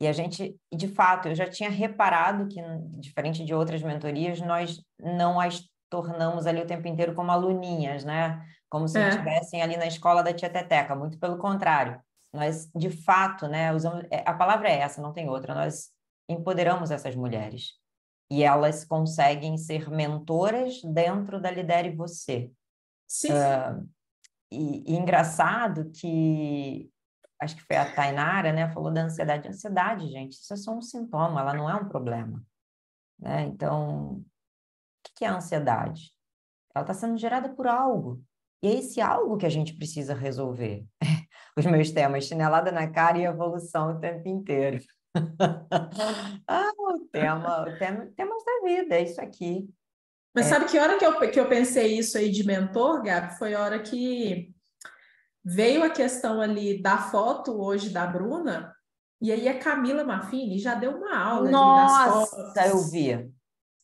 e 0.00 0.06
a 0.06 0.12
gente, 0.12 0.56
de 0.72 0.86
fato, 0.86 1.26
eu 1.26 1.34
já 1.34 1.50
tinha 1.50 1.68
reparado 1.68 2.46
que, 2.46 2.60
diferente 3.00 3.44
de 3.44 3.52
outras 3.52 3.82
mentorias, 3.82 4.40
nós 4.40 4.80
não 5.00 5.40
as 5.40 5.68
tornamos 5.94 6.44
ali 6.44 6.60
o 6.60 6.66
tempo 6.66 6.88
inteiro 6.88 7.14
como 7.14 7.30
aluninhas, 7.30 8.04
né? 8.04 8.44
Como 8.68 8.88
se 8.88 8.98
é. 8.98 9.10
estivessem 9.10 9.62
ali 9.62 9.76
na 9.76 9.86
escola 9.86 10.24
da 10.24 10.34
tia 10.34 10.50
Teteca, 10.50 10.96
muito 10.96 11.20
pelo 11.20 11.38
contrário. 11.38 12.02
Nós, 12.32 12.68
de 12.74 12.90
fato, 12.90 13.46
né, 13.46 13.72
usamos, 13.72 14.04
é, 14.10 14.28
a 14.28 14.34
palavra 14.34 14.68
é 14.68 14.80
essa, 14.80 15.00
não 15.00 15.12
tem 15.12 15.28
outra, 15.28 15.54
nós 15.54 15.90
empoderamos 16.28 16.90
essas 16.90 17.14
mulheres. 17.14 17.74
E 18.28 18.42
elas 18.42 18.84
conseguem 18.84 19.56
ser 19.56 19.88
mentoras 19.88 20.82
dentro 20.82 21.40
da 21.40 21.48
Lidere 21.48 21.94
Você. 21.94 22.50
Sim, 23.06 23.28
uh, 23.32 23.88
E, 24.50 24.92
e, 24.92 24.96
engraçado 24.96 25.92
que, 25.92 26.90
acho 27.40 27.54
que 27.54 27.62
foi 27.62 27.76
a 27.76 27.94
Tainara, 27.94 28.52
né, 28.52 28.68
falou 28.72 28.92
da 28.92 29.02
ansiedade. 29.02 29.46
Ansiedade, 29.46 30.08
gente, 30.08 30.32
isso 30.32 30.52
é 30.52 30.56
só 30.56 30.72
um 30.72 30.82
sintoma, 30.82 31.40
ela 31.40 31.54
não 31.54 31.70
é 31.70 31.74
um 31.76 31.88
problema. 31.88 32.42
Né? 33.16 33.42
Então, 33.42 34.24
que 35.14 35.24
é 35.24 35.28
a 35.28 35.36
ansiedade? 35.36 36.12
Ela 36.74 36.82
está 36.82 36.94
sendo 36.94 37.16
gerada 37.16 37.48
por 37.48 37.66
algo. 37.66 38.22
E 38.62 38.68
é 38.68 38.74
esse 38.78 39.00
algo 39.00 39.36
que 39.36 39.46
a 39.46 39.50
gente 39.50 39.74
precisa 39.74 40.14
resolver. 40.14 40.84
Os 41.56 41.66
meus 41.66 41.90
temas, 41.90 42.24
chinelada 42.24 42.72
na 42.72 42.90
cara 42.90 43.18
e 43.18 43.24
evolução 43.24 43.92
o 43.92 44.00
tempo 44.00 44.28
inteiro. 44.28 44.78
ah, 46.48 46.72
o 46.76 46.98
tema, 47.12 47.62
o 47.62 47.78
tema, 47.78 48.06
temas 48.16 48.44
da 48.44 48.68
vida, 48.68 48.96
é 48.96 49.02
isso 49.02 49.20
aqui. 49.20 49.68
Mas 50.34 50.46
é. 50.46 50.48
sabe 50.48 50.64
que 50.64 50.78
hora 50.78 50.98
que 50.98 51.06
eu, 51.06 51.30
que 51.30 51.38
eu 51.38 51.48
pensei 51.48 51.96
isso 51.98 52.18
aí 52.18 52.30
de 52.30 52.44
mentor, 52.44 53.02
Gabi? 53.02 53.38
Foi 53.38 53.54
a 53.54 53.60
hora 53.60 53.78
que 53.78 54.52
veio 55.44 55.84
a 55.84 55.90
questão 55.90 56.40
ali 56.40 56.82
da 56.82 56.98
foto 56.98 57.52
hoje 57.60 57.90
da 57.90 58.06
Bruna, 58.06 58.74
e 59.20 59.30
aí 59.30 59.48
a 59.48 59.58
Camila 59.58 60.02
Maffini 60.02 60.58
já 60.58 60.74
deu 60.74 60.96
uma 60.96 61.16
aula 61.16 61.50
Nossa, 61.50 62.66
eu 62.66 62.82
vi. 62.90 63.32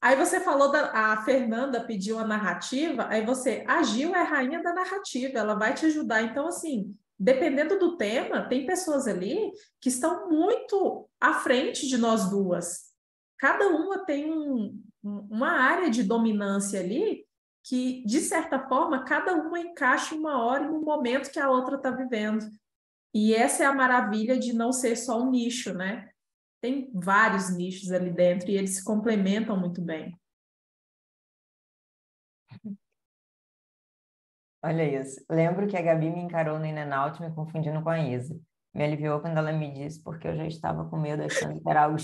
Aí 0.00 0.16
você 0.16 0.40
falou 0.40 0.70
da 0.70 0.90
a 0.92 1.22
Fernanda 1.24 1.84
pediu 1.84 2.18
a 2.18 2.26
narrativa, 2.26 3.06
aí 3.08 3.24
você, 3.24 3.64
a 3.68 3.82
Gil 3.82 4.14
é 4.14 4.20
a 4.20 4.24
rainha 4.24 4.62
da 4.62 4.72
narrativa, 4.72 5.38
ela 5.38 5.54
vai 5.54 5.74
te 5.74 5.84
ajudar. 5.86 6.22
Então, 6.22 6.46
assim, 6.46 6.96
dependendo 7.18 7.78
do 7.78 7.98
tema, 7.98 8.48
tem 8.48 8.64
pessoas 8.64 9.06
ali 9.06 9.52
que 9.78 9.90
estão 9.90 10.30
muito 10.30 11.06
à 11.20 11.34
frente 11.34 11.86
de 11.86 11.98
nós 11.98 12.30
duas. 12.30 12.90
Cada 13.38 13.68
uma 13.68 13.98
tem 14.06 14.32
um, 14.32 14.82
uma 15.02 15.50
área 15.50 15.90
de 15.90 16.02
dominância 16.02 16.80
ali 16.80 17.26
que, 17.62 18.02
de 18.06 18.20
certa 18.20 18.58
forma, 18.68 19.04
cada 19.04 19.34
uma 19.34 19.60
encaixa 19.60 20.14
uma 20.14 20.42
hora 20.42 20.64
e 20.64 20.68
um 20.68 20.80
momento 20.80 21.30
que 21.30 21.38
a 21.38 21.50
outra 21.50 21.76
está 21.76 21.90
vivendo. 21.90 22.46
E 23.12 23.34
essa 23.34 23.64
é 23.64 23.66
a 23.66 23.74
maravilha 23.74 24.38
de 24.38 24.52
não 24.52 24.72
ser 24.72 24.96
só 24.96 25.20
um 25.20 25.30
nicho, 25.30 25.74
né? 25.74 26.09
Tem 26.60 26.90
vários 26.94 27.50
nichos 27.56 27.90
ali 27.90 28.10
dentro 28.10 28.50
e 28.50 28.56
eles 28.56 28.76
se 28.76 28.84
complementam 28.84 29.58
muito 29.58 29.80
bem. 29.80 30.14
Olha 34.62 35.00
isso. 35.00 35.24
Lembro 35.30 35.66
que 35.66 35.76
a 35.76 35.82
Gabi 35.82 36.10
me 36.10 36.20
encarou 36.20 36.58
no 36.58 36.66
In-N-Out 36.66 37.20
me 37.22 37.34
confundindo 37.34 37.82
com 37.82 37.88
a 37.88 37.98
Isa. 37.98 38.38
Me 38.74 38.84
aliviou 38.84 39.20
quando 39.20 39.38
ela 39.38 39.52
me 39.52 39.72
disse, 39.72 40.02
porque 40.02 40.28
eu 40.28 40.36
já 40.36 40.46
estava 40.46 40.84
com 40.88 40.98
medo 40.98 41.22
achando 41.22 41.60
que 41.60 41.68
era 41.68 41.84
algo... 41.84 41.96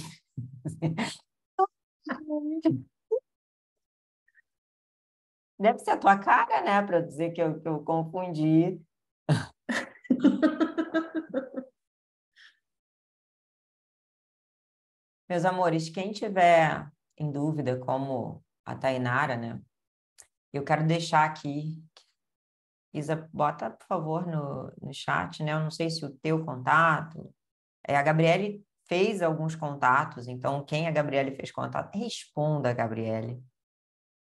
Deve 5.59 5.79
ser 5.79 5.93
a 5.93 5.97
tua 5.97 6.19
cara, 6.19 6.63
né? 6.63 6.83
Para 6.83 7.01
dizer 7.01 7.31
que 7.33 7.41
eu, 7.43 7.61
que 7.61 7.69
eu 7.69 7.83
confundi. 7.83 8.81
Meus 15.29 15.45
amores, 15.45 15.89
quem 15.89 16.13
tiver 16.13 16.89
em 17.19 17.33
dúvida, 17.33 17.79
como 17.79 18.45
a 18.65 18.77
Tainara, 18.77 19.37
né? 19.37 19.61
Eu 20.53 20.63
quero 20.63 20.87
deixar 20.87 21.25
aqui. 21.25 21.83
Isa, 22.95 23.29
bota, 23.33 23.71
por 23.71 23.87
favor, 23.87 24.27
no, 24.27 24.73
no 24.81 24.95
chat, 24.95 25.43
né? 25.43 25.53
Eu 25.53 25.61
não 25.61 25.71
sei 25.71 25.91
se 25.91 26.05
o 26.05 26.11
teu 26.11 26.45
contato. 26.45 27.35
É, 27.87 27.97
a 27.97 28.03
Gabriele 28.03 28.65
fez 28.89 29.21
alguns 29.21 29.57
contatos, 29.57 30.29
então 30.29 30.65
quem 30.65 30.87
a 30.87 30.93
Gabriele 30.93 31.35
fez 31.35 31.51
contato, 31.51 31.95
responda 31.97 32.71
a 32.71 32.73
Gabriele. 32.73 33.43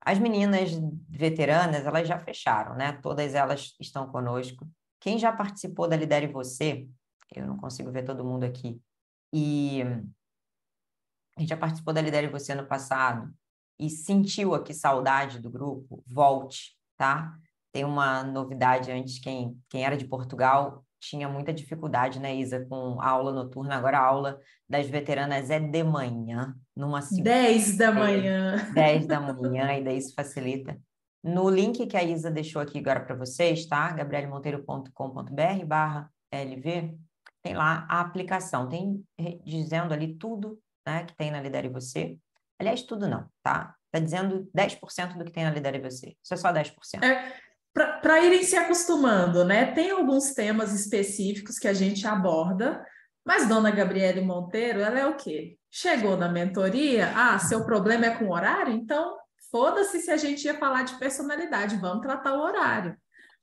As 0.01 0.18
meninas 0.18 0.70
veteranas, 1.09 1.86
elas 1.86 2.09
já 2.09 2.18
fecharam, 2.18 2.74
né? 2.76 2.93
Todas 3.02 3.35
elas 3.35 3.74
estão 3.78 4.10
conosco. 4.10 4.66
Quem 5.01 5.18
já 5.18 5.32
participou 5.32 5.86
da 5.86 5.97
Lidere 5.97 6.26
Você, 6.28 6.89
eu 7.35 7.47
não 7.47 7.56
consigo 7.59 7.90
ver 7.93 8.05
todo 8.05 8.24
mundo 8.24 8.44
aqui, 8.44 8.81
e 9.32 9.82
a 11.36 11.40
gente 11.40 11.48
já 11.48 11.56
participou 11.56 11.93
da 11.93 12.01
Lidere 12.01 12.28
Você 12.28 12.52
ano 12.52 12.66
passado 12.66 13.32
e 13.78 13.90
sentiu 13.90 14.55
aqui 14.55 14.73
saudade 14.73 15.40
do 15.40 15.51
grupo, 15.51 16.02
volte, 16.06 16.77
tá? 16.97 17.36
tem 17.74 17.85
uma 17.85 18.23
novidade 18.23 18.93
antes, 18.93 19.19
quem, 19.19 19.61
quem 19.69 19.85
era 19.85 19.97
de 19.97 20.05
Portugal 20.05 20.85
tinha 21.01 21.28
muita 21.28 21.52
dificuldade, 21.52 22.20
né, 22.20 22.35
Isa, 22.35 22.65
com 22.66 23.02
aula 23.02 23.32
noturna. 23.32 23.74
Agora 23.74 23.98
a 23.98 24.06
aula 24.06 24.39
das 24.66 24.89
veteranas 24.89 25.51
é 25.51 25.59
de 25.59 25.82
manhã, 25.82 26.55
numa 26.74 27.02
segunda. 27.02 27.24
10 27.31 27.77
da 27.77 27.93
manhã. 27.93 28.73
10 28.73 29.06
da 29.09 29.19
manhã, 29.20 29.73
e 29.74 29.82
daí 29.82 29.98
isso 29.98 30.15
facilita. 30.15 30.81
No 31.23 31.51
link 31.51 31.85
que 31.86 31.97
a 31.97 32.05
Isa 32.05 32.31
deixou 32.31 32.62
aqui 32.62 32.78
agora 32.78 33.01
para 33.01 33.16
vocês, 33.16 33.66
tá? 33.66 33.90
gabrielmonteiro.com.br 33.93 35.66
barra 35.66 36.09
LV, 36.32 36.97
tem 37.43 37.55
lá 37.55 37.86
a 37.90 38.01
aplicação. 38.01 38.69
Tem 38.69 39.05
dizendo 39.44 39.93
ali 39.93 40.15
tudo 40.15 40.59
né, 40.86 41.05
que 41.05 41.16
tem 41.16 41.31
na 41.31 41.40
Lidere 41.40 41.69
Você. 41.69 42.19
Aliás, 42.59 42.82
tudo 42.82 43.09
não, 43.09 43.28
tá? 43.43 43.74
Está 43.86 44.05
dizendo 44.05 44.51
10% 44.56 45.16
do 45.16 45.24
que 45.24 45.32
tem 45.32 45.44
na 45.44 45.51
Lidere 45.51 45.81
Você. 45.81 46.16
Isso 46.23 46.35
é 46.35 46.36
só 46.36 46.52
10%. 46.52 47.02
É, 47.02 47.32
para 47.73 48.20
irem 48.20 48.43
se 48.43 48.56
acostumando, 48.56 49.44
né? 49.44 49.73
Tem 49.73 49.90
alguns 49.90 50.32
temas 50.32 50.73
específicos 50.73 51.59
que 51.59 51.66
a 51.66 51.73
gente 51.73 52.06
aborda, 52.06 52.85
mas 53.24 53.48
Dona 53.48 53.70
Gabriele 53.70 54.20
Monteiro, 54.20 54.81
ela 54.81 54.98
é 54.98 55.06
o 55.06 55.16
quê? 55.16 55.56
Chegou 55.70 56.16
na 56.16 56.28
mentoria, 56.28 57.12
ah, 57.16 57.39
seu 57.39 57.65
problema 57.65 58.06
é 58.06 58.16
com 58.16 58.31
horário? 58.31 58.73
Então, 58.73 59.16
foda-se 59.51 60.01
se 60.01 60.11
a 60.11 60.16
gente 60.16 60.44
ia 60.44 60.59
falar 60.59 60.85
de 60.85 60.98
personalidade, 60.98 61.77
vamos 61.77 62.02
tratar 62.02 62.35
o 62.35 62.43
horário. 62.43 62.97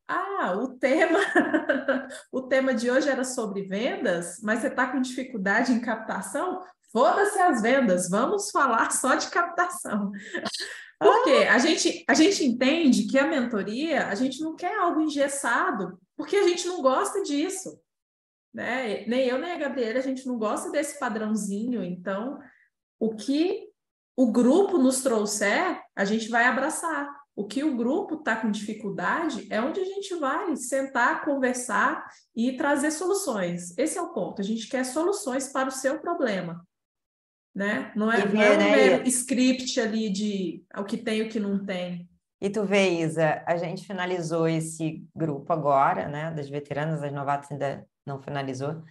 Ah, 0.08 0.54
o 0.58 0.78
tema, 0.78 1.20
o 2.32 2.42
tema 2.44 2.74
de 2.74 2.92
hoje 2.92 3.10
era 3.10 3.24
sobre 3.24 3.64
vendas, 3.64 4.40
mas 4.44 4.60
você 4.60 4.68
está 4.68 4.88
com 4.88 5.02
dificuldade 5.02 5.72
em 5.72 5.80
captação? 5.80 6.62
Foda-se 6.92 7.40
as 7.40 7.62
vendas, 7.62 8.10
vamos 8.10 8.52
falar 8.52 8.92
só 8.92 9.16
de 9.16 9.30
captação. 9.30 10.12
Porque 11.00 11.48
a 11.50 11.58
gente, 11.58 12.04
a 12.08 12.14
gente 12.14 12.46
entende 12.46 13.08
que 13.08 13.18
a 13.18 13.28
mentoria, 13.28 14.08
a 14.08 14.16
gente 14.16 14.42
não 14.42 14.56
quer 14.56 14.78
algo 14.78 15.02
engessado, 15.02 16.00
porque 16.16 16.36
a 16.36 16.48
gente 16.48 16.68
não 16.68 16.82
gosta 16.82 17.24
disso. 17.24 17.80
Né? 18.54 19.06
Nem 19.08 19.26
eu, 19.26 19.40
nem 19.40 19.54
a 19.54 19.58
Gabriela, 19.58 20.00
a 20.00 20.04
gente 20.04 20.28
não 20.28 20.38
gosta 20.38 20.70
desse 20.70 21.00
padrãozinho. 21.00 21.84
Então, 21.84 22.40
o 23.00 23.16
que 23.16 23.70
o 24.16 24.32
grupo 24.32 24.78
nos 24.78 25.02
trouxer, 25.02 25.82
a 25.96 26.06
gente 26.06 26.30
vai 26.30 26.46
abraçar. 26.46 27.10
O 27.34 27.48
que 27.48 27.64
o 27.64 27.78
grupo 27.78 28.16
está 28.16 28.36
com 28.36 28.52
dificuldade 28.52 29.48
é 29.50 29.62
onde 29.62 29.80
a 29.80 29.86
gente 29.86 30.14
vai 30.16 30.56
sentar, 30.58 31.24
conversar 31.24 32.06
e 32.36 32.58
trazer 32.58 32.92
soluções. 32.92 33.76
Esse 33.78 33.98
é 33.98 34.02
o 34.02 34.14
ponto. 34.14 34.42
A 34.42 34.44
gente 34.44 34.68
quer 34.68 34.84
soluções 34.84 35.48
para 35.48 35.70
o 35.70 35.72
seu 35.72 36.00
problema 36.00 36.62
né? 37.54 37.92
Não 37.96 38.12
é, 38.12 38.26
não 38.26 38.42
é 38.42 38.54
um 38.54 38.58
né? 38.58 39.04
script 39.08 39.80
ali 39.80 40.10
de 40.10 40.64
o 40.76 40.84
que 40.84 40.98
tem 40.98 41.20
e 41.20 41.22
o 41.24 41.30
que 41.30 41.40
não 41.40 41.64
tem. 41.64 42.10
E 42.40 42.50
tu 42.50 42.66
vê, 42.66 42.90
Isa, 43.02 43.44
a 43.46 43.56
gente 43.56 43.86
finalizou 43.86 44.48
esse 44.48 45.06
grupo 45.16 45.54
agora, 45.54 46.08
né? 46.08 46.32
Das 46.32 46.50
veteranas, 46.50 47.04
as 47.04 47.12
novatas 47.12 47.52
ainda 47.52 47.86
não 48.06 48.20
finalizou, 48.20 48.82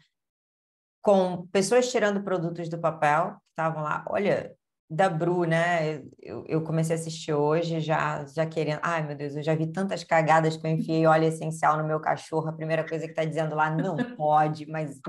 com 1.03 1.47
pessoas 1.49 1.91
tirando 1.91 2.23
produtos 2.23 2.69
do 2.69 2.79
papel, 2.79 3.33
que 3.33 3.51
estavam 3.51 3.83
lá, 3.83 4.05
olha, 4.09 4.55
da 4.89 5.09
Bru, 5.09 5.45
né? 5.45 6.03
Eu, 6.19 6.45
eu, 6.49 6.63
comecei 6.63 6.97
a 6.97 6.99
assistir 6.99 7.33
hoje, 7.33 7.81
já, 7.81 8.25
já 8.27 8.45
querendo. 8.45 8.81
Ai, 8.83 9.07
meu 9.07 9.17
Deus, 9.17 9.37
eu 9.37 9.43
já 9.43 9.55
vi 9.55 9.69
tantas 9.69 10.03
cagadas 10.03 10.57
que 10.57 10.67
eu 10.67 10.71
enfiei 10.71 11.07
óleo 11.07 11.29
essencial 11.29 11.77
no 11.77 11.87
meu 11.87 12.01
cachorro. 12.01 12.49
A 12.49 12.53
primeira 12.53 12.87
coisa 12.87 13.05
que 13.05 13.13
está 13.13 13.25
dizendo 13.25 13.55
lá, 13.55 13.71
não 13.71 13.97
pode, 14.17 14.67
mas 14.67 15.01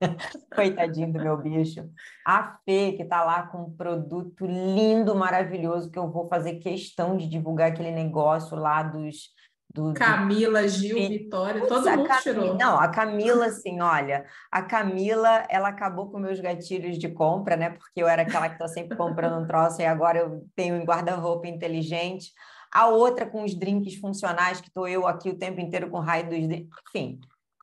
Coitadinho 0.54 1.12
do 1.12 1.20
meu 1.20 1.36
bicho. 1.36 1.88
A 2.26 2.58
Fê, 2.64 2.92
que 2.92 3.02
está 3.02 3.24
lá 3.24 3.44
com 3.44 3.64
um 3.64 3.70
produto 3.70 4.46
lindo, 4.46 5.14
maravilhoso, 5.14 5.90
que 5.90 5.98
eu 5.98 6.10
vou 6.10 6.28
fazer 6.28 6.56
questão 6.56 7.16
de 7.16 7.28
divulgar 7.28 7.70
aquele 7.70 7.90
negócio 7.90 8.56
lá 8.56 8.82
dos. 8.82 9.30
Do, 9.72 9.94
Camila, 9.94 10.66
Gil, 10.66 10.96
Vitória, 10.96 11.64
todo 11.64 11.88
mundo 11.88 12.08
Camila, 12.08 12.20
tirou. 12.20 12.54
Não, 12.56 12.76
a 12.76 12.88
Camila, 12.88 13.46
assim, 13.46 13.80
olha, 13.80 14.26
a 14.50 14.62
Camila, 14.62 15.46
ela 15.48 15.68
acabou 15.68 16.10
com 16.10 16.18
meus 16.18 16.40
gatilhos 16.40 16.98
de 16.98 17.08
compra, 17.08 17.56
né? 17.56 17.70
Porque 17.70 18.02
eu 18.02 18.08
era 18.08 18.22
aquela 18.22 18.48
que 18.48 18.56
está 18.56 18.66
sempre 18.66 18.96
comprando 18.96 19.40
um 19.40 19.46
troço 19.46 19.80
e 19.80 19.86
agora 19.86 20.18
eu 20.18 20.44
tenho 20.56 20.74
um 20.74 20.84
guarda-roupa 20.84 21.46
inteligente. 21.46 22.32
A 22.72 22.88
outra 22.88 23.24
com 23.24 23.44
os 23.44 23.54
drinks 23.54 23.94
funcionais, 23.94 24.60
que 24.60 24.66
estou 24.66 24.88
eu 24.88 25.06
aqui 25.06 25.30
o 25.30 25.38
tempo 25.38 25.60
inteiro 25.60 25.88
com 25.88 26.00
raio 26.00 26.28
dos 26.28 26.48
drinks. 26.48 26.76
Enfim, 26.88 27.20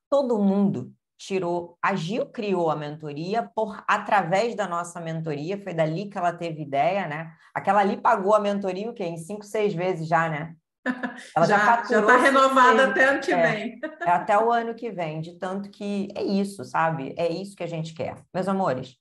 todo 0.10 0.40
mundo 0.40 0.94
tirou, 1.18 1.78
a 1.82 1.96
Gil 1.96 2.28
criou 2.28 2.70
a 2.70 2.76
mentoria 2.76 3.50
por 3.56 3.84
através 3.88 4.56
da 4.56 4.68
nossa 4.68 5.02
mentoria, 5.02 5.62
foi 5.62 5.74
dali 5.74 6.10
que 6.10 6.18
ela 6.18 6.32
teve 6.32 6.62
ideia, 6.62 7.08
né? 7.08 7.36
Aquela 7.54 7.82
ali 7.82 7.98
pagou 7.98 8.36
a 8.36 8.40
mentoria 8.40 8.90
o 8.90 8.94
quê? 8.94 9.04
Em 9.04 9.18
cinco, 9.18 9.44
seis 9.44 9.74
vezes 9.74 10.08
já, 10.08 10.30
né? 10.30 10.56
Ela 11.36 11.46
já 11.46 11.82
está 11.82 12.18
renovada 12.18 12.88
até 12.88 13.06
ano 13.06 13.20
que 13.20 13.34
é, 13.34 13.52
vem. 13.52 13.80
É 14.02 14.10
até 14.10 14.38
o 14.38 14.50
ano 14.54 14.74
que 14.74 14.90
vem, 14.90 15.20
de 15.20 15.38
tanto 15.38 15.70
que 15.70 16.08
é 16.16 16.24
isso, 16.24 16.64
sabe? 16.64 17.14
É 17.18 17.28
isso 17.28 17.58
que 17.58 17.64
a 17.64 17.68
gente 17.68 17.94
quer. 17.94 18.24
Meus 18.34 18.48
amores, 18.48 18.96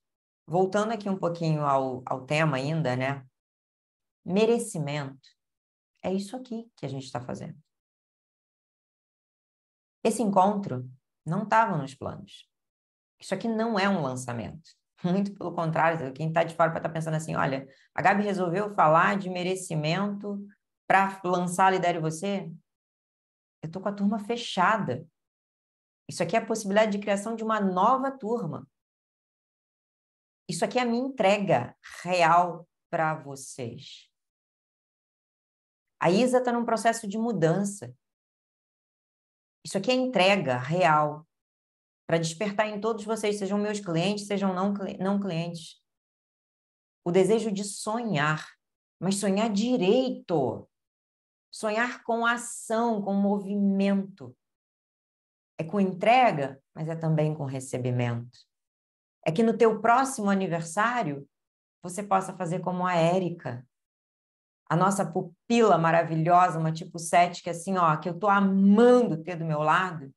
voltando 0.47 0.93
aqui 0.93 1.09
um 1.09 1.17
pouquinho 1.17 1.65
ao, 1.65 2.03
ao 2.05 2.23
tema 2.23 2.57
ainda, 2.57 2.97
né? 2.97 3.25
Merecimento. 4.25 5.29
É 6.03 6.13
isso 6.13 6.35
aqui 6.35 6.69
que 6.77 6.85
a 6.85 6.89
gente 6.89 7.05
está 7.05 7.21
fazendo. 7.21 7.57
Esse 10.03 10.23
encontro 10.23 10.89
não 11.27 11.43
estava 11.43 11.77
nos 11.77 11.95
planos. 11.95 12.49
Isso 13.21 13.35
aqui 13.35 13.49
não 13.49 13.79
é 13.79 13.89
um 13.89 14.03
lançamento. 14.03 14.71
Muito 15.05 15.35
pelo 15.35 15.55
contrário, 15.55 16.13
quem 16.13 16.29
está 16.29 16.43
de 16.43 16.55
fora 16.55 16.71
pode 16.71 16.81
estar 16.81 16.89
tá 16.89 16.95
pensando 16.95 17.15
assim: 17.15 17.35
olha, 17.35 17.69
a 17.95 18.01
Gabi 18.01 18.23
resolveu 18.23 18.75
falar 18.75 19.19
de 19.19 19.29
merecimento 19.29 20.47
para 20.87 21.21
lançar 21.25 21.67
a 21.67 21.71
Lidere 21.71 21.99
Você. 21.99 22.51
Eu 23.63 23.67
estou 23.67 23.83
com 23.83 23.89
a 23.89 23.93
turma 23.93 24.19
fechada. 24.19 25.07
Isso 26.09 26.23
aqui 26.23 26.37
é 26.37 26.39
a 26.39 26.47
possibilidade 26.47 26.93
de 26.93 26.99
criação 26.99 27.35
de 27.35 27.43
uma 27.43 27.61
nova 27.61 28.11
turma. 28.11 28.67
Isso 30.49 30.65
aqui 30.65 30.79
é 30.79 30.83
a 30.83 30.87
minha 30.87 31.05
entrega 31.05 31.77
real 32.03 32.69
para 32.89 33.15
vocês. 33.15 34.09
A 36.01 36.11
Isa 36.11 36.39
está 36.39 36.53
num 36.53 36.65
processo 36.65 37.09
de 37.09 37.19
mudança. 37.19 37.93
Isso 39.67 39.77
aqui 39.77 39.91
é 39.91 39.95
entrega 39.95 40.59
real 40.59 41.27
para 42.07 42.19
despertar 42.19 42.69
em 42.69 42.81
todos 42.81 43.05
vocês, 43.05 43.37
sejam 43.37 43.59
meus 43.59 43.81
clientes, 43.81 44.29
sejam 44.29 44.55
não, 44.55 44.73
não 45.01 45.19
clientes, 45.19 45.83
o 47.05 47.11
desejo 47.11 47.51
de 47.51 47.65
sonhar, 47.65 48.49
mas 49.01 49.17
sonhar 49.17 49.53
direito, 49.53 50.71
sonhar 51.53 52.05
com 52.05 52.25
ação, 52.25 53.03
com 53.03 53.13
movimento. 53.13 54.37
É 55.59 55.65
com 55.65 55.81
entrega, 55.81 56.63
mas 56.73 56.87
é 56.87 56.95
também 56.95 57.35
com 57.35 57.45
recebimento. 57.45 58.39
É 59.25 59.33
que 59.33 59.43
no 59.43 59.59
teu 59.59 59.81
próximo 59.81 60.31
aniversário 60.31 61.29
você 61.83 62.05
possa 62.05 62.37
fazer 62.37 62.61
como 62.61 62.87
a 62.87 62.95
Érica, 62.95 63.66
a 64.69 64.77
nossa 64.77 65.05
pupila 65.05 65.79
maravilhosa, 65.79 66.59
uma 66.59 66.73
tipo 66.73 66.99
7, 66.99 67.43
que 67.43 67.51
assim, 67.51 67.77
ó, 67.79 67.97
que 67.97 68.09
eu 68.09 68.19
tô 68.19 68.29
amando 68.29 69.23
ter 69.23 69.37
do 69.37 69.45
meu 69.45 69.61
lado, 69.61 70.13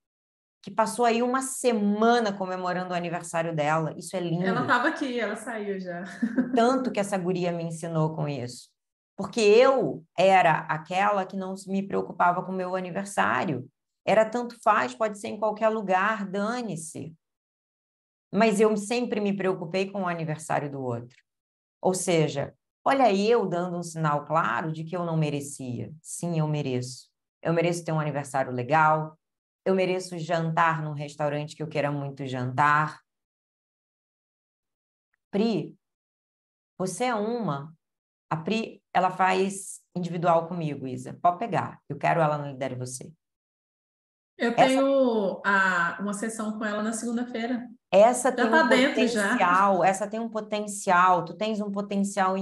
que 0.61 0.71
passou 0.71 1.05
aí 1.05 1.21
uma 1.21 1.41
semana 1.41 2.33
comemorando 2.33 2.93
o 2.93 2.97
aniversário 2.97 3.55
dela. 3.55 3.93
Isso 3.97 4.15
é 4.15 4.19
lindo. 4.19 4.45
Ela 4.45 4.61
estava 4.61 4.87
aqui, 4.89 5.19
ela 5.19 5.35
saiu 5.35 5.79
já. 5.79 6.03
Tanto 6.53 6.91
que 6.91 6.99
essa 6.99 7.17
guria 7.17 7.51
me 7.51 7.63
ensinou 7.63 8.15
com 8.15 8.27
isso. 8.27 8.69
Porque 9.15 9.39
eu 9.39 10.03
era 10.17 10.59
aquela 10.59 11.25
que 11.25 11.35
não 11.35 11.53
me 11.67 11.85
preocupava 11.85 12.43
com 12.43 12.51
o 12.51 12.55
meu 12.55 12.75
aniversário. 12.75 13.69
Era 14.05 14.25
tanto 14.25 14.55
faz, 14.63 14.95
pode 14.95 15.19
ser 15.19 15.27
em 15.27 15.37
qualquer 15.37 15.67
lugar, 15.67 16.25
dane-se. 16.25 17.13
Mas 18.33 18.61
eu 18.61 18.75
sempre 18.77 19.19
me 19.19 19.35
preocupei 19.35 19.91
com 19.91 20.03
o 20.03 20.07
aniversário 20.07 20.71
do 20.71 20.81
outro. 20.81 21.17
Ou 21.81 21.93
seja, 21.93 22.53
Olha 22.83 23.13
eu 23.13 23.45
dando 23.45 23.77
um 23.77 23.83
sinal 23.83 24.25
claro 24.25 24.71
de 24.71 24.83
que 24.83 24.95
eu 24.95 25.05
não 25.05 25.17
merecia. 25.17 25.91
Sim, 26.01 26.39
eu 26.39 26.47
mereço. 26.47 27.09
Eu 27.41 27.53
mereço 27.53 27.83
ter 27.83 27.91
um 27.91 27.99
aniversário 27.99 28.51
legal. 28.51 29.17
Eu 29.65 29.75
mereço 29.75 30.17
jantar 30.17 30.81
num 30.81 30.93
restaurante 30.93 31.55
que 31.55 31.61
eu 31.61 31.67
queira 31.67 31.91
muito 31.91 32.25
jantar. 32.25 32.99
Pri, 35.29 35.77
você 36.77 37.05
é 37.05 37.15
uma. 37.15 37.73
A 38.29 38.37
Pri, 38.37 38.81
ela 38.93 39.11
faz 39.11 39.81
individual 39.95 40.47
comigo, 40.47 40.87
Isa. 40.87 41.17
Pode 41.21 41.37
pegar. 41.37 41.79
Eu 41.87 41.97
quero 41.97 42.21
ela 42.21 42.37
no 42.37 42.47
Lidere 42.47 42.75
Você. 42.75 43.11
Eu 44.37 44.55
tenho 44.55 45.41
Essa... 45.45 45.97
a, 45.97 45.97
uma 46.01 46.13
sessão 46.13 46.57
com 46.57 46.63
ela 46.63 46.81
na 46.81 46.93
segunda-feira. 46.93 47.67
Essa 47.91 48.29
já 48.29 48.35
tem 48.35 48.49
tá 48.49 48.63
um 48.63 48.69
potencial, 48.69 49.77
já. 49.79 49.87
essa 49.87 50.07
tem 50.07 50.19
um 50.19 50.29
potencial, 50.29 51.25
tu 51.25 51.33
tens 51.35 51.59
um 51.59 51.71
potencial 51.71 52.37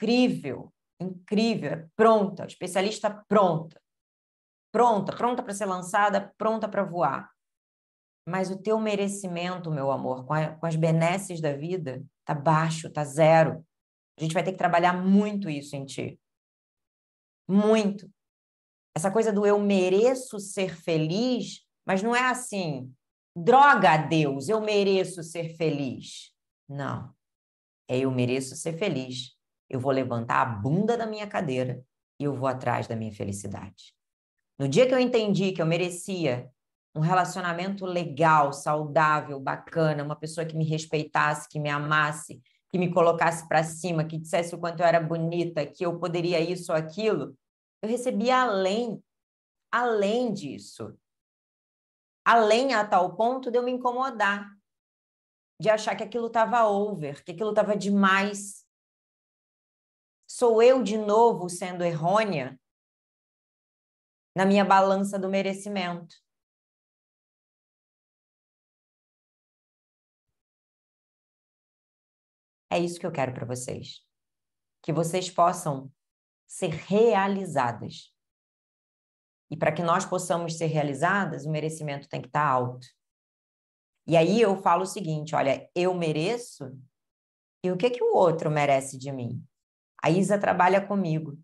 incrível, 0.00 0.72
incrível, 0.98 1.70
é 1.70 1.88
pronta, 1.94 2.46
especialista 2.46 3.10
pronta. 3.28 3.80
Pronta, 4.72 5.14
pronta 5.14 5.42
para 5.42 5.52
ser 5.52 5.66
lançada, 5.66 6.32
pronta 6.38 6.68
para 6.68 6.84
voar. 6.84 7.30
Mas 8.26 8.50
o 8.50 8.56
teu 8.56 8.78
merecimento, 8.78 9.70
meu 9.70 9.90
amor, 9.90 10.24
com, 10.24 10.32
a, 10.32 10.54
com 10.56 10.66
as 10.66 10.76
benesses 10.76 11.40
da 11.40 11.52
vida, 11.52 12.04
tá 12.24 12.34
baixo, 12.34 12.90
tá 12.90 13.04
zero. 13.04 13.64
A 14.18 14.22
gente 14.22 14.32
vai 14.32 14.44
ter 14.44 14.52
que 14.52 14.58
trabalhar 14.58 14.92
muito 14.92 15.50
isso 15.50 15.74
em 15.74 15.84
ti. 15.84 16.20
Muito. 17.48 18.08
Essa 18.94 19.10
coisa 19.10 19.32
do 19.32 19.44
eu 19.44 19.58
mereço 19.58 20.38
ser 20.38 20.76
feliz, 20.76 21.66
mas 21.84 22.02
não 22.02 22.14
é 22.14 22.28
assim, 22.28 22.92
droga 23.34 23.92
a 23.92 23.96
Deus, 23.96 24.48
eu 24.48 24.60
mereço 24.60 25.22
ser 25.22 25.56
feliz. 25.56 26.32
Não. 26.68 27.12
É 27.88 27.98
eu 27.98 28.10
mereço 28.12 28.54
ser 28.54 28.78
feliz. 28.78 29.39
Eu 29.70 29.78
vou 29.80 29.92
levantar 29.92 30.42
a 30.42 30.44
bunda 30.44 30.96
da 30.96 31.06
minha 31.06 31.26
cadeira 31.26 31.82
e 32.18 32.24
eu 32.24 32.34
vou 32.34 32.48
atrás 32.48 32.88
da 32.88 32.96
minha 32.96 33.12
felicidade. 33.12 33.94
No 34.58 34.68
dia 34.68 34.86
que 34.86 34.92
eu 34.92 34.98
entendi 34.98 35.52
que 35.52 35.62
eu 35.62 35.66
merecia 35.66 36.50
um 36.94 37.00
relacionamento 37.00 37.86
legal, 37.86 38.52
saudável, 38.52 39.38
bacana, 39.38 40.02
uma 40.02 40.16
pessoa 40.16 40.44
que 40.44 40.56
me 40.56 40.64
respeitasse, 40.64 41.48
que 41.48 41.60
me 41.60 41.70
amasse, 41.70 42.42
que 42.68 42.78
me 42.78 42.92
colocasse 42.92 43.46
para 43.48 43.62
cima, 43.62 44.04
que 44.04 44.18
dissesse 44.18 44.54
o 44.54 44.58
quanto 44.58 44.80
eu 44.80 44.86
era 44.86 45.00
bonita, 45.00 45.64
que 45.64 45.86
eu 45.86 45.98
poderia 45.98 46.40
isso 46.40 46.72
ou 46.72 46.78
aquilo, 46.78 47.36
eu 47.82 47.88
recebia 47.88 48.42
além, 48.42 49.02
além 49.72 50.32
disso. 50.32 50.94
Além 52.24 52.74
a 52.74 52.84
tal 52.86 53.16
ponto 53.16 53.50
de 53.50 53.58
eu 53.58 53.62
me 53.62 53.72
incomodar, 53.72 54.50
de 55.60 55.68
achar 55.68 55.96
que 55.96 56.04
aquilo 56.04 56.26
estava 56.26 56.66
over, 56.66 57.24
que 57.24 57.32
aquilo 57.32 57.50
estava 57.50 57.76
demais. 57.76 58.64
Sou 60.32 60.62
eu 60.62 60.80
de 60.80 60.96
novo 60.96 61.48
sendo 61.48 61.82
errônea 61.82 62.56
na 64.32 64.46
minha 64.46 64.64
balança 64.64 65.18
do 65.18 65.28
merecimento. 65.28 66.14
É 72.70 72.78
isso 72.78 73.00
que 73.00 73.04
eu 73.04 73.10
quero 73.10 73.34
para 73.34 73.44
vocês. 73.44 74.06
Que 74.80 74.92
vocês 74.92 75.28
possam 75.28 75.92
ser 76.46 76.70
realizadas. 76.70 78.14
E 79.50 79.56
para 79.56 79.74
que 79.74 79.82
nós 79.82 80.06
possamos 80.06 80.56
ser 80.56 80.66
realizadas, 80.66 81.44
o 81.44 81.50
merecimento 81.50 82.08
tem 82.08 82.22
que 82.22 82.28
estar 82.28 82.46
tá 82.46 82.52
alto. 82.52 82.86
E 84.06 84.16
aí 84.16 84.40
eu 84.40 84.56
falo 84.62 84.84
o 84.84 84.86
seguinte: 84.86 85.34
olha, 85.34 85.68
eu 85.74 85.92
mereço, 85.92 86.70
e 87.64 87.72
o 87.72 87.76
que, 87.76 87.90
que 87.90 88.04
o 88.04 88.14
outro 88.14 88.48
merece 88.48 88.96
de 88.96 89.10
mim? 89.10 89.44
A 90.02 90.10
Isa 90.10 90.38
trabalha 90.38 90.86
comigo. 90.86 91.38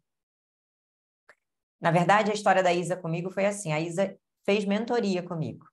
Na 1.81 1.91
verdade, 1.91 2.31
a 2.31 2.35
história 2.35 2.63
da 2.63 2.73
Isa 2.73 2.97
comigo 2.97 3.31
foi 3.31 3.47
assim: 3.47 3.73
a 3.73 3.81
Isa 3.81 4.19
fez 4.45 4.65
mentoria 4.65 5.23
comigo. 5.23 5.67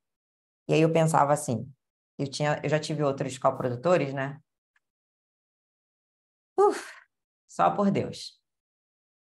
E 0.68 0.73
aí 0.73 0.81
eu 0.81 0.91
pensava 0.91 1.34
assim: 1.34 1.72
eu, 2.18 2.27
tinha, 2.30 2.60
eu 2.64 2.69
já 2.69 2.80
tive 2.80 3.03
outros 3.03 3.38
coprodutores, 3.38 4.14
né? 4.14 4.39
Uf, 6.57 6.91
só 7.47 7.72
por 7.72 7.91
Deus. 7.91 8.39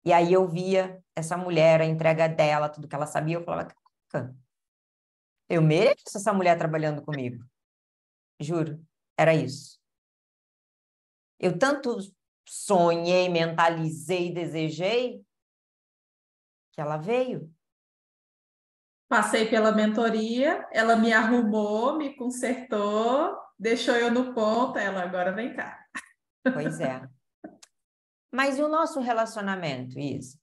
E 0.05 0.13
aí 0.13 0.31
eu 0.33 0.47
via 0.47 1.03
essa 1.15 1.35
mulher, 1.37 1.81
a 1.81 1.85
entrega 1.85 2.27
dela, 2.27 2.69
tudo 2.69 2.87
que 2.87 2.95
ela 2.95 3.05
sabia, 3.05 3.35
eu 3.37 3.43
falava, 3.43 3.69
caraca, 4.09 4.35
eu 5.49 5.61
mereço 5.61 6.17
essa 6.17 6.31
mulher 6.33 6.57
trabalhando 6.57 7.01
comigo. 7.01 7.43
Juro, 8.39 8.85
era 9.17 9.33
isso. 9.33 9.79
Eu 11.39 11.57
tanto 11.57 11.97
sonhei, 12.49 13.29
mentalizei, 13.29 14.33
desejei, 14.33 15.23
que 16.71 16.81
ela 16.81 16.97
veio. 16.97 17.53
Passei 19.07 19.47
pela 19.47 19.71
mentoria, 19.71 20.67
ela 20.71 20.95
me 20.95 21.13
arrumou, 21.13 21.95
me 21.95 22.15
consertou, 22.15 23.37
deixou 23.57 23.95
eu 23.95 24.11
no 24.11 24.33
ponto, 24.33 24.79
ela 24.79 25.03
agora 25.03 25.31
vem 25.31 25.55
cá. 25.55 25.85
Pois 26.43 26.79
é. 26.79 27.07
Mas 28.33 28.57
e 28.57 28.63
o 28.63 28.67
nosso 28.67 28.99
relacionamento, 28.99 29.99
isso? 29.99 30.39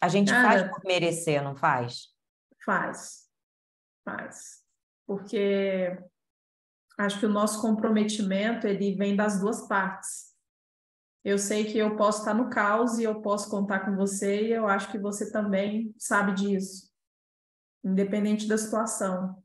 A 0.00 0.08
gente 0.08 0.30
faz 0.30 0.68
por 0.68 0.84
merecer, 0.84 1.42
não 1.42 1.54
faz? 1.54 2.08
Faz, 2.64 3.28
faz. 4.04 4.64
Porque 5.06 5.96
acho 7.02 7.20
que 7.20 7.26
o 7.26 7.32
nosso 7.32 7.60
comprometimento 7.60 8.66
ele 8.66 8.94
vem 8.94 9.14
das 9.16 9.40
duas 9.40 9.66
partes. 9.66 10.32
Eu 11.24 11.38
sei 11.38 11.64
que 11.64 11.78
eu 11.78 11.96
posso 11.96 12.20
estar 12.20 12.34
no 12.34 12.50
caos 12.50 12.98
e 12.98 13.04
eu 13.04 13.20
posso 13.20 13.48
contar 13.48 13.80
com 13.80 13.94
você 13.94 14.48
e 14.48 14.52
eu 14.52 14.66
acho 14.66 14.90
que 14.90 14.98
você 14.98 15.30
também 15.30 15.94
sabe 15.96 16.34
disso, 16.34 16.90
independente 17.84 18.48
da 18.48 18.58
situação. 18.58 19.40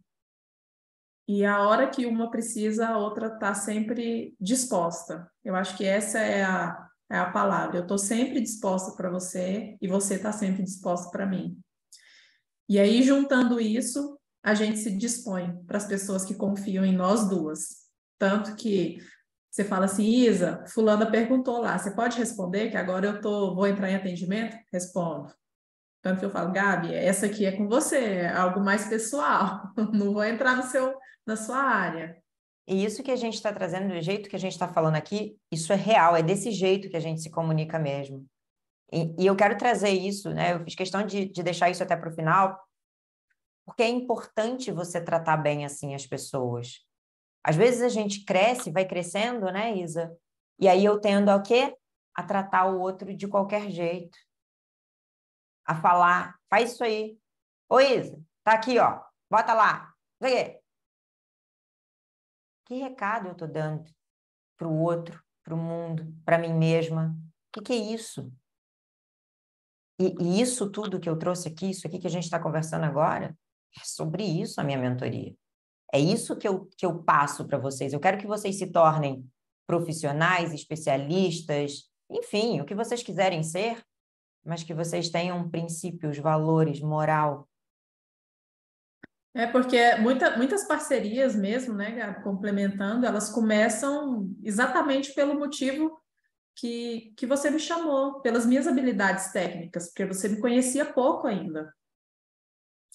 E 1.27 1.45
a 1.45 1.61
hora 1.61 1.89
que 1.89 2.05
uma 2.05 2.31
precisa, 2.31 2.87
a 2.87 2.97
outra 2.97 3.27
está 3.27 3.53
sempre 3.53 4.35
disposta. 4.39 5.29
Eu 5.43 5.55
acho 5.55 5.75
que 5.77 5.85
essa 5.85 6.19
é 6.19 6.43
a, 6.43 6.89
é 7.11 7.17
a 7.19 7.29
palavra. 7.29 7.77
Eu 7.77 7.81
estou 7.83 7.97
sempre 7.97 8.39
disposta 8.39 8.95
para 8.95 9.09
você 9.09 9.77
e 9.81 9.87
você 9.87 10.15
está 10.15 10.31
sempre 10.31 10.63
disposta 10.63 11.11
para 11.11 11.25
mim. 11.25 11.59
E 12.69 12.79
aí, 12.79 13.03
juntando 13.03 13.59
isso, 13.59 14.16
a 14.47 14.53
gente 14.53 14.79
se 14.79 14.89
dispõe 14.89 15.61
para 15.65 15.75
as 15.75 15.85
pessoas 15.85 16.23
que 16.23 16.33
confiam 16.33 16.85
em 16.85 16.95
nós 16.95 17.27
duas. 17.27 17.85
Tanto 18.17 18.55
que 18.55 18.97
você 19.51 19.61
fala 19.61 19.83
assim, 19.83 20.05
Isa, 20.05 20.63
fulana 20.67 21.11
perguntou 21.11 21.59
lá, 21.59 21.77
você 21.77 21.91
pode 21.91 22.17
responder 22.17 22.71
que 22.71 22.77
agora 22.77 23.07
eu 23.07 23.19
tô, 23.19 23.53
vou 23.53 23.67
entrar 23.67 23.91
em 23.91 23.95
atendimento? 23.95 24.55
Respondo. 24.71 25.33
Tanto 26.01 26.19
que 26.19 26.25
eu 26.25 26.29
falo, 26.29 26.53
Gabi, 26.53 26.93
essa 26.93 27.25
aqui 27.25 27.45
é 27.45 27.51
com 27.51 27.67
você, 27.67 27.97
é 27.97 28.29
algo 28.29 28.61
mais 28.61 28.87
pessoal, 28.87 29.69
não 29.91 30.13
vou 30.13 30.23
entrar 30.23 30.55
no 30.55 30.63
seu, 30.63 30.95
na 31.25 31.35
sua 31.35 31.57
área. 31.57 32.15
E 32.65 32.85
isso 32.85 33.03
que 33.03 33.11
a 33.11 33.17
gente 33.17 33.33
está 33.33 33.51
trazendo, 33.51 33.93
do 33.93 33.99
jeito 33.99 34.29
que 34.29 34.35
a 34.37 34.39
gente 34.39 34.53
está 34.53 34.69
falando 34.69 34.95
aqui, 34.95 35.35
isso 35.51 35.73
é 35.73 35.75
real, 35.75 36.15
é 36.15 36.23
desse 36.23 36.51
jeito 36.51 36.89
que 36.89 36.95
a 36.95 37.01
gente 37.01 37.21
se 37.21 37.29
comunica 37.29 37.77
mesmo. 37.77 38.25
E, 38.93 39.13
e 39.19 39.25
eu 39.25 39.35
quero 39.35 39.57
trazer 39.57 39.89
isso, 39.89 40.29
né? 40.29 40.53
Eu 40.53 40.63
fiz 40.63 40.73
questão 40.73 41.05
de, 41.05 41.27
de 41.27 41.43
deixar 41.43 41.69
isso 41.69 41.83
até 41.83 41.97
para 41.97 42.09
o 42.09 42.15
final, 42.15 42.57
porque 43.67 43.83
é 43.83 43.89
importante 43.89 44.71
você 44.71 45.03
tratar 45.03 45.35
bem 45.35 45.65
assim 45.65 45.93
as 45.93 46.07
pessoas. 46.07 46.85
Às 47.43 47.57
vezes 47.57 47.81
a 47.81 47.89
gente 47.89 48.23
cresce, 48.23 48.71
vai 48.71 48.87
crescendo, 48.87 49.51
né, 49.51 49.75
Isa? 49.75 50.17
E 50.57 50.69
aí 50.69 50.85
eu 50.85 51.01
tendo 51.01 51.29
a 51.29 51.41
quê? 51.41 51.75
A 52.15 52.23
tratar 52.23 52.67
o 52.67 52.79
outro 52.79 53.13
de 53.13 53.27
qualquer 53.27 53.69
jeito. 53.69 54.17
A 55.65 55.75
falar, 55.75 56.39
faz 56.49 56.71
isso 56.71 56.83
aí. 56.83 57.19
Ô, 57.69 57.81
Isa, 57.81 58.17
tá 58.41 58.53
aqui, 58.53 58.79
ó. 58.79 59.03
Bota 59.29 59.53
lá. 59.53 59.93
Que 62.65 62.75
recado 62.75 63.27
eu 63.27 63.33
estou 63.33 63.49
dando 63.49 63.83
para 64.57 64.67
o 64.67 64.79
outro, 64.79 65.21
para 65.43 65.53
o 65.53 65.57
mundo, 65.57 66.15
para 66.23 66.37
mim 66.37 66.53
mesma? 66.53 67.17
O 67.49 67.51
que, 67.51 67.61
que, 67.61 67.73
é 67.73 67.75
isso? 67.75 68.31
E, 69.99 70.15
e, 70.21 70.41
isso 70.41 70.71
tudo 70.71 71.01
que 71.01 71.09
eu 71.09 71.19
trouxe 71.19 71.49
aqui, 71.49 71.69
isso 71.69 71.85
aqui 71.85 71.99
que 71.99 72.07
a 72.07 72.09
gente 72.09 72.23
está 72.23 72.39
conversando 72.39 72.85
agora, 72.85 73.37
é 73.79 73.85
sobre 73.85 74.23
isso 74.23 74.59
a 74.59 74.63
minha 74.63 74.77
mentoria. 74.77 75.33
É 75.93 75.99
isso 75.99 76.35
que 76.35 76.47
eu, 76.47 76.65
que 76.77 76.85
eu 76.85 77.03
passo 77.03 77.47
para 77.47 77.57
vocês. 77.57 77.93
Eu 77.93 77.99
quero 77.99 78.17
que 78.17 78.27
vocês 78.27 78.57
se 78.57 78.67
tornem 78.67 79.25
profissionais, 79.65 80.53
especialistas, 80.53 81.89
enfim, 82.09 82.59
o 82.61 82.65
que 82.65 82.75
vocês 82.75 83.03
quiserem 83.03 83.43
ser, 83.43 83.83
mas 84.45 84.63
que 84.63 84.73
vocês 84.73 85.09
tenham 85.09 85.49
princípios, 85.49 86.17
valores, 86.17 86.81
moral, 86.81 87.47
é 89.37 89.45
porque 89.45 89.93
muita, 89.97 90.35
muitas 90.35 90.63
parcerias 90.63 91.35
mesmo, 91.35 91.75
né, 91.75 91.91
Gabi, 91.91 92.23
complementando, 92.23 93.05
elas 93.05 93.29
começam 93.29 94.35
exatamente 94.43 95.13
pelo 95.13 95.37
motivo 95.37 95.95
que, 96.55 97.13
que 97.15 97.27
você 97.27 97.51
me 97.51 97.59
chamou, 97.59 98.19
pelas 98.21 98.47
minhas 98.47 98.65
habilidades 98.65 99.31
técnicas, 99.31 99.89
porque 99.89 100.07
você 100.07 100.27
me 100.27 100.41
conhecia 100.41 100.91
pouco 100.91 101.27
ainda. 101.27 101.71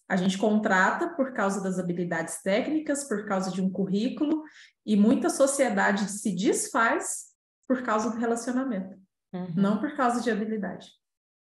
A 0.08 0.16
gente 0.16 0.36
contrata 0.36 1.08
por 1.14 1.32
causa 1.32 1.62
das 1.62 1.78
habilidades 1.78 2.42
técnicas, 2.42 3.04
por 3.08 3.26
causa 3.26 3.50
de 3.50 3.62
um 3.62 3.70
currículo, 3.70 4.42
e 4.84 4.96
muita 4.96 5.30
sociedade 5.30 6.08
se 6.08 6.34
desfaz 6.34 7.34
por 7.66 7.82
causa 7.82 8.10
do 8.10 8.18
relacionamento, 8.18 9.00
uhum. 9.32 9.54
não 9.54 9.80
por 9.80 9.96
causa 9.96 10.20
de 10.20 10.30
habilidade. 10.30 10.90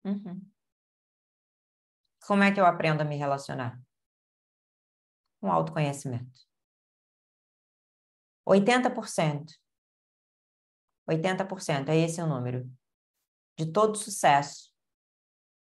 Uhum. 0.05 0.41
Como 2.25 2.43
é 2.43 2.51
que 2.51 2.59
eu 2.59 2.65
aprendo 2.65 3.01
a 3.01 3.05
me 3.05 3.17
relacionar? 3.17 3.79
com 5.41 5.51
autoconhecimento. 5.51 6.39
80%. 8.47 9.59
80%, 11.09 11.89
é 11.89 11.97
esse 11.97 12.21
o 12.21 12.27
número. 12.27 12.71
De 13.57 13.71
todo 13.71 13.97
sucesso 13.97 14.71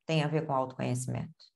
tem 0.07 0.23
a 0.23 0.29
ver 0.29 0.47
com 0.47 0.53
autoconhecimento. 0.53 1.50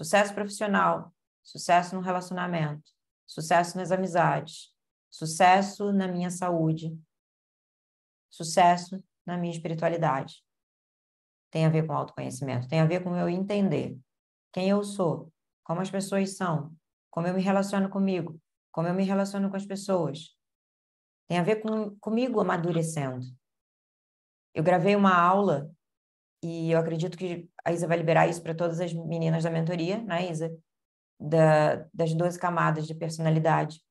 Sucesso 0.00 0.32
profissional, 0.32 1.14
sucesso 1.42 1.94
no 1.94 2.00
relacionamento, 2.00 2.90
sucesso 3.26 3.76
nas 3.76 3.92
amizades, 3.92 4.72
sucesso 5.10 5.92
na 5.92 6.08
minha 6.08 6.30
saúde, 6.30 6.98
sucesso 8.30 9.04
na 9.26 9.36
minha 9.36 9.52
espiritualidade. 9.52 10.42
Tem 11.50 11.66
a 11.66 11.68
ver 11.68 11.86
com 11.86 11.92
autoconhecimento, 11.92 12.66
tem 12.66 12.80
a 12.80 12.86
ver 12.86 13.04
com 13.04 13.14
eu 13.14 13.28
entender 13.28 14.00
quem 14.54 14.70
eu 14.70 14.82
sou, 14.82 15.30
como 15.62 15.82
as 15.82 15.90
pessoas 15.90 16.34
são, 16.34 16.74
como 17.10 17.26
eu 17.26 17.34
me 17.34 17.42
relaciono 17.42 17.90
comigo, 17.90 18.40
como 18.72 18.88
eu 18.88 18.94
me 18.94 19.04
relaciono 19.04 19.50
com 19.50 19.56
as 19.56 19.66
pessoas. 19.66 20.34
Tem 21.28 21.38
a 21.38 21.42
ver 21.42 21.56
com 21.56 21.94
comigo 21.98 22.40
amadurecendo. 22.40 23.26
Eu 24.54 24.64
gravei 24.64 24.96
uma 24.96 25.14
aula 25.14 25.70
e 26.42 26.70
eu 26.70 26.78
acredito 26.78 27.18
que 27.18 27.48
a 27.64 27.72
Isa 27.72 27.86
vai 27.86 27.98
liberar 27.98 28.26
isso 28.26 28.42
para 28.42 28.54
todas 28.54 28.80
as 28.80 28.92
meninas 28.92 29.44
da 29.44 29.50
mentoria, 29.50 30.02
né, 30.02 30.30
Isa? 30.30 30.50
Da, 31.18 31.86
das 31.92 32.14
12 32.14 32.38
camadas 32.38 32.86
de 32.86 32.94
personalidade. 32.94 33.82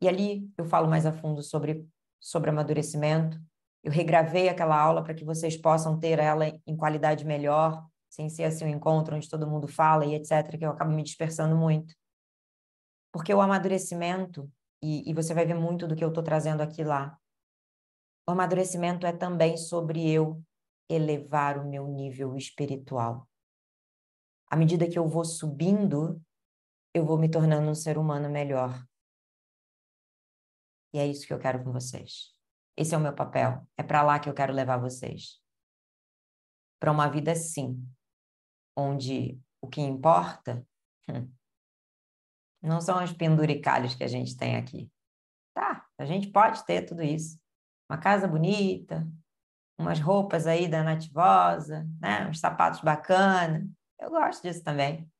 E 0.00 0.08
ali 0.08 0.50
eu 0.56 0.64
falo 0.64 0.88
mais 0.88 1.04
a 1.04 1.12
fundo 1.12 1.42
sobre, 1.42 1.86
sobre 2.18 2.48
amadurecimento. 2.48 3.38
Eu 3.84 3.92
regravei 3.92 4.48
aquela 4.48 4.80
aula 4.80 5.04
para 5.04 5.14
que 5.14 5.24
vocês 5.24 5.56
possam 5.56 5.98
ter 5.98 6.18
ela 6.18 6.46
em 6.66 6.76
qualidade 6.76 7.24
melhor, 7.24 7.86
sem 8.08 8.30
ser 8.30 8.44
assim 8.44 8.64
um 8.64 8.68
encontro 8.68 9.14
onde 9.14 9.28
todo 9.28 9.46
mundo 9.46 9.68
fala 9.68 10.06
e 10.06 10.14
etc., 10.14 10.56
que 10.56 10.64
eu 10.64 10.70
acabo 10.70 10.90
me 10.90 11.02
dispersando 11.02 11.54
muito. 11.54 11.94
Porque 13.12 13.32
o 13.34 13.40
amadurecimento, 13.40 14.50
e, 14.82 15.08
e 15.10 15.12
você 15.12 15.34
vai 15.34 15.44
ver 15.44 15.54
muito 15.54 15.86
do 15.86 15.94
que 15.94 16.04
eu 16.04 16.08
estou 16.08 16.22
trazendo 16.22 16.62
aqui 16.62 16.82
lá, 16.82 17.18
o 18.26 18.32
amadurecimento 18.32 19.06
é 19.06 19.12
também 19.12 19.56
sobre 19.56 20.10
eu 20.10 20.42
elevar 20.88 21.58
o 21.58 21.68
meu 21.68 21.86
nível 21.86 22.36
espiritual. 22.36 23.28
À 24.50 24.56
medida 24.56 24.88
que 24.88 24.98
eu 24.98 25.06
vou 25.06 25.24
subindo, 25.24 26.22
eu 26.94 27.04
vou 27.04 27.18
me 27.18 27.30
tornando 27.30 27.70
um 27.70 27.74
ser 27.74 27.98
humano 27.98 28.30
melhor. 28.30 28.82
E 30.92 30.98
é 30.98 31.06
isso 31.06 31.26
que 31.26 31.32
eu 31.32 31.38
quero 31.38 31.62
com 31.62 31.70
vocês. 31.70 32.34
Esse 32.76 32.94
é 32.94 32.98
o 32.98 33.00
meu 33.00 33.14
papel. 33.14 33.66
É 33.76 33.82
para 33.82 34.02
lá 34.02 34.18
que 34.18 34.28
eu 34.28 34.34
quero 34.34 34.52
levar 34.52 34.78
vocês. 34.78 35.42
Para 36.80 36.92
uma 36.92 37.08
vida 37.08 37.34
sim, 37.34 37.84
onde 38.76 39.38
o 39.60 39.68
que 39.68 39.80
importa 39.80 40.64
hum, 41.08 41.30
não 42.62 42.80
são 42.80 43.02
os 43.02 43.12
penduricalhos 43.12 43.94
que 43.94 44.04
a 44.04 44.08
gente 44.08 44.36
tem 44.36 44.56
aqui. 44.56 44.90
Tá, 45.52 45.86
a 45.98 46.04
gente 46.04 46.30
pode 46.30 46.64
ter 46.64 46.82
tudo 46.82 47.02
isso. 47.02 47.38
Uma 47.90 47.98
casa 47.98 48.28
bonita, 48.28 49.06
umas 49.78 50.00
roupas 50.00 50.46
aí 50.46 50.68
da 50.68 50.82
Nativosa, 50.82 51.88
né? 52.00 52.26
uns 52.26 52.40
sapatos 52.40 52.80
bacanas. 52.80 53.64
Eu 53.98 54.10
gosto 54.10 54.42
disso 54.42 54.62
também. 54.62 55.10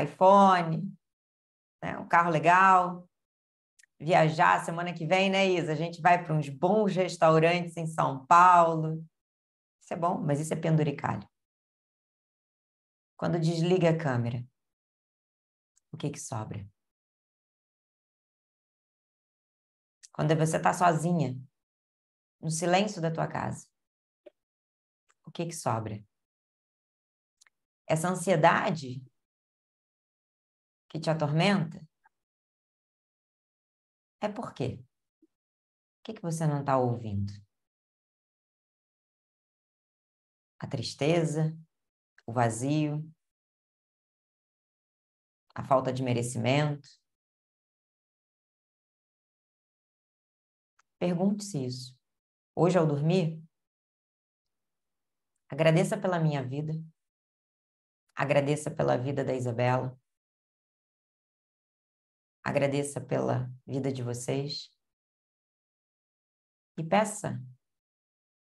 iPhone, 0.00 0.96
né? 1.82 1.98
um 1.98 2.06
carro 2.06 2.30
legal. 2.30 3.08
Viajar 3.98 4.64
semana 4.64 4.94
que 4.94 5.04
vem, 5.04 5.28
né, 5.28 5.46
Isa? 5.46 5.72
A 5.72 5.76
gente 5.76 6.00
vai 6.00 6.22
para 6.22 6.32
uns 6.32 6.48
bons 6.48 6.94
restaurantes 6.94 7.76
em 7.76 7.86
São 7.86 8.24
Paulo. 8.26 9.04
Isso 9.82 9.92
é 9.92 9.96
bom, 9.96 10.18
mas 10.18 10.40
isso 10.40 10.54
é 10.54 10.56
penduricalho. 10.56 11.28
Quando 13.16 13.38
desliga 13.38 13.90
a 13.90 13.98
câmera, 13.98 14.42
o 15.92 15.96
que 15.96 16.08
que 16.08 16.18
sobra? 16.18 16.66
Quando 20.12 20.34
você 20.36 20.56
está 20.56 20.72
sozinha, 20.72 21.38
no 22.40 22.50
silêncio 22.50 23.02
da 23.02 23.10
tua 23.10 23.26
casa, 23.26 23.69
o 25.30 25.32
que 25.32 25.46
que 25.46 25.54
sobra? 25.54 26.04
Essa 27.86 28.08
ansiedade 28.08 29.00
que 30.88 30.98
te 30.98 31.08
atormenta 31.08 31.80
é 34.20 34.28
por 34.28 34.52
quê? 34.52 34.84
O 35.22 36.02
que, 36.02 36.14
que 36.14 36.22
você 36.22 36.46
não 36.46 36.60
está 36.60 36.76
ouvindo? 36.76 37.32
A 40.58 40.66
tristeza, 40.66 41.56
o 42.26 42.32
vazio, 42.32 43.08
a 45.54 45.62
falta 45.62 45.92
de 45.92 46.02
merecimento. 46.02 46.88
Pergunte-se 50.98 51.64
isso. 51.64 51.96
Hoje, 52.54 52.76
ao 52.76 52.86
dormir, 52.86 53.42
agradeça 55.50 55.98
pela 55.98 56.20
minha 56.20 56.42
vida, 56.46 56.72
agradeça 58.14 58.70
pela 58.70 58.96
vida 58.96 59.24
da 59.24 59.34
Isabela, 59.34 59.98
agradeça 62.42 63.00
pela 63.00 63.50
vida 63.66 63.92
de 63.92 64.02
vocês. 64.02 64.70
E 66.78 66.84
peça 66.84 67.42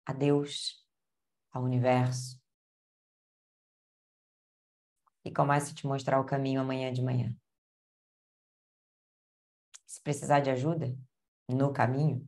a 0.05 0.13
Deus, 0.13 0.87
ao 1.51 1.63
universo, 1.63 2.41
e 5.25 5.31
comece 5.31 5.73
a 5.73 5.75
te 5.75 5.85
mostrar 5.85 6.19
o 6.19 6.25
caminho 6.25 6.61
amanhã 6.61 6.93
de 6.93 7.01
manhã. 7.01 7.35
Se 9.85 10.01
precisar 10.01 10.39
de 10.39 10.49
ajuda 10.49 10.97
no 11.49 11.73
caminho, 11.73 12.25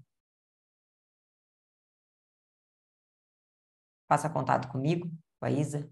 faça 4.08 4.30
contato 4.30 4.70
comigo, 4.70 5.10
com 5.40 5.46
a 5.46 5.52
Isa. 5.52 5.90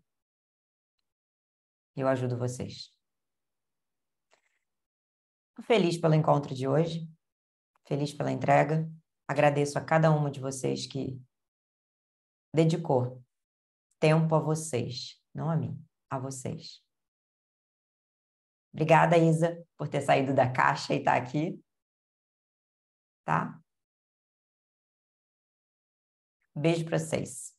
Eu 1.95 2.07
ajudo 2.07 2.37
vocês. 2.37 2.93
Feliz 5.63 5.97
pelo 5.97 6.13
encontro 6.13 6.53
de 6.53 6.67
hoje, 6.67 7.09
feliz 7.87 8.13
pela 8.13 8.31
entrega. 8.31 8.89
Agradeço 9.27 9.77
a 9.77 9.83
cada 9.83 10.11
uma 10.11 10.29
de 10.29 10.39
vocês 10.39 10.85
que 10.85 11.19
dedicou 12.53 13.23
tempo 13.99 14.35
a 14.35 14.39
vocês, 14.39 15.21
não 15.33 15.49
a 15.49 15.55
mim, 15.55 15.81
a 16.09 16.19
vocês. 16.19 16.83
Obrigada, 18.73 19.17
Isa, 19.17 19.65
por 19.77 19.87
ter 19.87 20.01
saído 20.01 20.33
da 20.33 20.51
caixa 20.51 20.93
e 20.93 20.99
estar 20.99 21.13
tá 21.13 21.17
aqui. 21.17 21.63
Tá? 23.23 23.61
Beijo 26.53 26.85
para 26.85 26.99
vocês. 26.99 27.54